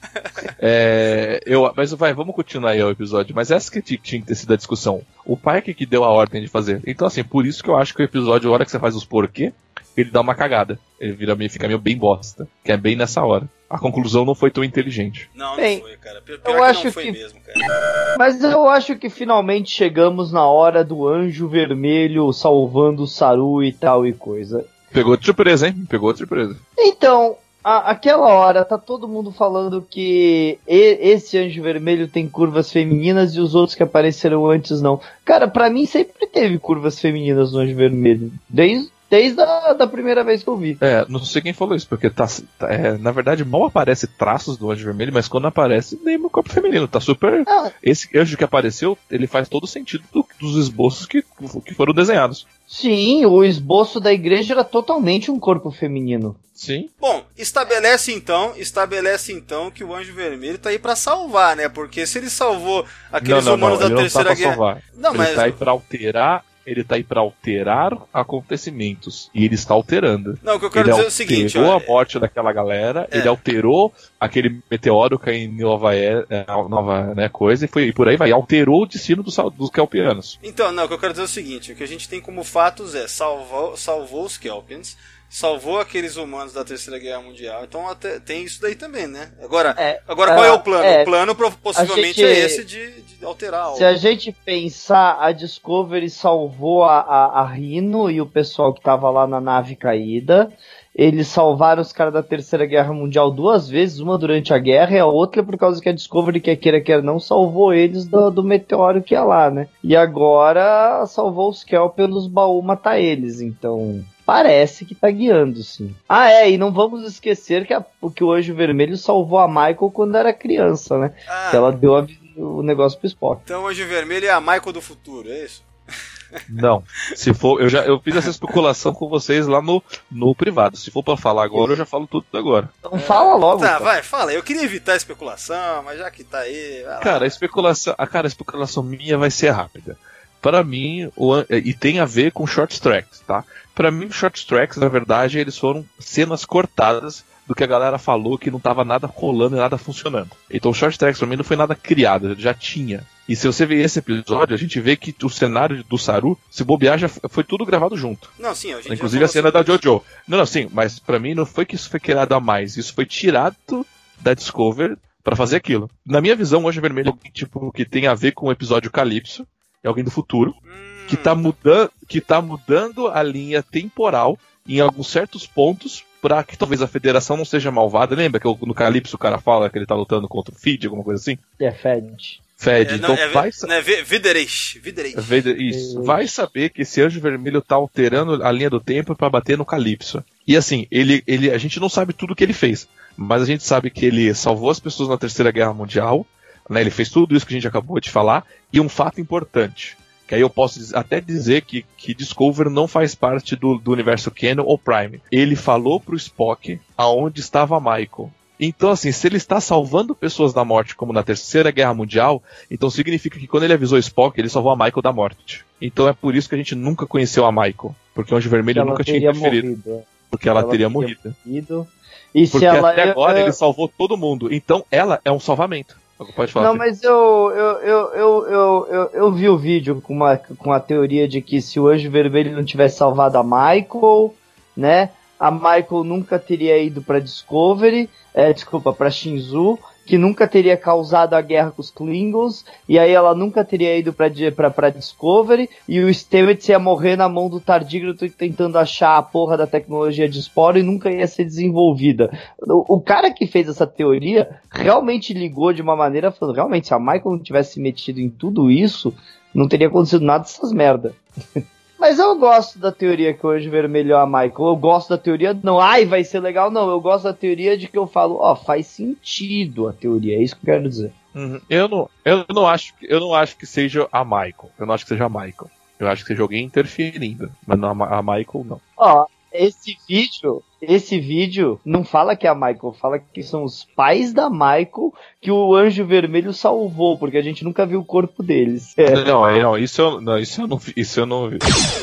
É, 0.58 1.40
eu, 1.46 1.72
mas 1.76 1.92
vai, 1.92 2.12
vamos 2.12 2.34
continuar 2.34 2.70
aí 2.70 2.82
o 2.82 2.90
episódio. 2.90 3.34
Mas 3.34 3.50
essa 3.50 3.70
que 3.70 3.80
ti- 3.80 3.98
tinha 3.98 4.20
que 4.20 4.26
ter 4.26 4.34
sido 4.34 4.52
a 4.52 4.56
discussão. 4.56 5.02
O 5.24 5.36
Pike 5.36 5.74
que 5.74 5.86
deu 5.86 6.02
a 6.04 6.08
ordem 6.08 6.42
de 6.42 6.48
fazer. 6.48 6.80
Então, 6.86 7.06
assim, 7.06 7.22
por 7.24 7.46
isso 7.46 7.62
que 7.62 7.70
eu 7.70 7.76
acho 7.76 7.94
que 7.94 8.02
o 8.02 8.04
episódio, 8.04 8.50
a 8.50 8.52
hora 8.52 8.64
que 8.64 8.70
você 8.70 8.78
faz 8.78 8.94
os 8.96 9.04
porquê, 9.04 9.52
ele 9.96 10.10
dá 10.10 10.20
uma 10.20 10.34
cagada. 10.34 10.78
Ele 11.00 11.12
vira 11.12 11.34
meio, 11.36 11.50
fica 11.50 11.66
meio 11.68 11.78
bem 11.78 11.96
bosta. 11.96 12.46
Que 12.64 12.72
é 12.72 12.76
bem 12.76 12.96
nessa 12.96 13.22
hora. 13.24 13.48
A 13.68 13.78
conclusão 13.78 14.24
não 14.24 14.34
foi 14.34 14.50
tão 14.50 14.62
inteligente. 14.62 15.28
Não, 15.34 15.50
não 15.50 15.56
Bem, 15.56 15.80
foi, 15.80 15.96
cara. 15.96 16.20
Pior 16.20 16.36
eu 16.36 16.40
que 16.42 16.52
não 16.52 16.62
acho 16.62 16.92
foi 16.92 17.02
que- 17.04 17.12
mesmo, 17.12 17.40
cara. 17.40 18.14
Mas 18.18 18.42
eu 18.42 18.68
acho 18.68 18.94
que 18.96 19.10
finalmente 19.10 19.70
chegamos 19.70 20.30
na 20.30 20.46
hora 20.46 20.84
do 20.84 21.06
anjo 21.08 21.48
vermelho 21.48 22.32
salvando 22.32 23.02
o 23.02 23.06
Saru 23.08 23.62
e 23.64 23.72
tal 23.72 24.06
e 24.06 24.12
coisa. 24.12 24.64
Pegou 24.92 25.16
de 25.16 25.24
surpresa, 25.24 25.66
hein? 25.68 25.84
Pegou 25.88 26.12
de 26.12 26.18
surpresa. 26.20 26.56
Então, 26.78 27.36
a- 27.62 27.90
aquela 27.90 28.28
hora 28.28 28.64
tá 28.64 28.78
todo 28.78 29.08
mundo 29.08 29.32
falando 29.32 29.84
que 29.90 30.58
e- 30.66 30.98
esse 31.00 31.36
anjo 31.36 31.60
vermelho 31.60 32.06
tem 32.06 32.28
curvas 32.28 32.70
femininas 32.70 33.34
e 33.34 33.40
os 33.40 33.54
outros 33.56 33.74
que 33.74 33.82
apareceram 33.82 34.46
antes 34.48 34.80
não. 34.80 35.00
Cara, 35.24 35.48
pra 35.48 35.68
mim 35.68 35.84
sempre 35.86 36.26
teve 36.28 36.56
curvas 36.58 37.00
femininas 37.00 37.52
no 37.52 37.58
anjo 37.58 37.74
vermelho. 37.74 38.32
Desde, 38.48 38.88
desde 39.10 39.40
a 39.40 39.72
da 39.72 39.86
primeira 39.86 40.22
vez 40.24 40.42
que 40.42 40.48
eu 40.48 40.56
vi. 40.56 40.76
É, 40.80 41.04
não 41.08 41.24
sei 41.24 41.40
quem 41.42 41.52
falou 41.52 41.74
isso, 41.76 41.88
porque 41.88 42.10
tá, 42.10 42.26
tá- 42.58 42.72
é, 42.72 42.96
na 42.98 43.10
verdade 43.12 43.44
mal 43.44 43.64
aparece 43.64 44.06
traços 44.06 44.56
do 44.56 44.70
anjo 44.70 44.84
vermelho, 44.84 45.12
mas 45.12 45.28
quando 45.28 45.46
aparece, 45.46 45.98
lembra 46.04 46.26
o 46.26 46.30
corpo 46.30 46.50
feminino. 46.52 46.88
Tá 46.88 47.00
super. 47.00 47.42
Ah. 47.46 47.70
Esse 47.82 48.08
anjo 48.18 48.36
que 48.36 48.44
apareceu, 48.44 48.96
ele 49.10 49.26
faz 49.26 49.48
todo 49.48 49.64
o 49.64 49.68
sentido 49.68 50.04
do- 50.12 50.26
dos 50.40 50.56
esboços 50.56 51.06
que, 51.06 51.22
que 51.64 51.74
foram 51.74 51.92
desenhados. 51.94 52.46
Sim, 52.66 53.24
o 53.26 53.44
esboço 53.44 54.00
da 54.00 54.12
igreja 54.12 54.54
era 54.54 54.64
totalmente 54.64 55.30
um 55.30 55.38
corpo 55.38 55.70
feminino. 55.70 56.36
Sim. 56.52 56.88
Bom, 56.98 57.22
estabelece 57.36 58.12
então, 58.12 58.54
estabelece 58.56 59.30
então 59.32 59.70
que 59.70 59.84
o 59.84 59.94
Anjo 59.94 60.14
Vermelho 60.14 60.58
tá 60.58 60.70
aí 60.70 60.78
pra 60.78 60.96
salvar, 60.96 61.54
né? 61.54 61.68
Porque 61.68 62.06
se 62.06 62.16
ele 62.18 62.30
salvou 62.30 62.84
aqueles 63.12 63.44
não, 63.44 63.56
não, 63.56 63.68
humanos 63.68 63.78
não, 63.80 63.86
ele 63.86 63.94
da 63.94 64.02
não 64.02 64.08
tá 64.08 64.24
Terceira 64.24 64.28
pra 64.30 64.34
Guerra. 64.34 64.50
salvar. 64.50 64.82
Não, 64.96 65.10
ele 65.10 65.18
mas 65.18 65.34
tá 65.34 65.42
aí 65.44 65.52
pra 65.52 65.70
alterar 65.70 66.44
ele 66.66 66.82
tá 66.82 66.96
aí 66.96 67.04
pra 67.04 67.20
alterar 67.20 67.92
acontecimentos. 68.12 69.30
E 69.34 69.44
ele 69.44 69.54
está 69.54 69.74
alterando. 69.74 70.38
Não, 70.42 70.56
o 70.56 70.58
que 70.58 70.66
eu 70.66 70.70
quero 70.70 70.88
ele 70.88 70.92
dizer 70.92 71.04
é 71.04 71.08
o 71.08 71.10
seguinte, 71.10 71.56
alterou 71.56 71.76
ó, 71.76 71.76
a 71.82 71.86
morte 71.86 72.18
daquela 72.18 72.52
galera, 72.52 73.08
É. 73.10 73.18
ele 73.18 73.28
alterou 73.28 73.92
aquele 74.18 74.60
meteoro 74.70 75.18
cair 75.18 75.44
em 75.44 75.48
Nova, 75.48 75.94
é, 75.94 76.24
é, 76.28 76.44
nova 76.46 77.14
né, 77.14 77.28
coisa, 77.28 77.64
e, 77.64 77.68
foi, 77.68 77.84
e 77.84 77.92
por 77.92 78.08
aí 78.08 78.16
vai. 78.16 78.30
Alterou 78.30 78.82
o 78.82 78.86
destino 78.86 79.22
dos, 79.22 79.36
dos 79.56 79.70
Kelpianos. 79.70 80.38
Então, 80.42 80.72
não, 80.72 80.84
o 80.84 80.88
que 80.88 80.94
eu 80.94 80.98
quero 80.98 81.12
dizer 81.12 81.22
é 81.22 81.26
o 81.26 81.28
seguinte: 81.28 81.72
o 81.72 81.76
que 81.76 81.82
a 81.82 81.88
gente 81.88 82.08
tem 82.08 82.20
como 82.20 82.42
fatos 82.42 82.94
é 82.94 83.06
salvou, 83.06 83.76
salvou 83.76 84.24
os 84.24 84.36
Kelpians, 84.36 84.96
salvou 85.28 85.78
aqueles 85.78 86.16
humanos 86.16 86.52
da 86.52 86.64
Terceira 86.64 86.98
Guerra 86.98 87.20
Mundial. 87.22 87.64
Então 87.64 87.88
até, 87.88 88.18
tem 88.18 88.44
isso 88.44 88.60
daí 88.60 88.74
também, 88.74 89.06
né? 89.06 89.30
Agora, 89.42 89.74
É, 89.78 90.00
agora 90.06 90.34
qual 90.34 90.44
é 90.44 90.48
ah, 90.48 90.54
o 90.54 90.60
plano? 90.60 90.84
é. 90.84 91.02
o 91.02 91.04
plano 91.04 91.34
possivelmente 91.62 92.20
gente- 92.20 92.24
é 92.24 92.38
esse 92.38 92.64
de, 92.64 93.02
de 93.02 93.24
alterar 93.24 93.64
algo. 93.64 93.76
Se 93.76 93.84
a 93.84 93.94
gente 93.94 94.32
pensar, 94.32 95.18
a 95.20 95.32
Discovery 95.32 96.08
salvou 96.08 96.84
a, 96.84 97.00
a, 97.00 97.40
a 97.40 97.46
Rhino 97.46 98.10
e 98.10 98.20
o 98.20 98.26
pessoal 98.26 98.72
que 98.72 98.80
tava 98.80 99.10
lá 99.10 99.26
na 99.26 99.40
nave 99.40 99.76
caída. 99.76 100.52
Eles 100.98 101.28
salvaram 101.28 101.82
os 101.82 101.92
caras 101.92 102.14
da 102.14 102.22
Terceira 102.22 102.64
Guerra 102.64 102.90
Mundial 102.94 103.30
duas 103.30 103.68
vezes, 103.68 104.00
uma 104.00 104.16
durante 104.16 104.54
a 104.54 104.58
guerra 104.58 104.96
e 104.96 104.98
a 104.98 105.04
outra 105.04 105.44
por 105.44 105.58
causa 105.58 105.78
que 105.78 105.90
a 105.90 105.92
Discovery, 105.92 106.40
quer 106.40 106.56
queira 106.56 106.80
quer 106.80 107.02
não, 107.02 107.20
salvou 107.20 107.74
eles 107.74 108.06
do, 108.06 108.30
do 108.30 108.42
meteoro 108.42 109.02
que 109.02 109.12
ia 109.12 109.22
lá, 109.22 109.50
né? 109.50 109.68
E 109.84 109.94
agora 109.94 111.04
salvou 111.04 111.50
os 111.50 111.62
Kel 111.62 111.90
pelos 111.90 112.26
baús 112.26 112.64
matar 112.64 112.98
eles, 112.98 113.42
então 113.42 114.02
parece 114.26 114.84
que 114.84 114.94
tá 114.94 115.08
guiando, 115.10 115.62
sim. 115.62 115.94
Ah, 116.08 116.28
é, 116.30 116.50
e 116.50 116.58
não 116.58 116.72
vamos 116.72 117.04
esquecer 117.06 117.64
que, 117.66 117.72
a, 117.72 117.84
que 118.14 118.24
o 118.24 118.32
Anjo 118.32 118.54
Vermelho 118.54 118.96
salvou 118.96 119.38
a 119.38 119.46
Michael 119.48 119.90
quando 119.94 120.16
era 120.16 120.32
criança, 120.34 120.98
né? 120.98 121.14
Ah, 121.28 121.48
Que 121.50 121.56
ela 121.56 121.72
deu 121.72 121.96
a- 121.96 122.06
o 122.36 122.62
negócio 122.62 122.98
pro 122.98 123.06
Spock. 123.06 123.40
então 123.44 123.62
o 123.62 123.66
Anjo 123.68 123.86
Vermelho 123.86 124.26
é 124.26 124.30
a 124.30 124.40
Michael 124.40 124.72
do 124.72 124.82
futuro, 124.82 125.30
é 125.30 125.44
isso? 125.44 125.64
Não. 126.50 126.82
Se 127.14 127.32
for, 127.32 127.62
eu 127.62 127.68
já 127.68 127.84
eu 127.84 128.00
fiz 128.00 128.16
essa 128.16 128.28
especulação 128.30 128.92
com 128.92 129.08
vocês 129.08 129.46
lá 129.46 129.62
no, 129.62 129.80
no 130.10 130.34
privado. 130.34 130.76
Se 130.76 130.90
for 130.90 131.00
pra 131.02 131.16
falar 131.16 131.44
agora, 131.44 131.72
eu 131.72 131.76
já 131.76 131.86
falo 131.86 132.04
tudo 132.08 132.26
agora. 132.34 132.68
Então 132.80 132.98
fala 132.98 133.36
logo. 133.36 133.60
Tá, 133.60 133.68
cara. 133.74 133.84
vai, 133.84 134.02
fala. 134.02 134.32
Eu 134.32 134.42
queria 134.42 134.64
evitar 134.64 134.94
a 134.94 134.96
especulação, 134.96 135.84
mas 135.84 135.98
já 136.00 136.10
que 136.10 136.24
tá 136.24 136.40
aí. 136.40 136.84
Cara, 137.00 137.24
a 137.24 137.28
especulação, 137.28 137.94
a 137.96 138.06
cara, 138.08 138.26
a 138.26 138.28
especulação 138.28 138.82
minha 138.82 139.16
vai 139.16 139.30
ser 139.30 139.50
rápida. 139.50 139.96
Para 140.40 140.62
mim, 140.62 141.10
o, 141.16 141.34
e 141.50 141.74
tem 141.74 141.98
a 141.98 142.04
ver 142.04 142.32
com 142.32 142.46
short 142.46 142.80
tracks, 142.80 143.20
tá? 143.20 143.44
Para 143.74 143.90
mim, 143.90 144.10
short 144.10 144.46
tracks, 144.46 144.76
na 144.76 144.88
verdade, 144.88 145.38
eles 145.38 145.58
foram 145.58 145.84
cenas 145.98 146.44
cortadas 146.44 147.24
do 147.46 147.54
que 147.54 147.62
a 147.62 147.66
galera 147.66 147.98
falou 147.98 148.38
que 148.38 148.50
não 148.50 148.58
tava 148.58 148.84
nada 148.84 149.06
rolando 149.06 149.56
e 149.56 149.58
nada 149.58 149.78
funcionando. 149.78 150.30
Então, 150.50 150.74
short 150.74 150.98
tracks 150.98 151.18
pra 151.18 151.28
mim 151.28 151.36
não 151.36 151.44
foi 151.44 151.56
nada 151.56 151.74
criado, 151.74 152.34
já 152.38 152.52
tinha. 152.52 153.04
E 153.28 153.34
se 153.34 153.46
você 153.46 153.66
ver 153.66 153.84
esse 153.84 153.98
episódio, 153.98 154.54
a 154.54 154.58
gente 154.58 154.80
vê 154.80 154.96
que 154.96 155.14
o 155.24 155.28
cenário 155.28 155.82
do 155.84 155.98
Saru, 155.98 156.38
se 156.50 156.62
bobear, 156.62 156.98
já 156.98 157.08
foi 157.08 157.42
tudo 157.42 157.66
gravado 157.66 157.96
junto. 157.96 158.30
Não, 158.38 158.54
sim, 158.54 158.72
a 158.72 158.80
gente 158.80 158.94
Inclusive 158.94 159.24
a 159.24 159.28
cena 159.28 159.50
da. 159.50 159.62
Jojo. 159.62 160.02
Não, 160.28 160.38
não, 160.38 160.46
sim, 160.46 160.68
mas 160.72 160.98
pra 160.98 161.18
mim 161.18 161.34
não 161.34 161.44
foi 161.44 161.66
que 161.66 161.74
isso 161.74 161.90
foi 161.90 161.98
criado 161.98 162.32
a 162.34 162.40
mais. 162.40 162.76
Isso 162.76 162.94
foi 162.94 163.04
tirado 163.04 163.84
da 164.20 164.32
Discover 164.32 164.96
pra 165.24 165.34
fazer 165.34 165.56
aquilo. 165.56 165.90
Na 166.04 166.20
minha 166.20 166.36
visão, 166.36 166.68
Anjo 166.68 166.80
Vermelho 166.80 167.18
é 167.24 167.30
tipo, 167.30 167.72
que 167.72 167.84
tem 167.84 168.06
a 168.06 168.14
ver 168.14 168.32
com 168.32 168.46
o 168.46 168.52
episódio 168.52 168.92
Calypso. 168.92 169.46
É 169.86 169.88
alguém 169.88 170.04
do 170.04 170.10
futuro. 170.10 170.54
Hum, 170.64 171.06
Que 171.06 171.16
tá, 171.16 171.34
mudando, 171.34 171.90
que 172.08 172.20
tá 172.20 172.42
mudando 172.42 173.08
a 173.08 173.22
linha 173.22 173.62
temporal 173.62 174.36
em 174.68 174.80
alguns 174.80 175.08
certos 175.08 175.46
pontos 175.46 176.02
pra 176.20 176.42
que 176.42 176.58
talvez 176.58 176.82
a 176.82 176.88
federação 176.88 177.36
não 177.36 177.44
seja 177.44 177.70
malvada. 177.70 178.16
Lembra 178.16 178.40
que 178.40 178.48
no 178.66 178.74
Calypso 178.74 179.14
o 179.14 179.18
cara 179.18 179.38
fala 179.38 179.70
que 179.70 179.78
ele 179.78 179.86
tá 179.86 179.94
lutando 179.94 180.26
contra 180.26 180.52
o 180.52 180.58
Feed, 180.58 180.84
alguma 180.86 181.04
coisa 181.04 181.20
assim? 181.20 181.38
É 181.60 181.70
Fed. 181.70 182.40
Fed. 182.58 182.92
é, 182.94 182.96
então 182.96 183.14
não, 183.14 183.22
é, 183.22 183.28
vai 183.28 183.52
sa- 183.52 183.66
né, 183.68 183.80
Vi- 183.82 184.02
Videreish, 184.02 184.80
Videreish. 184.82 185.14
Vader- 185.16 185.60
Isso. 185.60 186.02
Vai 186.02 186.26
saber 186.26 186.70
que 186.70 186.82
esse 186.82 187.00
anjo 187.02 187.20
vermelho 187.20 187.60
tá 187.62 187.76
alterando 187.76 188.42
a 188.42 188.50
linha 188.50 188.70
do 188.70 188.80
tempo 188.80 189.14
pra 189.14 189.28
bater 189.30 189.56
no 189.58 189.64
Calypso. 189.64 190.24
E 190.48 190.56
assim, 190.56 190.86
ele, 190.90 191.22
ele, 191.26 191.50
a 191.50 191.58
gente 191.58 191.78
não 191.78 191.88
sabe 191.88 192.12
tudo 192.12 192.34
que 192.34 192.42
ele 192.42 192.54
fez, 192.54 192.88
mas 193.16 193.42
a 193.42 193.44
gente 193.46 193.62
sabe 193.62 193.90
que 193.90 194.04
ele 194.06 194.34
salvou 194.34 194.70
as 194.70 194.80
pessoas 194.80 195.08
na 195.10 195.18
Terceira 195.18 195.50
Guerra 195.52 195.74
Mundial, 195.74 196.26
né? 196.68 196.80
Ele 196.80 196.90
fez 196.90 197.08
tudo 197.10 197.36
isso 197.36 197.46
que 197.46 197.52
a 197.54 197.56
gente 197.56 197.68
acabou 197.68 197.98
de 198.00 198.10
falar, 198.10 198.44
e 198.72 198.80
um 198.80 198.88
fato 198.88 199.20
importante, 199.20 199.96
que 200.26 200.34
aí 200.34 200.40
eu 200.40 200.50
posso 200.50 200.96
até 200.96 201.20
dizer 201.20 201.62
que, 201.62 201.84
que 201.96 202.14
Discover 202.14 202.68
não 202.68 202.88
faz 202.88 203.14
parte 203.14 203.54
do, 203.56 203.78
do 203.78 203.92
universo 203.92 204.30
Canon 204.30 204.64
ou 204.64 204.76
Prime. 204.78 205.20
Ele 205.30 205.54
falou 205.56 206.00
pro 206.00 206.16
Spock 206.16 206.80
aonde 206.96 207.40
estava 207.40 207.78
Michael. 207.80 208.30
Então, 208.58 208.90
assim, 208.90 209.12
se 209.12 209.26
ele 209.26 209.36
está 209.36 209.60
salvando 209.60 210.14
pessoas 210.14 210.54
da 210.54 210.64
morte, 210.64 210.96
como 210.96 211.12
na 211.12 211.22
Terceira 211.22 211.70
Guerra 211.70 211.92
Mundial, 211.92 212.42
então 212.70 212.88
significa 212.88 213.38
que 213.38 213.46
quando 213.46 213.64
ele 213.64 213.74
avisou 213.74 213.98
Spock, 213.98 214.38
ele 214.40 214.48
salvou 214.48 214.72
a 214.72 214.76
Michael 214.76 215.02
da 215.02 215.12
morte. 215.12 215.62
Então 215.80 216.08
é 216.08 216.12
por 216.14 216.34
isso 216.34 216.48
que 216.48 216.54
a 216.54 216.58
gente 216.58 216.74
nunca 216.74 217.06
conheceu 217.06 217.44
a 217.44 217.52
Michael. 217.52 217.94
Porque 218.14 218.32
o 218.32 218.36
Anjo 218.36 218.48
Vermelho 218.48 218.80
ela 218.80 218.90
nunca 218.90 219.04
tinha 219.04 219.18
interferido. 219.18 219.66
morrido. 219.84 220.02
Porque 220.30 220.48
ela, 220.48 220.60
Ela 220.60 220.70
teria 220.70 220.86
teria 220.86 220.88
morrido. 220.88 221.36
morrido. 221.44 221.86
E 222.34 222.46
Porque 222.48 222.64
ela. 222.66 222.90
até 222.90 223.06
eu- 223.06 223.10
agora 223.10 223.40
ele 223.40 223.52
salvou 223.52 223.88
todo 223.88 224.16
mundo. 224.16 224.52
Então 224.52 224.84
ela 224.90 225.20
é 225.24 225.30
um 225.30 225.38
salvamento. 225.38 225.96
Pode 226.34 226.50
falar. 226.50 226.68
Não, 226.68 226.76
mas 226.76 227.02
eu, 227.02 227.12
eu, 227.12 227.78
eu, 227.80 228.14
eu, 228.14 228.46
eu, 228.46 228.86
eu, 228.88 229.10
eu 229.12 229.32
vi 229.32 229.48
o 229.48 229.58
vídeo 229.58 230.00
com, 230.00 230.14
uma, 230.14 230.36
com 230.36 230.72
a 230.72 230.80
teoria 230.80 231.28
de 231.28 231.42
que 231.42 231.60
se 231.60 231.78
o 231.78 231.88
Anjo 231.88 232.10
Vermelho 232.10 232.56
não 232.56 232.64
tivesse 232.64 232.96
salvado 232.96 233.36
a 233.36 233.44
Michael, 233.44 234.34
né? 234.74 235.10
A 235.38 235.50
Michael 235.50 236.04
nunca 236.04 236.38
teria 236.38 236.78
ido 236.78 237.02
pra 237.02 237.20
Discovery, 237.20 238.08
é, 238.32 238.50
desculpa, 238.50 238.94
pra 238.94 239.10
Shinzu, 239.10 239.78
que 240.06 240.16
nunca 240.16 240.46
teria 240.46 240.76
causado 240.76 241.34
a 241.34 241.40
guerra 241.40 241.72
com 241.72 241.82
os 241.82 241.90
Klingons, 241.90 242.64
e 242.88 242.98
aí 242.98 243.10
ela 243.10 243.34
nunca 243.34 243.64
teria 243.64 243.98
ido 243.98 244.12
pra, 244.12 244.30
pra, 244.54 244.70
pra 244.70 244.90
Discovery, 244.90 245.68
e 245.88 246.00
o 246.00 246.08
Stamets 246.14 246.68
ia 246.68 246.78
morrer 246.78 247.16
na 247.16 247.28
mão 247.28 247.48
do 247.50 247.60
tardígrado 247.60 248.30
tentando 248.30 248.78
achar 248.78 249.18
a 249.18 249.22
porra 249.22 249.56
da 249.56 249.66
tecnologia 249.66 250.28
de 250.28 250.38
esporo 250.38 250.78
e 250.78 250.82
nunca 250.82 251.10
ia 251.10 251.26
ser 251.26 251.44
desenvolvida. 251.44 252.30
O, 252.62 252.94
o 252.96 253.00
cara 253.00 253.32
que 253.32 253.46
fez 253.46 253.68
essa 253.68 253.86
teoria 253.86 254.60
realmente 254.70 255.34
ligou 255.34 255.72
de 255.72 255.82
uma 255.82 255.96
maneira 255.96 256.30
falando, 256.30 256.54
realmente, 256.54 256.86
se 256.86 256.94
a 256.94 256.98
Michael 256.98 257.22
não 257.24 257.38
tivesse 257.38 257.80
metido 257.80 258.20
em 258.20 258.30
tudo 258.30 258.70
isso, 258.70 259.12
não 259.52 259.66
teria 259.66 259.88
acontecido 259.88 260.24
nada 260.24 260.44
dessas 260.44 260.72
merda. 260.72 261.12
Mas 262.06 262.20
eu 262.20 262.38
gosto 262.38 262.78
da 262.78 262.92
teoria 262.92 263.34
que 263.34 263.44
hoje 263.44 263.68
vermelho 263.68 264.12
é 264.12 264.16
a 264.20 264.24
Michael. 264.24 264.52
Eu 264.68 264.76
gosto 264.76 265.08
da 265.08 265.18
teoria, 265.18 265.52
não, 265.60 265.80
ai, 265.80 266.04
vai 266.06 266.22
ser 266.22 266.38
legal, 266.38 266.70
não. 266.70 266.88
Eu 266.88 267.00
gosto 267.00 267.24
da 267.24 267.34
teoria 267.34 267.76
de 267.76 267.88
que 267.88 267.98
eu 267.98 268.06
falo, 268.06 268.36
ó, 268.38 268.54
faz 268.54 268.86
sentido 268.86 269.88
a 269.88 269.92
teoria, 269.92 270.36
é 270.38 270.40
isso 270.40 270.54
que 270.54 270.62
eu 270.70 270.72
quero 270.74 270.88
dizer. 270.88 271.12
Uhum. 271.34 271.60
Eu, 271.68 271.88
não, 271.88 272.08
eu, 272.24 272.44
não 272.54 272.64
acho, 272.68 272.94
que- 272.94 273.12
eu 273.12 273.18
não 273.18 273.34
acho 273.34 273.56
que 273.56 273.66
seja 273.66 274.06
a 274.12 274.24
Michael. 274.24 274.70
Eu 274.78 274.86
não 274.86 274.94
acho 274.94 275.04
que 275.04 275.08
seja 275.08 275.24
a 275.24 275.28
Michael. 275.28 275.68
Eu 275.98 276.06
acho 276.06 276.22
que 276.22 276.28
seja 276.28 276.42
alguém 276.42 276.64
interferindo. 276.64 277.50
Mas 277.66 277.76
não 277.76 277.88
a, 278.04 278.18
a 278.18 278.22
Michael, 278.22 278.64
não. 278.64 278.80
Ó, 278.96 279.26
esse 279.58 279.96
vídeo, 280.08 280.62
esse 280.80 281.18
vídeo 281.18 281.80
não 281.84 282.04
fala 282.04 282.36
que 282.36 282.46
é 282.46 282.50
a 282.50 282.54
Michael, 282.54 282.96
fala 283.00 283.18
que 283.18 283.42
são 283.42 283.64
os 283.64 283.86
pais 283.96 284.32
da 284.32 284.50
Michael 284.50 285.12
que 285.40 285.50
o 285.50 285.74
anjo 285.74 286.04
vermelho 286.04 286.52
salvou, 286.52 287.18
porque 287.18 287.38
a 287.38 287.42
gente 287.42 287.64
nunca 287.64 287.86
viu 287.86 288.00
o 288.00 288.04
corpo 288.04 288.42
deles. 288.42 288.94
É. 289.06 289.24
Não, 289.24 289.48
é, 289.48 289.62
não, 289.62 289.78
isso 289.78 290.00
eu, 290.00 290.20
não, 290.20 290.38
isso 290.38 290.60
eu 290.60 290.66
não 290.66 290.78
vi. 290.78 290.92
Isso 290.96 291.20
eu 291.20 291.26
não 291.26 291.48
vi. 291.48 291.58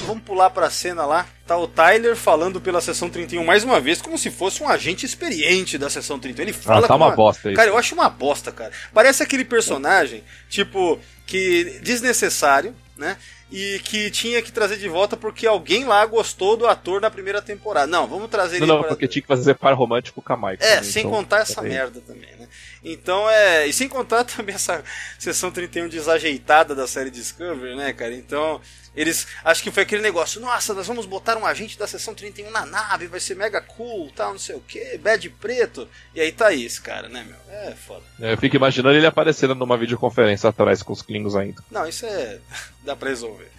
Vamos 0.05 0.23
pular 0.23 0.49
pra 0.49 0.69
cena 0.69 1.05
lá. 1.05 1.27
Tá 1.45 1.57
o 1.57 1.67
Tyler 1.67 2.15
falando 2.15 2.61
pela 2.61 2.79
sessão 2.79 3.09
31 3.09 3.43
mais 3.43 3.63
uma 3.63 3.79
vez, 3.79 4.01
como 4.01 4.17
se 4.17 4.31
fosse 4.31 4.63
um 4.63 4.69
agente 4.69 5.05
experiente 5.05 5.77
da 5.77 5.89
sessão 5.89 6.17
31. 6.17 6.43
Ele 6.43 6.53
fala 6.53 6.79
Ah, 6.79 6.81
tá 6.83 6.87
com 6.87 6.95
uma 6.95 7.11
bosta 7.11 7.49
isso. 7.49 7.57
Cara, 7.57 7.69
eu 7.69 7.77
acho 7.77 7.93
uma 7.93 8.09
bosta, 8.09 8.51
cara. 8.51 8.71
Parece 8.93 9.21
aquele 9.21 9.43
personagem, 9.43 10.23
tipo, 10.49 10.97
que 11.25 11.79
desnecessário, 11.81 12.73
né? 12.97 13.17
E 13.55 13.79
que 13.83 14.09
tinha 14.09 14.41
que 14.41 14.51
trazer 14.51 14.77
de 14.77 14.89
volta 14.89 15.15
porque 15.15 15.45
alguém 15.45 15.85
lá 15.85 16.03
gostou 16.07 16.57
do 16.57 16.65
ator 16.65 16.99
na 16.99 17.11
primeira 17.11 17.39
temporada. 17.39 17.85
Não, 17.85 18.07
vamos 18.07 18.27
trazer 18.27 18.57
Não, 18.57 18.65
ele 18.65 18.71
não, 18.73 18.79
pra- 18.79 18.87
porque 18.89 19.07
tinha 19.07 19.21
que 19.21 19.27
fazer 19.27 19.53
par 19.53 19.73
romântico 19.75 20.23
com 20.23 20.33
a 20.33 20.35
Michael. 20.35 20.57
É, 20.59 20.75
né? 20.77 20.83
sem 20.83 21.01
Então, 21.05 21.11
contar 21.11 21.41
essa 21.41 21.61
peraí. 21.61 21.69
merda 21.77 22.01
também, 22.01 22.31
né? 22.35 22.47
Então 22.83 23.29
é. 23.29 23.65
E 23.67 23.73
sem 23.73 23.87
contar 23.87 24.23
também 24.25 24.55
essa 24.55 24.83
sessão 25.17 25.51
31 25.51 25.87
desajeitada 25.87 26.75
da 26.75 26.87
série 26.87 27.09
Discovery, 27.09 27.75
né, 27.75 27.93
cara? 27.93 28.13
Então, 28.13 28.59
eles. 28.95 29.27
Acho 29.43 29.63
que 29.63 29.71
foi 29.71 29.83
aquele 29.83 30.01
negócio, 30.01 30.41
nossa, 30.41 30.73
nós 30.73 30.87
vamos 30.87 31.05
botar 31.05 31.37
um 31.37 31.45
agente 31.45 31.77
da 31.77 31.87
sessão 31.87 32.13
31 32.13 32.51
na 32.51 32.65
nave, 32.65 33.07
vai 33.07 33.19
ser 33.19 33.35
mega 33.35 33.61
cool, 33.61 34.11
tal, 34.11 34.33
não 34.33 34.39
sei 34.39 34.55
o 34.55 34.61
que, 34.61 34.97
bad 34.97 35.27
preto. 35.31 35.87
E 36.13 36.21
aí 36.21 36.31
tá 36.31 36.53
esse 36.53 36.81
cara, 36.81 37.09
né, 37.09 37.25
meu? 37.27 37.37
É 37.49 37.73
foda. 37.75 38.03
É, 38.19 38.33
Eu 38.33 38.37
fico 38.37 38.55
imaginando 38.55 38.95
ele 38.95 39.07
aparecendo 39.07 39.55
numa 39.55 39.77
videoconferência 39.77 40.49
atrás 40.49 40.83
com 40.83 40.93
os 40.93 41.01
Klingons 41.01 41.35
ainda. 41.35 41.63
Não, 41.71 41.87
isso 41.87 42.05
é. 42.05 42.39
dá 42.83 42.95
pra 42.95 43.09
resolver. 43.09 43.49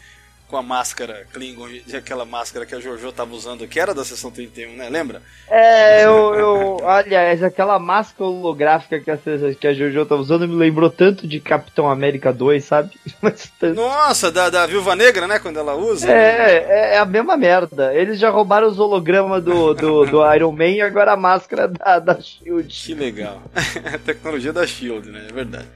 Com 0.55 0.59
a 0.59 0.63
máscara 0.63 1.27
Klingon, 1.33 1.67
de 1.85 1.97
aquela 1.97 2.25
máscara 2.25 2.65
que 2.65 2.77
a 2.77 2.79
Jojo 2.79 3.11
tava 3.11 3.35
usando, 3.35 3.67
que 3.67 3.81
era 3.81 3.93
da 3.93 4.05
sessão 4.05 4.31
31, 4.31 4.77
né? 4.77 4.89
Lembra? 4.89 5.21
É, 5.51 6.05
eu, 6.05 6.33
eu. 6.37 6.89
Aliás, 6.89 7.43
aquela 7.43 7.77
máscara 7.81 8.31
holográfica 8.31 9.01
que 9.01 9.11
a, 9.11 9.19
que 9.59 9.67
a 9.67 9.75
Jojo 9.75 10.07
tá 10.07 10.15
usando 10.15 10.47
me 10.47 10.55
lembrou 10.55 10.89
tanto 10.89 11.27
de 11.27 11.41
Capitão 11.41 11.91
América 11.91 12.33
2, 12.33 12.65
sabe? 12.65 12.93
Nossa, 13.75 14.31
da, 14.31 14.49
da 14.49 14.65
Viúva 14.65 14.95
Negra, 14.95 15.27
né? 15.27 15.41
Quando 15.41 15.59
ela 15.59 15.75
usa. 15.75 16.09
É, 16.09 16.65
é, 16.69 16.95
é 16.95 16.99
a 16.99 17.05
mesma 17.05 17.37
merda. 17.37 17.93
Eles 17.93 18.21
já 18.21 18.31
roubaram 18.31 18.69
os 18.69 18.79
hologramas 18.79 19.43
do, 19.43 19.75
do, 19.75 20.07
do 20.07 20.35
Iron 20.35 20.53
Man 20.53 20.69
e 20.69 20.83
agora 20.83 21.15
a 21.15 21.17
máscara 21.17 21.67
da, 21.67 21.99
da 21.99 22.21
Shield. 22.21 22.69
Que 22.69 22.95
legal. 22.95 23.43
A 23.93 23.99
tecnologia 23.99 24.53
da 24.53 24.65
Shield, 24.65 25.11
né? 25.11 25.27
É 25.29 25.33
verdade. 25.33 25.67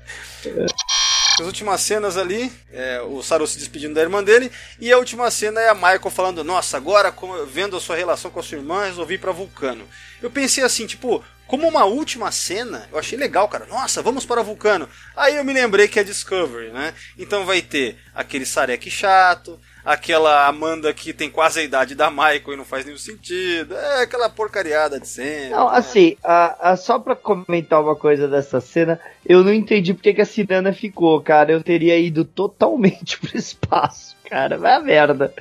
As 1.40 1.46
últimas 1.46 1.80
cenas 1.80 2.16
ali, 2.16 2.52
é, 2.72 3.00
o 3.00 3.22
Saru 3.22 3.46
se 3.46 3.58
despedindo 3.58 3.94
da 3.94 4.00
irmã 4.00 4.24
dele, 4.24 4.50
e 4.80 4.92
a 4.92 4.98
última 4.98 5.30
cena 5.30 5.60
é 5.60 5.68
a 5.68 5.74
Michael 5.74 6.10
falando: 6.10 6.42
Nossa, 6.42 6.76
agora 6.76 7.14
vendo 7.46 7.76
a 7.76 7.80
sua 7.80 7.94
relação 7.94 8.28
com 8.28 8.40
a 8.40 8.42
sua 8.42 8.58
irmã, 8.58 8.84
resolvi 8.84 9.14
ir 9.14 9.18
pra 9.18 9.30
Vulcano. 9.30 9.86
Eu 10.20 10.30
pensei 10.30 10.64
assim, 10.64 10.84
tipo, 10.84 11.22
como 11.46 11.68
uma 11.68 11.84
última 11.84 12.32
cena, 12.32 12.88
eu 12.90 12.98
achei 12.98 13.16
legal, 13.16 13.48
cara. 13.48 13.66
Nossa, 13.66 14.02
vamos 14.02 14.26
para 14.26 14.42
Vulcano. 14.42 14.88
Aí 15.16 15.36
eu 15.36 15.44
me 15.44 15.52
lembrei 15.52 15.86
que 15.86 16.00
é 16.00 16.04
Discovery, 16.04 16.72
né? 16.72 16.92
Então 17.16 17.46
vai 17.46 17.62
ter 17.62 17.96
aquele 18.12 18.44
Sarek 18.44 18.90
chato, 18.90 19.60
aquela 19.88 20.46
Amanda 20.46 20.92
que 20.92 21.14
tem 21.14 21.30
quase 21.30 21.60
a 21.60 21.62
idade 21.62 21.94
da 21.94 22.10
Michael 22.10 22.52
e 22.52 22.56
não 22.56 22.64
faz 22.64 22.84
nenhum 22.84 22.98
sentido. 22.98 23.74
É 23.74 24.02
aquela 24.02 24.28
porcariada 24.28 25.00
de 25.00 25.08
cena. 25.08 25.56
Não, 25.56 25.70
né? 25.70 25.78
assim, 25.78 26.14
a, 26.22 26.72
a, 26.72 26.76
só 26.76 26.98
pra 26.98 27.16
comentar 27.16 27.82
uma 27.82 27.96
coisa 27.96 28.28
dessa 28.28 28.60
cena, 28.60 29.00
eu 29.24 29.42
não 29.42 29.52
entendi 29.52 29.94
porque 29.94 30.12
que 30.12 30.20
a 30.20 30.26
Cirana 30.26 30.74
ficou, 30.74 31.18
cara. 31.22 31.52
Eu 31.52 31.62
teria 31.62 31.98
ido 31.98 32.22
totalmente 32.22 33.16
pro 33.18 33.36
espaço, 33.38 34.14
cara. 34.28 34.58
Vai 34.58 34.74
a 34.74 34.80
merda. 34.80 35.32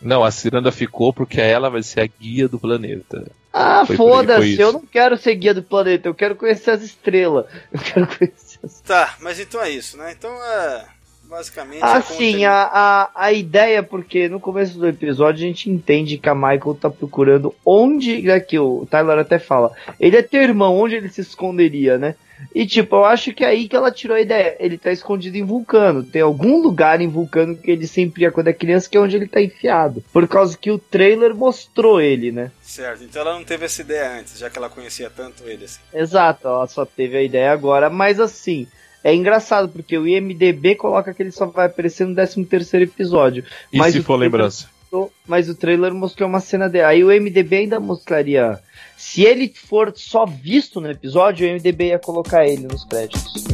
Não, 0.00 0.24
a 0.24 0.30
Ciranda 0.30 0.72
ficou 0.72 1.12
porque 1.12 1.38
ela 1.38 1.68
vai 1.68 1.82
ser 1.82 2.00
a 2.00 2.06
guia 2.06 2.48
do 2.48 2.58
planeta. 2.58 3.30
Ah, 3.52 3.84
foda-se, 3.84 4.58
eu 4.58 4.72
não 4.72 4.86
quero 4.86 5.18
ser 5.18 5.34
guia 5.34 5.52
do 5.52 5.62
planeta, 5.62 6.08
eu 6.08 6.14
quero 6.14 6.36
conhecer 6.36 6.70
as 6.70 6.82
estrelas. 6.82 7.44
Eu 7.70 7.80
quero 7.80 8.06
conhecer 8.06 8.60
as... 8.64 8.80
Tá, 8.80 9.16
mas 9.20 9.38
então 9.38 9.60
é 9.60 9.68
isso, 9.68 9.98
né? 9.98 10.14
Então 10.16 10.30
é. 10.32 10.86
Basicamente. 11.30 11.80
Ah, 11.80 12.02
sim, 12.02 12.44
a, 12.44 12.52
a, 12.72 13.10
a 13.14 13.32
ideia, 13.32 13.84
porque 13.84 14.28
no 14.28 14.40
começo 14.40 14.76
do 14.76 14.88
episódio 14.88 15.44
a 15.44 15.46
gente 15.46 15.70
entende 15.70 16.18
que 16.18 16.28
a 16.28 16.34
Michael 16.34 16.76
tá 16.80 16.90
procurando 16.90 17.54
onde. 17.64 18.28
É 18.28 18.44
o 18.58 18.84
Tyler 18.90 19.18
até 19.18 19.38
fala. 19.38 19.70
Ele 20.00 20.16
é 20.16 20.22
teu 20.22 20.42
irmão, 20.42 20.76
onde 20.76 20.96
ele 20.96 21.08
se 21.08 21.20
esconderia, 21.20 21.96
né? 21.96 22.16
E 22.54 22.66
tipo, 22.66 22.96
eu 22.96 23.04
acho 23.04 23.32
que 23.32 23.44
é 23.44 23.48
aí 23.48 23.68
que 23.68 23.76
ela 23.76 23.92
tirou 23.92 24.16
a 24.16 24.20
ideia. 24.20 24.56
Ele 24.58 24.76
tá 24.76 24.90
escondido 24.90 25.36
em 25.36 25.44
Vulcano. 25.44 26.02
Tem 26.02 26.22
algum 26.22 26.60
lugar 26.60 27.00
em 27.00 27.06
Vulcano 27.06 27.56
que 27.56 27.70
ele 27.70 27.86
sempre 27.86 28.22
ia 28.22 28.32
quando 28.32 28.48
é 28.48 28.52
criança, 28.52 28.88
que 28.88 28.96
é 28.96 29.00
onde 29.00 29.14
ele 29.14 29.28
tá 29.28 29.40
enfiado. 29.40 30.02
Por 30.12 30.26
causa 30.26 30.58
que 30.58 30.70
o 30.70 30.78
trailer 30.78 31.34
mostrou 31.34 32.00
ele, 32.00 32.32
né? 32.32 32.50
Certo, 32.60 33.04
então 33.04 33.22
ela 33.22 33.34
não 33.34 33.44
teve 33.44 33.66
essa 33.66 33.82
ideia 33.82 34.18
antes, 34.18 34.38
já 34.38 34.48
que 34.48 34.58
ela 34.58 34.70
conhecia 34.70 35.10
tanto 35.10 35.44
ele 35.44 35.64
assim. 35.64 35.80
Exato, 35.92 36.48
ela 36.48 36.66
só 36.66 36.84
teve 36.84 37.16
a 37.16 37.22
ideia 37.22 37.52
agora, 37.52 37.90
mas 37.90 38.18
assim. 38.18 38.66
É 39.02 39.14
engraçado, 39.14 39.68
porque 39.68 39.96
o 39.96 40.06
IMDB 40.06 40.74
coloca 40.74 41.14
que 41.14 41.22
ele 41.22 41.32
só 41.32 41.46
vai 41.46 41.66
aparecer 41.66 42.06
no 42.06 42.14
13 42.14 42.44
terceiro 42.44 42.84
episódio. 42.84 43.44
E 43.72 43.78
mas 43.78 43.94
se 43.94 44.02
for 44.02 44.16
lembrança? 44.16 44.68
Mostrou, 44.82 45.12
mas 45.26 45.48
o 45.48 45.54
trailer 45.54 45.94
mostrou 45.94 46.28
uma 46.28 46.40
cena 46.40 46.68
dele. 46.68 46.84
Aí 46.84 47.04
o 47.04 47.08
MDB 47.08 47.56
ainda 47.56 47.80
mostraria. 47.80 48.58
Se 48.96 49.22
ele 49.22 49.52
for 49.54 49.92
só 49.96 50.26
visto 50.26 50.80
no 50.80 50.90
episódio, 50.90 51.48
o 51.48 51.52
MDB 51.52 51.88
ia 51.88 51.98
colocar 51.98 52.46
ele 52.46 52.66
nos 52.66 52.84
créditos. 52.84 53.44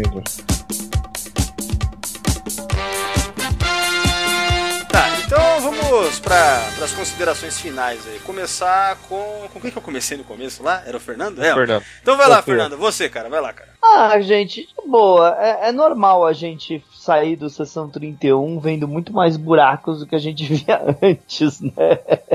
Então 5.57 5.73
vamos 5.73 6.21
para 6.21 6.59
as 6.83 6.93
considerações 6.93 7.59
finais 7.59 8.07
aí. 8.07 8.19
Começar 8.21 8.97
com. 9.09 9.49
Com 9.51 9.61
quem 9.61 9.71
que 9.71 9.79
eu 9.79 9.83
comecei 9.83 10.19
no 10.19 10.25
começo 10.25 10.63
lá? 10.63 10.83
Era 10.87 10.99
o 10.99 11.01
Fernando? 11.01 11.43
É. 11.43 11.55
Fernando. 11.55 11.83
Então 12.03 12.17
vai 12.17 12.29
lá, 12.29 12.43
Fernando. 12.43 12.77
Você, 12.77 13.09
cara, 13.09 13.31
vai 13.31 13.41
lá, 13.41 13.53
cara. 13.55 13.71
Ah, 13.83 14.21
gente, 14.21 14.69
boa. 14.87 15.35
É, 15.41 15.69
é, 15.69 15.73
normal 15.73 16.27
a 16.27 16.33
gente 16.33 16.85
sair 16.93 17.37
do 17.37 17.49
Sessão 17.49 17.89
31 17.89 18.59
vendo 18.59 18.87
muito 18.87 19.13
mais 19.13 19.37
buracos 19.37 20.01
do 20.01 20.07
que 20.07 20.15
a 20.15 20.19
gente 20.19 20.45
via 20.53 20.83
antes, 21.03 21.61
né? 21.61 21.73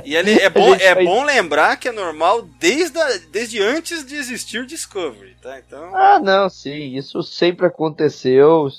E 0.04 0.16
ele, 0.16 0.40
é, 0.40 0.50
bom, 0.50 0.74
é 0.74 0.96
faz... 0.96 1.06
bom 1.06 1.24
lembrar 1.24 1.78
que 1.78 1.90
é 1.90 1.92
normal 1.92 2.42
desde, 2.60 2.98
a, 3.00 3.08
desde 3.32 3.62
antes 3.62 4.04
de 4.04 4.16
existir 4.16 4.66
Discovery, 4.66 5.36
tá? 5.42 5.60
Então... 5.60 5.96
Ah, 5.96 6.20
não, 6.20 6.50
sim. 6.50 6.96
Isso 6.96 7.22
sempre 7.22 7.68
aconteceu. 7.68 8.70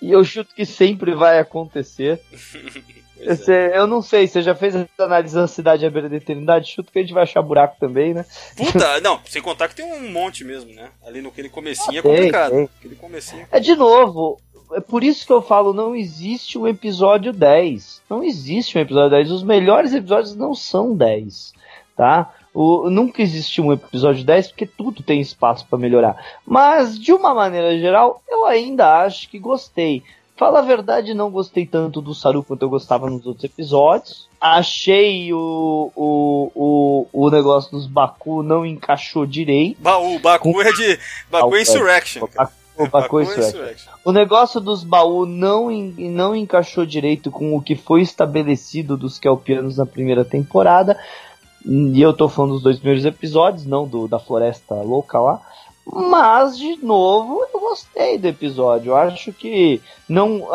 E 0.00 0.12
eu 0.12 0.24
chuto 0.24 0.54
que 0.54 0.64
sempre 0.64 1.14
vai 1.14 1.38
acontecer. 1.38 2.20
Você, 3.26 3.52
é. 3.52 3.78
eu 3.78 3.86
não 3.86 4.00
sei, 4.00 4.28
você 4.28 4.40
já 4.40 4.54
fez 4.54 4.74
analisando 4.96 5.46
a 5.46 5.48
cidade 5.48 5.84
à 5.84 5.90
beira 5.90 6.08
da 6.08 6.14
eternidade? 6.14 6.70
Chuto 6.70 6.92
que 6.92 7.00
a 7.00 7.02
gente 7.02 7.12
vai 7.12 7.24
achar 7.24 7.42
buraco 7.42 7.76
também, 7.80 8.14
né? 8.14 8.24
Puta, 8.56 9.00
não, 9.02 9.20
sem 9.26 9.42
contar 9.42 9.66
que 9.66 9.74
tem 9.74 9.84
um 9.84 10.08
monte 10.08 10.44
mesmo, 10.44 10.72
né? 10.72 10.90
Ali 11.04 11.20
no 11.20 11.30
aquele 11.30 11.48
comecinho 11.48 11.96
ah, 11.96 11.98
é 11.98 12.02
complicado. 12.02 12.50
Tem, 12.50 12.66
tem. 12.66 12.70
Aquele 12.78 12.94
comecinho 12.94 13.46
é, 13.50 13.56
é 13.56 13.60
de 13.60 13.74
novo, 13.74 14.40
é 14.72 14.80
por 14.80 15.02
isso 15.02 15.26
que 15.26 15.32
eu 15.32 15.42
falo, 15.42 15.72
não 15.72 15.94
existe 15.94 16.58
um 16.58 16.66
episódio 16.66 17.32
10. 17.32 18.02
Não 18.08 18.22
existe 18.22 18.76
um 18.76 18.80
episódio 18.80 19.10
10. 19.10 19.30
Os 19.30 19.42
melhores 19.42 19.92
episódios 19.92 20.34
não 20.36 20.54
são 20.54 20.94
10, 20.94 21.52
tá? 21.96 22.32
O, 22.60 22.90
nunca 22.90 23.22
existiu 23.22 23.62
um 23.62 23.72
episódio 23.72 24.24
10 24.24 24.48
porque 24.48 24.66
tudo 24.66 25.00
tem 25.00 25.20
espaço 25.20 25.64
para 25.70 25.78
melhorar. 25.78 26.16
Mas, 26.44 26.98
de 26.98 27.12
uma 27.12 27.32
maneira 27.32 27.78
geral, 27.78 28.20
eu 28.28 28.44
ainda 28.46 29.00
acho 29.04 29.30
que 29.30 29.38
gostei. 29.38 30.02
Fala 30.36 30.58
a 30.58 30.62
verdade, 30.62 31.14
não 31.14 31.30
gostei 31.30 31.64
tanto 31.64 32.00
do 32.00 32.12
Saru 32.12 32.42
quanto 32.42 32.62
eu 32.62 32.68
gostava 32.68 33.08
nos 33.08 33.24
outros 33.26 33.44
episódios. 33.44 34.28
Achei 34.40 35.32
o, 35.32 35.92
o, 35.94 36.50
o, 36.52 37.06
o 37.12 37.30
negócio 37.30 37.70
dos 37.70 37.86
Baku 37.86 38.42
não 38.42 38.66
encaixou 38.66 39.24
direito. 39.24 39.80
Baú, 39.80 40.18
Baku 40.18 40.60
é 40.60 40.72
de. 40.72 40.98
Baku 41.30 41.54
é 41.54 41.62
Insurrection. 41.62 42.24
O, 42.76 42.88
Baku, 42.88 43.20
Insurrection. 43.20 43.92
o 44.04 44.12
negócio 44.12 44.60
dos 44.60 44.84
baú 44.84 45.26
não, 45.26 45.68
não 45.70 46.34
encaixou 46.34 46.86
direito 46.86 47.28
com 47.28 47.56
o 47.56 47.60
que 47.60 47.74
foi 47.74 48.02
estabelecido 48.02 48.96
dos 48.96 49.18
Kelpianos 49.18 49.76
na 49.76 49.86
primeira 49.86 50.24
temporada. 50.24 50.96
E 51.64 52.00
eu 52.00 52.12
tô 52.12 52.28
falando 52.28 52.54
dos 52.54 52.62
dois 52.62 52.78
primeiros 52.78 53.04
episódios, 53.04 53.66
não 53.66 53.86
do 53.86 54.08
da 54.08 54.18
floresta 54.18 54.74
louca 54.74 55.18
lá. 55.18 55.40
Mas, 55.90 56.58
de 56.58 56.76
novo, 56.84 57.42
eu 57.52 57.60
gostei 57.60 58.18
do 58.18 58.26
episódio. 58.26 58.90
Eu 58.90 58.96
acho 58.96 59.32
que 59.32 59.80
não. 60.08 60.46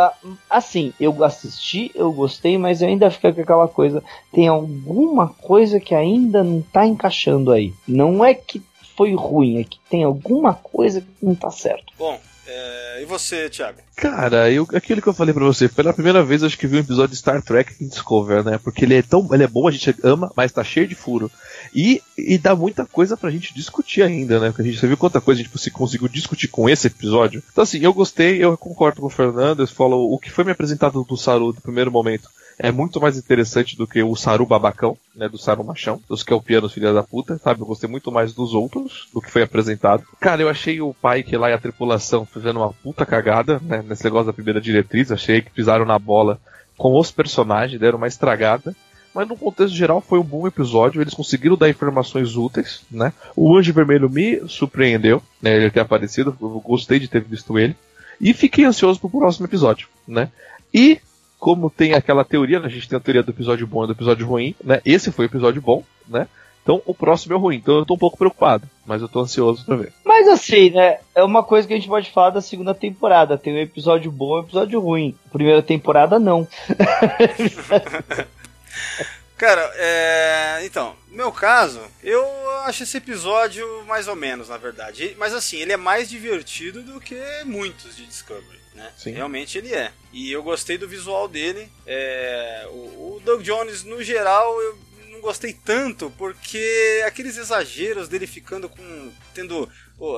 Assim, 0.49 0.93
eu 0.99 1.23
assisti, 1.23 1.91
eu 1.95 2.11
gostei, 2.11 2.57
mas 2.57 2.81
eu 2.81 2.87
ainda 2.87 3.09
fico 3.09 3.33
com 3.33 3.41
aquela 3.41 3.67
coisa. 3.67 4.03
Tem 4.31 4.47
alguma 4.47 5.29
coisa 5.29 5.79
que 5.79 5.95
ainda 5.95 6.43
não 6.43 6.61
tá 6.61 6.85
encaixando 6.85 7.51
aí. 7.51 7.73
Não 7.87 8.23
é 8.23 8.33
que 8.33 8.61
foi 8.95 9.15
ruim, 9.15 9.59
é 9.59 9.63
que 9.63 9.79
tem 9.89 10.03
alguma 10.03 10.53
coisa 10.53 11.01
que 11.01 11.07
não 11.21 11.33
tá 11.33 11.49
certo. 11.49 11.91
Bom, 11.97 12.19
é, 12.45 13.01
e 13.01 13.05
você, 13.05 13.49
Thiago? 13.49 13.79
Cara, 13.95 14.51
eu, 14.51 14.67
aquilo 14.73 15.01
que 15.01 15.07
eu 15.07 15.13
falei 15.13 15.33
pra 15.33 15.45
você, 15.45 15.69
pela 15.69 15.93
primeira 15.93 16.23
vez 16.23 16.43
acho 16.43 16.57
que 16.57 16.67
vi 16.67 16.77
um 16.77 16.81
episódio 16.81 17.11
de 17.11 17.17
Star 17.17 17.41
Trek 17.41 17.73
em 17.81 17.87
Discover, 17.87 18.43
né? 18.43 18.59
Porque 18.61 18.83
ele 18.83 18.95
é 18.95 19.01
tão. 19.01 19.27
Ele 19.31 19.43
é 19.43 19.47
bom, 19.47 19.67
a 19.67 19.71
gente 19.71 19.95
ama, 20.03 20.31
mas 20.35 20.51
tá 20.51 20.63
cheio 20.63 20.87
de 20.87 20.95
furo. 20.95 21.31
E, 21.73 22.01
e 22.17 22.37
dá 22.37 22.55
muita 22.55 22.85
coisa 22.85 23.15
pra 23.15 23.31
gente 23.31 23.53
discutir 23.53 24.03
ainda, 24.03 24.39
né? 24.39 24.49
Porque 24.49 24.61
a 24.61 24.65
gente 24.65 24.77
você 24.77 24.87
viu 24.87 24.97
quanta 24.97 25.21
coisa 25.21 25.41
a 25.41 25.43
gente 25.43 25.57
se 25.57 25.71
conseguiu 25.71 26.07
discutir 26.07 26.49
com 26.49 26.69
esse 26.69 26.87
episódio. 26.87 27.41
Então, 27.51 27.63
assim, 27.63 27.79
eu 27.79 27.93
gostei, 27.93 28.43
eu 28.43 28.57
concordo 28.57 28.99
com 28.99 29.07
o 29.07 29.09
Fernando, 29.09 29.61
eu 29.61 29.67
falo 29.67 30.11
o 30.11 30.19
que 30.19 30.29
foi 30.29 30.43
me 30.43 30.51
apresentado 30.51 31.03
do 31.03 31.17
Saru 31.17 31.53
do 31.53 31.61
primeiro 31.61 31.91
momento 31.91 32.29
é 32.57 32.71
muito 32.71 32.99
mais 33.01 33.17
interessante 33.17 33.77
do 33.77 33.87
que 33.87 34.01
o 34.03 34.15
Saru 34.15 34.45
babacão, 34.45 34.97
né, 35.15 35.27
do 35.27 35.37
Saru 35.37 35.63
machão, 35.63 36.01
dos 36.07 36.23
que 36.23 36.31
é 36.31 36.35
o 36.35 36.41
piano 36.41 36.69
filha 36.69 36.93
da 36.93 37.03
puta, 37.03 37.37
sabe? 37.37 37.61
Eu 37.61 37.65
gostei 37.65 37.89
muito 37.89 38.11
mais 38.11 38.33
dos 38.33 38.53
outros, 38.53 39.07
do 39.13 39.21
que 39.21 39.31
foi 39.31 39.43
apresentado. 39.43 40.03
Cara, 40.19 40.41
eu 40.41 40.49
achei 40.49 40.81
o 40.81 40.93
pai 40.93 41.23
que 41.23 41.37
lá 41.37 41.49
e 41.49 41.53
a 41.53 41.57
tripulação 41.57 42.25
fazendo 42.25 42.59
uma 42.59 42.73
puta 42.73 43.05
cagada, 43.05 43.59
né, 43.63 43.83
nesse 43.87 44.03
negócio 44.03 44.27
da 44.27 44.33
primeira 44.33 44.61
diretriz, 44.61 45.11
achei 45.11 45.41
que 45.41 45.51
pisaram 45.51 45.85
na 45.85 45.97
bola 45.97 46.39
com 46.77 46.97
os 46.99 47.11
personagens, 47.11 47.79
deram 47.79 47.97
uma 47.97 48.07
estragada. 48.07 48.75
Mas 49.13 49.27
no 49.27 49.37
contexto 49.37 49.75
geral 49.75 50.01
foi 50.01 50.17
um 50.17 50.23
bom 50.23 50.47
episódio, 50.47 50.99
eles 50.99 51.13
conseguiram 51.13 51.55
dar 51.55 51.69
informações 51.69 52.35
úteis, 52.35 52.81
né? 52.89 53.13
O 53.35 53.55
Anjo 53.55 53.71
Vermelho 53.71 54.09
me 54.09 54.41
surpreendeu, 54.47 55.21
né? 55.39 55.55
Ele 55.55 55.69
ter 55.69 55.81
aparecido, 55.81 56.35
eu 56.41 56.59
gostei 56.65 56.97
de 56.97 57.07
ter 57.07 57.21
visto 57.21 57.59
ele. 57.59 57.75
E 58.19 58.33
fiquei 58.33 58.65
ansioso 58.65 58.99
pro 58.99 59.09
próximo 59.09 59.45
episódio, 59.45 59.87
né? 60.07 60.31
E 60.73 60.99
como 61.43 61.69
tem 61.69 61.93
aquela 61.93 62.23
teoria, 62.23 62.57
né? 62.57 62.67
a 62.67 62.69
gente 62.69 62.87
tem 62.87 62.95
a 62.95 63.01
teoria 63.01 63.21
do 63.21 63.31
episódio 63.31 63.67
bom 63.67 63.83
e 63.83 63.87
do 63.87 63.91
episódio 63.91 64.25
ruim, 64.25 64.55
né? 64.63 64.81
Esse 64.85 65.11
foi 65.11 65.25
o 65.25 65.27
episódio 65.27 65.61
bom, 65.61 65.83
né? 66.07 66.25
Então 66.61 66.81
o 66.85 66.95
próximo 66.95 67.35
é 67.35 67.37
ruim. 67.37 67.57
Então 67.57 67.79
eu 67.79 67.85
tô 67.85 67.95
um 67.95 67.97
pouco 67.97 68.17
preocupado, 68.17 68.65
mas 68.85 69.01
eu 69.01 69.09
tô 69.09 69.19
ansioso 69.19 69.65
pra 69.65 69.75
ver. 69.75 69.91
Mas 70.05 70.25
assim, 70.29 70.69
né? 70.69 70.99
É 71.13 71.21
uma 71.21 71.43
coisa 71.43 71.67
que 71.67 71.73
a 71.73 71.75
gente 71.75 71.89
pode 71.89 72.09
falar 72.11 72.29
da 72.29 72.39
segunda 72.39 72.73
temporada. 72.73 73.37
Tem 73.37 73.53
um 73.53 73.57
episódio 73.57 74.09
bom 74.09 74.37
e 74.37 74.39
um 74.39 74.43
episódio 74.43 74.79
ruim. 74.79 75.17
Primeira 75.33 75.61
temporada, 75.61 76.17
não. 76.17 76.47
Cara, 79.35 79.69
é... 79.75 80.61
então, 80.63 80.95
meu 81.11 81.29
caso, 81.29 81.81
eu 82.01 82.25
acho 82.61 82.83
esse 82.83 82.95
episódio 82.95 83.67
mais 83.85 84.07
ou 84.07 84.15
menos, 84.15 84.47
na 84.47 84.55
verdade. 84.55 85.13
Mas 85.19 85.33
assim, 85.33 85.57
ele 85.57 85.73
é 85.73 85.77
mais 85.77 86.09
divertido 86.09 86.81
do 86.81 87.01
que 87.01 87.21
muitos 87.43 87.97
de 87.97 88.05
Discovery 88.05 88.62
né? 88.73 88.91
Sim. 88.97 89.11
Realmente 89.11 89.57
ele 89.57 89.73
é. 89.73 89.91
E 90.11 90.31
eu 90.31 90.43
gostei 90.43 90.77
do 90.77 90.87
visual 90.87 91.27
dele. 91.27 91.69
É, 91.85 92.67
o, 92.69 93.15
o 93.17 93.21
Doug 93.23 93.41
Jones, 93.41 93.83
no 93.83 94.03
geral, 94.03 94.61
eu 94.61 94.77
não 95.09 95.21
gostei 95.21 95.53
tanto, 95.53 96.11
porque 96.17 97.03
aqueles 97.05 97.37
exageros 97.37 98.07
dele 98.07 98.27
ficando 98.27 98.67
com. 98.67 99.11
tendo. 99.33 99.69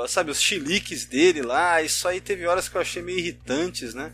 sabe, 0.07 0.31
os 0.31 0.41
chiliques 0.41 1.05
dele 1.05 1.41
lá, 1.41 1.81
isso 1.81 2.07
aí 2.07 2.19
teve 2.21 2.45
horas 2.45 2.67
que 2.67 2.75
eu 2.75 2.81
achei 2.81 3.01
meio 3.01 3.19
irritantes, 3.19 3.93
né? 3.93 4.13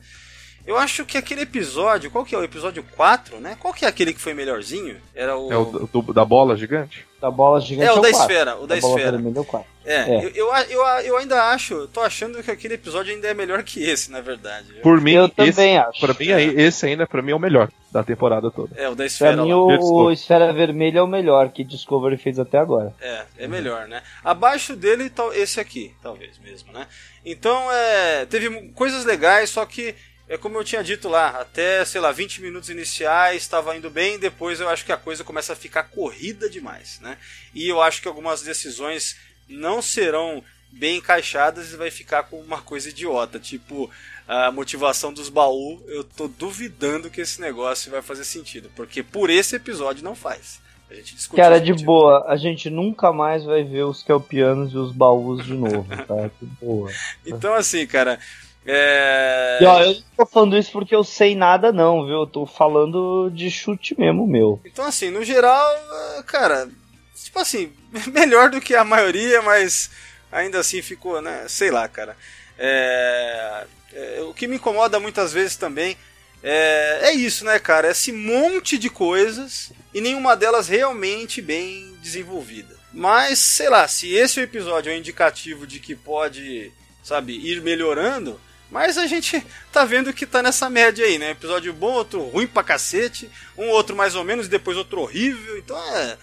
Eu 0.65 0.77
acho 0.77 1.05
que 1.05 1.17
aquele 1.17 1.41
episódio, 1.41 2.11
qual 2.11 2.23
que 2.23 2.35
é 2.35 2.37
o 2.37 2.43
episódio 2.43 2.83
4, 2.95 3.39
né? 3.39 3.57
Qual 3.59 3.73
que 3.73 3.85
é 3.85 3.87
aquele 3.87 4.13
que 4.13 4.21
foi 4.21 4.33
melhorzinho? 4.33 4.97
Era 5.15 5.35
o. 5.37 5.51
É 5.51 5.57
o 5.57 5.65
do, 5.91 6.13
da 6.13 6.23
bola 6.23 6.55
gigante? 6.55 7.05
Da 7.19 7.29
bola 7.31 7.59
gigante. 7.61 7.87
É 7.87 7.93
o, 7.93 7.97
é 7.97 7.99
o 7.99 8.01
da 8.01 8.11
4. 8.11 8.21
esfera, 8.21 8.55
o 8.57 8.61
da, 8.61 8.67
da 8.67 8.77
esfera. 8.77 9.11
vermelha 9.11 9.37
é 9.37 9.41
o 9.41 9.45
4. 9.45 9.71
É, 9.83 9.95
É. 9.95 10.25
Eu, 10.25 10.29
eu, 10.29 10.55
eu, 10.69 10.81
eu 11.03 11.17
ainda 11.17 11.43
acho, 11.51 11.87
tô 11.87 12.01
achando 12.01 12.41
que 12.43 12.51
aquele 12.51 12.75
episódio 12.75 13.13
ainda 13.13 13.27
é 13.27 13.33
melhor 13.33 13.63
que 13.63 13.83
esse, 13.83 14.11
na 14.11 14.21
verdade. 14.21 14.73
Por 14.83 15.01
mim, 15.01 15.13
Eu 15.13 15.29
também 15.29 15.49
esse, 15.49 15.77
acho. 15.77 15.99
Pra 15.99 16.13
mim, 16.19 16.31
aí, 16.31 16.47
esse 16.61 16.85
ainda 16.85 17.07
pra 17.07 17.21
mim 17.21 17.31
é 17.31 17.35
o 17.35 17.39
melhor 17.39 17.69
da 17.91 18.03
temporada 18.03 18.49
toda. 18.51 18.75
É, 18.79 18.87
o 18.87 18.91
da 18.91 18.97
Pra 18.97 19.05
esfera 19.07 19.43
mim, 19.43 19.51
lá. 19.51 19.57
o, 19.57 19.67
Desculpa. 19.67 20.13
Esfera 20.13 20.53
Vermelha 20.53 20.99
é 20.99 21.01
o 21.01 21.07
melhor 21.07 21.49
que 21.49 21.63
Discovery 21.63 22.17
fez 22.17 22.37
até 22.39 22.57
agora. 22.59 22.93
É, 23.01 23.23
é 23.39 23.47
melhor, 23.47 23.87
né? 23.87 24.01
Abaixo 24.23 24.75
dele, 24.75 25.09
tal, 25.09 25.33
esse 25.33 25.59
aqui, 25.59 25.93
talvez 26.01 26.37
mesmo, 26.39 26.71
né? 26.71 26.85
Então, 27.25 27.71
é, 27.71 28.25
teve 28.25 28.49
coisas 28.73 29.03
legais, 29.05 29.49
só 29.49 29.65
que, 29.65 29.93
é 30.31 30.37
como 30.37 30.57
eu 30.57 30.63
tinha 30.63 30.81
dito 30.81 31.09
lá, 31.09 31.41
até, 31.41 31.83
sei 31.83 31.99
lá, 31.99 32.09
20 32.09 32.41
minutos 32.41 32.69
iniciais 32.69 33.41
estava 33.41 33.75
indo 33.75 33.89
bem, 33.89 34.17
depois 34.17 34.61
eu 34.61 34.69
acho 34.69 34.85
que 34.85 34.93
a 34.93 34.97
coisa 34.97 35.25
começa 35.25 35.51
a 35.51 35.57
ficar 35.57 35.83
corrida 35.83 36.49
demais, 36.49 37.01
né? 37.01 37.17
E 37.53 37.67
eu 37.67 37.81
acho 37.81 38.01
que 38.01 38.07
algumas 38.07 38.41
decisões 38.41 39.17
não 39.49 39.81
serão 39.81 40.41
bem 40.71 40.99
encaixadas 40.99 41.73
e 41.73 41.75
vai 41.75 41.91
ficar 41.91 42.23
com 42.23 42.39
uma 42.39 42.61
coisa 42.61 42.87
idiota, 42.87 43.39
tipo 43.39 43.91
a 44.25 44.49
motivação 44.53 45.11
dos 45.11 45.27
baús, 45.27 45.81
eu 45.89 46.05
tô 46.05 46.29
duvidando 46.29 47.09
que 47.09 47.19
esse 47.19 47.41
negócio 47.41 47.91
vai 47.91 48.01
fazer 48.01 48.23
sentido, 48.23 48.71
porque 48.73 49.03
por 49.03 49.29
esse 49.29 49.57
episódio 49.57 50.01
não 50.01 50.15
faz. 50.15 50.61
A 50.89 50.93
gente 50.93 51.13
discutiu 51.13 51.43
Cara, 51.43 51.59
de 51.59 51.73
boa, 51.73 52.25
a 52.25 52.37
gente 52.37 52.69
nunca 52.69 53.11
mais 53.11 53.43
vai 53.43 53.65
ver 53.65 53.83
os 53.83 54.01
Kelpianos 54.01 54.71
e 54.71 54.77
os 54.77 54.93
baús 54.93 55.45
de 55.45 55.53
novo, 55.53 55.85
tá? 56.07 56.29
De 56.41 56.45
boa. 56.61 56.89
Então, 57.25 57.53
assim, 57.53 57.85
cara. 57.85 58.17
É... 58.65 59.59
E 59.61 59.65
ó, 59.65 59.81
eu 59.81 59.93
não 59.95 60.03
tô 60.17 60.25
falando 60.25 60.57
isso 60.57 60.71
porque 60.71 60.95
eu 60.95 61.03
sei 61.03 61.35
nada, 61.35 61.71
não, 61.71 62.05
viu? 62.05 62.21
Eu 62.21 62.27
tô 62.27 62.45
falando 62.45 63.29
de 63.31 63.49
chute 63.49 63.99
mesmo, 63.99 64.27
meu. 64.27 64.59
Então, 64.65 64.85
assim, 64.85 65.09
no 65.09 65.23
geral, 65.23 65.71
é, 66.17 66.23
cara, 66.23 66.69
tipo 67.15 67.39
assim, 67.39 67.71
melhor 68.13 68.49
do 68.49 68.61
que 68.61 68.75
a 68.75 68.83
maioria, 68.83 69.41
mas 69.41 69.89
ainda 70.31 70.59
assim 70.59 70.81
ficou, 70.81 71.21
né? 71.21 71.45
Sei 71.47 71.71
lá, 71.71 71.87
cara. 71.87 72.15
É, 72.57 73.65
é, 73.93 74.21
o 74.21 74.33
que 74.33 74.47
me 74.47 74.55
incomoda 74.55 74.99
muitas 74.99 75.33
vezes 75.33 75.55
também 75.55 75.97
é, 76.43 76.99
é 77.03 77.13
isso, 77.13 77.45
né, 77.45 77.59
cara? 77.59 77.89
Esse 77.89 78.11
monte 78.11 78.77
de 78.77 78.89
coisas 78.89 79.71
e 79.93 80.01
nenhuma 80.01 80.35
delas 80.35 80.67
realmente 80.67 81.41
bem 81.41 81.95
desenvolvida. 82.01 82.75
Mas, 82.93 83.39
sei 83.39 83.69
lá, 83.69 83.87
se 83.87 84.13
esse 84.13 84.41
episódio 84.41 84.91
é 84.91 84.95
um 84.95 84.97
indicativo 84.97 85.65
de 85.65 85.79
que 85.79 85.95
pode, 85.95 86.71
sabe, 87.03 87.33
ir 87.33 87.61
melhorando, 87.61 88.39
mas 88.71 88.97
a 88.97 89.05
gente 89.05 89.45
tá 89.71 89.83
vendo 89.85 90.13
que 90.13 90.25
tá 90.25 90.41
nessa 90.41 90.69
média 90.69 91.05
aí, 91.05 91.19
né? 91.19 91.31
Episódio 91.31 91.71
bom, 91.73 91.91
outro 91.91 92.21
ruim 92.21 92.47
pra 92.47 92.63
cacete, 92.63 93.29
um 93.57 93.67
outro 93.67 93.95
mais 93.95 94.15
ou 94.15 94.23
menos, 94.23 94.47
depois 94.47 94.77
outro 94.77 95.01
horrível. 95.01 95.57
Então 95.57 95.77
é. 95.95 96.17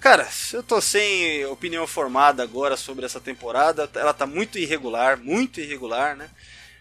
Cara, 0.00 0.28
eu 0.52 0.62
tô 0.62 0.80
sem 0.80 1.44
opinião 1.46 1.86
formada 1.86 2.42
agora 2.42 2.76
sobre 2.76 3.06
essa 3.06 3.20
temporada. 3.20 3.88
Ela 3.94 4.12
tá 4.12 4.26
muito 4.26 4.58
irregular, 4.58 5.16
muito 5.18 5.60
irregular, 5.60 6.14
né? 6.16 6.28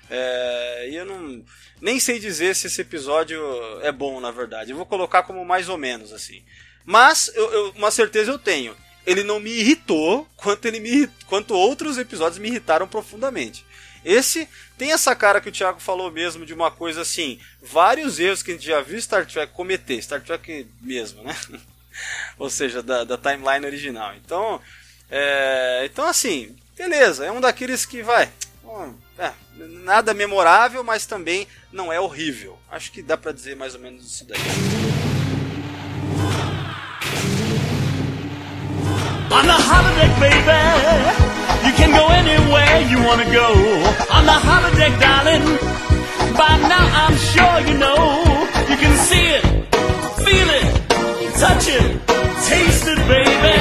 É, 0.09 0.89
e 0.89 0.95
eu 0.95 1.05
não. 1.05 1.43
Nem 1.81 1.99
sei 1.99 2.19
dizer 2.19 2.55
se 2.55 2.67
esse 2.67 2.81
episódio 2.81 3.39
é 3.81 3.91
bom, 3.91 4.19
na 4.19 4.31
verdade. 4.31 4.71
Eu 4.71 4.77
vou 4.77 4.85
colocar 4.85 5.23
como 5.23 5.43
mais 5.45 5.69
ou 5.69 5.77
menos, 5.77 6.11
assim. 6.13 6.43
Mas 6.85 7.31
eu- 7.35 7.51
eu- 7.51 7.71
uma 7.75 7.91
certeza 7.91 8.31
eu 8.31 8.39
tenho. 8.39 8.75
Ele 9.05 9.23
não 9.23 9.39
me 9.39 9.51
irritou 9.51 10.27
quanto, 10.35 10.65
ele 10.67 10.79
me, 10.79 11.07
quanto 11.27 11.53
outros 11.53 11.97
episódios 11.97 12.39
me 12.39 12.47
irritaram 12.47 12.87
profundamente. 12.87 13.65
Esse 14.03 14.47
tem 14.77 14.91
essa 14.91 15.15
cara 15.15 15.39
que 15.39 15.49
o 15.49 15.51
Thiago 15.51 15.79
falou 15.79 16.11
mesmo 16.11 16.45
de 16.45 16.53
uma 16.53 16.69
coisa 16.69 17.01
assim, 17.01 17.39
vários 17.61 18.19
erros 18.19 18.43
que 18.43 18.51
a 18.51 18.53
gente 18.53 18.65
já 18.65 18.81
viu 18.81 19.01
Star 19.01 19.25
Trek 19.25 19.53
cometer, 19.53 20.01
Star 20.01 20.21
Trek 20.21 20.67
mesmo, 20.81 21.23
né? 21.23 21.35
Ou 22.37 22.49
seja, 22.49 22.83
da, 22.83 23.03
da 23.03 23.17
timeline 23.17 23.65
original. 23.65 24.13
Então, 24.15 24.61
é, 25.09 25.83
então 25.85 26.05
assim, 26.05 26.55
beleza, 26.77 27.25
é 27.25 27.31
um 27.31 27.39
daqueles 27.39 27.85
que 27.85 28.03
vai, 28.03 28.29
é, 29.17 29.31
nada 29.57 30.13
memorável, 30.13 30.83
mas 30.83 31.05
também 31.05 31.47
não 31.71 31.91
é 31.91 31.99
horrível. 31.99 32.59
Acho 32.69 32.91
que 32.91 33.01
dá 33.01 33.15
pra 33.15 33.31
dizer 33.31 33.55
mais 33.55 33.75
ou 33.75 33.79
menos 33.79 34.05
isso 34.05 34.25
daí. 34.25 34.39
On 39.31 39.43
the 39.43 39.51
holodeck, 39.51 40.19
baby, 40.19 41.67
you 41.67 41.73
can 41.73 41.91
go 41.91 42.07
anywhere 42.07 42.81
you 42.89 43.03
wanna 43.03 43.25
go. 43.25 44.04
On 44.25 44.31
the 44.33 44.39
holodeck, 44.41 44.99
darling, 44.99 45.43
by 46.35 46.57
now 46.67 47.05
I'm 47.05 47.15
sure 47.15 47.59
you 47.69 47.77
know. 47.77 48.23
You 48.67 48.75
can 48.77 48.95
see 48.97 49.27
it, 49.37 49.43
feel 50.25 50.49
it, 50.49 50.65
touch 51.37 51.67
it, 51.69 52.01
taste 52.49 52.87
it, 52.87 52.97
baby. 53.07 53.55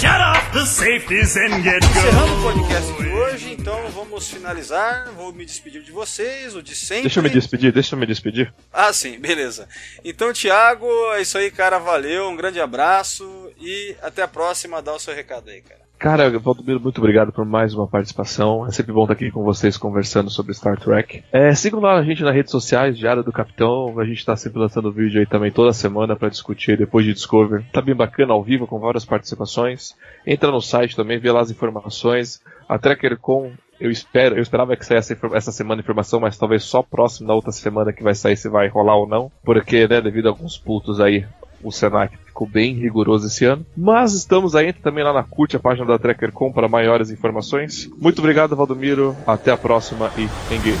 Shut 0.00 0.18
off 0.18 0.52
the 0.54 0.64
safeties 0.64 1.36
and 1.36 1.62
get 1.62 1.82
Encerrando 1.84 2.32
o 2.32 2.42
going. 2.42 2.58
podcast 2.60 2.92
de 2.94 3.08
hoje, 3.10 3.52
então 3.58 3.90
vamos 3.90 4.26
finalizar. 4.30 5.10
Vou 5.14 5.34
me 5.34 5.44
despedir 5.44 5.82
de 5.82 5.92
vocês, 5.92 6.56
o 6.56 6.62
de 6.62 6.74
sempre. 6.74 7.02
Deixa 7.02 7.18
eu 7.18 7.22
me 7.22 7.28
despedir, 7.28 7.72
deixa 7.72 7.94
eu 7.94 7.98
me 7.98 8.06
despedir. 8.06 8.54
Ah, 8.72 8.94
sim, 8.94 9.18
beleza. 9.18 9.68
Então, 10.02 10.32
Thiago, 10.32 10.86
é 11.12 11.20
isso 11.20 11.36
aí, 11.36 11.50
cara. 11.50 11.78
Valeu, 11.78 12.30
um 12.30 12.36
grande 12.36 12.58
abraço 12.58 13.52
e 13.60 13.94
até 14.02 14.22
a 14.22 14.28
próxima. 14.28 14.80
Dá 14.80 14.94
o 14.94 14.98
seu 14.98 15.14
recado 15.14 15.50
aí, 15.50 15.60
cara. 15.60 15.85
Cara, 15.98 16.38
Valdomiro, 16.38 16.78
muito 16.78 16.98
obrigado 16.98 17.32
por 17.32 17.44
mais 17.46 17.72
uma 17.72 17.88
participação. 17.88 18.66
É 18.66 18.70
sempre 18.70 18.92
bom 18.92 19.02
estar 19.02 19.14
aqui 19.14 19.30
com 19.30 19.42
vocês 19.42 19.78
conversando 19.78 20.28
sobre 20.28 20.52
Star 20.52 20.78
Trek. 20.78 21.24
É, 21.32 21.54
sigam 21.54 21.80
lá 21.80 21.94
a 21.94 22.02
gente 22.02 22.22
nas 22.22 22.34
redes 22.34 22.50
sociais, 22.50 22.98
Diário 22.98 23.24
do 23.24 23.32
Capitão. 23.32 23.98
A 23.98 24.04
gente 24.04 24.24
tá 24.24 24.36
sempre 24.36 24.58
lançando 24.58 24.92
vídeo 24.92 25.20
aí 25.20 25.26
também 25.26 25.50
toda 25.50 25.72
semana 25.72 26.14
para 26.14 26.28
discutir 26.28 26.76
depois 26.76 27.06
de 27.06 27.14
Discover. 27.14 27.64
Tá 27.72 27.80
bem 27.80 27.94
bacana 27.94 28.34
ao 28.34 28.42
vivo, 28.42 28.66
com 28.66 28.78
várias 28.78 29.06
participações. 29.06 29.96
Entra 30.26 30.50
no 30.50 30.60
site 30.60 30.94
também, 30.94 31.18
vê 31.18 31.32
lá 31.32 31.40
as 31.40 31.50
informações. 31.50 32.42
A 32.68 32.78
TrekkerCon, 32.78 33.52
eu 33.80 33.90
espero, 33.90 34.36
eu 34.36 34.42
esperava 34.42 34.76
que 34.76 34.84
saísse 34.84 35.16
essa 35.32 35.50
semana 35.50 35.80
a 35.80 35.82
informação, 35.82 36.20
mas 36.20 36.36
talvez 36.36 36.62
só 36.62 36.82
próximo 36.82 37.28
da 37.28 37.34
outra 37.34 37.52
semana 37.52 37.92
que 37.92 38.02
vai 38.02 38.14
sair 38.14 38.36
se 38.36 38.50
vai 38.50 38.68
rolar 38.68 38.96
ou 38.96 39.08
não. 39.08 39.32
Porque, 39.42 39.88
né, 39.88 40.00
devido 40.02 40.26
a 40.26 40.30
alguns 40.30 40.58
putos 40.58 41.00
aí, 41.00 41.24
o 41.66 41.72
Senac 41.72 42.16
ficou 42.24 42.46
bem 42.46 42.74
rigoroso 42.74 43.26
esse 43.26 43.44
ano. 43.44 43.66
Mas 43.76 44.12
estamos 44.12 44.54
aí, 44.54 44.68
entra 44.68 44.82
também 44.82 45.02
lá 45.02 45.12
na 45.12 45.24
curte 45.24 45.56
a 45.56 45.60
página 45.60 45.86
da 45.86 45.98
TrekkerCon 45.98 46.52
para 46.52 46.68
maiores 46.68 47.10
informações. 47.10 47.90
Muito 47.98 48.20
obrigado, 48.20 48.54
Valdomiro. 48.54 49.16
Até 49.26 49.50
a 49.50 49.56
próxima 49.56 50.12
e 50.16 50.22
engage. 50.54 50.78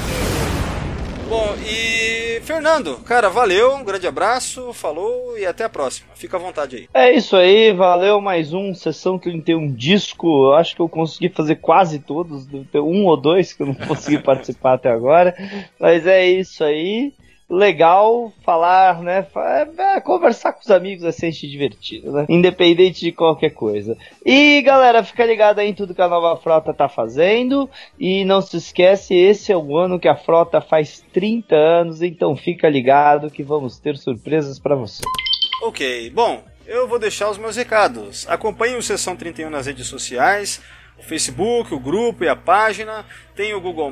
Bom, 1.28 1.56
e 1.66 2.40
Fernando, 2.42 2.98
cara, 2.98 3.28
valeu, 3.28 3.74
um 3.74 3.82
grande 3.82 4.06
abraço, 4.06 4.72
falou 4.72 5.36
e 5.36 5.44
até 5.44 5.64
a 5.64 5.68
próxima. 5.68 6.06
Fica 6.14 6.36
à 6.36 6.40
vontade 6.40 6.76
aí. 6.76 6.88
É 6.94 7.12
isso 7.12 7.34
aí, 7.34 7.72
valeu 7.72 8.20
mais 8.20 8.52
um 8.52 8.72
Sessão 8.72 9.18
31 9.18 9.72
disco. 9.72 10.46
Eu 10.46 10.54
acho 10.54 10.76
que 10.76 10.80
eu 10.80 10.88
consegui 10.88 11.28
fazer 11.28 11.56
quase 11.56 11.98
todos, 11.98 12.46
deve 12.46 12.66
ter 12.66 12.78
um 12.78 13.06
ou 13.06 13.16
dois 13.16 13.52
que 13.52 13.64
eu 13.64 13.66
não 13.66 13.74
consegui 13.88 14.22
participar 14.22 14.74
até 14.74 14.88
agora. 14.88 15.34
Mas 15.80 16.06
é 16.06 16.24
isso 16.24 16.62
aí. 16.62 17.12
Legal 17.48 18.32
falar, 18.44 19.00
né? 19.02 19.22
fa- 19.22 19.68
é, 19.78 20.00
conversar 20.00 20.52
com 20.52 20.60
os 20.60 20.70
amigos 20.70 21.04
é 21.04 21.12
sempre 21.12 21.48
divertido, 21.48 22.10
né? 22.10 22.26
Independente 22.28 23.00
de 23.00 23.12
qualquer 23.12 23.50
coisa. 23.50 23.96
E 24.24 24.60
galera, 24.62 25.04
fica 25.04 25.24
ligado 25.24 25.60
aí 25.60 25.68
em 25.70 25.74
tudo 25.74 25.94
que 25.94 26.02
a 26.02 26.08
nova 26.08 26.36
frota 26.40 26.74
tá 26.74 26.88
fazendo. 26.88 27.70
E 27.98 28.24
não 28.24 28.42
se 28.42 28.56
esquece, 28.56 29.14
esse 29.14 29.52
é 29.52 29.56
o 29.56 29.76
ano 29.78 30.00
que 30.00 30.08
a 30.08 30.16
frota 30.16 30.60
faz 30.60 31.04
30 31.12 31.54
anos, 31.54 32.02
então 32.02 32.34
fica 32.36 32.68
ligado 32.68 33.30
que 33.30 33.44
vamos 33.44 33.78
ter 33.78 33.96
surpresas 33.96 34.58
pra 34.58 34.74
você. 34.74 35.02
Ok, 35.62 36.10
bom, 36.10 36.42
eu 36.66 36.88
vou 36.88 36.98
deixar 36.98 37.30
os 37.30 37.38
meus 37.38 37.54
recados. 37.56 38.28
Acompanhe 38.28 38.74
o 38.76 38.82
Sessão 38.82 39.14
31 39.14 39.50
nas 39.50 39.66
redes 39.66 39.86
sociais, 39.86 40.60
o 40.98 41.02
Facebook, 41.02 41.72
o 41.72 41.78
grupo 41.78 42.24
e 42.24 42.28
a 42.28 42.34
página. 42.34 43.04
Tem 43.36 43.54
o 43.54 43.60
Google+, 43.60 43.90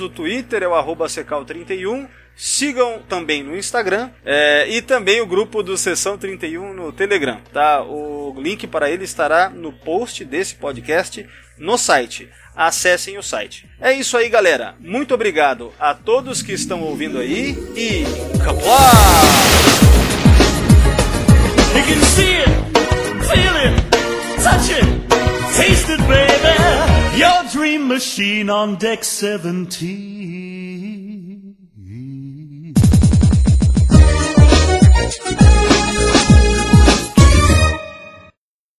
o 0.00 0.08
Twitter 0.08 0.62
é 0.62 0.68
o 0.68 0.74
arroba 0.74 1.06
secal31. 1.06 2.08
Sigam 2.36 3.00
também 3.08 3.42
no 3.42 3.56
Instagram 3.56 4.10
é, 4.24 4.66
e 4.68 4.82
também 4.82 5.20
o 5.20 5.26
grupo 5.26 5.62
do 5.62 5.76
Sessão 5.76 6.18
31 6.18 6.72
no 6.72 6.92
Telegram, 6.92 7.40
tá? 7.52 7.82
O 7.82 8.34
link 8.36 8.66
para 8.66 8.90
ele 8.90 9.04
estará 9.04 9.48
no 9.48 9.72
post 9.72 10.24
desse 10.24 10.54
podcast 10.54 11.26
no 11.58 11.78
site. 11.78 12.28
Acessem 12.54 13.16
o 13.16 13.22
site. 13.22 13.68
É 13.80 13.92
isso 13.92 14.16
aí, 14.16 14.28
galera. 14.28 14.74
Muito 14.80 15.14
obrigado 15.14 15.72
a 15.78 15.94
todos 15.94 16.42
que 16.42 16.52
estão 16.52 16.82
ouvindo 16.82 17.18
aí 17.18 17.56
e 17.76 18.04
Kapla! 18.44 19.72